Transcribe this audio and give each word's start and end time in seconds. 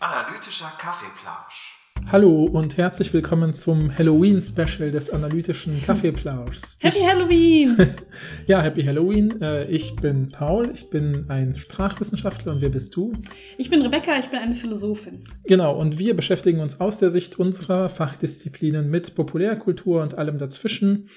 Analytischer 0.00 0.72
Kaffeeplausch. 0.78 1.78
Hallo 2.10 2.44
und 2.44 2.76
herzlich 2.76 3.14
willkommen 3.14 3.54
zum 3.54 3.96
Halloween-Special 3.96 4.90
des 4.90 5.08
analytischen 5.10 5.80
Kaffeeplauschs. 5.86 6.76
Happy 6.82 6.98
Halloween! 7.00 7.76
ja, 8.46 8.60
Happy 8.60 8.82
Halloween. 8.84 9.40
Äh, 9.40 9.64
Ich 9.70 9.96
bin 9.96 10.28
Paul, 10.28 10.68
ich 10.74 10.90
bin 10.90 11.24
ein 11.28 11.54
Sprachwissenschaftler 11.54 12.52
und 12.52 12.60
wer 12.60 12.68
bist 12.68 12.94
du? 12.94 13.14
Ich 13.56 13.70
bin 13.70 13.80
Rebecca, 13.82 14.18
ich 14.18 14.28
bin 14.28 14.40
eine 14.40 14.54
Philosophin. 14.56 15.24
Genau, 15.44 15.74
und 15.78 15.98
wir 15.98 16.14
beschäftigen 16.14 16.60
uns 16.60 16.80
aus 16.80 16.98
der 16.98 17.08
Sicht 17.10 17.38
unserer 17.38 17.88
Fachdisziplinen 17.88 18.90
mit 18.90 19.14
Populärkultur 19.14 20.02
und 20.02 20.18
allem 20.18 20.36
dazwischen. 20.36 21.08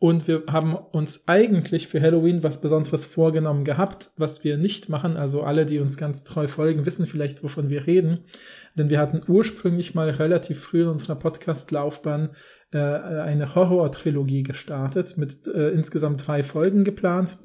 Und 0.00 0.28
wir 0.28 0.44
haben 0.48 0.76
uns 0.76 1.26
eigentlich 1.26 1.88
für 1.88 2.00
Halloween 2.00 2.44
was 2.44 2.60
Besonderes 2.60 3.04
vorgenommen 3.04 3.64
gehabt, 3.64 4.12
was 4.16 4.44
wir 4.44 4.56
nicht 4.56 4.88
machen. 4.88 5.16
Also 5.16 5.42
alle, 5.42 5.66
die 5.66 5.80
uns 5.80 5.96
ganz 5.96 6.22
treu 6.22 6.46
folgen, 6.46 6.86
wissen 6.86 7.06
vielleicht, 7.06 7.42
wovon 7.42 7.68
wir 7.68 7.88
reden. 7.88 8.24
Denn 8.76 8.90
wir 8.90 9.00
hatten 9.00 9.22
ursprünglich 9.26 9.96
mal 9.96 10.10
relativ 10.10 10.60
früh 10.60 10.82
in 10.82 10.88
unserer 10.88 11.16
Podcast-Laufbahn 11.16 12.30
äh, 12.70 12.78
eine 12.78 13.56
Horror-Trilogie 13.56 14.44
gestartet, 14.44 15.16
mit 15.16 15.48
äh, 15.48 15.70
insgesamt 15.70 16.28
drei 16.28 16.44
Folgen 16.44 16.84
geplant. 16.84 17.38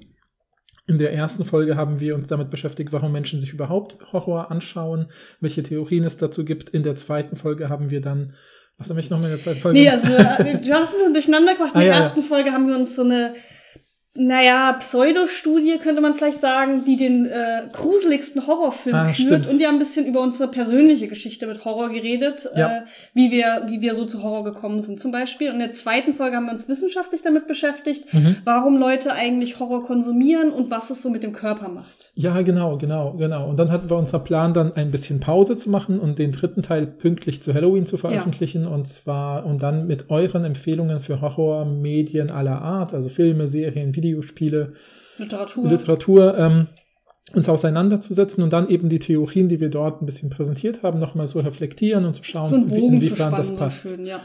In 0.86 1.00
der 1.00 1.14
ersten 1.14 1.46
Folge 1.46 1.76
haben 1.76 2.02
wir 2.02 2.14
uns 2.14 2.28
damit 2.28 2.52
beschäftigt, 2.52 2.92
warum 2.92 3.14
Menschen 3.14 3.40
sich 3.40 3.54
überhaupt 3.54 4.12
Horror 4.12 4.52
anschauen, 4.52 5.08
welche 5.40 5.64
Theorien 5.64 6.04
es 6.04 6.18
dazu 6.18 6.46
gibt. 6.46 6.70
In 6.70 6.84
der 6.84 6.96
zweiten 6.96 7.36
Folge 7.36 7.70
haben 7.70 7.90
wir 7.90 8.02
dann 8.02 8.34
was 8.78 8.90
habe 8.90 9.00
ich 9.00 9.10
nochmal 9.10 9.30
in 9.30 9.36
der 9.38 9.44
zweiten 9.44 9.60
Folge? 9.62 9.80
Nee, 9.80 9.90
also 9.90 10.14
äh, 10.14 10.60
du 10.60 10.74
hast 10.74 10.94
ein 10.94 10.98
bisschen 10.98 11.14
durcheinander 11.14 11.54
gemacht. 11.56 11.72
In 11.74 11.78
Ah, 11.78 11.80
der 11.82 11.88
ja, 11.90 11.94
ja. 11.96 12.00
ersten 12.04 12.24
Folge 12.24 12.52
haben 12.52 12.68
wir 12.68 12.76
uns 12.76 12.96
so 12.96 13.04
eine, 13.04 13.34
naja, 14.16 14.74
Pseudostudie, 14.74 15.80
könnte 15.80 16.00
man 16.00 16.14
vielleicht 16.14 16.40
sagen, 16.40 16.84
die 16.86 16.98
den 16.98 17.26
äh, 17.26 17.64
gruseligsten 17.72 18.46
Horrorfilm 18.46 18.96
Ah, 18.96 19.12
kürt. 19.12 19.50
Und 19.50 19.60
wir 19.60 19.68
haben 19.68 19.76
ein 19.76 19.80
bisschen 19.80 20.06
über 20.06 20.22
unsere 20.22 20.50
persönliche 20.52 21.08
Geschichte 21.08 21.48
mit 21.48 21.66
Horror 21.66 21.90
geredet, 21.90 22.48
Ja. 22.56 22.68
äh, 22.78 22.82
wie, 23.16 23.32
wir, 23.32 23.64
wie 23.70 23.82
wir 23.82 23.96
so 23.96 24.06
zu 24.06 24.22
Horror 24.22 24.44
gekommen 24.44 24.82
sind 24.82 25.00
zum 25.00 25.12
Beispiel. 25.12 25.48
Und 25.48 25.56
in 25.56 25.60
der 25.62 25.74
zweiten 25.74 26.14
Folge 26.14 26.36
haben 26.36 26.46
wir 26.46 26.52
uns 26.52 26.70
wissenschaftlich 26.70 27.24
damit 27.24 27.48
beschäftigt, 27.48 28.14
Mhm. 28.14 28.36
warum 28.46 28.78
Leute 28.78 29.14
eigentlich 29.14 29.60
Horror 29.60 29.82
konsumieren 29.82 30.52
und 30.52 30.70
was 30.70 30.92
es 30.92 31.02
so 31.02 31.10
mit 31.10 31.24
dem 31.24 31.34
Körper 31.34 31.70
macht. 31.70 32.12
Ja, 32.14 32.40
genau, 32.44 32.78
genau, 32.78 33.14
genau. 33.14 33.50
Und 33.50 33.58
dann 33.58 33.72
hatten 33.72 33.90
wir 33.90 33.98
unser 33.98 34.20
Plan, 34.20 34.54
dann 34.54 34.74
ein 34.76 34.92
bisschen 34.92 35.22
Pause 35.22 35.58
zu 35.58 35.72
machen 35.72 36.00
und 36.00 36.20
den 36.20 36.32
dritten 36.34 36.62
Teil 36.62 36.86
pünktlich 36.86 37.42
zu 37.42 37.52
Halloween 37.54 37.88
zu 37.88 37.98
veröffentlichen. 37.98 38.68
Und 38.68 38.88
zwar, 38.88 39.44
und 39.46 39.64
dann 39.64 39.88
mit 39.88 40.12
euren 40.12 40.44
Empfehlungen 40.46 41.02
für 41.02 41.20
Horrormedien 41.20 42.30
aller 42.30 42.62
Art, 42.62 42.94
also 42.94 43.10
Filme, 43.10 43.48
Serien, 43.48 43.92
Videospiele, 44.04 44.74
Literatur. 45.18 45.68
Literatur, 45.70 46.38
ähm, 46.38 46.68
uns 47.34 47.48
auseinanderzusetzen 47.50 48.44
und 48.44 48.52
dann 48.54 48.68
eben 48.70 48.90
die 48.90 49.00
Theorien, 49.00 49.48
die 49.48 49.60
wir 49.60 49.70
dort 49.70 50.02
ein 50.02 50.06
bisschen 50.06 50.30
präsentiert 50.30 50.84
haben, 50.84 51.00
nochmal 51.00 51.28
so 51.28 51.40
reflektieren 51.40 52.06
und 52.06 52.14
zu 52.14 52.24
schauen, 52.24 52.50
so 52.70 52.76
wie- 52.76 52.86
inwiefern 52.86 53.34
das 53.36 53.56
passt. 53.56 53.88
schön, 53.88 54.06
ja. 54.06 54.20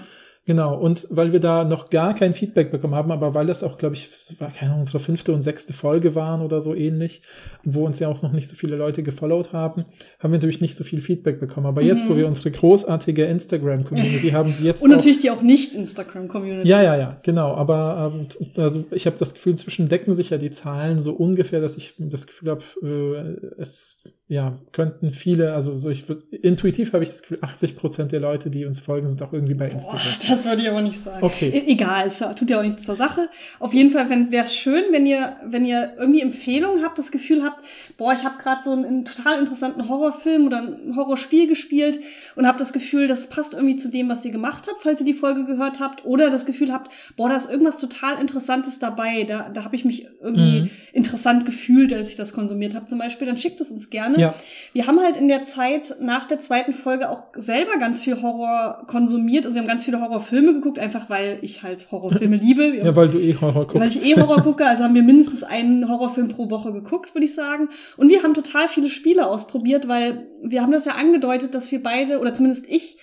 Genau, 0.49 0.75
und 0.79 1.07
weil 1.11 1.33
wir 1.33 1.41
da 1.41 1.65
noch 1.65 1.91
gar 1.91 2.15
kein 2.15 2.33
Feedback 2.33 2.71
bekommen 2.71 2.95
haben, 2.95 3.13
aber 3.13 3.35
weil 3.35 3.45
das 3.45 3.63
auch, 3.63 3.77
glaube 3.77 3.97
ich, 3.97 4.09
war 4.39 4.51
keine 4.51 4.71
Ahnung, 4.71 4.81
unsere 4.81 4.99
fünfte 4.99 5.35
und 5.35 5.43
sechste 5.43 5.75
Folge 5.75 6.15
waren 6.15 6.41
oder 6.41 6.63
so 6.63 6.75
ähnlich, 6.75 7.21
wo 7.65 7.85
uns 7.85 7.99
ja 7.99 8.09
auch 8.09 8.23
noch 8.23 8.33
nicht 8.33 8.49
so 8.49 8.57
viele 8.57 8.77
Leute 8.77 9.03
gefollowt 9.03 9.53
haben, 9.53 9.85
haben 10.19 10.33
wir 10.33 10.39
natürlich 10.39 10.63
nicht 10.63 10.75
so 10.75 10.85
viel 10.85 11.03
Feedback 11.03 11.39
bekommen. 11.39 11.67
Aber 11.67 11.83
jetzt, 11.83 12.09
wo 12.09 12.17
wir 12.17 12.27
unsere 12.27 12.51
großartige 12.51 13.27
Instagram-Community 13.27 14.31
haben, 14.31 14.55
die 14.59 14.65
jetzt 14.65 14.81
Mhm. 14.81 14.87
Und 14.87 14.93
auch 14.93 14.97
natürlich 14.97 15.19
die 15.19 15.31
auch 15.31 15.43
nicht 15.43 15.75
Instagram-Community. 15.75 16.67
ja, 16.67 16.83
ja, 16.83 16.97
ja, 16.97 17.21
genau. 17.23 17.53
Aber 17.53 18.11
ähm, 18.17 18.29
also 18.57 18.87
ich 18.91 19.05
habe 19.05 19.17
das 19.19 19.35
Gefühl, 19.35 19.53
inzwischen 19.53 19.91
decken 19.91 20.15
sich 20.15 20.31
ja 20.31 20.39
die 20.39 20.51
Zahlen 20.51 21.03
so 21.03 21.13
ungefähr, 21.13 21.61
dass 21.61 21.77
ich 21.77 21.93
das 21.99 22.27
Gefühl 22.27 22.53
habe, 22.53 22.63
äh, 22.83 23.61
es 23.61 24.03
ja 24.29 24.59
könnten 24.73 25.11
viele, 25.13 25.55
also 25.55 25.77
so 25.77 25.89
ich 25.89 26.07
würd, 26.09 26.23
intuitiv 26.33 26.93
habe 26.93 27.03
ich 27.03 27.09
das 27.09 27.23
Gefühl, 27.23 27.39
80 27.41 27.77
Prozent 27.77 28.13
der 28.13 28.21
Leute, 28.21 28.51
die 28.51 28.67
uns 28.67 28.79
folgen, 28.79 29.09
sind 29.09 29.23
auch 29.23 29.33
irgendwie 29.33 29.55
bei 29.55 29.69
Boah, 29.69 29.75
Instagram. 29.75 30.13
das 30.29 30.45
würde 30.45 30.63
ich 30.63 30.69
aber 30.69 30.83
nicht 30.83 31.01
sagen. 31.03 31.25
Okay. 31.25 31.49
E 31.49 31.73
egal, 31.73 32.07
es 32.07 32.19
tut 32.37 32.51
ja 32.51 32.59
auch 32.59 32.63
nichts 32.63 32.85
zur 32.85 32.95
Sache. 32.97 33.31
Auf 33.59 33.73
jeden 33.73 33.91
Fall 33.91 34.09
wäre 34.31 34.45
es 34.45 34.55
schön, 34.55 34.85
wenn 34.91 35.07
ihr, 35.07 35.37
wenn 35.47 35.65
ihr 35.65 35.93
irgendwie 35.99 36.21
Empfehlungen 36.21 36.85
habt, 36.85 36.99
das 36.99 37.11
Gefühl 37.11 37.43
habt, 37.43 37.65
boah, 37.97 38.13
ich 38.13 38.23
habe 38.25 38.37
gerade 38.39 38.63
so 38.63 38.73
einen, 38.73 38.85
einen 38.85 39.05
total 39.07 39.39
interessanten 39.39 39.89
Horrorfilm 39.89 40.47
oder 40.47 40.59
ein 40.59 40.95
Horrorspiel 40.95 41.47
gespielt 41.49 41.99
und 42.37 42.47
habt 42.47 42.61
das 42.61 42.75
Gefühl, 42.75 43.09
das 43.09 43.29
passt 43.29 43.55
irgendwie 43.55 43.77
zu 43.77 43.91
dem, 43.91 44.11
was 44.11 44.25
ihr 44.27 44.31
gemacht 44.33 44.67
habt, 44.69 44.83
falls 44.83 45.01
ihr 45.01 45.07
die 45.07 45.15
Folge 45.15 45.47
gehört 45.47 45.81
habt, 45.81 46.05
oder 46.05 46.29
das 46.31 46.45
Gefühl 46.45 46.71
habt, 46.73 46.91
boah, 47.17 47.31
da 47.31 47.37
ist 47.37 47.51
irgendwas 47.51 47.79
total 47.79 48.21
Interessantes 48.21 48.79
dabei, 48.79 49.25
da, 49.25 49.49
da 49.49 49.65
habe 49.65 49.75
ich 49.75 49.87
mich 49.87 50.07
irgendwie 50.21 50.61
Mhm. 50.61 50.71
interessant 50.93 51.47
gefühlt, 51.47 51.93
als 51.95 52.11
ich 52.11 52.17
das 52.17 52.33
konsumiert 52.33 52.75
habe 52.75 52.87
zum 52.87 52.99
Beispiel, 52.99 53.27
dann 53.27 53.37
schickt 53.39 53.61
es 53.61 53.71
uns 53.71 53.89
gerne. 53.91 54.18
Ja. 54.19 54.35
Wir 54.73 54.87
haben 54.87 55.01
halt 55.01 55.17
in 55.17 55.29
der 55.29 55.43
Zeit 55.43 55.97
nach 56.01 56.27
der 56.27 56.39
zweiten 56.39 56.73
Folge 56.73 57.09
auch 57.11 57.25
selber 57.35 57.79
ganz 57.79 58.01
viel 58.01 58.21
Horror 58.21 58.85
konsumiert. 58.87 59.45
Also 59.45 59.55
wir 59.55 59.63
haben 59.63 59.69
ganz 59.69 59.85
viele 59.85 60.01
Horrorfilme 60.01 60.53
geguckt, 60.53 60.79
einfach 60.79 61.09
weil 61.09 61.39
ich 61.43 61.63
halt 61.63 61.91
Horrorfilme 61.91 62.37
liebe. 62.41 62.77
Ja, 62.77 62.95
weil 62.95 63.09
du 63.09 63.19
eh 63.19 63.35
Horror 63.41 63.67
guckst. 63.67 63.81
weil 63.81 63.89
ich 63.89 64.05
eh 64.05 64.21
Horror 64.21 64.43
gucke, 64.43 64.67
also 64.67 64.85
haben 64.85 64.95
wir 64.95 65.03
mindestens 65.03 65.43
einen 65.43 65.89
Horrorfilm 65.89 66.29
pro 66.29 66.51
Woche 66.51 66.73
geguckt, 66.73 67.15
würde 67.15 67.25
ich 67.25 67.35
sagen. 67.35 67.69
Und 67.97 68.11
wir 68.11 68.23
haben 68.23 68.35
total 68.35 68.69
viele 68.69 68.89
Spiele 68.89 69.27
ausprobiert, 69.27 69.89
weil 69.89 70.29
wir 70.43 70.63
haben 70.63 70.73
das 70.73 70.85
ja 70.85 70.93
angedeutet, 70.93 71.55
dass 71.55 71.73
wir 71.73 71.83
beide, 71.83 72.21
oder 72.21 72.35
zumindest 72.35 72.67
ich, 72.69 72.99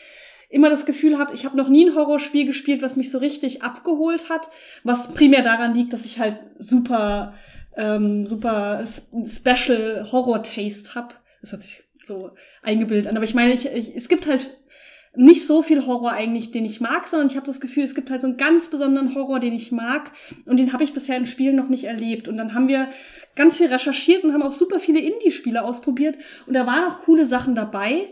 immer 0.50 0.70
das 0.70 0.86
Gefühl 0.86 1.18
habe, 1.18 1.34
ich 1.34 1.46
habe 1.46 1.58
noch 1.58 1.70
nie 1.70 1.90
ein 1.90 1.96
Horrorspiel 1.96 2.46
gespielt, 2.46 2.82
was 2.82 2.96
mich 2.96 3.12
so 3.12 3.18
richtig 3.18 3.64
abgeholt 3.64 4.30
hat, 4.30 4.50
was 4.84 5.10
primär 5.10 5.42
daran 5.42 5.74
liegt, 5.74 5.94
dass 5.94 6.06
ich 6.06 6.20
halt 6.20 6.46
super, 6.60 7.34
ähm, 7.78 8.26
super 8.26 8.86
Special 9.28 10.12
Horror-Taste 10.12 10.96
hab. 10.96 11.22
Das 11.42 11.54
hat 11.54 11.62
sich 11.62 11.84
so 12.04 12.32
eingebildet 12.62 13.08
an. 13.08 13.16
Aber 13.16 13.26
ich 13.26 13.34
meine, 13.34 13.54
ich, 13.54 13.66
ich, 13.66 13.96
es 13.96 14.10
gibt 14.10 14.28
halt 14.28 14.58
nicht 15.18 15.46
so 15.46 15.62
viel 15.62 15.86
Horror 15.86 16.12
eigentlich, 16.12 16.52
den 16.52 16.66
ich 16.66 16.82
mag, 16.82 17.08
sondern 17.08 17.30
ich 17.30 17.36
habe 17.36 17.48
das 17.48 17.62
Gefühl, 17.62 17.84
es 17.84 17.96
gibt 17.96 18.10
halt 18.10 18.22
so 18.22 18.28
einen 18.28 18.38
ganz 18.38 18.70
besonderen 18.70 19.16
Horror, 19.16 19.40
den 19.40 19.54
ich 19.54 19.72
mag 19.72 20.12
und 20.46 20.58
den 20.58 20.74
habe 20.74 20.84
ich 20.84 20.94
bisher 20.94 21.18
in 21.18 21.26
Spielen 21.26 21.56
noch 21.56 21.70
nicht 21.70 21.86
erlebt. 21.86 22.28
Und 22.28 22.38
dann 22.38 22.54
haben 22.54 22.68
wir 22.68 22.90
ganz 23.36 23.58
viel 23.58 23.68
recherchiert 23.68 24.24
und 24.24 24.34
haben 24.34 24.44
auch 24.44 24.52
super 24.52 24.80
viele 24.80 25.00
Indie-Spiele 25.00 25.64
ausprobiert 25.64 26.18
und 26.48 26.54
da 26.54 26.66
waren 26.66 26.92
auch 26.92 27.02
coole 27.02 27.26
Sachen 27.26 27.56
dabei, 27.56 28.10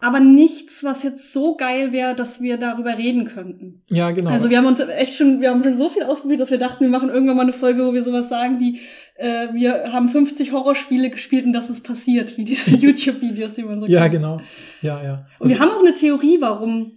aber 0.00 0.20
nichts, 0.20 0.82
was 0.82 1.02
jetzt 1.02 1.32
so 1.32 1.56
geil 1.56 1.92
wäre, 1.92 2.14
dass 2.14 2.40
wir 2.40 2.56
darüber 2.56 2.96
reden 2.96 3.26
könnten. 3.26 3.82
ja, 3.88 4.10
genau. 4.10 4.30
Also 4.30 4.48
wir 4.50 4.58
haben 4.58 4.66
uns 4.66 4.80
echt 4.80 5.14
schon, 5.14 5.40
wir 5.40 5.50
haben 5.50 5.62
schon 5.62 5.76
so 5.76 5.88
viel 5.88 6.02
ausprobiert, 6.02 6.40
dass 6.40 6.50
wir 6.50 6.58
dachten, 6.58 6.84
wir 6.84 6.90
machen 6.90 7.10
irgendwann 7.10 7.36
mal 7.36 7.42
eine 7.42 7.52
Folge, 7.52 7.86
wo 7.86 7.92
wir 7.92 8.02
sowas 8.02 8.28
sagen 8.28 8.60
wie, 8.60 8.80
äh, 9.16 9.48
wir 9.52 9.92
haben 9.92 10.08
50 10.08 10.52
Horrorspiele 10.52 11.10
gespielt 11.10 11.44
und 11.44 11.52
das 11.52 11.68
ist 11.68 11.84
passiert, 11.84 12.36
wie 12.38 12.44
diese 12.44 12.70
YouTube-Videos, 12.76 13.54
die 13.54 13.62
man 13.62 13.80
so 13.80 13.86
ja, 13.86 14.02
kennt. 14.02 14.14
genau. 14.14 14.40
Ja, 14.80 15.02
ja. 15.02 15.26
Und 15.38 15.50
wir 15.50 15.58
haben 15.58 15.70
auch 15.70 15.80
eine 15.80 15.92
Theorie, 15.92 16.38
warum, 16.40 16.92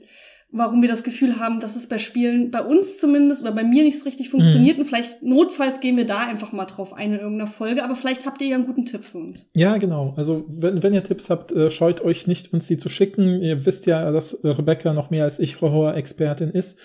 warum 0.53 0.83
wir 0.83 0.89
das 0.89 1.03
Gefühl 1.03 1.39
haben, 1.39 1.59
dass 1.59 1.75
es 1.75 1.87
bei 1.87 1.97
Spielen, 1.97 2.51
bei 2.51 2.61
uns 2.61 2.99
zumindest 2.99 3.41
oder 3.41 3.51
bei 3.51 3.63
mir 3.63 3.83
nicht 3.83 3.97
so 3.97 4.05
richtig 4.05 4.29
funktioniert. 4.29 4.77
Und 4.77 4.85
vielleicht 4.85 5.23
notfalls 5.23 5.79
gehen 5.79 5.97
wir 5.97 6.05
da 6.05 6.19
einfach 6.19 6.51
mal 6.51 6.65
drauf 6.65 6.93
ein 6.93 7.13
in 7.13 7.19
irgendeiner 7.19 7.49
Folge. 7.49 7.83
Aber 7.83 7.95
vielleicht 7.95 8.27
habt 8.27 8.39
ihr 8.39 8.47
ja 8.47 8.55
einen 8.55 8.67
guten 8.67 8.85
Tipp 8.85 9.03
für 9.03 9.17
uns. 9.17 9.49
Ja, 9.55 9.77
genau. 9.77 10.13
Also 10.15 10.45
wenn, 10.47 10.83
wenn 10.83 10.93
ihr 10.93 11.03
Tipps 11.03 11.31
habt, 11.31 11.51
äh, 11.51 11.71
scheut 11.71 12.01
euch 12.01 12.27
nicht, 12.27 12.53
uns 12.53 12.67
die 12.67 12.77
zu 12.77 12.87
schicken. 12.87 13.41
Ihr 13.41 13.65
wisst 13.65 13.87
ja, 13.87 14.11
dass 14.11 14.43
Rebecca 14.43 14.93
noch 14.93 15.09
mehr 15.09 15.23
als 15.23 15.39
ich 15.39 15.59
Horror-Expertin 15.59 16.51
ist. 16.51 16.77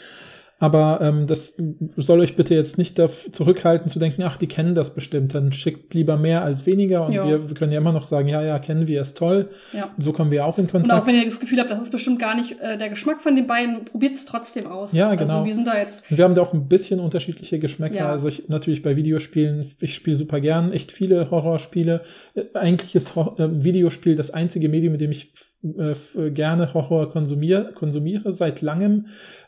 Aber 0.61 1.01
ähm, 1.01 1.29
das 1.29 1.57
soll 1.97 2.19
euch 2.21 2.35
bitte 2.35 2.55
jetzt 2.55 2.79
nicht 2.79 2.99
dafür 2.99 3.33
zurückhalten 3.33 3.89
zu 3.89 4.01
denken, 4.01 4.23
ach, 4.25 4.37
die 4.37 4.49
kennen 4.49 4.75
das 4.75 4.93
bestimmt. 4.93 5.33
Dann 5.35 5.53
schickt 5.53 5.95
lieber 5.95 6.17
mehr 6.17 6.43
als 6.43 6.67
weniger. 6.67 7.07
Und 7.07 7.13
Ja. 7.13 7.27
wir, 7.29 7.49
wir 7.49 7.55
können 7.55 7.71
ja 7.71 7.79
immer 7.79 7.93
noch 7.93 8.03
sagen, 8.03 8.27
ja, 8.29 8.43
ja, 8.43 8.59
kennen 8.59 8.89
wir, 8.89 9.01
ist 9.01 9.17
toll. 9.17 9.51
Ja. 9.73 9.91
So 9.99 10.13
kommen 10.13 10.33
wir 10.33 10.45
auch 10.45 10.59
in 10.59 10.65
Und 10.65 10.73
Kontakt. 10.73 11.01
auch 11.03 11.07
wenn 11.07 11.15
ihr 11.15 11.25
das 11.25 11.39
Gefühl 11.39 11.61
habt, 11.61 11.71
das 11.71 11.81
ist 11.81 11.93
bestimmt 11.93 12.19
gar 12.19 12.35
nicht 12.35 12.61
äh, 12.61 12.77
der 12.77 12.89
Geschmack 12.89 13.21
von 13.21 13.37
den 13.37 13.47
beiden, 13.47 13.85
probiert 13.85 14.15
es 14.15 14.25
trotzdem 14.25 14.67
aus. 14.67 14.93
Ja, 14.93 15.15
genau. 15.15 15.33
Also 15.35 15.47
wir 15.47 15.55
sind 15.55 15.67
da 15.69 15.79
jetzt. 15.79 16.03
Und 16.11 16.17
wir 16.19 16.25
haben 16.25 16.35
da 16.35 16.43
auch 16.43 16.53
ein 16.53 16.67
bisschen 16.69 16.99
unterschiedliche 16.99 17.61
Geschmäcker. 17.61 17.95
Ja. 17.97 18.11
Also 18.11 18.27
ich, 18.29 18.49
natürlich 18.49 18.83
bei 18.83 18.97
Videospielen, 18.97 19.71
ich 19.81 19.95
spiele 19.95 20.17
super 20.17 20.41
gern 20.41 20.73
echt 20.73 20.91
viele 20.91 21.31
Horrorspiele. 21.31 22.03
Äh, 22.35 22.43
Eigentlich 22.55 22.97
ist 22.97 23.15
Hor 23.15 23.39
äh, 23.39 23.63
Videospiel 23.63 24.17
das 24.17 24.33
einzige 24.33 24.69
Medium, 24.69 24.93
mit 24.93 25.01
dem 25.01 25.13
ich 25.13 25.33
äh, 25.63 25.91
f- 25.91 26.17
gerne 26.35 26.73
Horror 26.75 27.11
konsumier 27.11 27.73
konsumiere 27.75 28.33
seit 28.33 28.63
langem. 28.63 29.07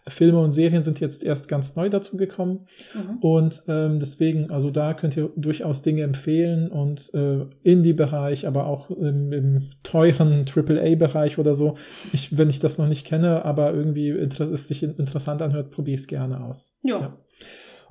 Filme 0.08 0.40
und 0.40 0.50
Serien 0.50 0.82
sind 0.82 0.98
jetzt 1.00 1.22
erst 1.24 1.46
ganz 1.48 1.76
neu 1.76 1.88
dazu 1.88 2.16
gekommen. 2.16 2.66
Mhm. 2.94 3.18
Und 3.20 3.62
ähm, 3.68 4.00
deswegen, 4.00 4.50
also 4.50 4.70
da 4.70 4.94
könnt 4.94 5.16
ihr 5.16 5.30
durchaus 5.36 5.82
Dinge 5.82 6.02
empfehlen 6.02 6.68
und 6.68 7.12
äh, 7.14 7.46
Indie-Bereich, 7.62 8.46
aber 8.46 8.66
auch 8.66 8.90
im, 8.90 9.32
im 9.32 9.70
teuren 9.82 10.44
AAA-Bereich 10.52 11.38
oder 11.38 11.54
so. 11.54 11.74
Ich, 12.12 12.36
wenn 12.36 12.48
ich 12.48 12.58
das 12.60 12.78
noch 12.78 12.88
nicht 12.88 13.06
kenne, 13.06 13.44
aber 13.44 13.72
irgendwie 13.72 14.08
es 14.50 14.68
sich 14.68 14.82
in- 14.82 14.96
interessant 14.96 15.42
anhört, 15.42 15.70
probiere 15.70 15.94
ich 15.94 16.00
es 16.00 16.06
gerne 16.08 16.42
aus. 16.44 16.76
Ja. 16.82 17.16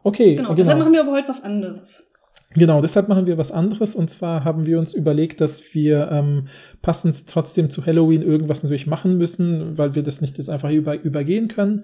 Okay, 0.03 0.35
Genau. 0.35 0.49
genau. 0.49 0.55
Deshalb 0.55 0.79
machen 0.79 0.93
wir 0.93 1.01
aber 1.01 1.11
heute 1.11 1.27
was 1.29 1.43
anderes. 1.43 2.05
Genau, 2.55 2.81
deshalb 2.81 3.07
machen 3.09 3.27
wir 3.27 3.37
was 3.37 3.51
anderes. 3.51 3.93
Und 3.93 4.09
zwar 4.09 4.43
haben 4.43 4.65
wir 4.65 4.79
uns 4.79 4.95
überlegt, 4.95 5.39
dass 5.39 5.75
wir 5.75 6.09
ähm, 6.11 6.47
passend 6.81 7.27
trotzdem 7.27 7.69
zu 7.69 7.85
Halloween 7.85 8.23
irgendwas 8.23 8.63
natürlich 8.63 8.87
machen 8.87 9.19
müssen, 9.19 9.77
weil 9.77 9.93
wir 9.93 10.01
das 10.01 10.19
nicht 10.19 10.39
jetzt 10.39 10.49
einfach 10.49 10.71
über, 10.71 10.99
übergehen 10.99 11.47
können. 11.47 11.83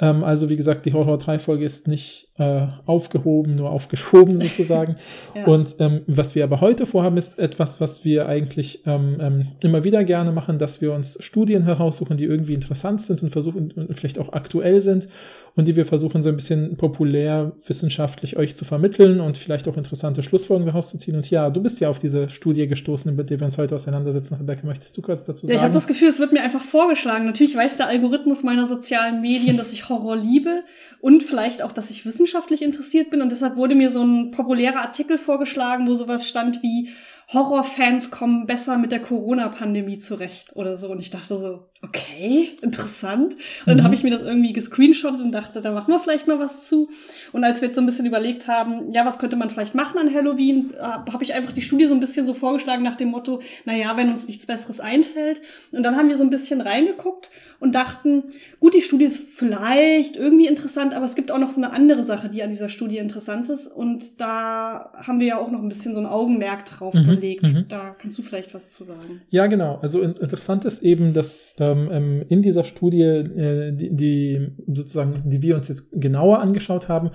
Ähm, 0.00 0.24
also 0.24 0.48
wie 0.48 0.56
gesagt, 0.56 0.86
die 0.86 0.92
Horror 0.92 1.18
3 1.18 1.38
Folge 1.38 1.64
ist 1.64 1.86
nicht 1.86 2.28
äh, 2.36 2.66
aufgehoben, 2.84 3.54
nur 3.54 3.70
aufgeschoben 3.70 4.40
sozusagen. 4.40 4.96
ja. 5.34 5.44
Und 5.44 5.76
ähm, 5.78 6.00
was 6.08 6.34
wir 6.34 6.42
aber 6.42 6.60
heute 6.60 6.84
vorhaben, 6.84 7.16
ist 7.16 7.38
etwas, 7.38 7.80
was 7.80 8.04
wir 8.04 8.28
eigentlich 8.28 8.82
ähm, 8.86 9.18
ähm, 9.20 9.46
immer 9.60 9.84
wieder 9.84 10.02
gerne 10.02 10.32
machen, 10.32 10.58
dass 10.58 10.80
wir 10.80 10.92
uns 10.92 11.16
Studien 11.20 11.62
heraussuchen, 11.62 12.16
die 12.16 12.24
irgendwie 12.24 12.54
interessant 12.54 13.02
sind 13.02 13.22
und 13.22 13.30
versuchen 13.30 13.70
und 13.70 13.94
vielleicht 13.96 14.18
auch 14.18 14.32
aktuell 14.32 14.80
sind 14.80 15.08
und 15.54 15.68
die 15.68 15.76
wir 15.76 15.86
versuchen 15.86 16.22
so 16.22 16.28
ein 16.28 16.34
bisschen 16.34 16.76
populär 16.76 17.52
wissenschaftlich 17.66 18.36
euch 18.36 18.56
zu 18.56 18.64
vermitteln 18.64 19.20
und 19.20 19.36
vielleicht 19.36 19.68
auch 19.68 19.76
interessante 19.76 20.24
Schlussfolgerungen 20.24 20.72
herauszuziehen. 20.72 21.16
Und 21.16 21.30
ja, 21.30 21.50
du 21.50 21.62
bist 21.62 21.78
ja 21.78 21.88
auf 21.88 22.00
diese 22.00 22.28
Studie 22.28 22.66
gestoßen, 22.66 23.14
mit 23.14 23.30
der 23.30 23.38
wir 23.38 23.44
uns 23.44 23.56
heute 23.58 23.76
auseinandersetzen. 23.76 24.34
Rebecca, 24.34 24.66
möchtest 24.66 24.96
du 24.96 25.02
kurz 25.02 25.22
dazu 25.22 25.46
sagen? 25.46 25.52
Ja, 25.52 25.58
ich 25.58 25.62
habe 25.62 25.74
das 25.74 25.86
Gefühl, 25.86 26.08
es 26.08 26.18
wird 26.18 26.32
mir 26.32 26.42
einfach 26.42 26.62
vorgeschlagen. 26.62 27.26
Natürlich 27.26 27.56
weiß 27.56 27.76
der 27.76 27.86
Algorithmus 27.86 28.42
meiner 28.42 28.66
sozialen 28.66 29.20
Medien, 29.20 29.56
dass 29.56 29.72
ich 29.72 29.88
Horror 29.94 30.16
liebe 30.16 30.64
und 31.00 31.22
vielleicht 31.22 31.62
auch, 31.62 31.72
dass 31.72 31.90
ich 31.90 32.04
wissenschaftlich 32.04 32.62
interessiert 32.62 33.10
bin. 33.10 33.22
Und 33.22 33.30
deshalb 33.30 33.56
wurde 33.56 33.74
mir 33.74 33.90
so 33.90 34.02
ein 34.02 34.30
populärer 34.30 34.82
Artikel 34.82 35.18
vorgeschlagen, 35.18 35.86
wo 35.86 35.94
sowas 35.94 36.28
stand 36.28 36.62
wie 36.62 36.90
Horrorfans 37.32 38.10
kommen 38.10 38.46
besser 38.46 38.76
mit 38.76 38.92
der 38.92 39.00
Corona-Pandemie 39.00 39.98
zurecht 39.98 40.54
oder 40.56 40.76
so. 40.76 40.88
Und 40.88 41.00
ich 41.00 41.10
dachte 41.10 41.38
so, 41.38 41.70
okay, 41.84 42.56
interessant. 42.62 43.34
Und 43.34 43.66
dann 43.66 43.78
mhm. 43.78 43.84
habe 43.84 43.94
ich 43.94 44.02
mir 44.02 44.10
das 44.10 44.22
irgendwie 44.22 44.52
gescreenshottet 44.52 45.20
und 45.20 45.32
dachte, 45.32 45.60
da 45.60 45.72
machen 45.72 45.92
wir 45.92 45.98
vielleicht 45.98 46.26
mal 46.26 46.38
was 46.38 46.66
zu. 46.66 46.88
Und 47.32 47.44
als 47.44 47.60
wir 47.60 47.68
jetzt 47.68 47.76
so 47.76 47.82
ein 47.82 47.86
bisschen 47.86 48.06
überlegt 48.06 48.48
haben, 48.48 48.92
ja, 48.92 49.04
was 49.04 49.18
könnte 49.18 49.36
man 49.36 49.50
vielleicht 49.50 49.74
machen 49.74 49.98
an 49.98 50.12
Halloween, 50.12 50.72
habe 50.80 51.22
ich 51.22 51.34
einfach 51.34 51.52
die 51.52 51.62
Studie 51.62 51.86
so 51.86 51.94
ein 51.94 52.00
bisschen 52.00 52.26
so 52.26 52.34
vorgeschlagen 52.34 52.82
nach 52.82 52.96
dem 52.96 53.08
Motto, 53.08 53.40
naja, 53.64 53.96
wenn 53.96 54.10
uns 54.10 54.26
nichts 54.26 54.46
Besseres 54.46 54.80
einfällt. 54.80 55.40
Und 55.72 55.82
dann 55.82 55.96
haben 55.96 56.08
wir 56.08 56.16
so 56.16 56.24
ein 56.24 56.30
bisschen 56.30 56.60
reingeguckt 56.60 57.30
und 57.60 57.74
dachten, 57.74 58.24
gut, 58.60 58.74
die 58.74 58.80
Studie 58.80 59.04
ist 59.04 59.22
vielleicht 59.34 60.16
irgendwie 60.16 60.46
interessant, 60.46 60.94
aber 60.94 61.04
es 61.04 61.14
gibt 61.14 61.30
auch 61.30 61.38
noch 61.38 61.50
so 61.50 61.62
eine 61.62 61.72
andere 61.72 62.02
Sache, 62.02 62.28
die 62.28 62.42
an 62.42 62.50
dieser 62.50 62.68
Studie 62.68 62.98
interessant 62.98 63.48
ist. 63.48 63.66
Und 63.66 64.20
da 64.20 64.92
haben 64.94 65.20
wir 65.20 65.26
ja 65.26 65.38
auch 65.38 65.50
noch 65.50 65.62
ein 65.62 65.68
bisschen 65.68 65.94
so 65.94 66.00
ein 66.00 66.06
Augenmerk 66.06 66.64
drauf 66.66 66.94
mhm. 66.94 67.06
gelegt. 67.06 67.42
Mhm. 67.42 67.66
Da 67.68 67.94
kannst 67.98 68.18
du 68.18 68.22
vielleicht 68.22 68.54
was 68.54 68.72
zu 68.72 68.84
sagen. 68.84 69.22
Ja, 69.30 69.46
genau. 69.46 69.78
Also 69.82 70.00
interessant 70.00 70.64
ist 70.64 70.82
eben, 70.82 71.14
dass 71.14 71.54
äh, 71.58 71.73
ähm, 71.90 72.24
in 72.28 72.42
dieser 72.42 72.64
Studie, 72.64 73.02
äh, 73.02 73.72
die, 73.72 73.94
die, 73.94 74.48
sozusagen, 74.66 75.22
die 75.24 75.42
wir 75.42 75.56
uns 75.56 75.68
jetzt 75.68 75.88
genauer 75.92 76.40
angeschaut 76.40 76.88
haben, 76.88 77.10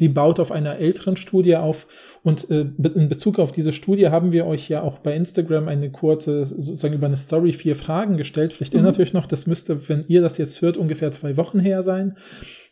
die 0.00 0.08
baut 0.08 0.40
auf 0.40 0.52
einer 0.52 0.76
älteren 0.78 1.16
Studie 1.16 1.56
auf. 1.56 1.86
Und 2.22 2.50
äh, 2.50 2.66
in 2.94 3.08
Bezug 3.08 3.38
auf 3.38 3.52
diese 3.52 3.72
Studie 3.72 4.08
haben 4.08 4.32
wir 4.32 4.46
euch 4.46 4.68
ja 4.68 4.82
auch 4.82 4.98
bei 4.98 5.14
Instagram 5.14 5.68
eine 5.68 5.90
kurze, 5.90 6.44
sozusagen 6.44 6.94
über 6.94 7.06
eine 7.06 7.16
Story 7.16 7.52
vier 7.52 7.76
Fragen 7.76 8.16
gestellt. 8.16 8.52
Vielleicht 8.52 8.74
mhm. 8.74 8.80
erinnert 8.80 9.00
euch 9.00 9.12
noch, 9.12 9.26
das 9.26 9.46
müsste, 9.46 9.88
wenn 9.88 10.04
ihr 10.08 10.20
das 10.20 10.38
jetzt 10.38 10.62
hört, 10.62 10.76
ungefähr 10.76 11.10
zwei 11.10 11.36
Wochen 11.36 11.58
her 11.58 11.82
sein. 11.82 12.14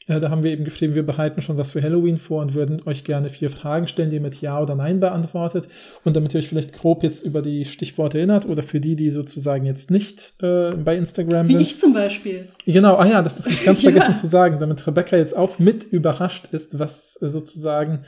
Äh, 0.07 0.21
da 0.21 0.31
haben 0.31 0.43
wir 0.43 0.51
eben 0.51 0.65
geschrieben, 0.65 0.95
wir 0.95 1.05
bereiten 1.05 1.43
schon 1.43 1.59
was 1.59 1.73
für 1.73 1.83
Halloween 1.83 2.17
vor 2.17 2.43
und 2.43 2.55
würden 2.55 2.83
euch 2.87 3.05
gerne 3.05 3.31
vier 3.31 3.51
Fragen 3.51 3.87
stellen, 3.87 4.11
die 4.11 4.17
ihr 4.17 4.23
mit 4.23 4.41
Ja 4.41 4.61
oder 4.61 4.75
Nein 4.75 5.01
beantwortet. 5.01 5.69
Und 6.05 6.17
damit 6.17 6.35
ihr 6.35 6.39
euch 6.39 6.49
vielleicht 6.49 6.73
grob 6.73 7.03
jetzt 7.03 7.25
über 7.25 7.43
die 7.43 7.65
Stichworte 7.65 8.19
erinnert 8.19 8.47
oder 8.47 8.63
für 8.63 8.81
die, 8.81 8.97
die 8.97 9.11
sozusagen 9.11 9.67
jetzt 9.67 9.91
nicht 9.91 10.35
äh, 10.43 10.73
bei 10.73 10.97
Instagram 10.97 11.49
Wie 11.49 11.53
sind. 11.53 11.61
Wie 11.61 11.65
ich 11.65 11.79
zum 11.79 11.93
Beispiel. 11.93 12.49
Genau, 12.67 12.97
ah 12.97 13.07
ja, 13.07 13.23
das 13.23 13.39
ist 13.39 13.65
ganz 13.65 13.81
vergessen 13.83 14.13
ja. 14.13 14.17
zu 14.17 14.27
sagen, 14.27 14.59
damit 14.59 14.87
Rebecca 14.87 15.17
jetzt 15.17 15.37
auch 15.37 15.59
mit 15.59 15.85
überrascht 15.85 16.49
ist, 16.53 16.79
was 16.79 17.15
sozusagen 17.15 18.05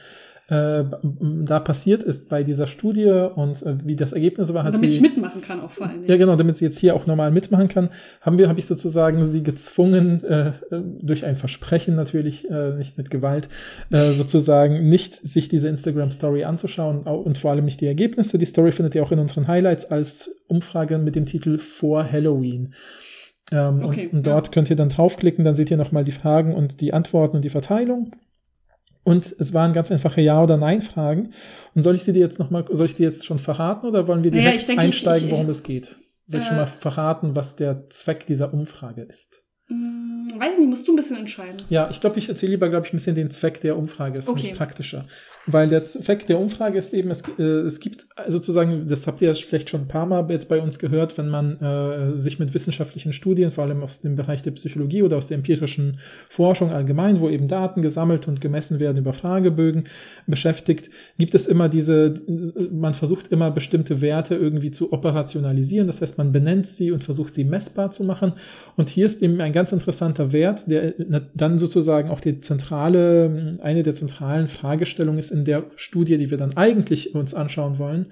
äh, 0.49 0.85
da 1.03 1.61
passiert 1.61 2.03
ist 2.03 2.29
bei 2.29 2.43
dieser 2.43 2.67
Studie 2.67 3.29
und 3.35 3.63
äh, 3.63 3.77
wie 3.85 3.97
das 3.97 4.13
Ergebnis 4.13 4.53
war. 4.53 4.65
Hat 4.65 4.75
damit 4.75 4.91
sie, 4.91 4.97
ich 4.97 5.03
mitmachen 5.03 5.41
kann 5.41 5.61
auch 5.61 5.71
vor 5.71 5.87
allem. 5.87 6.05
Ja, 6.07 6.17
genau, 6.17 6.37
damit 6.37 6.57
sie 6.57 6.65
jetzt 6.65 6.79
hier 6.79 6.97
auch 6.97 7.07
normal 7.07 7.31
mitmachen 7.31 7.69
kann, 7.69 7.91
haben 8.21 8.39
wir, 8.39 8.49
habe 8.49 8.59
ich 8.59 8.67
sozusagen 8.67 9.25
sie 9.25 9.43
gezwungen, 9.43 10.25
äh, 10.25 10.53
durch 11.01 11.25
ein 11.25 11.37
Versprechen 11.37 11.95
natürlich, 11.95 12.51
äh, 12.51 12.73
nicht 12.73 12.99
mit 12.99 13.11
Gewalt, 13.11 13.49
äh, 13.91 14.11
sozusagen 14.11 14.89
nicht 14.89 15.15
sich 15.15 15.49
diese 15.49 15.69
Instagram-Story 15.69 16.45
anzuschauen 16.45 17.03
und 17.03 17.39
vor 17.39 17.53
allem 17.53 17.65
nicht 17.65 17.81
die 17.81 17.87
Ergebnisse. 17.87 18.37
Die 18.37 18.45
Story 18.45 18.73
findet 18.73 18.95
ihr 18.95 19.03
auch 19.05 19.13
in 19.13 19.21
unseren 19.21 19.47
Highlights 19.47 19.91
als 19.91 20.43
Umfrage 20.49 20.99
mit 20.99 21.15
dem 21.15 21.25
Titel 21.25 21.59
Vor 21.59 22.11
Halloween. 22.11 22.75
Ähm, 23.53 23.85
okay, 23.85 24.09
und, 24.09 24.19
und, 24.19 24.27
dort 24.27 24.49
ja. 24.49 24.53
könnt 24.53 24.71
ihr 24.71 24.77
dann 24.77 24.89
draufklicken, 24.89 25.45
dann 25.45 25.55
seht 25.55 25.71
ihr 25.71 25.77
nochmal 25.77 26.05
die 26.05 26.13
Fragen 26.13 26.55
und 26.55 26.81
die 26.81 26.93
Antworten 26.93 27.37
und 27.37 27.45
die 27.45 27.51
Verteilung. 27.51 28.13
Und 29.05 29.35
es 29.39 29.53
waren 29.53 29.73
ganz 29.73 29.91
einfache 29.91 30.21
Ja- 30.21 30.43
oder 30.43 30.57
Nein-Fragen. 30.57 31.33
Und 31.75 31.83
soll 31.83 31.95
ich 31.95 32.05
sie 32.05 32.13
dir 32.13 32.21
jetzt 32.21 32.39
noch 32.39 32.51
mal, 32.51 32.65
soll 32.71 32.87
ich 32.87 32.95
dir 32.95 33.05
jetzt 33.05 33.27
schon 33.27 33.39
verraten 33.39 33.87
oder 33.87 34.07
wollen 34.07 34.23
wir 34.23 34.31
direkt 34.31 34.55
naja, 34.55 34.67
denke, 34.67 34.83
einsteigen, 34.83 35.29
ich, 35.29 35.33
worum 35.33 35.49
es 35.49 35.63
geht? 35.63 35.97
Soll 36.27 36.41
ich 36.41 36.47
äh, 36.47 36.49
schon 36.49 36.57
mal 36.57 36.67
verraten, 36.67 37.35
was 37.35 37.57
der 37.57 37.89
Zweck 37.91 38.27
dieser 38.27 38.53
Umfrage 38.55 39.03
ist? 39.03 39.43
Hm, 39.67 40.29
weiß 40.39 40.59
nicht, 40.59 40.69
musst 40.69 40.87
du 40.87 40.93
ein 40.93 40.97
bisschen 40.97 41.17
entscheiden. 41.17 41.57
Ja, 41.69 41.89
ich 41.91 42.01
glaube, 42.01 42.19
ich 42.19 42.29
erzähle 42.29 42.53
lieber, 42.53 42.69
glaube 42.69 42.87
ich, 42.87 42.93
ein 42.93 42.97
bisschen 42.97 43.15
den 43.15 43.31
Zweck 43.31 43.61
der 43.61 43.77
Umfrage. 43.77 44.17
Das 44.17 44.29
okay. 44.29 44.53
praktischer. 44.55 45.03
Weil 45.47 45.69
der 45.69 45.85
Zweck 45.85 46.29
der 46.29 46.39
Umfrage 46.39 46.79
ist 46.79 46.95
eben, 46.95 47.11
es, 47.11 47.23
äh, 47.37 47.43
es 47.43 47.81
gibt 47.81 48.07
sozusagen, 48.29 48.87
das 48.87 49.09
habt 49.09 49.21
ihr 49.23 49.35
vielleicht 49.35 49.71
schon 49.71 49.83
ein 49.83 49.89
paar 49.89 50.07
Mal 50.07 50.25
jetzt 50.31 50.49
bei 50.49 50.61
uns 50.61 50.79
gehört, 50.79 51.19
wenn 51.19 51.29
man 51.29 51.59
äh, 51.61 52.17
sich 52.17 52.39
mit 52.39 52.55
wissenschaftlichen 52.55 53.13
Studien, 53.13 53.51
vor 53.51 53.65
allem 53.65 53.83
aus 53.83 54.01
dem 54.01 54.15
Bereich 54.15 54.43
der 54.43 54.53
Psychologie 54.53 55.03
oder 55.03 55.17
aus 55.17 55.27
der 55.27 55.37
empirischen 55.37 55.99
Forschung 56.29 56.71
allgemein, 56.71 57.19
wo 57.19 57.29
eben 57.29 57.49
Daten 57.49 57.83
gesammelt 57.83 58.29
und 58.29 58.41
gemessen 58.41 58.79
werden 58.79 58.99
über 58.99 59.15
Fragebögen 59.15 59.85
beschäftigt, 60.29 60.91
gibt 61.19 61.35
es 61.35 61.49
immer 61.49 61.69
diese, 61.69 62.15
man 62.71 62.95
versucht 62.95 63.33
immer 63.33 63.51
bestimmte 63.51 64.01
Werte 64.01 64.37
irgendwie 64.37 64.71
zu 64.71 64.93
operationalisieren. 64.93 65.89
Das 65.89 66.01
heißt, 66.01 66.19
man 66.19 66.31
benennt 66.31 66.69
sie 66.69 66.93
und 66.93 67.03
versucht 67.03 67.35
sie 67.35 67.43
messbar 67.43 67.91
zu 67.91 68.05
machen. 68.05 68.35
Und 68.77 68.91
hier 68.91 69.07
ist 69.07 69.21
eben 69.23 69.41
ein 69.41 69.53
ganz 69.53 69.73
interessanter 69.73 70.31
Wert, 70.31 70.71
der 70.71 70.95
dann 71.35 71.59
sozusagen 71.59 72.11
auch 72.11 72.21
die 72.21 72.41
zentrale, 72.41 73.57
eine 73.61 73.83
der 73.83 73.95
zentralen 73.95 74.47
Fragestellungen 74.47 75.19
ist, 75.19 75.32
in 75.33 75.45
der 75.45 75.65
Studie, 75.77 76.19
die 76.19 76.31
wir 76.31 76.39
dann 76.39 76.57
eigentlich 76.57 77.15
uns 77.15 77.35
anschauen 77.35 77.79
wollen, 77.79 78.07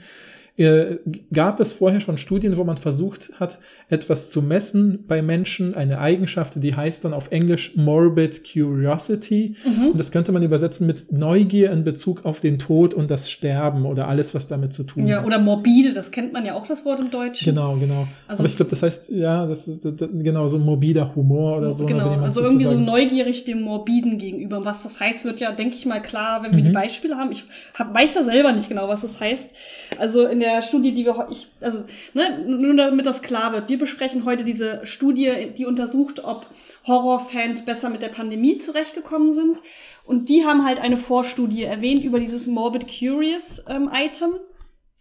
äh, 0.56 0.99
gab 1.32 1.61
es 1.61 1.73
vorher 1.73 2.00
schon 2.00 2.19
Studien, 2.19 2.56
wo 2.56 2.64
man 2.64 2.76
versucht 2.76 3.32
hat, 3.41 3.58
etwas 3.88 4.31
zu 4.31 4.43
messen 4.43 5.05
bei 5.06 5.23
Menschen, 5.23 5.75
eine 5.75 5.99
Eigenschaft, 6.00 6.62
die 6.62 6.75
heißt 6.75 7.05
dann 7.05 7.14
auf 7.14 7.31
Englisch 7.31 7.76
Morbid 7.76 8.43
Curiosity. 8.44 9.55
Mhm. 9.64 9.88
Und 9.93 9.99
das 9.99 10.12
könnte 10.12 10.32
man 10.32 10.43
übersetzen 10.43 10.87
mit 10.87 11.12
Neugier 11.12 11.70
in 11.73 11.85
Bezug 11.85 12.25
auf 12.25 12.41
den 12.41 12.58
Tod 12.58 12.94
und 12.94 13.11
das 13.11 13.31
Sterben 13.31 13.87
oder 13.87 14.08
alles, 14.08 14.35
was 14.35 14.49
damit 14.49 14.75
zu 14.75 14.85
tun 14.85 15.06
ja, 15.06 15.19
hat. 15.19 15.26
Oder 15.26 15.38
morbide, 15.38 15.93
das 15.93 16.11
kennt 16.11 16.32
man 16.32 16.44
ja 16.44 16.55
auch 16.55 16.67
das 16.67 16.85
Wort 16.85 17.00
im 17.00 17.11
Deutschen. 17.11 17.44
Genau, 17.44 17.76
genau. 17.76 18.06
Also, 18.29 18.43
Aber 18.43 18.49
ich 18.49 18.56
glaube, 18.56 18.70
das 18.70 18.82
heißt, 18.82 19.11
ja, 19.11 19.47
das 19.47 19.67
ist 19.67 19.85
das, 19.85 20.08
genau 20.12 20.47
so 20.47 20.59
morbider 20.59 21.14
Humor 21.14 21.59
oder 21.59 21.73
so. 21.73 21.87
Genau, 21.87 22.21
also 22.21 22.42
irgendwie 22.42 22.64
so 22.64 22.75
neugierig 22.75 23.45
dem 23.45 23.62
Morbiden 23.62 24.19
gegenüber. 24.19 24.59
Und 24.59 24.64
was 24.64 24.83
das 24.83 25.00
heißt, 25.00 25.25
wird 25.25 25.40
ja, 25.40 25.52
denke 25.52 25.76
ich 25.76 25.87
mal, 25.87 26.00
klar, 26.00 26.42
wenn 26.42 26.52
wir 26.52 26.61
mhm. 26.61 26.64
die 26.64 26.73
Beispiele 26.73 27.16
haben. 27.16 27.33
Ich 27.33 27.45
hab, 27.75 27.95
weiß 27.95 28.14
ja 28.14 28.25
selber 28.25 28.52
nicht 28.52 28.69
genau, 28.69 28.88
was 28.88 29.00
das 29.00 29.19
heißt. 29.21 29.54
Also 29.99 30.26
in 30.26 30.40
der 30.40 30.50
der 30.54 30.62
Studie, 30.62 30.92
die 30.92 31.04
wir 31.04 31.28
ich, 31.30 31.49
also 31.61 31.85
ne, 32.14 32.45
nur 32.47 32.75
damit 32.75 33.07
das 33.07 33.23
klar 33.23 33.52
wird, 33.52 33.69
wir 33.69 33.78
besprechen 33.78 34.25
heute 34.25 34.45
diese 34.45 34.87
Studie, 34.87 35.52
die 35.57 35.66
untersucht, 35.66 36.25
ob 36.25 36.47
Horrorfans 36.87 37.64
besser 37.64 37.90
mit 37.90 38.02
der 38.02 38.09
Pandemie 38.09 38.59
zurechtgekommen 38.59 39.33
sind. 39.33 39.61
Und 40.04 40.28
die 40.28 40.45
haben 40.45 40.64
halt 40.64 40.80
eine 40.80 40.97
Vorstudie 40.97 41.64
erwähnt 41.64 42.02
über 42.02 42.19
dieses 42.19 42.47
Morbid 42.47 42.87
Curious 42.88 43.62
ähm, 43.69 43.90
Item. 43.92 44.33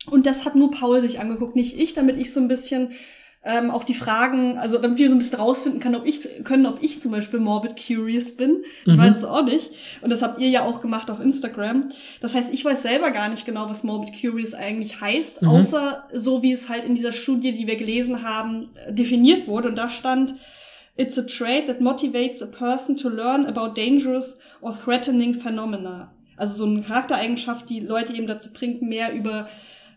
Und 0.10 0.26
das 0.26 0.46
hat 0.46 0.56
nur 0.56 0.72
Paul 0.72 1.02
sich 1.02 1.20
angeguckt, 1.20 1.56
nicht 1.56 1.80
ich, 1.80 1.94
damit 1.94 2.18
ich 2.18 2.32
so 2.32 2.40
ein 2.40 2.48
bisschen 2.48 2.92
ähm, 3.44 3.72
auch 3.72 3.86
die 3.86 3.94
Fragen, 3.94 4.58
also 4.58 4.78
damit 4.78 4.98
wir 4.98 5.08
so 5.08 5.16
ein 5.16 5.20
bisschen 5.20 5.40
rausfinden 5.40 5.80
kann, 5.80 5.96
ob 5.96 6.06
ich, 6.06 6.44
können, 6.44 6.66
ob 6.66 6.84
ich 6.84 7.00
zum 7.00 7.12
Beispiel 7.12 7.40
morbid 7.40 7.76
curious 7.76 8.36
bin. 8.36 8.64
Ich 8.86 8.94
mhm. 8.94 8.98
weiß 8.98 9.18
es 9.18 9.24
auch 9.24 9.44
nicht. 9.44 9.72
Und 10.02 10.10
das 10.10 10.22
habt 10.22 10.42
ihr 10.42 10.50
ja 10.50 10.66
auch 10.66 10.82
gemacht 10.82 11.10
auf 11.10 11.22
Instagram. 11.22 11.90
Das 12.20 12.36
heißt, 12.36 12.54
ich 12.54 12.66
weiß 12.66 12.82
selber 12.82 13.12
gar 13.12 13.30
nicht 13.30 13.46
genau, 13.46 13.70
was 13.70 13.84
morbid 13.84 14.20
curious 14.20 14.54
eigentlich 14.54 15.00
heißt, 15.00 15.42
mhm. 15.42 15.50
außer 15.50 16.04
so 16.14 16.44
wie 16.44 16.52
es 16.52 16.68
halt 16.68 16.84
in 16.84 16.96
dieser 16.96 17.14
Studie, 17.14 17.54
die 17.54 17.66
wir 17.66 17.78
gelesen 17.78 18.24
haben, 18.24 18.70
definiert 18.90 19.48
wurde. 19.48 19.70
Und 19.70 19.78
da 19.78 19.90
stand, 19.90 20.36
It's 20.98 21.18
a 21.18 21.22
trait 21.22 21.68
that 21.68 21.80
motivates 21.80 22.42
a 22.42 22.46
person 22.46 22.98
to 22.98 23.08
learn 23.08 23.46
about 23.46 23.74
dangerous 23.74 24.38
or 24.60 24.74
threatening 24.74 25.34
phenomena. 25.34 26.12
Also 26.36 26.58
so 26.58 26.66
eine 26.66 26.82
Charaktereigenschaft, 26.82 27.70
die 27.70 27.80
Leute 27.80 28.14
eben 28.14 28.28
dazu 28.28 28.52
bringt, 28.52 28.82
mehr 28.82 29.14
über 29.14 29.48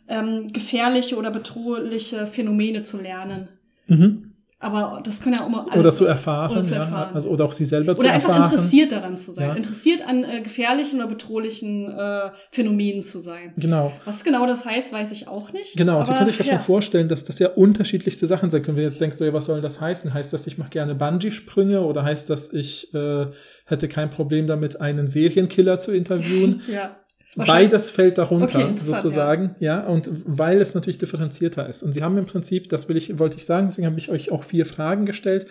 ähm, 0.09 0.49
gefährliche 0.53 1.17
oder 1.17 1.31
bedrohliche 1.31 2.27
Phänomene 2.27 2.83
zu 2.83 3.01
lernen. 3.01 3.49
Mhm. 3.87 4.33
Aber 4.63 5.03
das 5.03 5.21
können 5.21 5.35
ja 5.35 5.43
auch 5.43 5.49
mal 5.49 5.67
alles 5.69 5.77
oder 5.77 5.93
zu 5.93 6.07
erfahren, 6.07 6.53
oder 6.53 6.63
zu 6.63 6.77
erfahren. 6.77 7.09
Ja, 7.11 7.15
also 7.17 7.31
oder 7.31 7.47
auch 7.47 7.53
sie 7.53 7.65
selber 7.65 7.93
oder 7.93 8.01
zu 8.01 8.07
erfahren. 8.07 8.31
Oder 8.31 8.45
einfach 8.45 8.53
interessiert 8.53 8.93
daran 8.93 9.19
zu 9.19 9.33
sein, 9.33 9.49
ja. 9.49 9.55
interessiert 9.55 10.07
an 10.07 10.23
äh, 10.23 10.41
gefährlichen 10.41 11.01
oder 11.01 11.09
bedrohlichen 11.09 11.91
äh, 11.91 12.31
Phänomenen 12.53 13.03
zu 13.03 13.19
sein. 13.19 13.55
Genau. 13.57 13.93
Was 14.05 14.23
genau 14.23 14.47
das 14.47 14.65
heißt, 14.65 14.93
weiß 14.93 15.11
ich 15.11 15.27
auch 15.27 15.53
nicht. 15.53 15.77
Genau, 15.77 15.99
aber, 15.99 16.13
ihr 16.13 16.17
könnt 16.17 16.29
euch 16.29 16.39
ja, 16.39 16.45
schon 16.45 16.61
vorstellen, 16.61 17.09
dass 17.09 17.25
das 17.25 17.41
ja 17.41 17.49
unterschiedlichste 17.49 18.29
Sachen 18.29 18.51
sein 18.51 18.63
können. 18.63 18.77
Wenn 18.77 18.85
ihr 18.85 18.91
jetzt 18.91 19.01
denkt, 19.01 19.19
so, 19.19 19.25
ja, 19.25 19.33
was 19.33 19.47
soll 19.47 19.61
das 19.63 19.81
heißen? 19.81 20.15
Heißt 20.15 20.33
das, 20.33 20.47
ich 20.47 20.59
mache 20.59 20.71
gerne 20.71 20.95
Bungee-Sprünge 20.95 21.81
oder 21.81 22.05
heißt 22.05 22.31
das, 22.31 22.53
ich 22.53 22.95
äh, 22.95 23.27
hätte 23.67 23.89
kein 23.89 24.11
Problem 24.11 24.47
damit, 24.47 24.81
einen 24.81 25.09
Serienkiller 25.09 25.79
zu 25.79 25.91
interviewen? 25.91 26.63
ja. 26.73 26.95
Beides 27.35 27.91
fällt 27.91 28.19
darunter, 28.19 28.59
Okay, 28.59 28.75
sozusagen, 28.83 29.55
ja. 29.59 29.87
und 29.87 30.11
weil 30.27 30.61
es 30.61 30.75
natürlich 30.75 30.99
differenzierter 30.99 31.67
ist. 31.67 31.83
Und 31.83 31.93
sie 31.93 32.03
haben 32.03 32.19
im 32.19 32.27
Prinzip, 32.27 32.69
das 32.69 32.89
will 32.89 32.97
ich, 32.97 33.19
wollte 33.19 33.39
ich 33.39 33.47
sagen, 33.47 33.69
deswegen 33.69 33.87
habe 33.87 33.99
ich 33.99 34.11
euch 34.11 34.31
auch 34.31 34.45
vier 34.45 34.67
Fragen 34.67 35.07
gestellt. 35.07 35.47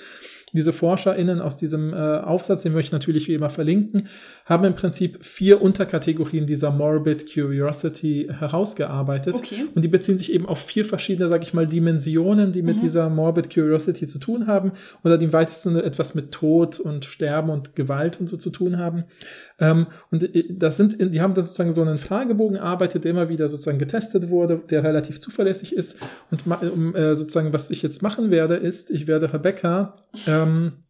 Diese 0.54 0.74
ForscherInnen 0.74 1.40
aus 1.42 1.58
diesem 1.58 1.94
äh, 1.94 1.98
Aufsatz, 1.98 2.64
den 2.64 2.74
möchte 2.74 2.88
ich 2.88 2.92
natürlich 2.92 3.28
wie 3.28 3.34
immer 3.34 3.50
verlinken, 3.50 4.08
haben 4.46 4.64
im 4.66 4.74
Prinzip 4.76 5.24
vier 5.24 5.62
Unterkategorien 5.62 6.46
dieser 6.46 6.72
Morbid 6.72 7.32
Curiosity 7.34 8.30
herausgearbeitet. 8.38 9.36
Okay. 9.36 9.66
Und 9.74 9.84
die 9.84 9.88
beziehen 9.88 10.18
sich 10.18 10.34
eben 10.34 10.46
auf 10.46 10.60
vier 10.60 10.86
verschiedene, 10.86 11.28
sag 11.28 11.44
ich 11.44 11.54
mal, 11.54 11.68
Dimensionen, 11.68 12.52
die 12.52 12.62
mit 12.62 12.78
Mhm. 12.78 12.82
dieser 12.82 13.10
Morbid 13.10 13.54
Curiosity 13.54 14.08
zu 14.08 14.20
tun 14.20 14.48
haben 14.48 14.72
oder 15.04 15.18
die 15.18 15.26
im 15.26 15.34
weitesten 15.34 15.76
etwas 15.78 16.16
mit 16.16 16.32
Tod 16.32 16.80
und 16.80 17.06
Sterben 17.06 17.50
und 17.50 17.76
Gewalt 17.76 18.20
und 18.20 18.28
so 18.28 18.38
zu 18.38 18.50
tun 18.50 18.78
haben. 18.78 19.06
Ähm, 19.60 19.88
und 20.12 20.24
äh, 20.36 20.46
das 20.50 20.78
sind, 20.78 20.98
die 21.00 21.22
haben 21.22 21.34
dann 21.34 21.44
sozusagen 21.46 21.72
so 21.72 21.82
einen 21.82 21.98
Fragebogen 21.98 22.58
erarbeitet, 22.58 23.04
der 23.04 23.12
immer 23.12 23.30
wieder 23.30 23.48
sozusagen 23.48 23.80
getestet 23.80 24.30
wurde, 24.30 24.62
der 24.70 24.84
relativ 24.84 25.20
zuverlässig 25.20 25.76
ist. 25.76 25.98
Und 26.32 26.46
äh, 26.96 27.16
sozusagen, 27.16 27.54
was 27.54 27.70
ich 27.70 27.82
jetzt 27.82 28.02
machen 28.02 28.32
werde, 28.32 28.56
ist, 28.56 28.92
ich 28.92 29.08
werde 29.08 29.32
Rebecca 29.34 29.96
ähm, 30.42 30.84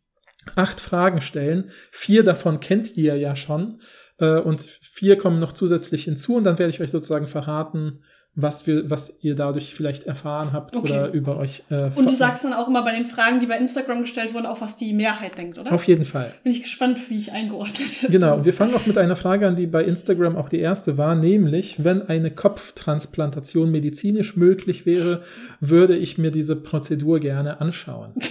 acht 0.56 0.80
Fragen 0.80 1.22
stellen. 1.22 1.72
Vier 1.92 2.24
davon 2.24 2.60
kennt 2.60 2.96
ihr 2.96 3.16
ja 3.18 3.36
schon. 3.36 3.82
Äh, 4.18 4.40
und 4.40 4.62
vier 4.62 5.18
kommen 5.18 5.40
noch 5.40 5.54
zusätzlich 5.54 6.04
hinzu. 6.04 6.36
Und 6.36 6.44
dann 6.44 6.60
werde 6.60 6.72
ich 6.72 6.82
euch 6.82 6.92
sozusagen 6.92 7.28
verraten, 7.28 8.04
was, 8.34 8.66
wir, 8.66 8.90
was 8.90 9.18
ihr 9.22 9.36
dadurch 9.36 9.76
vielleicht 9.76 10.06
erfahren 10.06 10.54
habt 10.54 10.76
Okay. 10.78 10.88
oder 10.90 11.12
über 11.12 11.36
euch. 11.38 11.64
Äh, 11.70 11.90
Und 11.96 12.10
du 12.10 12.16
sagst 12.16 12.46
dann 12.46 12.54
auch 12.54 12.68
immer 12.70 12.82
bei 12.82 12.94
den 12.94 13.06
Fragen, 13.06 13.42
die 13.42 13.46
bei 13.46 13.58
Instagram 13.58 14.02
gestellt 14.02 14.34
wurden, 14.34 14.46
auch 14.46 14.62
was 14.62 14.78
die 14.78 14.94
Mehrheit 14.94 15.38
denkt, 15.38 15.60
oder? 15.60 15.74
Auf 15.74 15.84
jeden 15.84 16.06
Fall. 16.06 16.34
Bin 16.44 16.54
ich 16.54 16.62
gespannt, 16.64 17.10
wie 17.10 17.18
ich 17.18 17.34
eingeordnet 17.34 18.02
werde. 18.02 18.12
Genau, 18.14 18.46
wir 18.46 18.54
fangen 18.54 18.74
auch 18.74 18.86
mit 18.86 18.98
einer 18.98 19.18
Frage 19.18 19.48
an, 19.48 19.56
die 19.58 19.68
bei 19.68 19.84
Instagram 19.84 20.38
auch 20.38 20.48
die 20.48 20.60
erste 20.60 20.98
war, 20.98 21.14
nämlich, 21.16 21.84
wenn 21.84 22.04
eine 22.04 22.32
Kopftransplantation 22.32 23.70
medizinisch 23.70 24.38
möglich 24.38 24.86
wäre, 24.86 25.24
würde 25.60 25.98
ich 25.98 26.18
mir 26.18 26.32
diese 26.32 26.56
Prozedur 26.56 27.20
gerne 27.20 27.60
anschauen. 27.62 28.14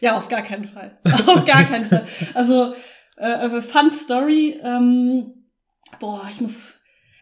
Ja, 0.00 0.16
auf 0.16 0.28
gar 0.28 0.42
keinen 0.42 0.66
Fall. 0.66 0.96
auf 1.26 1.44
gar 1.44 1.64
keinen 1.64 1.86
Fall. 1.86 2.06
Also, 2.34 2.72
äh, 3.16 3.60
Fun 3.60 3.90
Story, 3.90 4.54
ähm, 4.62 5.34
boah, 5.98 6.22
ich 6.30 6.40
muss. 6.40 6.74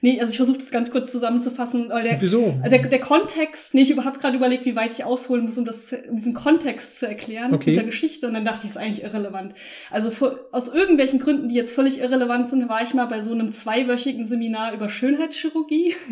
Nee, 0.04 0.20
also 0.20 0.32
ich 0.32 0.36
versuche 0.36 0.58
das 0.58 0.70
ganz 0.70 0.90
kurz 0.90 1.10
zusammenzufassen, 1.10 1.88
weil 1.88 2.02
der, 2.02 2.20
Wieso? 2.20 2.56
also 2.62 2.76
der, 2.76 2.86
der 2.90 3.00
Kontext, 3.00 3.72
nee, 3.72 3.80
ich 3.80 3.96
habe 3.96 4.18
gerade 4.18 4.36
überlegt, 4.36 4.66
wie 4.66 4.76
weit 4.76 4.92
ich 4.92 5.02
ausholen 5.02 5.46
muss, 5.46 5.56
um 5.56 5.64
das, 5.64 5.94
um 6.10 6.16
diesen 6.16 6.34
Kontext 6.34 6.98
zu 6.98 7.08
erklären, 7.08 7.54
Okay. 7.54 7.70
dieser 7.70 7.84
Geschichte, 7.84 8.26
und 8.26 8.34
dann 8.34 8.44
dachte 8.44 8.60
ich, 8.64 8.70
ist 8.72 8.76
eigentlich 8.76 9.02
irrelevant. 9.02 9.54
Also 9.90 10.10
vor, 10.10 10.38
aus 10.52 10.68
irgendwelchen 10.68 11.20
Gründen, 11.20 11.48
die 11.48 11.54
jetzt 11.54 11.72
völlig 11.72 12.00
irrelevant 12.00 12.50
sind, 12.50 12.68
war 12.68 12.82
ich 12.82 12.92
mal 12.92 13.06
bei 13.06 13.22
so 13.22 13.32
einem 13.32 13.52
zweiwöchigen 13.52 14.26
Seminar 14.26 14.74
über 14.74 14.90
Schönheitschirurgie. 14.90 15.94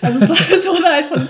Also 0.00 0.18
es 0.18 0.28
war 0.28 0.36
so 0.60 0.74
eine 0.74 0.86
halt 0.86 1.06
von, 1.06 1.28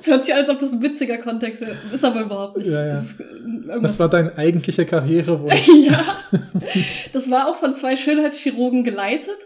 es 0.00 0.06
hört 0.06 0.24
sich 0.24 0.34
an, 0.34 0.40
als 0.40 0.48
ob 0.48 0.58
das 0.58 0.72
ein 0.72 0.82
witziger 0.82 1.18
Kontext 1.18 1.60
wäre, 1.60 1.76
ist 1.92 2.04
aber 2.04 2.22
überhaupt 2.22 2.56
nicht. 2.56 2.68
Ja, 2.68 2.84
ja. 2.84 3.04
Irgendwas 3.36 3.82
Was 3.82 3.98
war 4.00 4.08
dein 4.08 4.36
eigentlicher 4.36 4.84
Karrierewunsch? 4.84 5.68
ja, 5.86 6.02
das 7.12 7.30
war 7.30 7.48
auch 7.48 7.56
von 7.56 7.76
zwei 7.76 7.94
Schönheitschirurgen 7.94 8.82
geleitet. 8.82 9.38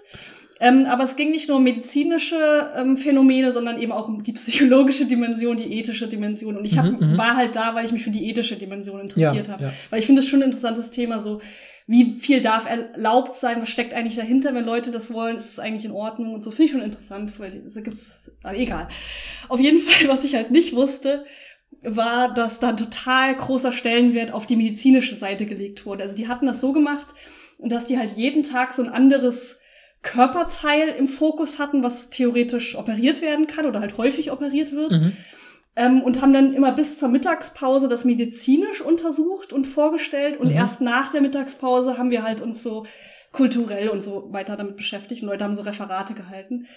Ähm, 0.67 0.87
aber 0.87 1.05
es 1.05 1.17
ging 1.17 1.31
nicht 1.31 1.49
nur 1.49 1.59
um 1.59 1.63
medizinische 1.65 2.71
ähm, 2.77 2.97
Phänomene, 2.97 3.53
sondern 3.53 3.79
eben 3.81 3.93
auch 3.93 4.09
um 4.09 4.23
die 4.23 4.33
psychologische 4.33 5.05
Dimension, 5.07 5.57
die 5.57 5.79
ethische 5.79 6.09
Dimension. 6.09 6.57
Und 6.57 6.65
ich 6.65 6.79
hab, 6.79 6.87
Mhm, 6.87 7.13
mhm. 7.13 7.19
war 7.19 7.37
halt 7.37 7.55
da, 7.55 7.75
weil 7.75 7.85
ich 7.85 7.93
mich 7.93 8.03
für 8.03 8.11
die 8.11 8.29
ethische 8.31 8.57
Dimension 8.57 9.01
interessiert 9.01 9.47
Ja, 9.49 9.53
habe. 9.53 9.65
ja. 9.65 9.73
Weil 9.91 10.01
ich 10.01 10.07
finde 10.07 10.23
es 10.23 10.29
schon 10.29 10.41
ein 10.41 10.47
interessantes 10.47 10.91
Thema, 10.91 11.21
so 11.21 11.41
wie 11.87 12.13
viel 12.19 12.41
darf 12.41 12.65
erlaubt 12.67 13.35
sein, 13.35 13.61
was 13.61 13.69
steckt 13.69 13.93
eigentlich 13.93 14.17
dahinter, 14.17 14.55
wenn 14.55 14.65
Leute 14.65 14.91
das 14.91 15.13
wollen, 15.13 15.37
ist 15.37 15.51
es 15.51 15.59
eigentlich 15.59 15.85
in 15.85 15.91
Ordnung 15.91 16.33
und 16.33 16.43
so. 16.43 16.51
Finde 16.51 16.65
ich 16.65 16.71
schon 16.71 16.81
interessant, 16.81 17.39
weil 17.39 17.51
da 17.75 17.81
gibt's, 17.83 18.31
ah, 18.43 18.55
egal. 18.55 18.89
Auf 19.51 19.61
jeden 19.61 19.81
Fall, 19.87 20.09
was 20.09 20.25
ich 20.25 20.35
halt 20.35 20.51
nicht 20.51 20.75
wusste, 20.75 21.25
war, 21.83 22.33
dass 22.33 22.59
da 22.59 22.71
ein 22.71 22.79
total 22.79 23.35
großer 23.37 23.73
Stellenwert 23.73 24.33
auf 24.33 24.47
die 24.47 24.57
medizinische 24.57 25.15
Seite 25.17 25.45
gelegt 25.45 25.85
wurde. 25.85 26.05
Also 26.05 26.15
die 26.15 26.29
hatten 26.29 26.47
das 26.47 26.61
so 26.63 26.73
gemacht, 26.73 27.09
dass 27.59 27.85
die 27.85 27.99
halt 27.99 28.13
jeden 28.13 28.43
Tag 28.43 28.73
so 28.73 28.83
ein 28.83 28.89
anderes 28.89 29.59
Körperteil 30.05 30.89
im 30.91 31.09
Fokus 31.09 31.59
hatten, 31.59 31.83
was 31.83 32.11
theoretisch 32.11 32.77
operiert 32.77 33.21
werden 33.21 33.49
kann 33.49 33.67
oder 33.67 33.81
halt 33.81 33.97
häufig 33.97 34.31
operiert 34.31 34.73
wird. 34.73 34.93
Mhm. 34.93 35.17
Ähm, 35.77 36.03
und 36.03 36.23
haben 36.23 36.33
dann 36.33 36.55
immer 36.55 36.71
bis 36.71 37.01
zur 37.01 37.09
Mittagspause 37.09 37.89
das 37.89 38.05
medizinisch 38.05 38.81
untersucht 38.81 39.53
und 39.53 39.65
vorgestellt. 39.65 40.39
Und 40.39 40.51
Mhm. 40.51 40.57
erst 40.57 40.81
nach 40.81 41.11
der 41.11 41.21
Mittagspause 41.21 41.99
haben 41.99 42.13
wir 42.13 42.23
halt 42.23 42.41
uns 42.41 42.63
so 42.63 42.87
kulturell 43.33 43.89
und 43.89 44.01
so 44.01 44.29
weiter 44.33 44.57
damit 44.57 44.77
beschäftigt. 44.77 45.23
Und 45.23 45.29
Leute 45.29 45.43
haben 45.43 45.57
so 45.57 45.63
Referate 45.63 46.15
gehalten. 46.15 46.69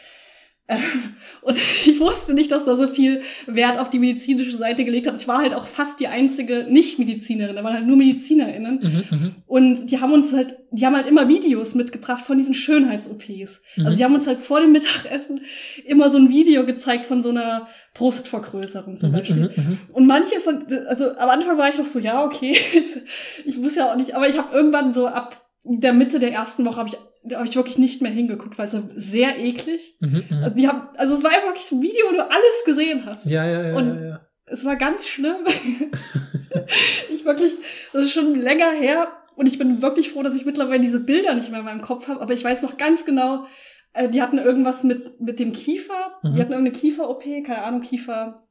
Und 1.41 1.55
ich 1.85 1.99
wusste 1.99 2.33
nicht, 2.33 2.51
dass 2.51 2.65
da 2.65 2.75
so 2.75 2.87
viel 2.89 3.21
Wert 3.45 3.79
auf 3.79 3.89
die 3.89 3.99
medizinische 3.99 4.55
Seite 4.55 4.83
gelegt 4.83 5.07
hat. 5.07 5.19
Ich 5.19 5.27
war 5.27 5.37
halt 5.37 5.53
auch 5.53 5.65
fast 5.65 5.99
die 5.99 6.07
einzige 6.07 6.65
Nicht-Medizinerin. 6.69 7.55
Da 7.55 7.63
waren 7.63 7.73
halt 7.73 7.87
nur 7.87 7.95
MedizinerInnen. 7.95 8.79
Mhm, 8.81 9.17
mhm. 9.17 9.35
Und 9.45 9.87
die 9.91 10.01
haben 10.01 10.11
uns 10.11 10.33
halt, 10.33 10.57
die 10.71 10.85
haben 10.85 10.95
halt 10.95 11.07
immer 11.07 11.29
Videos 11.29 11.73
mitgebracht 11.73 12.25
von 12.25 12.37
diesen 12.37 12.53
Schönheits-OPs. 12.53 13.61
Mhm. 13.77 13.85
Also 13.85 13.97
die 13.97 14.03
haben 14.03 14.13
uns 14.13 14.27
halt 14.27 14.39
vor 14.39 14.59
dem 14.59 14.73
Mittagessen 14.73 15.41
immer 15.85 16.11
so 16.11 16.17
ein 16.17 16.29
Video 16.29 16.65
gezeigt 16.65 17.05
von 17.05 17.23
so 17.23 17.29
einer 17.29 17.67
Brustvergrößerung 17.93 18.97
zum 18.97 19.11
Mhm, 19.11 19.13
Beispiel. 19.15 19.35
mhm, 19.55 19.63
mhm. 19.63 19.77
Und 19.93 20.05
manche 20.05 20.39
von, 20.41 20.65
also 20.87 21.15
am 21.17 21.29
Anfang 21.29 21.57
war 21.57 21.69
ich 21.69 21.77
noch 21.77 21.85
so, 21.85 21.99
ja, 21.99 22.25
okay, 22.25 22.57
ich 23.45 23.57
muss 23.57 23.75
ja 23.75 23.91
auch 23.91 23.95
nicht, 23.95 24.15
aber 24.15 24.27
ich 24.27 24.37
habe 24.37 24.53
irgendwann 24.55 24.93
so 24.93 25.07
ab 25.07 25.41
der 25.63 25.93
Mitte 25.93 26.19
der 26.19 26.31
ersten 26.33 26.65
Woche 26.65 26.77
habe 26.77 26.89
ich, 26.89 26.97
da 27.27 27.37
habe 27.37 27.47
ich 27.47 27.55
wirklich 27.55 27.77
nicht 27.77 28.01
mehr 28.01 28.11
hingeguckt, 28.11 28.57
weil 28.57 28.67
es 28.67 28.73
war 28.73 28.83
sehr 28.93 29.37
eklig. 29.39 29.97
Mhm, 29.99 30.23
mhm. 30.29 30.37
Also, 30.43 30.55
die 30.55 30.67
haben, 30.67 30.81
also 30.97 31.15
es 31.15 31.23
war 31.23 31.31
einfach 31.31 31.47
wirklich 31.47 31.65
so 31.65 31.75
ein 31.77 31.81
Video, 31.81 32.05
wo 32.09 32.13
du 32.15 32.23
alles 32.23 32.63
gesehen 32.65 33.05
hast. 33.05 33.25
Ja, 33.25 33.45
ja, 33.45 33.69
ja, 33.69 33.75
Und- 33.75 33.95
ja, 34.01 34.05
ja. 34.09 34.21
Es 34.49 34.63
war 34.63 34.77
ganz 34.77 35.05
schlimm. 35.07 35.35
ich 37.13 37.25
wirklich, 37.25 37.53
das 37.93 38.05
ist 38.05 38.11
schon 38.13 38.33
länger 38.35 38.71
her 38.71 39.09
und 39.35 39.45
ich 39.47 39.57
bin 39.57 39.81
wirklich 39.81 40.11
froh, 40.11 40.23
dass 40.23 40.35
ich 40.35 40.45
mittlerweile 40.45 40.81
diese 40.81 40.99
Bilder 41.01 41.33
nicht 41.35 41.49
mehr 41.51 41.59
in 41.59 41.65
meinem 41.65 41.81
Kopf 41.81 42.07
habe, 42.07 42.21
aber 42.21 42.33
ich 42.33 42.43
weiß 42.43 42.61
noch 42.61 42.77
ganz 42.77 43.05
genau, 43.05 43.45
äh, 43.93 44.09
die 44.09 44.21
hatten 44.21 44.37
irgendwas 44.37 44.83
mit, 44.83 45.19
mit 45.19 45.39
dem 45.39 45.51
Kiefer, 45.53 46.13
Mhm. 46.23 46.35
die 46.35 46.41
hatten 46.41 46.53
irgendeine 46.53 46.71
Kiefer-OP, 46.79 47.23
keine 47.45 47.63
Ahnung, 47.63 47.81
Kiefer. 47.81 48.46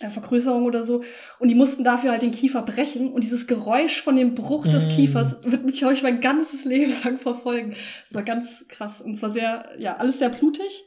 Äh, 0.00 0.10
Vergrößerung 0.10 0.64
oder 0.64 0.84
so. 0.84 1.02
Und 1.38 1.48
die 1.48 1.54
mussten 1.54 1.84
dafür 1.84 2.10
halt 2.12 2.22
den 2.22 2.32
Kiefer 2.32 2.62
brechen. 2.62 3.12
Und 3.12 3.22
dieses 3.24 3.46
Geräusch 3.46 4.02
von 4.02 4.16
dem 4.16 4.34
Bruch 4.34 4.66
des 4.66 4.86
Mm. 4.86 4.90
Kiefers 4.90 5.36
wird 5.44 5.64
mich, 5.64 5.78
glaube 5.78 5.94
ich, 5.94 6.02
mein 6.02 6.20
ganzes 6.20 6.64
Leben 6.64 6.92
lang 7.04 7.18
verfolgen. 7.18 7.74
Das 8.06 8.14
war 8.14 8.22
ganz 8.22 8.64
krass. 8.68 9.00
Und 9.00 9.16
zwar 9.16 9.30
sehr, 9.30 9.64
ja, 9.78 9.94
alles 9.94 10.18
sehr 10.18 10.28
blutig. 10.28 10.84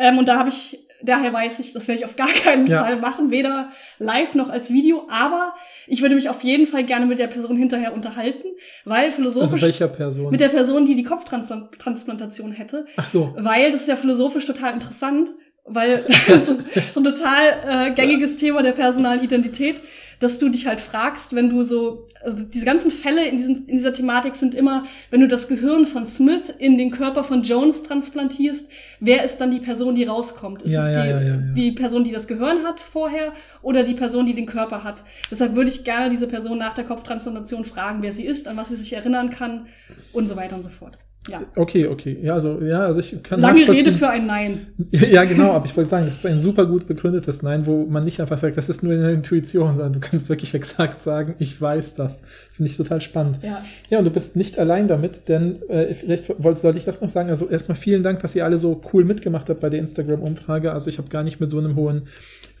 Ähm, 0.00 0.16
und 0.18 0.28
da 0.28 0.38
habe 0.38 0.48
ich, 0.48 0.86
daher 1.02 1.32
weiß 1.32 1.58
ich, 1.58 1.72
das 1.72 1.88
werde 1.88 1.98
ich 1.98 2.04
auf 2.04 2.14
gar 2.14 2.28
keinen 2.28 2.68
Ja. 2.68 2.84
Fall 2.84 2.96
machen, 3.00 3.32
weder 3.32 3.70
live 3.98 4.36
noch 4.36 4.48
als 4.48 4.70
Video, 4.72 5.08
aber 5.10 5.54
ich 5.88 6.02
würde 6.02 6.14
mich 6.14 6.28
auf 6.28 6.42
jeden 6.44 6.66
Fall 6.68 6.84
gerne 6.84 7.04
mit 7.06 7.18
der 7.18 7.26
Person 7.26 7.56
hinterher 7.56 7.92
unterhalten, 7.92 8.46
weil 8.84 9.10
philosophisch 9.10 9.50
Also 9.54 9.60
welcher 9.60 9.88
Person? 9.88 10.30
mit 10.30 10.38
der 10.40 10.50
Person, 10.50 10.86
die 10.86 10.94
die 10.94 11.02
Kopftransplantation 11.02 12.52
hätte, 12.52 12.86
Ach 12.96 13.08
so. 13.08 13.34
weil 13.38 13.72
das 13.72 13.82
ist 13.82 13.88
ja 13.88 13.96
philosophisch 13.96 14.46
total 14.46 14.74
interessant, 14.74 15.30
weil 15.68 16.04
das 16.26 16.36
ist 16.36 16.46
so 16.46 17.00
ein 17.00 17.04
total 17.04 17.88
äh, 17.88 17.90
gängiges 17.92 18.36
Thema 18.38 18.62
der 18.62 18.72
personalen 18.72 19.22
Identität, 19.22 19.80
dass 20.18 20.38
du 20.38 20.48
dich 20.48 20.66
halt 20.66 20.80
fragst, 20.80 21.34
wenn 21.34 21.48
du 21.48 21.62
so, 21.62 22.08
also 22.22 22.42
diese 22.42 22.64
ganzen 22.64 22.90
Fälle 22.90 23.26
in, 23.26 23.36
diesen, 23.36 23.66
in 23.68 23.76
dieser 23.76 23.92
Thematik 23.92 24.34
sind 24.34 24.54
immer, 24.54 24.84
wenn 25.10 25.20
du 25.20 25.28
das 25.28 25.46
Gehirn 25.46 25.86
von 25.86 26.06
Smith 26.06 26.52
in 26.58 26.76
den 26.76 26.90
Körper 26.90 27.22
von 27.22 27.42
Jones 27.42 27.84
transplantierst, 27.84 28.68
wer 28.98 29.24
ist 29.24 29.36
dann 29.36 29.50
die 29.50 29.60
Person, 29.60 29.94
die 29.94 30.04
rauskommt? 30.04 30.62
Ist 30.62 30.72
Ja, 30.72 30.88
es 30.88 30.96
ja, 30.96 31.04
die, 31.04 31.26
ja. 31.26 31.36
die 31.36 31.72
Person, 31.72 32.02
die 32.02 32.10
das 32.10 32.26
Gehirn 32.26 32.64
hat 32.64 32.80
vorher 32.80 33.32
oder 33.62 33.84
die 33.84 33.94
Person, 33.94 34.26
die 34.26 34.34
den 34.34 34.46
Körper 34.46 34.82
hat? 34.82 35.04
Deshalb 35.30 35.54
würde 35.54 35.70
ich 35.70 35.84
gerne 35.84 36.10
diese 36.10 36.26
Person 36.26 36.58
nach 36.58 36.74
der 36.74 36.84
Kopftransplantation 36.84 37.64
fragen, 37.64 38.02
wer 38.02 38.12
sie 38.12 38.24
ist, 38.24 38.48
an 38.48 38.56
was 38.56 38.70
sie 38.70 38.76
sich 38.76 38.92
erinnern 38.92 39.30
kann 39.30 39.66
und 40.12 40.26
so 40.26 40.34
weiter 40.34 40.56
und 40.56 40.64
so 40.64 40.70
fort. 40.70 40.98
Ja. 41.28 41.42
Okay, 41.56 41.86
okay. 41.86 42.18
Ja, 42.22 42.34
also, 42.34 42.60
ja, 42.62 42.80
also 42.80 43.00
ich 43.00 43.22
kann 43.22 43.40
Lange 43.40 43.68
Rede 43.68 43.92
für 43.92 44.08
ein 44.08 44.26
Nein. 44.26 44.68
Ja, 44.90 45.24
genau, 45.24 45.52
aber 45.52 45.66
ich 45.66 45.76
wollte 45.76 45.90
sagen, 45.90 46.06
das 46.06 46.16
ist 46.16 46.26
ein 46.26 46.38
super 46.38 46.66
gut 46.66 46.86
begründetes 46.86 47.42
Nein, 47.42 47.66
wo 47.66 47.86
man 47.86 48.04
nicht 48.04 48.20
einfach 48.20 48.38
sagt, 48.38 48.56
das 48.56 48.68
ist 48.68 48.82
nur 48.82 48.92
eine 48.92 49.12
Intuition, 49.12 49.76
sondern 49.76 49.94
du 49.94 50.00
kannst 50.00 50.28
wirklich 50.28 50.54
exakt 50.58 51.02
sagen, 51.02 51.34
ich 51.38 51.60
weiß 51.60 51.94
das. 51.94 52.22
Finde 52.52 52.70
ich 52.70 52.76
total 52.76 53.00
spannend. 53.00 53.40
Ja. 53.42 53.62
Ja, 53.90 53.98
und 53.98 54.04
du 54.04 54.10
bist 54.10 54.36
nicht 54.36 54.58
allein 54.58 54.88
damit, 54.88 55.28
denn 55.28 55.62
äh, 55.68 55.94
vielleicht 55.94 56.42
wollte, 56.42 56.60
sollte 56.60 56.78
ich 56.78 56.84
das 56.84 57.00
noch 57.00 57.10
sagen. 57.10 57.30
Also 57.30 57.48
erstmal 57.48 57.76
vielen 57.76 58.02
Dank, 58.02 58.20
dass 58.20 58.34
ihr 58.34 58.44
alle 58.44 58.58
so 58.58 58.80
cool 58.92 59.04
mitgemacht 59.04 59.48
habt 59.48 59.60
bei 59.60 59.70
der 59.70 59.80
Instagram-Umfrage. 59.80 60.72
Also 60.72 60.90
ich 60.90 60.98
habe 60.98 61.08
gar 61.08 61.22
nicht 61.22 61.40
mit 61.40 61.50
so 61.50 61.58
einem 61.58 61.76
hohen 61.76 62.08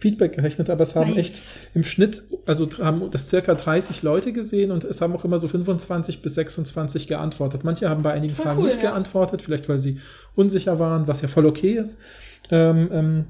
Feedback 0.00 0.34
gerechnet, 0.34 0.70
aber 0.70 0.82
es 0.82 0.94
haben 0.94 1.10
Nice. 1.10 1.18
echt 1.18 1.34
im 1.74 1.82
Schnitt, 1.82 2.22
also 2.46 2.68
haben 2.78 3.10
das 3.10 3.28
circa 3.28 3.54
30 3.54 4.02
Leute 4.02 4.32
gesehen 4.32 4.70
und 4.70 4.84
es 4.84 5.00
haben 5.00 5.14
auch 5.14 5.24
immer 5.24 5.38
so 5.38 5.48
25 5.48 6.22
bis 6.22 6.36
26 6.36 7.08
geantwortet. 7.08 7.64
Manche 7.64 7.88
haben 7.88 8.02
bei 8.02 8.12
einigen 8.12 8.32
Voll 8.32 8.44
Fragen 8.44 8.60
cool, 8.60 8.66
nicht 8.66 8.82
ja. 8.82 8.90
geantwortet, 8.90 9.42
vielleicht 9.42 9.68
weil 9.68 9.78
sie 9.78 9.98
unsicher 10.36 10.78
waren, 10.78 11.08
was 11.08 11.20
ja 11.20 11.28
voll 11.28 11.46
okay 11.46 11.72
ist. 11.72 11.98
Ähm, 12.50 12.88
ähm, 12.92 13.24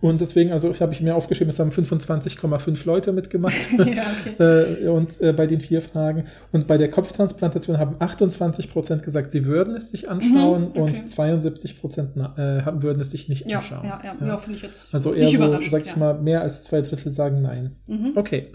Und 0.00 0.20
deswegen, 0.20 0.52
also 0.52 0.70
ich 0.70 0.80
habe 0.80 0.92
ich 0.92 1.00
mir 1.00 1.14
aufgeschrieben, 1.14 1.50
es 1.50 1.58
haben 1.58 1.70
25,5 1.70 2.86
Leute 2.86 3.12
mitgemacht. 3.12 3.54
ja, 3.78 4.04
okay. 4.36 4.82
äh, 4.84 4.88
und 4.88 5.20
äh, 5.20 5.32
bei 5.32 5.46
den 5.46 5.60
vier 5.60 5.82
Fragen. 5.82 6.24
Und 6.52 6.66
bei 6.66 6.78
der 6.78 6.90
Kopftransplantation 6.90 7.78
haben 7.78 7.96
28 7.98 8.72
Prozent 8.72 9.02
gesagt, 9.02 9.30
sie 9.32 9.44
würden 9.44 9.74
es 9.74 9.90
sich 9.90 10.08
anschauen 10.08 10.62
Mhm, 10.62 10.68
okay. 10.70 10.80
und 10.80 11.10
72 11.10 11.80
Prozent 11.80 12.16
äh, 12.16 12.62
würden 12.82 13.00
es 13.00 13.10
sich 13.10 13.28
nicht 13.28 13.46
Ja, 13.46 13.58
anschauen. 13.58 13.84
ja, 13.84 14.00
ja, 14.02 14.26
ja, 14.26 14.38
finde 14.38 14.56
ich 14.56 14.62
jetzt 14.62 14.94
Also 14.94 15.12
eher 15.12 15.28
so, 15.28 15.60
sag 15.70 15.82
ich 15.82 15.88
ja. 15.92 15.96
mal, 15.96 16.20
mehr 16.20 16.40
als 16.42 16.64
zwei 16.64 16.80
Drittel 16.80 17.10
sagen 17.10 17.40
nein. 17.40 17.76
Mhm. 17.86 18.12
Okay. 18.16 18.52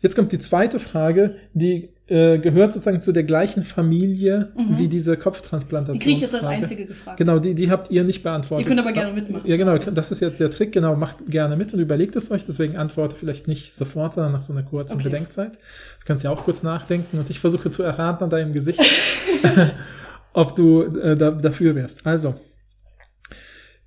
Jetzt 0.00 0.14
kommt 0.14 0.32
die 0.32 0.38
zweite 0.38 0.78
Frage, 0.80 1.36
die 1.54 1.90
äh, 2.08 2.38
gehört 2.38 2.72
sozusagen 2.72 3.00
zu 3.02 3.12
der 3.12 3.24
gleichen 3.24 3.64
Familie 3.64 4.52
Mhm. 4.56 4.78
wie 4.78 4.88
diese 4.88 5.12
Die 5.16 5.20
Kopftransplantation. 5.20 6.00
kriege 6.00 6.14
ich 6.16 6.20
jetzt 6.22 6.34
als 6.34 6.44
einzige 6.46 6.86
gefragt. 6.86 7.18
Genau, 7.18 7.38
die, 7.38 7.54
die 7.54 7.70
habt 7.70 7.90
ihr 7.90 8.02
nicht 8.04 8.22
beantwortet. 8.22 8.66
Ihr 8.66 8.68
könnt 8.68 8.80
aber 8.80 8.92
gerne 8.92 9.12
mitmachen. 9.12 9.48
Ja, 9.48 9.56
genau, 9.58 9.76
das 9.76 10.10
ist 10.10 10.20
jetzt 10.20 10.40
der 10.40 10.50
Trick. 10.50 10.72
Genau, 10.72 10.96
macht 10.96 11.18
gerne 11.28 11.56
mit 11.56 11.74
und 11.74 11.80
überlegt 11.80 12.16
es 12.16 12.30
euch. 12.30 12.44
Deswegen 12.46 12.76
antworte 12.78 13.14
vielleicht 13.16 13.46
nicht 13.46 13.74
sofort, 13.76 14.14
sondern 14.14 14.32
nach 14.32 14.42
so 14.42 14.52
einer 14.54 14.62
kurzen 14.62 14.94
Okay. 14.94 15.04
Bedenkzeit. 15.04 15.56
Du 15.56 16.06
kannst 16.06 16.24
ja 16.24 16.30
auch 16.30 16.44
kurz 16.44 16.62
nachdenken 16.62 17.18
und 17.18 17.28
ich 17.28 17.40
versuche 17.40 17.68
zu 17.68 17.82
erraten 17.82 18.24
an 18.24 18.30
deinem 18.30 18.52
Gesicht, 18.54 18.80
ob 20.32 20.56
du 20.56 20.82
äh, 20.84 21.16
da, 21.16 21.30
dafür 21.30 21.74
wärst. 21.74 22.06
Also, 22.06 22.34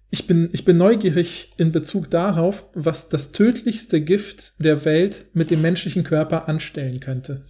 ich 0.09 0.27
bin, 0.27 0.49
ich 0.51 0.65
bin 0.65 0.77
neugierig 0.77 1.53
in 1.57 1.71
Bezug 1.71 2.09
darauf, 2.11 2.65
was 2.73 3.09
das 3.09 3.31
tödlichste 3.31 4.01
Gift 4.01 4.63
der 4.63 4.83
Welt 4.85 5.25
mit 5.33 5.49
dem 5.51 5.61
menschlichen 5.61 6.03
Körper 6.03 6.49
anstellen 6.49 6.99
könnte. 6.99 7.41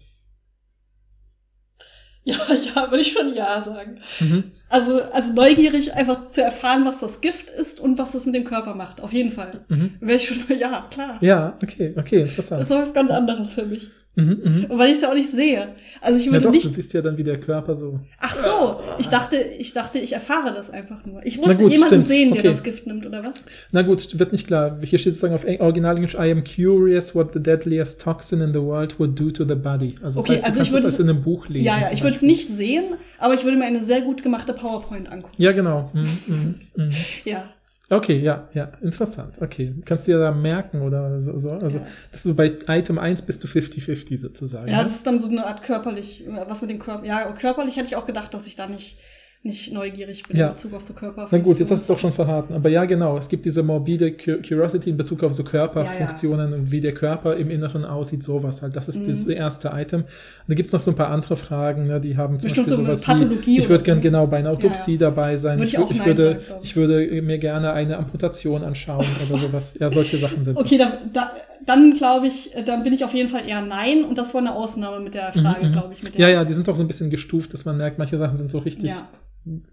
Ja, 2.24 2.36
ja, 2.76 2.90
würde 2.92 3.02
ich 3.02 3.12
schon 3.14 3.34
ja 3.34 3.62
sagen. 3.62 4.00
Mhm. 4.20 4.52
Also, 4.70 5.02
also 5.12 5.34
neugierig 5.34 5.94
einfach 5.94 6.30
zu 6.30 6.44
erfahren, 6.44 6.86
was 6.86 7.00
das 7.00 7.20
Gift 7.22 7.50
ist 7.50 7.80
und 7.80 7.98
was 7.98 8.12
das 8.12 8.26
mit 8.26 8.36
dem 8.36 8.44
Körper 8.44 8.76
macht. 8.76 9.02
Auf 9.02 9.12
jeden 9.12 9.32
Fall. 9.32 9.66
Mhm. 9.70 9.96
Wäre 10.00 10.18
ich 10.18 10.28
schon, 10.28 10.38
ja, 10.60 10.88
klar. 10.92 11.18
Ja, 11.22 11.58
okay, 11.64 11.94
okay, 11.98 12.22
Das 12.22 12.30
interessant. 12.32 12.62
ist 12.64 12.70
was 12.70 12.94
ganz 12.94 13.12
anderes 13.12 13.54
für 13.54 13.66
mich. 13.66 13.90
Mhm, 14.14 14.40
mhm. 14.44 14.66
Weil 14.70 14.90
ich 14.90 14.96
es 14.98 15.02
ja 15.02 15.10
auch 15.10 15.14
nicht 15.14 15.32
sehe. 15.32 15.70
Also 16.02 16.20
ich 16.20 16.26
würde 16.30 16.42
doch, 16.44 16.52
nicht. 16.52 16.66
du 16.66 16.70
siehst 16.70 16.92
ja 16.92 17.02
dann, 17.02 17.18
wie 17.18 17.24
der 17.24 17.40
Körper 17.40 17.76
so. 17.76 18.02
Ach 18.20 18.36
so, 18.36 18.82
ich 19.00 19.08
dachte, 19.08 19.38
ich 19.38 19.72
dachte, 19.72 20.00
ich 20.00 20.12
erfahre 20.12 20.54
das 20.54 20.70
einfach 20.70 21.06
nur. 21.06 21.26
Ich 21.26 21.40
Na 21.40 21.48
muss 21.48 21.58
gut, 21.58 21.72
jemanden 21.72 21.94
stimmt. 22.04 22.08
sehen, 22.08 22.30
der 22.34 22.40
Okay. 22.42 22.50
das 22.50 22.64
Gift 22.64 22.86
nimmt, 22.88 23.06
oder 23.06 23.24
was? 23.24 23.42
Na 23.72 23.84
gut, 23.84 24.20
wird 24.20 24.34
nicht 24.34 24.48
klar. 24.48 24.78
Hier 24.84 25.00
steht 25.00 25.14
sozusagen 25.14 25.34
auf 25.34 25.46
Eng- 25.46 25.62
Original-Englisch, 25.62 26.16
I 26.16 26.30
am 26.30 26.44
curious 26.44 27.16
what 27.16 27.32
the 27.34 27.42
deadliest 27.42 28.02
toxin 28.02 28.42
in 28.42 28.52
the 28.52 28.60
world 28.62 29.00
would 29.00 29.18
do 29.18 29.32
to 29.32 29.46
the 29.46 29.56
body. 29.56 29.96
Also 30.04 30.20
das 30.20 30.30
Okay, 30.30 30.34
heißt, 30.34 30.44
du 30.44 30.48
also 30.48 30.56
kannst 30.58 30.68
ich 30.68 30.74
würde 30.74 30.88
es 30.88 31.00
in 31.00 31.10
einem 31.10 31.22
Buch 31.22 31.48
lesen. 31.48 31.66
ja, 31.68 31.80
ja, 31.80 31.90
ich 31.94 32.04
würde 32.04 32.18
es 32.18 32.22
nicht 32.22 32.50
sehen, 32.50 32.96
aber 33.18 33.34
ich 33.36 33.46
würde 33.46 33.56
mir 33.58 33.66
eine 33.66 33.82
sehr 33.84 34.02
gut 34.02 34.24
gemachte 34.24 34.52
PowerPoint 34.54 35.10
angucken. 35.10 35.36
Ja, 35.38 35.54
genau. 35.54 35.90
Mhm, 35.94 36.10
mhm, 36.28 36.56
mhm. 36.76 36.90
Ja. 37.24 37.46
Okay, 37.92 38.20
ja, 38.20 38.48
ja, 38.54 38.72
interessant. 38.82 39.36
Okay, 39.42 39.76
kannst 39.84 40.08
du 40.08 40.14
dir 40.14 40.20
da 40.20 40.32
merken 40.32 40.82
oder 40.82 41.20
so. 41.20 41.38
so. 41.38 41.52
Also, 41.52 41.80
Ja. 41.80 41.86
das 42.12 42.22
ist 42.22 42.24
so 42.24 42.34
bei 42.34 42.54
Item 42.70 42.98
1 42.98 43.24
bist 43.24 43.44
du 43.44 43.50
50-50 43.50 44.18
sozusagen. 44.18 44.70
Ja, 44.70 44.78
ne? 44.78 44.84
das 44.84 44.96
ist 44.96 45.06
dann 45.06 45.20
so 45.20 45.30
eine 45.30 45.46
Art 45.46 45.62
körperlich, 45.62 46.24
was 46.48 46.62
mit 46.62 46.70
dem 46.70 46.80
Körper. 46.80 47.06
Ja, 47.06 47.30
körperlich 47.34 47.76
hätte 47.76 47.88
ich 47.88 47.98
auch 47.98 48.06
gedacht, 48.06 48.34
dass 48.34 48.48
ich 48.48 48.56
da 48.56 48.68
nicht, 48.68 48.98
nicht 49.44 49.74
neugierig 49.74 50.22
bin 50.28 50.38
Ja. 50.38 50.50
in 50.50 50.54
Bezug 50.54 50.74
auf 50.76 50.84
so 50.86 50.94
Körper. 50.94 51.28
Na 51.32 51.38
gut, 51.40 51.58
jetzt 51.60 51.72
hast 51.72 51.90
du 51.90 51.94
es 51.94 51.98
auch 51.98 52.02
schon 52.02 52.12
verraten. 52.12 52.54
Aber 52.54 52.70
ja, 52.70 52.86
genau, 52.86 53.18
es 53.18 53.28
gibt 53.28 53.44
diese 53.46 53.64
morbide 53.64 54.12
Cu- 54.12 54.38
Curiosity 54.48 54.92
in 54.92 54.98
Bezug 54.98 55.24
auf 55.24 55.34
so 55.34 55.42
Ja, 55.42 55.50
Körperfunktionen 55.50 56.54
und 56.54 56.72
wie 56.72 56.80
der 56.80 56.94
Körper 56.94 57.36
im 57.36 57.50
Inneren 57.50 57.84
aussieht, 57.84 58.22
sowas 58.22 58.62
halt. 58.62 58.76
Das 58.76 58.88
ist 58.88 59.00
Mhm. 59.00 59.08
das 59.08 59.26
erste 59.26 59.72
Item. 59.74 60.02
Und 60.02 60.08
da 60.48 60.54
gibt 60.54 60.68
es 60.68 60.74
noch 60.74 60.82
so 60.84 60.92
ein 60.92 60.96
paar 60.98 61.10
andere 61.10 61.36
Fragen, 61.38 61.88
ne, 61.88 62.00
die 62.00 62.16
haben 62.18 62.38
zum 62.40 62.50
Bestimmt 62.50 62.68
Beispiel 62.68 62.86
so 62.86 62.86
sowas 62.86 63.02
Pathologie 63.02 63.58
wie, 63.58 63.60
ich 63.62 63.70
würde 63.70 63.80
so. 63.82 63.86
gern 63.86 64.02
genau 64.02 64.28
bei 64.28 64.38
einer 64.38 64.52
Autopsie 64.52 64.92
Ja, 64.94 64.98
dabei 65.00 65.36
sein. 65.38 65.58
Würde 65.58 65.68
ich 65.70 65.78
auch 65.80 65.90
Nein 65.92 66.06
würde, 66.06 66.26
sagen, 66.40 66.60
ich. 66.62 66.70
ich 66.70 66.76
würde 66.76 67.22
mir 67.24 67.38
gerne 67.40 67.74
eine 67.74 67.98
Amputation 67.98 68.64
anschauen 68.64 69.06
oder 69.28 69.40
sowas. 69.40 69.76
Ja, 69.80 69.90
solche 69.90 70.18
Sachen 70.18 70.44
sind 70.44 70.56
Okay, 70.56 70.78
da, 70.78 71.00
da, 71.12 71.32
dann 71.66 71.96
glaube 71.96 72.28
ich, 72.28 72.52
dann 72.68 72.84
bin 72.84 72.94
ich 72.94 73.04
auf 73.04 73.14
jeden 73.16 73.30
Fall 73.30 73.48
eher 73.50 73.62
Nein 73.62 74.04
und 74.04 74.20
das 74.20 74.36
war 74.36 74.42
eine 74.42 74.54
Ausnahme 74.54 75.00
mit 75.00 75.16
der 75.16 75.34
Frage, 75.34 75.62
Mhm, 75.66 75.68
mhm. 75.70 75.72
glaube 75.74 75.94
ich. 75.94 76.20
Ja, 76.20 76.30
ja, 76.30 76.46
die 76.46 76.54
sind 76.54 76.70
auch 76.70 76.76
so 76.76 76.84
ein 76.84 76.88
bisschen 76.88 77.10
gestuft, 77.10 77.56
dass 77.56 77.66
man 77.66 77.78
merkt, 77.78 77.98
manche 77.98 78.18
Sachen 78.20 78.38
sind 78.38 78.52
so 78.52 78.60
richtig 78.60 78.92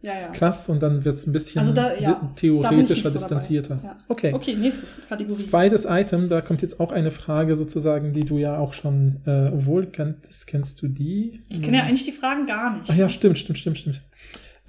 Ja, 0.00 0.18
ja. 0.18 0.28
krass 0.28 0.68
und 0.70 0.82
dann 0.82 1.04
wird 1.04 1.16
es 1.16 1.26
ein 1.26 1.32
bisschen 1.32 1.58
Also 1.58 1.72
da- 1.72 1.94
ja, 1.98 2.32
theoretischer, 2.36 3.10
so 3.10 3.18
distanzierter. 3.18 3.78
Ja. 3.84 3.96
Okay. 4.08 4.32
Okay, 4.32 4.54
nächstes 4.54 4.96
Kategorie. 5.08 5.44
Zweites 5.46 5.84
Item, 5.86 6.30
da 6.30 6.40
kommt 6.40 6.62
jetzt 6.62 6.80
auch 6.80 6.90
eine 6.90 7.10
Frage 7.10 7.54
sozusagen, 7.54 8.12
die 8.14 8.24
du 8.24 8.38
ja 8.38 8.56
auch 8.58 8.72
schon 8.72 9.16
äh, 9.26 9.50
wohl 9.66 9.86
kennst. 9.86 10.46
Kennst 10.46 10.80
du 10.80 10.88
die? 10.88 11.42
Ich 11.50 11.60
kenne 11.60 11.76
ja 11.78 11.82
eigentlich 11.84 12.04
die 12.06 12.12
Fragen 12.12 12.46
gar 12.46 12.78
nicht. 12.78 12.90
Ach 12.90 12.94
ja, 12.96 13.08
stimmt, 13.10 13.38
stimmt, 13.38 13.58
stimmt, 13.58 13.76
stimmt. 13.78 14.00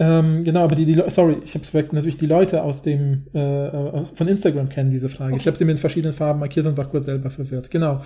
Ähm, 0.01 0.45
genau, 0.45 0.63
aber 0.63 0.75
die, 0.75 0.85
die 0.85 1.03
sorry, 1.09 1.37
ich 1.43 1.53
habe 1.55 1.63
es 1.63 1.73
weg. 1.73 1.91
Natürlich 1.91 2.15
die 2.17 2.25
Leute 2.25 2.63
aus 2.63 2.83
dem 2.83 3.25
äh, 3.33 3.67
äh, 3.67 4.05
von 4.13 4.27
Instagram 4.29 4.69
kennen 4.69 4.89
diese 4.91 5.09
Frage. 5.09 5.31
Ich 5.35 5.41
Okay. 5.41 5.47
habe 5.47 5.57
sie 5.57 5.65
mir 5.65 5.73
in 5.73 5.77
verschiedenen 5.77 6.13
Farben 6.15 6.39
markiert 6.39 6.65
und 6.65 6.77
war 6.77 6.85
kurz 6.89 7.05
selber 7.05 7.29
verwirrt. 7.29 7.69
Genau. 7.69 8.01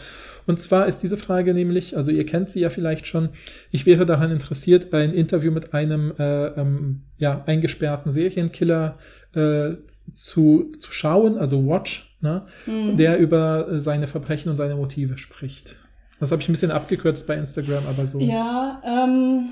Und 0.47 0.59
zwar 0.59 0.87
ist 0.87 0.99
diese 1.03 1.17
Frage 1.17 1.53
nämlich, 1.53 1.95
also 1.95 2.11
ihr 2.11 2.25
kennt 2.25 2.49
sie 2.49 2.61
ja 2.61 2.71
vielleicht 2.71 3.05
schon. 3.05 3.29
Ich 3.69 3.85
wäre 3.85 4.07
daran 4.07 4.31
interessiert, 4.31 4.91
ein 4.91 5.13
Interview 5.13 5.51
mit 5.51 5.75
einem 5.75 6.13
äh, 6.17 6.47
ähm, 6.59 7.03
ja 7.19 7.43
eingesperrten 7.45 8.11
Serienkiller 8.11 8.97
äh, 9.35 9.73
zu 10.11 10.71
zu 10.79 10.91
schauen, 10.91 11.37
also 11.37 11.67
Watch, 11.67 12.17
ne? 12.21 12.47
Hm. 12.65 12.97
der 12.97 13.19
über 13.19 13.79
seine 13.79 14.07
Verbrechen 14.07 14.49
und 14.49 14.57
seine 14.57 14.75
Motive 14.75 15.19
spricht. 15.19 15.75
Das 16.19 16.31
habe 16.31 16.41
ich 16.41 16.49
ein 16.49 16.53
bisschen 16.53 16.71
abgekürzt 16.71 17.27
bei 17.27 17.35
Instagram, 17.35 17.83
aber 17.87 18.05
so. 18.07 18.19
Ja, 18.19 18.81
ähm. 18.83 19.49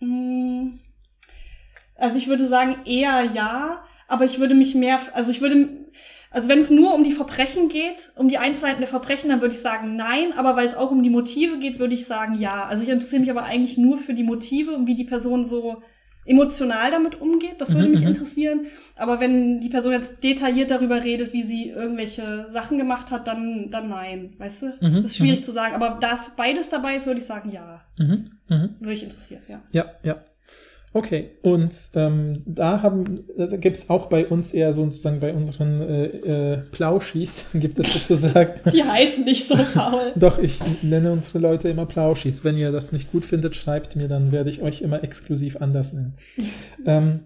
mh, 0.00 0.78
Also 2.04 2.18
ich 2.18 2.28
würde 2.28 2.46
sagen 2.46 2.76
eher 2.84 3.24
ja, 3.34 3.82
aber 4.08 4.24
ich 4.24 4.38
würde 4.38 4.54
mich 4.54 4.74
mehr, 4.74 5.00
also 5.14 5.30
ich 5.30 5.40
würde, 5.40 5.68
also 6.30 6.48
wenn 6.48 6.58
es 6.58 6.70
nur 6.70 6.94
um 6.94 7.02
die 7.02 7.12
Verbrechen 7.12 7.68
geht, 7.68 8.12
um 8.16 8.28
die 8.28 8.38
Einzelheiten 8.38 8.80
der 8.80 8.88
Verbrechen, 8.88 9.30
dann 9.30 9.40
würde 9.40 9.54
ich 9.54 9.60
sagen 9.60 9.96
nein, 9.96 10.32
aber 10.36 10.54
weil 10.56 10.66
es 10.66 10.76
auch 10.76 10.90
um 10.90 11.02
die 11.02 11.10
Motive 11.10 11.58
geht, 11.58 11.78
würde 11.78 11.94
ich 11.94 12.06
sagen 12.06 12.34
ja. 12.38 12.66
Also 12.66 12.82
ich 12.82 12.88
interessiere 12.88 13.20
mich 13.20 13.30
aber 13.30 13.44
eigentlich 13.44 13.78
nur 13.78 13.98
für 13.98 14.14
die 14.14 14.24
Motive 14.24 14.72
und 14.72 14.86
wie 14.86 14.94
die 14.94 15.04
Person 15.04 15.44
so 15.44 15.82
emotional 16.26 16.90
damit 16.90 17.20
umgeht. 17.20 17.60
Das 17.60 17.74
würde 17.74 17.86
Mhm, 17.86 17.90
mich 17.92 18.00
mhm. 18.00 18.08
interessieren. 18.08 18.66
Aber 18.96 19.20
wenn 19.20 19.60
die 19.60 19.68
Person 19.68 19.92
jetzt 19.92 20.24
detailliert 20.24 20.70
darüber 20.70 21.04
redet, 21.04 21.32
wie 21.32 21.42
sie 21.42 21.68
irgendwelche 21.68 22.46
Sachen 22.48 22.78
gemacht 22.78 23.10
hat, 23.10 23.26
dann, 23.26 23.70
dann 23.70 23.88
nein. 23.88 24.34
Weißt 24.38 24.62
du? 24.62 24.66
Mhm, 24.80 25.02
das 25.02 25.12
ist 25.12 25.16
schwierig 25.18 25.40
mhm. 25.40 25.44
zu 25.44 25.52
sagen. 25.52 25.74
Aber 25.74 25.98
da 26.00 26.14
es 26.14 26.30
beides 26.36 26.70
dabei 26.70 26.96
ist, 26.96 27.06
würde 27.06 27.20
ich 27.20 27.26
sagen 27.26 27.50
ja. 27.50 27.82
Mhm, 27.98 28.30
mhm. 28.48 28.74
Würde 28.80 28.94
ich 28.94 29.02
interessiert, 29.02 29.42
ja. 29.48 29.60
Ja, 29.72 29.86
ja. 30.02 30.16
Okay, 30.96 31.30
und 31.42 31.74
ähm, 31.94 32.42
da 32.46 32.80
haben, 32.80 33.24
da 33.36 33.56
gibt 33.56 33.78
es 33.78 33.90
auch 33.90 34.06
bei 34.06 34.28
uns 34.28 34.54
eher 34.54 34.72
so 34.72 34.84
sozusagen 34.84 35.18
bei 35.18 35.34
unseren 35.34 35.80
äh, 35.80 36.04
äh, 36.52 36.56
Plauschis, 36.70 37.46
gibt 37.54 37.80
es 37.80 37.92
sozusagen. 38.06 38.60
Die 38.72 38.84
heißen 38.84 39.24
nicht 39.24 39.44
so 39.44 39.56
faul. 39.56 40.12
Doch, 40.16 40.38
ich 40.38 40.60
nenne 40.82 41.10
unsere 41.10 41.40
Leute 41.40 41.68
immer 41.68 41.86
Plauschis. 41.86 42.44
Wenn 42.44 42.56
ihr 42.56 42.70
das 42.70 42.92
nicht 42.92 43.10
gut 43.10 43.24
findet, 43.24 43.56
schreibt 43.56 43.96
mir, 43.96 44.06
dann 44.06 44.30
werde 44.30 44.50
ich 44.50 44.62
euch 44.62 44.82
immer 44.82 45.02
exklusiv 45.02 45.56
anders 45.60 45.94
nennen. 45.94 46.14
ähm, 46.86 47.24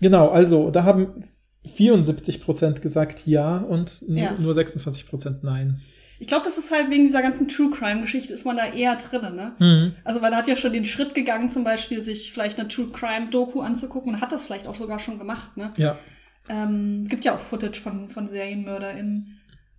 genau, 0.00 0.28
also 0.28 0.72
da 0.72 0.82
haben 0.82 1.22
74% 1.64 2.80
gesagt 2.80 3.24
ja 3.24 3.58
und 3.58 4.02
Ja. 4.08 4.34
nur 4.36 4.52
26% 4.52 5.36
nein. 5.42 5.80
Ich 6.20 6.26
glaube, 6.26 6.44
das 6.44 6.58
ist 6.58 6.72
halt 6.72 6.90
wegen 6.90 7.04
dieser 7.04 7.22
ganzen 7.22 7.46
True 7.48 7.70
Crime-Geschichte 7.70 8.32
ist 8.32 8.44
man 8.44 8.56
da 8.56 8.66
eher 8.66 8.96
drin, 8.96 9.36
ne? 9.36 9.52
Mhm. 9.58 9.92
Also 10.04 10.20
man 10.20 10.34
hat 10.34 10.48
ja 10.48 10.56
schon 10.56 10.72
den 10.72 10.84
Schritt 10.84 11.14
gegangen, 11.14 11.50
zum 11.50 11.62
Beispiel 11.64 12.02
sich 12.04 12.32
vielleicht 12.32 12.58
eine 12.58 12.68
True 12.68 12.88
Crime-Doku 12.92 13.60
anzugucken 13.60 14.14
und 14.14 14.20
hat 14.20 14.32
das 14.32 14.44
vielleicht 14.46 14.66
auch 14.66 14.74
sogar 14.74 14.98
schon 14.98 15.18
gemacht, 15.18 15.56
ne? 15.56 15.72
Ja, 15.76 15.96
Ähm, 16.48 17.06
gibt 17.08 17.24
ja 17.24 17.34
auch 17.34 17.40
Footage 17.40 17.78
von, 17.80 18.08
von 18.08 18.26
SerienmörderInnen. 18.26 19.34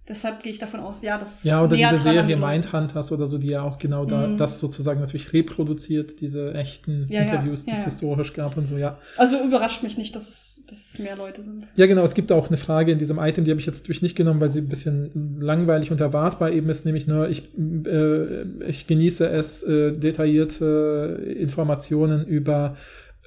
Deshalb 0.07 0.41
gehe 0.41 0.51
ich 0.51 0.57
davon 0.57 0.79
aus, 0.79 1.01
ja, 1.03 1.17
das 1.19 1.37
ist 1.39 1.43
Ja, 1.45 1.63
oder 1.63 1.75
diese 1.75 1.97
Serie. 1.97 2.35
Mindhunters 2.35 3.11
oder 3.11 3.27
so, 3.27 3.37
die 3.37 3.49
ja 3.49 3.61
auch 3.61 3.77
genau 3.77 4.05
da 4.05 4.27
Mhm. 4.27 4.37
das 4.37 4.59
sozusagen 4.59 4.99
natürlich 4.99 5.33
reproduziert, 5.33 6.19
diese 6.21 6.53
echten 6.55 7.05
Ja, 7.09 7.21
ja, 7.21 7.21
Interviews, 7.21 7.63
die 7.65 7.71
ja, 7.71 7.73
es 7.73 7.79
ja. 7.79 7.85
historisch 7.85 8.33
gab 8.33 8.57
und 8.57 8.65
so, 8.65 8.77
ja. 8.77 8.97
Also 9.17 9.39
überrascht 9.39 9.83
mich 9.83 9.97
nicht, 9.97 10.15
dass 10.15 10.27
es, 10.27 10.58
dass 10.69 10.77
es 10.93 10.99
mehr 10.99 11.15
Leute 11.15 11.43
sind. 11.43 11.67
Ja, 11.75 11.85
genau, 11.87 12.03
es 12.03 12.13
gibt 12.13 12.31
auch 12.31 12.47
eine 12.47 12.57
Frage 12.57 12.91
in 12.91 12.97
diesem 12.97 13.19
Item, 13.19 13.45
die 13.45 13.51
habe 13.51 13.59
ich 13.59 13.65
jetzt 13.65 13.87
durch 13.87 14.01
nicht 14.01 14.15
genommen, 14.15 14.39
weil 14.41 14.49
sie 14.49 14.59
ein 14.61 14.69
bisschen 14.69 15.37
langweilig 15.41 15.91
und 15.91 15.99
erwartbar 16.01 16.51
eben 16.51 16.69
ist, 16.69 16.85
nämlich 16.85 17.07
nur, 17.07 17.29
ich, 17.29 17.49
äh, 17.85 18.43
ich 18.67 18.87
genieße 18.87 19.27
es, 19.29 19.63
äh, 19.63 19.91
detaillierte 19.91 21.35
Informationen 21.37 22.25
über 22.25 22.75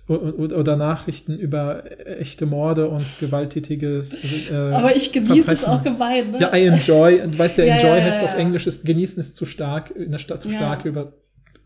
oder 0.09 0.77
Nachrichten 0.77 1.39
über 1.39 1.85
echte 2.05 2.45
Morde 2.45 2.89
und 2.89 3.05
gewalttätige 3.21 4.03
äh, 4.51 4.55
Aber 4.55 4.95
ich 4.97 5.13
genieße 5.13 5.53
es 5.53 5.61
Verbrechen. 5.61 5.67
auch 5.69 5.83
gemein, 5.85 6.33
ne? 6.33 6.39
Ja, 6.41 6.55
I 6.55 6.67
enjoy. 6.67 7.21
Du 7.31 7.39
weißt 7.39 7.59
ja, 7.59 7.65
Ja, 7.65 7.77
enjoy 7.77 7.99
ja, 7.99 8.05
heißt 8.05 8.21
ja, 8.21 8.27
auf 8.27 8.33
ja. 8.35 8.39
Englisch, 8.41 8.67
ist, 8.67 8.85
genießen 8.85 9.21
ist 9.21 9.37
zu 9.37 9.47
stark, 9.47 9.95
zu 9.95 10.49
Ja. 10.49 10.57
starke 10.57 10.89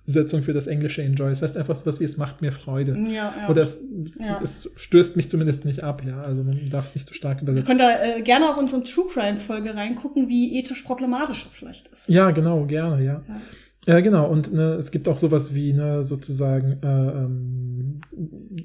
Übersetzung 0.07 0.43
für 0.43 0.53
das 0.53 0.67
englische 0.69 1.03
enjoy. 1.03 1.29
Das 1.31 1.43
heißt 1.43 1.57
einfach 1.57 1.75
so 1.75 1.85
was 1.87 1.99
wie, 2.01 2.05
es 2.05 2.17
macht 2.17 2.41
mir 2.41 2.53
Freude. 2.53 2.97
ja, 2.99 3.35
ja. 3.41 3.49
Oder 3.49 3.63
es, 3.63 3.79
Ja. 4.19 4.41
es 4.43 4.71
stößt 4.77 5.17
mich 5.17 5.29
zumindest 5.29 5.65
nicht 5.65 5.83
ab, 5.83 6.03
ja. 6.07 6.21
Also 6.23 6.45
man 6.45 6.69
darf 6.71 6.87
es 6.87 6.95
nicht 6.95 7.07
zu 7.07 7.15
stark 7.15 7.39
Ihr 7.39 7.43
übersetzen. 7.43 7.67
könnt 7.67 7.81
da 7.81 7.91
äh, 8.17 8.23
gerne 8.23 8.49
auf 8.51 8.57
unsere 8.57 8.83
True 8.85 9.07
Crime-Folge 9.13 9.75
reingucken, 9.75 10.29
wie 10.29 10.59
ethisch 10.59 10.83
problematisch 10.83 11.45
das 11.45 11.57
vielleicht 11.57 11.89
ist. 11.89 12.09
Ja, 12.09 12.31
genau, 12.31 12.65
gerne, 12.67 13.03
ja. 13.05 13.23
Ja. 13.27 13.41
Ja, 13.89 14.01
genau. 14.01 14.29
Und 14.29 14.53
ne, 14.53 14.75
es 14.75 14.91
gibt 14.91 15.09
auch 15.09 15.17
sowas 15.19 15.55
wie 15.55 15.73
ne, 15.73 16.03
sozusagen 16.03 16.79
äh, 16.83 16.87
ähm, 16.87 17.76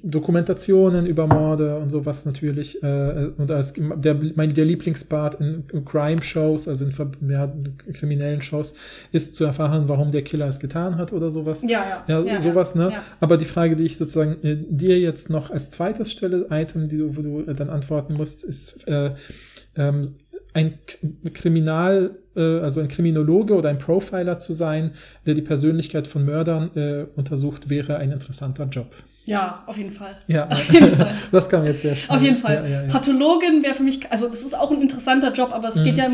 Dokumentationen 0.03 1.05
über 1.05 1.27
Morde 1.27 1.77
und 1.77 1.89
sowas 1.89 2.25
natürlich. 2.25 2.81
Äh, 2.83 3.29
und 3.37 3.51
als 3.51 3.73
der, 3.75 4.15
mein, 4.35 4.53
der 4.53 4.65
Lieblingsbart 4.65 5.35
in, 5.39 5.65
Crime-Shows, 5.85 6.67
also 6.67 6.85
in 6.85 6.93
ja, 7.29 7.53
kriminellen 7.93 8.41
Shows, 8.41 8.73
ist 9.11 9.35
zu 9.35 9.45
erfahren, 9.45 9.87
warum 9.87 10.11
der 10.11 10.23
Killer 10.23 10.47
es 10.47 10.59
getan 10.59 10.97
hat 10.97 11.13
oder 11.13 11.31
sowas. 11.31 11.61
Ja, 11.63 12.03
ja. 12.07 12.19
Ja, 12.19 12.25
ja 12.25 12.41
sowas, 12.41 12.75
ne? 12.75 12.91
Ja. 12.91 13.03
Aber 13.19 13.37
die 13.37 13.45
Frage, 13.45 13.75
die 13.75 13.85
ich 13.85 13.97
sozusagen 13.97 14.43
äh, 14.43 14.57
dir 14.69 14.99
jetzt 14.99 15.29
noch 15.29 15.49
als 15.49 15.69
zweites 15.69 16.11
stelle, 16.11 16.47
Item, 16.49 16.87
die 16.87 16.97
du, 16.97 17.15
wo 17.15 17.21
du 17.21 17.41
äh, 17.41 17.53
dann 17.53 17.69
antworten 17.69 18.13
musst, 18.13 18.43
ist 18.43 18.87
äh, 18.87 19.11
ähm, 19.75 20.15
ein 20.53 20.79
Kriminal, 21.33 22.17
äh, 22.35 22.59
also 22.59 22.81
ein 22.81 22.87
Kriminologe 22.87 23.53
oder 23.55 23.69
ein 23.69 23.77
Profiler 23.77 24.39
zu 24.39 24.53
sein, 24.53 24.91
der 25.25 25.33
die 25.33 25.41
Persönlichkeit 25.41 26.07
von 26.07 26.25
Mördern 26.25 26.71
äh, 26.75 27.05
untersucht, 27.15 27.69
wäre 27.69 27.97
ein 27.97 28.11
interessanter 28.11 28.65
Job. 28.65 28.93
Ja, 29.25 29.63
auf 29.67 29.77
jeden 29.77 29.91
Fall. 29.91 30.11
Ja, 30.27 30.47
Auf 30.51 30.73
jeden 30.73 30.89
Fall. 30.89 31.13
das 31.31 31.47
kam 31.47 31.63
jetzt 31.65 31.81
sehr 31.83 31.95
schnell. 31.95 32.17
Auf 32.17 32.23
jeden 32.23 32.37
Fall. 32.37 32.55
Ja, 32.55 32.65
ja, 32.67 32.81
ja. 32.83 32.87
Pathologin 32.87 33.61
wäre 33.63 33.75
für 33.75 33.83
mich, 33.83 34.11
also 34.11 34.27
das 34.27 34.41
ist 34.41 34.57
auch 34.57 34.71
ein 34.71 34.81
interessanter 34.81 35.31
Job, 35.31 35.51
aber 35.53 35.67
es 35.69 35.75
Mhm. 35.75 35.83
geht 35.83 35.97
ja, 35.97 36.09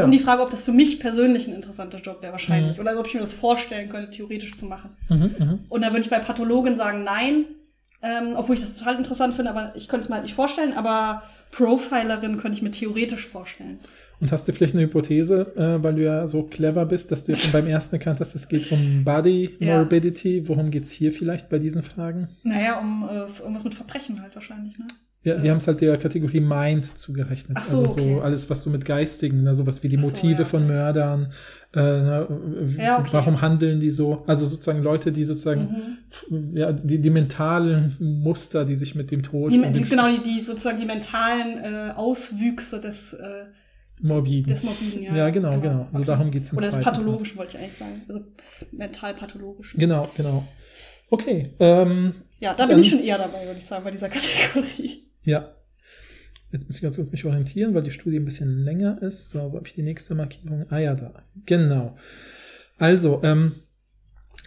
äh, 0.00 0.02
um 0.02 0.10
die 0.10 0.18
Frage, 0.18 0.42
ob 0.42 0.50
das 0.50 0.64
für 0.64 0.72
mich 0.72 0.98
persönlich 0.98 1.46
ein 1.46 1.54
interessanter 1.54 1.98
Job 1.98 2.20
wäre, 2.20 2.32
wahrscheinlich. 2.32 2.76
Mhm. 2.76 2.82
Oder 2.82 2.98
ob 2.98 3.06
ich 3.06 3.14
mir 3.14 3.20
das 3.20 3.32
vorstellen 3.32 3.88
könnte, 3.88 4.10
theoretisch 4.10 4.56
zu 4.56 4.66
machen. 4.66 4.90
Mhm, 5.08 5.34
mhm. 5.38 5.58
Und 5.68 5.82
da 5.82 5.88
würde 5.90 6.00
ich 6.00 6.10
bei 6.10 6.18
Pathologin 6.18 6.76
sagen, 6.76 7.04
nein. 7.04 7.44
Ähm, 8.04 8.32
obwohl 8.34 8.56
ich 8.56 8.60
das 8.60 8.76
total 8.76 8.96
interessant 8.96 9.34
finde, 9.34 9.50
aber 9.50 9.70
ich 9.76 9.86
könnte 9.86 10.02
es 10.02 10.08
mir 10.08 10.16
halt 10.16 10.24
nicht 10.24 10.34
vorstellen. 10.34 10.72
Aber 10.76 11.22
Profilerin 11.52 12.38
könnte 12.38 12.56
ich 12.56 12.62
mir 12.62 12.72
theoretisch 12.72 13.26
vorstellen. 13.28 13.78
Und 14.22 14.30
hast 14.30 14.46
du 14.46 14.52
vielleicht 14.52 14.74
eine 14.74 14.84
Hypothese, 14.84 15.52
äh, 15.56 15.82
weil 15.82 15.96
du 15.96 16.04
ja 16.04 16.26
so 16.28 16.44
clever 16.44 16.86
bist, 16.86 17.10
dass 17.10 17.24
du 17.24 17.32
jetzt 17.32 17.42
schon 17.42 17.52
beim 17.52 17.66
ersten 17.66 17.96
erkannt 17.96 18.20
hast, 18.20 18.34
es 18.36 18.46
geht 18.48 18.70
um 18.70 19.02
Body 19.04 19.50
Ja. 19.58 19.78
Morbidity. 19.78 20.48
Worum 20.48 20.70
geht's 20.70 20.92
hier 20.92 21.12
vielleicht 21.12 21.48
bei 21.50 21.58
diesen 21.58 21.82
Fragen? 21.82 22.28
Naja, 22.44 22.78
um 22.78 23.02
äh, 23.10 23.26
irgendwas 23.42 23.64
mit 23.64 23.74
Verbrechen 23.74 24.22
halt 24.22 24.34
wahrscheinlich, 24.36 24.78
ne? 24.78 24.86
Ja, 25.24 25.36
die 25.38 25.46
Ja. 25.46 25.52
haben 25.52 25.58
es 25.58 25.66
halt 25.68 25.80
der 25.80 25.96
Kategorie 25.98 26.40
Mind 26.40 26.84
zugerechnet. 26.98 27.56
Ach 27.60 27.64
so, 27.64 27.78
also 27.80 27.92
so 27.94 28.00
okay. 28.00 28.20
alles, 28.22 28.48
was 28.50 28.62
so 28.62 28.70
mit 28.70 28.84
Geistigen, 28.84 29.42
ne, 29.42 29.54
sowas 29.54 29.82
wie 29.82 29.88
die 29.88 29.96
Ach 29.98 30.02
so, 30.02 30.08
Motive 30.08 30.42
ja, 30.42 30.44
von. 30.44 30.66
Mördern, 30.66 31.32
äh, 31.74 31.80
ne, 31.80 32.28
Ja, 32.78 32.98
okay. 33.00 33.08
warum 33.12 33.40
handeln 33.40 33.78
die 33.80 33.90
so? 33.90 34.24
Also 34.26 34.46
sozusagen 34.46 34.82
Leute, 34.82 35.10
die 35.12 35.22
sozusagen, 35.24 35.98
Mhm. 36.30 36.56
ja, 36.56 36.72
die, 36.72 36.98
die 37.00 37.10
mentalen 37.10 37.96
Muster, 38.00 38.64
die 38.64 38.74
sich 38.76 38.94
mit 38.94 39.10
dem 39.10 39.22
Tod 39.24 39.52
Die, 39.52 39.60
die, 39.72 39.82
genau, 39.84 40.08
die, 40.10 40.22
die 40.22 40.42
sozusagen 40.44 40.78
die 40.80 40.86
mentalen 40.86 41.58
äh, 41.58 41.92
Auswüchse 41.94 42.80
des, 42.80 43.14
äh, 43.14 43.44
Morbiden. 44.02 44.52
des 44.52 44.62
Morbiden, 44.62 45.02
ja. 45.04 45.14
ja, 45.16 45.30
genau, 45.30 45.60
genau. 45.60 45.88
So 45.92 45.98
Okay. 45.98 46.06
darum 46.06 46.30
geht's 46.30 46.50
im 46.52 46.58
Oder 46.58 46.70
Part. 46.70 46.82
Pathologischen, 46.84 47.38
wollte 47.38 47.56
ich 47.56 47.62
eigentlich 47.62 47.78
sagen. 47.78 48.02
Also 48.08 48.20
mental-pathologischen. 48.72 49.78
Genau, 49.80 50.08
genau. 50.16 50.46
Okay, 51.10 51.50
ähm, 51.60 52.14
Ja, 52.40 52.54
da 52.54 52.66
bin 52.66 52.78
ich 52.80 52.88
schon 52.90 53.02
eher 53.02 53.18
dabei, 53.18 53.44
würde 53.46 53.58
ich 53.58 53.66
sagen, 53.66 53.84
bei 53.84 53.90
dieser 53.90 54.08
Kategorie. 54.08 55.04
ja. 55.24 55.54
Jetzt 56.50 56.66
muss 56.66 56.76
ich 56.76 56.82
ganz 56.82 56.96
kurz 56.96 57.10
mich 57.10 57.24
orientieren, 57.24 57.72
weil 57.74 57.82
die 57.82 57.90
Studie 57.90 58.18
ein 58.18 58.26
bisschen 58.26 58.62
länger 58.64 59.00
ist. 59.00 59.30
So, 59.30 59.38
wo 59.52 59.56
habe 59.56 59.66
ich 59.66 59.72
die 59.74 59.82
nächste 59.82 60.14
Markierung? 60.14 60.66
Ah 60.68 60.78
ja, 60.78 60.94
da. 60.94 61.22
Genau. 61.46 61.96
Also, 62.78 63.20
ähm, 63.22 63.54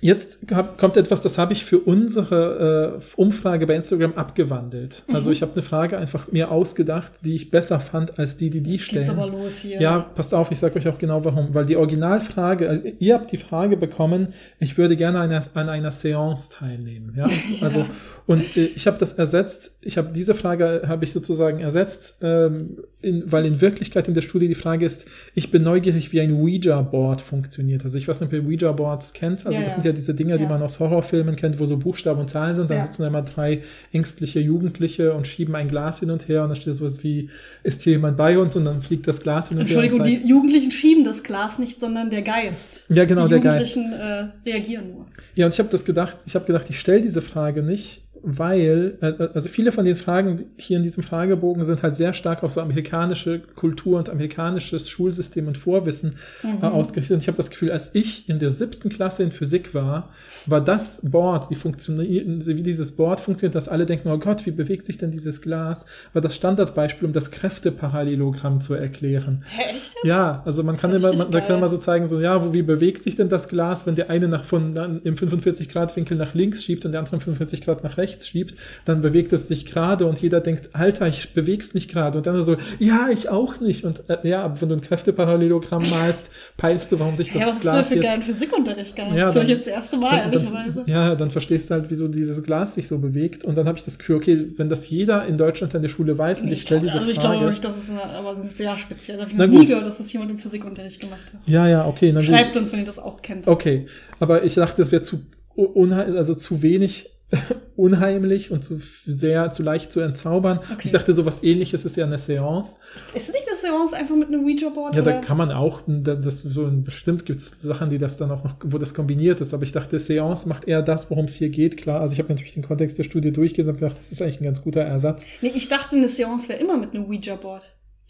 jetzt 0.02 0.40
kommt 0.78 0.98
etwas, 0.98 1.22
das 1.22 1.38
habe 1.38 1.54
ich 1.54 1.66
für 1.66 1.80
unsere 1.80 3.00
äh, 3.00 3.04
Umfrage 3.16 3.66
bei 3.66 3.76
Instagram 3.76 4.14
abgewandelt. 4.14 5.04
Also 5.12 5.30
Mhm. 5.30 5.34
ich 5.34 5.42
habe 5.42 5.54
eine 5.54 5.62
Frage 5.62 5.98
einfach 5.98 6.32
mir 6.32 6.52
ausgedacht, 6.52 7.14
die 7.24 7.36
ich 7.36 7.50
besser 7.50 7.80
fand 7.80 8.20
als 8.20 8.38
die, 8.38 8.50
die 8.50 8.62
die 8.62 8.74
Jetzt 8.74 8.90
geht's 8.90 9.08
stellen. 9.08 9.20
aber 9.20 9.28
los 9.32 9.60
hier. 9.60 9.80
Ja, 9.82 10.00
passt 10.00 10.34
auf, 10.34 10.52
ich 10.52 10.60
sage 10.60 10.76
euch 10.78 10.88
auch 10.88 10.98
genau 10.98 11.24
warum. 11.26 11.54
Weil 11.56 11.66
die 11.66 11.76
Originalfrage, 11.78 12.70
also 12.70 12.84
ihr 13.00 13.14
habt 13.16 13.32
die 13.32 13.38
Frage 13.38 13.78
bekommen, 13.78 14.34
ich 14.60 14.78
würde 14.78 14.96
gerne 14.96 15.20
an 15.20 15.32
einer, 15.32 15.44
an 15.56 15.70
einer 15.70 15.92
Seance 15.92 16.50
teilnehmen. 16.50 17.14
Ja, 17.18 17.28
also 17.62 17.80
Ja. 17.80 17.86
und 18.28 18.58
äh, 18.58 18.66
ich 18.76 18.86
habe 18.88 18.98
das 19.00 19.14
ersetzt. 19.14 19.80
Ich 19.82 19.98
habe 19.98 20.12
diese 20.14 20.34
Frage 20.36 20.84
habe 20.88 21.06
ich 21.06 21.14
sozusagen 21.14 21.60
ersetzt, 21.62 22.18
ähm, 22.22 22.78
in, 23.02 23.32
weil 23.32 23.46
in 23.46 23.62
Wirklichkeit 23.62 24.08
in 24.08 24.14
der 24.14 24.22
Studie 24.22 24.48
die 24.48 24.56
Frage 24.56 24.86
ist, 24.86 25.08
ich 25.36 25.52
bin 25.52 25.64
neugierig, 25.64 26.12
wie 26.12 26.20
ein 26.22 26.34
Ouija-Board 26.34 27.22
funktioniert. 27.22 27.84
Also 27.84 27.98
ich 27.98 28.08
weiß 28.08 28.20
nicht, 28.22 28.28
ob 28.30 28.34
ihr 28.34 28.46
Ouija-Boards 28.46 29.14
kennt. 29.14 29.46
Also 29.46 29.58
Ja, 29.58 29.64
das 29.64 29.76
sind 29.76 29.85
ja 29.86 29.92
diese 29.94 30.14
Dinger, 30.14 30.38
die 30.38 30.44
Ja. 30.44 30.50
man 30.50 30.62
aus 30.62 30.80
Horrorfilmen 30.80 31.36
kennt, 31.36 31.60
wo 31.60 31.66
so 31.66 31.78
Buchstaben 31.78 32.20
und 32.20 32.30
Zahlen 32.30 32.56
sind. 32.56 32.70
Da 32.70 32.76
Ja. 32.76 32.82
sitzen 32.82 33.04
da 33.04 33.08
immer 33.08 33.22
drei 33.22 33.62
ängstliche 33.94 34.40
Jugendliche 34.40 35.14
und 35.14 35.28
schieben 35.28 35.56
ein 35.56 35.68
Glas 35.68 36.00
hin 36.00 36.12
und 36.12 36.28
her 36.28 36.44
und 36.44 36.50
da 36.50 36.56
steht 36.56 36.74
sowas 36.76 37.04
wie, 37.04 37.30
ist 37.64 37.82
hier 37.84 37.94
jemand 37.94 38.18
bei 38.18 38.38
uns? 38.38 38.56
Und 38.56 38.66
dann 38.66 38.82
fliegt 38.82 39.08
das 39.08 39.22
Glas 39.22 39.50
hin 39.50 39.60
und 39.60 39.66
her. 39.68 39.82
Entschuldigung, 39.84 40.06
die 40.06 40.28
Jugendlichen 40.28 40.72
schieben 40.72 41.04
das 41.04 41.24
Glas 41.24 41.60
nicht, 41.60 41.80
sondern 41.80 42.10
der 42.10 42.22
Geist. 42.22 42.82
Ja, 42.90 43.06
genau, 43.06 43.24
die 43.24 43.30
der 43.30 43.40
Geist. 43.40 43.76
Jugendlichen 43.76 43.94
äh, 44.02 44.28
reagieren 44.50 44.90
nur. 44.92 45.06
Ja, 45.36 45.46
und 45.46 45.54
ich 45.54 45.60
habe 45.60 45.70
das 45.70 45.86
gedacht, 45.86 46.18
ich 46.26 46.36
habe 46.36 46.46
gedacht, 46.46 46.70
ich 46.70 46.80
stelle 46.80 47.02
diese 47.02 47.22
Frage 47.22 47.62
nicht, 47.64 48.02
weil, 48.26 48.98
äh, 49.02 49.28
also 49.34 49.50
viele 49.50 49.72
von 49.72 49.86
den 49.86 49.96
Fragen 49.96 50.46
hier 50.58 50.78
in 50.78 50.84
diesem 50.84 51.04
Fragebogen 51.04 51.64
sind 51.64 51.84
halt 51.84 51.96
sehr 51.96 52.14
stark 52.14 52.44
auf 52.44 52.52
so 52.52 52.60
amerikanische 52.62 53.40
Kultur 53.40 54.00
und 54.00 54.10
amerikanisches 54.10 54.90
Schulsystem 54.90 55.48
und 55.48 55.58
Vorwissen 55.58 56.16
Mhm. 56.44 56.58
äh, 56.62 56.66
ausgerichtet. 56.66 57.14
Und 57.16 57.22
ich 57.22 57.28
habe 57.28 57.38
das 57.38 57.50
Gefühl, 57.50 57.72
als 57.72 57.94
ich 57.94 58.28
in 58.28 58.40
der 58.40 58.50
siebten 58.50 58.90
Klasse 58.90 59.24
in 59.24 59.32
Physik 59.32 59.74
war, 59.74 60.10
war 60.48 60.62
das 60.62 61.02
Board, 61.04 61.50
die 61.50 61.56
funktioniert, 61.56 62.46
wie 62.48 62.64
dieses 62.64 62.92
Board 62.94 63.20
funktioniert, 63.20 63.56
dass 63.56 63.70
alle 63.70 63.86
denken, 63.86 64.10
oh 64.10 64.18
Gott, 64.18 64.46
wie 64.46 64.52
bewegt 64.52 64.86
sich 64.86 64.98
denn 64.98 65.12
dieses 65.12 65.42
Glas, 65.42 65.86
war 66.14 66.22
das 66.22 66.36
Standardbeispiel, 66.36 67.06
um 67.08 67.14
das 67.14 67.30
Kräfteparallelogramm 67.32 68.62
zu 68.62 68.74
erklären. 68.74 69.44
Echt? 69.70 69.94
Ja, 70.04 70.42
also 70.46 70.64
man 70.64 70.78
kann 70.78 70.94
immer, 70.94 71.14
man, 71.14 71.32
da 71.32 71.42
kann 71.42 71.60
man 71.60 71.70
so 71.70 71.78
zeigen, 71.78 72.06
so, 72.08 72.20
ja, 72.20 72.44
wo, 72.44 72.54
wie 72.54 72.62
bewegt 72.62 73.04
sich 73.04 73.16
denn 73.16 73.30
das 73.30 73.48
Glas, 73.48 73.86
wenn 73.86 73.96
der 73.96 74.10
eine 74.10 74.28
nach 74.28 74.44
von 74.44 74.76
im 75.04 75.18
45 75.18 75.70
Grad 75.70 75.96
Winkel 75.96 76.18
nach 76.18 76.34
links 76.34 76.64
schiebt 76.64 76.86
und 76.86 76.92
der 76.92 77.00
andere 77.00 77.16
im 77.16 77.22
45 77.22 77.62
Grad 77.62 77.84
nach 77.84 77.98
rechts 77.98 78.15
schiebt, 78.24 78.56
dann 78.86 79.02
bewegt 79.02 79.34
es 79.34 79.48
sich 79.48 79.66
gerade 79.66 80.06
und 80.06 80.22
jeder 80.22 80.40
denkt, 80.42 80.70
Alter, 80.74 81.08
ich 81.08 81.34
beweg's 81.34 81.74
nicht 81.74 81.90
gerade 81.90 82.18
und 82.20 82.26
dann 82.28 82.44
so, 82.44 82.58
ja, 82.80 83.10
ich 83.12 83.30
auch 83.30 83.60
nicht 83.60 83.84
und 83.86 84.04
äh, 84.10 84.18
ja, 84.28 84.44
aber 84.44 84.62
wenn 84.62 84.70
du 84.70 84.76
ein 84.76 84.82
Kräfteparallelogramm 84.82 85.84
malst, 85.90 86.32
peilst 86.58 86.92
du, 86.92 87.00
warum 87.00 87.16
sich 87.16 87.32
das 87.32 87.42
Ja, 87.42 87.48
was 87.48 87.56
hast 87.56 87.64
du 87.64 87.70
Glas 87.70 87.88
für 87.90 87.96
jetzt 87.96 88.04
geilen 88.04 88.22
Physikunterricht 88.22 88.96
gehabt? 88.96 89.12
Ja, 89.14 89.26
das 89.26 89.36
höre 89.36 89.42
ich 89.44 89.48
dann- 89.50 89.58
jetzt 89.58 89.68
das 89.68 89.74
erste 89.74 89.98
Mal, 89.98 90.18
dann, 90.22 90.32
ehrlicherweise. 90.34 90.74
dann, 90.76 90.88
ja, 90.88 91.16
dann 91.16 91.32
verstehst 91.32 91.70
du 91.70 91.74
halt, 91.76 91.86
wieso 91.90 92.08
dieses 92.08 92.42
Glas 92.44 92.76
sich 92.76 92.88
so 92.88 93.00
bewegt. 93.00 93.44
Und 93.44 93.58
dann 93.58 93.68
habe 93.68 93.78
ich 93.78 93.84
das 93.84 93.98
Gefühl, 93.98 94.18
okay, 94.18 94.48
wenn 94.58 94.70
das 94.70 94.90
jeder 94.90 95.26
in 95.26 95.38
Deutschland 95.38 95.74
an 95.76 95.82
der 95.82 95.90
Schule 95.90 96.18
weiß 96.18 96.44
und 96.44 96.52
ich 96.52 96.62
stelle 96.62 96.82
diese 96.82 97.00
also 97.00 97.10
ich 97.10 97.18
Frage. 97.18 97.38
glaube 97.38 97.50
nicht, 97.52 97.64
dass 97.66 97.74
es 97.78 97.90
eine, 97.90 98.04
aber 98.04 98.36
sehr 98.56 98.78
speziell. 98.78 99.18
Das 99.18 99.26
habe 99.28 99.34
ich 99.34 99.38
noch 99.52 99.60
nie 99.60 99.66
gehört, 99.66 99.86
dass 99.86 99.98
das 99.98 100.12
jemand 100.14 100.32
im 100.32 100.38
Physikunterricht 100.38 101.00
gemacht 101.00 101.22
hat. 101.34 101.42
ja, 101.48 101.68
ja, 101.68 101.88
okay, 101.88 102.12
na 102.14 102.20
gut. 102.20 102.30
Schreibt 102.30 102.56
uns, 102.58 102.72
wenn 102.72 102.80
ihr 102.80 102.86
das 102.86 103.00
auch 103.00 103.22
kennt. 103.22 103.48
Okay, 103.48 103.88
aber 104.20 104.44
ich 104.44 104.54
dachte, 104.56 104.82
es 104.82 104.92
wäre 104.92 105.02
zu 105.02 105.22
also 105.58 106.36
zu 106.36 106.62
wenig 106.62 107.10
unheimlich 107.76 108.52
und 108.52 108.64
zu 108.64 108.80
sehr 109.06 109.50
zu 109.50 109.64
leicht 109.64 109.92
zu 109.92 110.00
entzaubern. 110.00 110.60
Okay. 110.60 110.82
Ich 110.86 110.92
dachte, 110.92 111.14
sowas 111.14 111.44
ähnliches 111.44 111.84
ist 111.86 111.98
ja 111.98 112.06
eine 112.06 112.18
Seance. 112.18 112.80
Ist 113.14 113.28
es 113.30 113.34
nicht 113.34 113.48
eine 113.48 113.58
Seance 113.58 113.96
einfach 113.96 114.16
mit 114.16 114.28
einem 114.28 114.46
Ouija-Board? 114.46 114.96
Ja, 114.96 115.02
da 115.02 115.12
oder? 115.12 115.22
kann 115.22 115.38
man 115.38 115.52
auch, 115.52 115.82
da- 115.88 116.16
das 116.16 116.40
so 116.40 116.70
bestimmt 116.72 117.26
gibt 117.26 117.40
es 117.42 117.50
Sachen, 117.62 117.90
die 117.90 117.98
das 117.98 118.18
dann 118.18 118.32
auch 118.32 118.44
noch, 118.44 118.56
wo 118.64 118.78
das 118.78 118.94
kombiniert 118.94 119.42
ist. 119.42 119.54
Aber 119.54 119.64
ich 119.64 119.72
dachte, 119.72 120.00
Seance 120.00 120.48
macht 120.48 120.68
eher 120.68 120.82
das, 120.82 121.10
worum 121.10 121.26
es 121.26 121.36
hier 121.36 121.50
geht, 121.50 121.78
klar. 121.78 122.00
Also 122.02 122.14
ich 122.14 122.20
habe 122.20 122.30
natürlich 122.30 122.54
den 122.54 122.64
Kontext 122.64 122.98
der 122.98 123.04
Studie 123.04 123.32
durchgelesen 123.32 123.72
und 123.74 123.80
gedacht, 123.80 123.98
das 123.98 124.12
ist 124.12 124.22
eigentlich 124.22 124.40
ein 124.42 124.46
ganz 124.46 124.62
guter 124.62 124.82
Ersatz. 124.82 125.26
Nee, 125.42 125.52
ich 125.56 125.68
dachte, 125.68 125.96
eine 125.96 126.08
Seance 126.10 126.48
wäre 126.50 126.60
immer 126.60 126.78
mit 126.78 126.94
einem 126.94 127.06
Ouija-Board. 127.06 127.64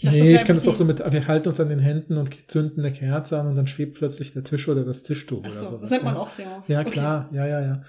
dachte, 0.03 0.17
nee, 0.19 0.35
ich 0.35 0.43
kann 0.45 0.57
das 0.57 0.65
doch 0.65 0.75
so 0.75 0.85
mit, 0.85 0.99
wir 0.99 1.27
halten 1.27 1.47
uns 1.49 1.59
an 1.59 1.69
den 1.69 1.79
Händen 1.79 2.17
und 2.17 2.51
zünden 2.51 2.83
eine 2.83 2.91
Kerze 2.93 3.39
an 3.39 3.47
und 3.47 3.55
dann 3.55 3.65
schwebt 3.67 3.97
plötzlich 3.97 4.33
der 4.33 4.43
Tisch 4.43 4.67
oder 4.67 4.83
das 4.83 5.03
Tischtuch 5.03 5.39
Ach 5.43 5.47
oder 5.47 5.53
so, 5.57 5.65
so. 5.67 5.77
das 5.77 5.89
nennt 5.89 6.03
man 6.03 6.17
auch 6.17 6.29
Seance. 6.29 6.71
Ja, 6.71 6.81
Okay. 6.81 6.91
klar, 6.91 7.29
ja, 7.33 7.47
ja, 7.47 7.61
ja. 7.61 7.81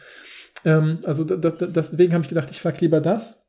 Ähm, 0.66 0.98
also 1.04 1.22
da, 1.22 1.36
da, 1.36 1.66
deswegen 1.66 2.12
habe 2.12 2.22
ich 2.22 2.28
gedacht, 2.28 2.50
ich 2.50 2.60
frage 2.60 2.78
lieber 2.80 3.00
das. 3.00 3.46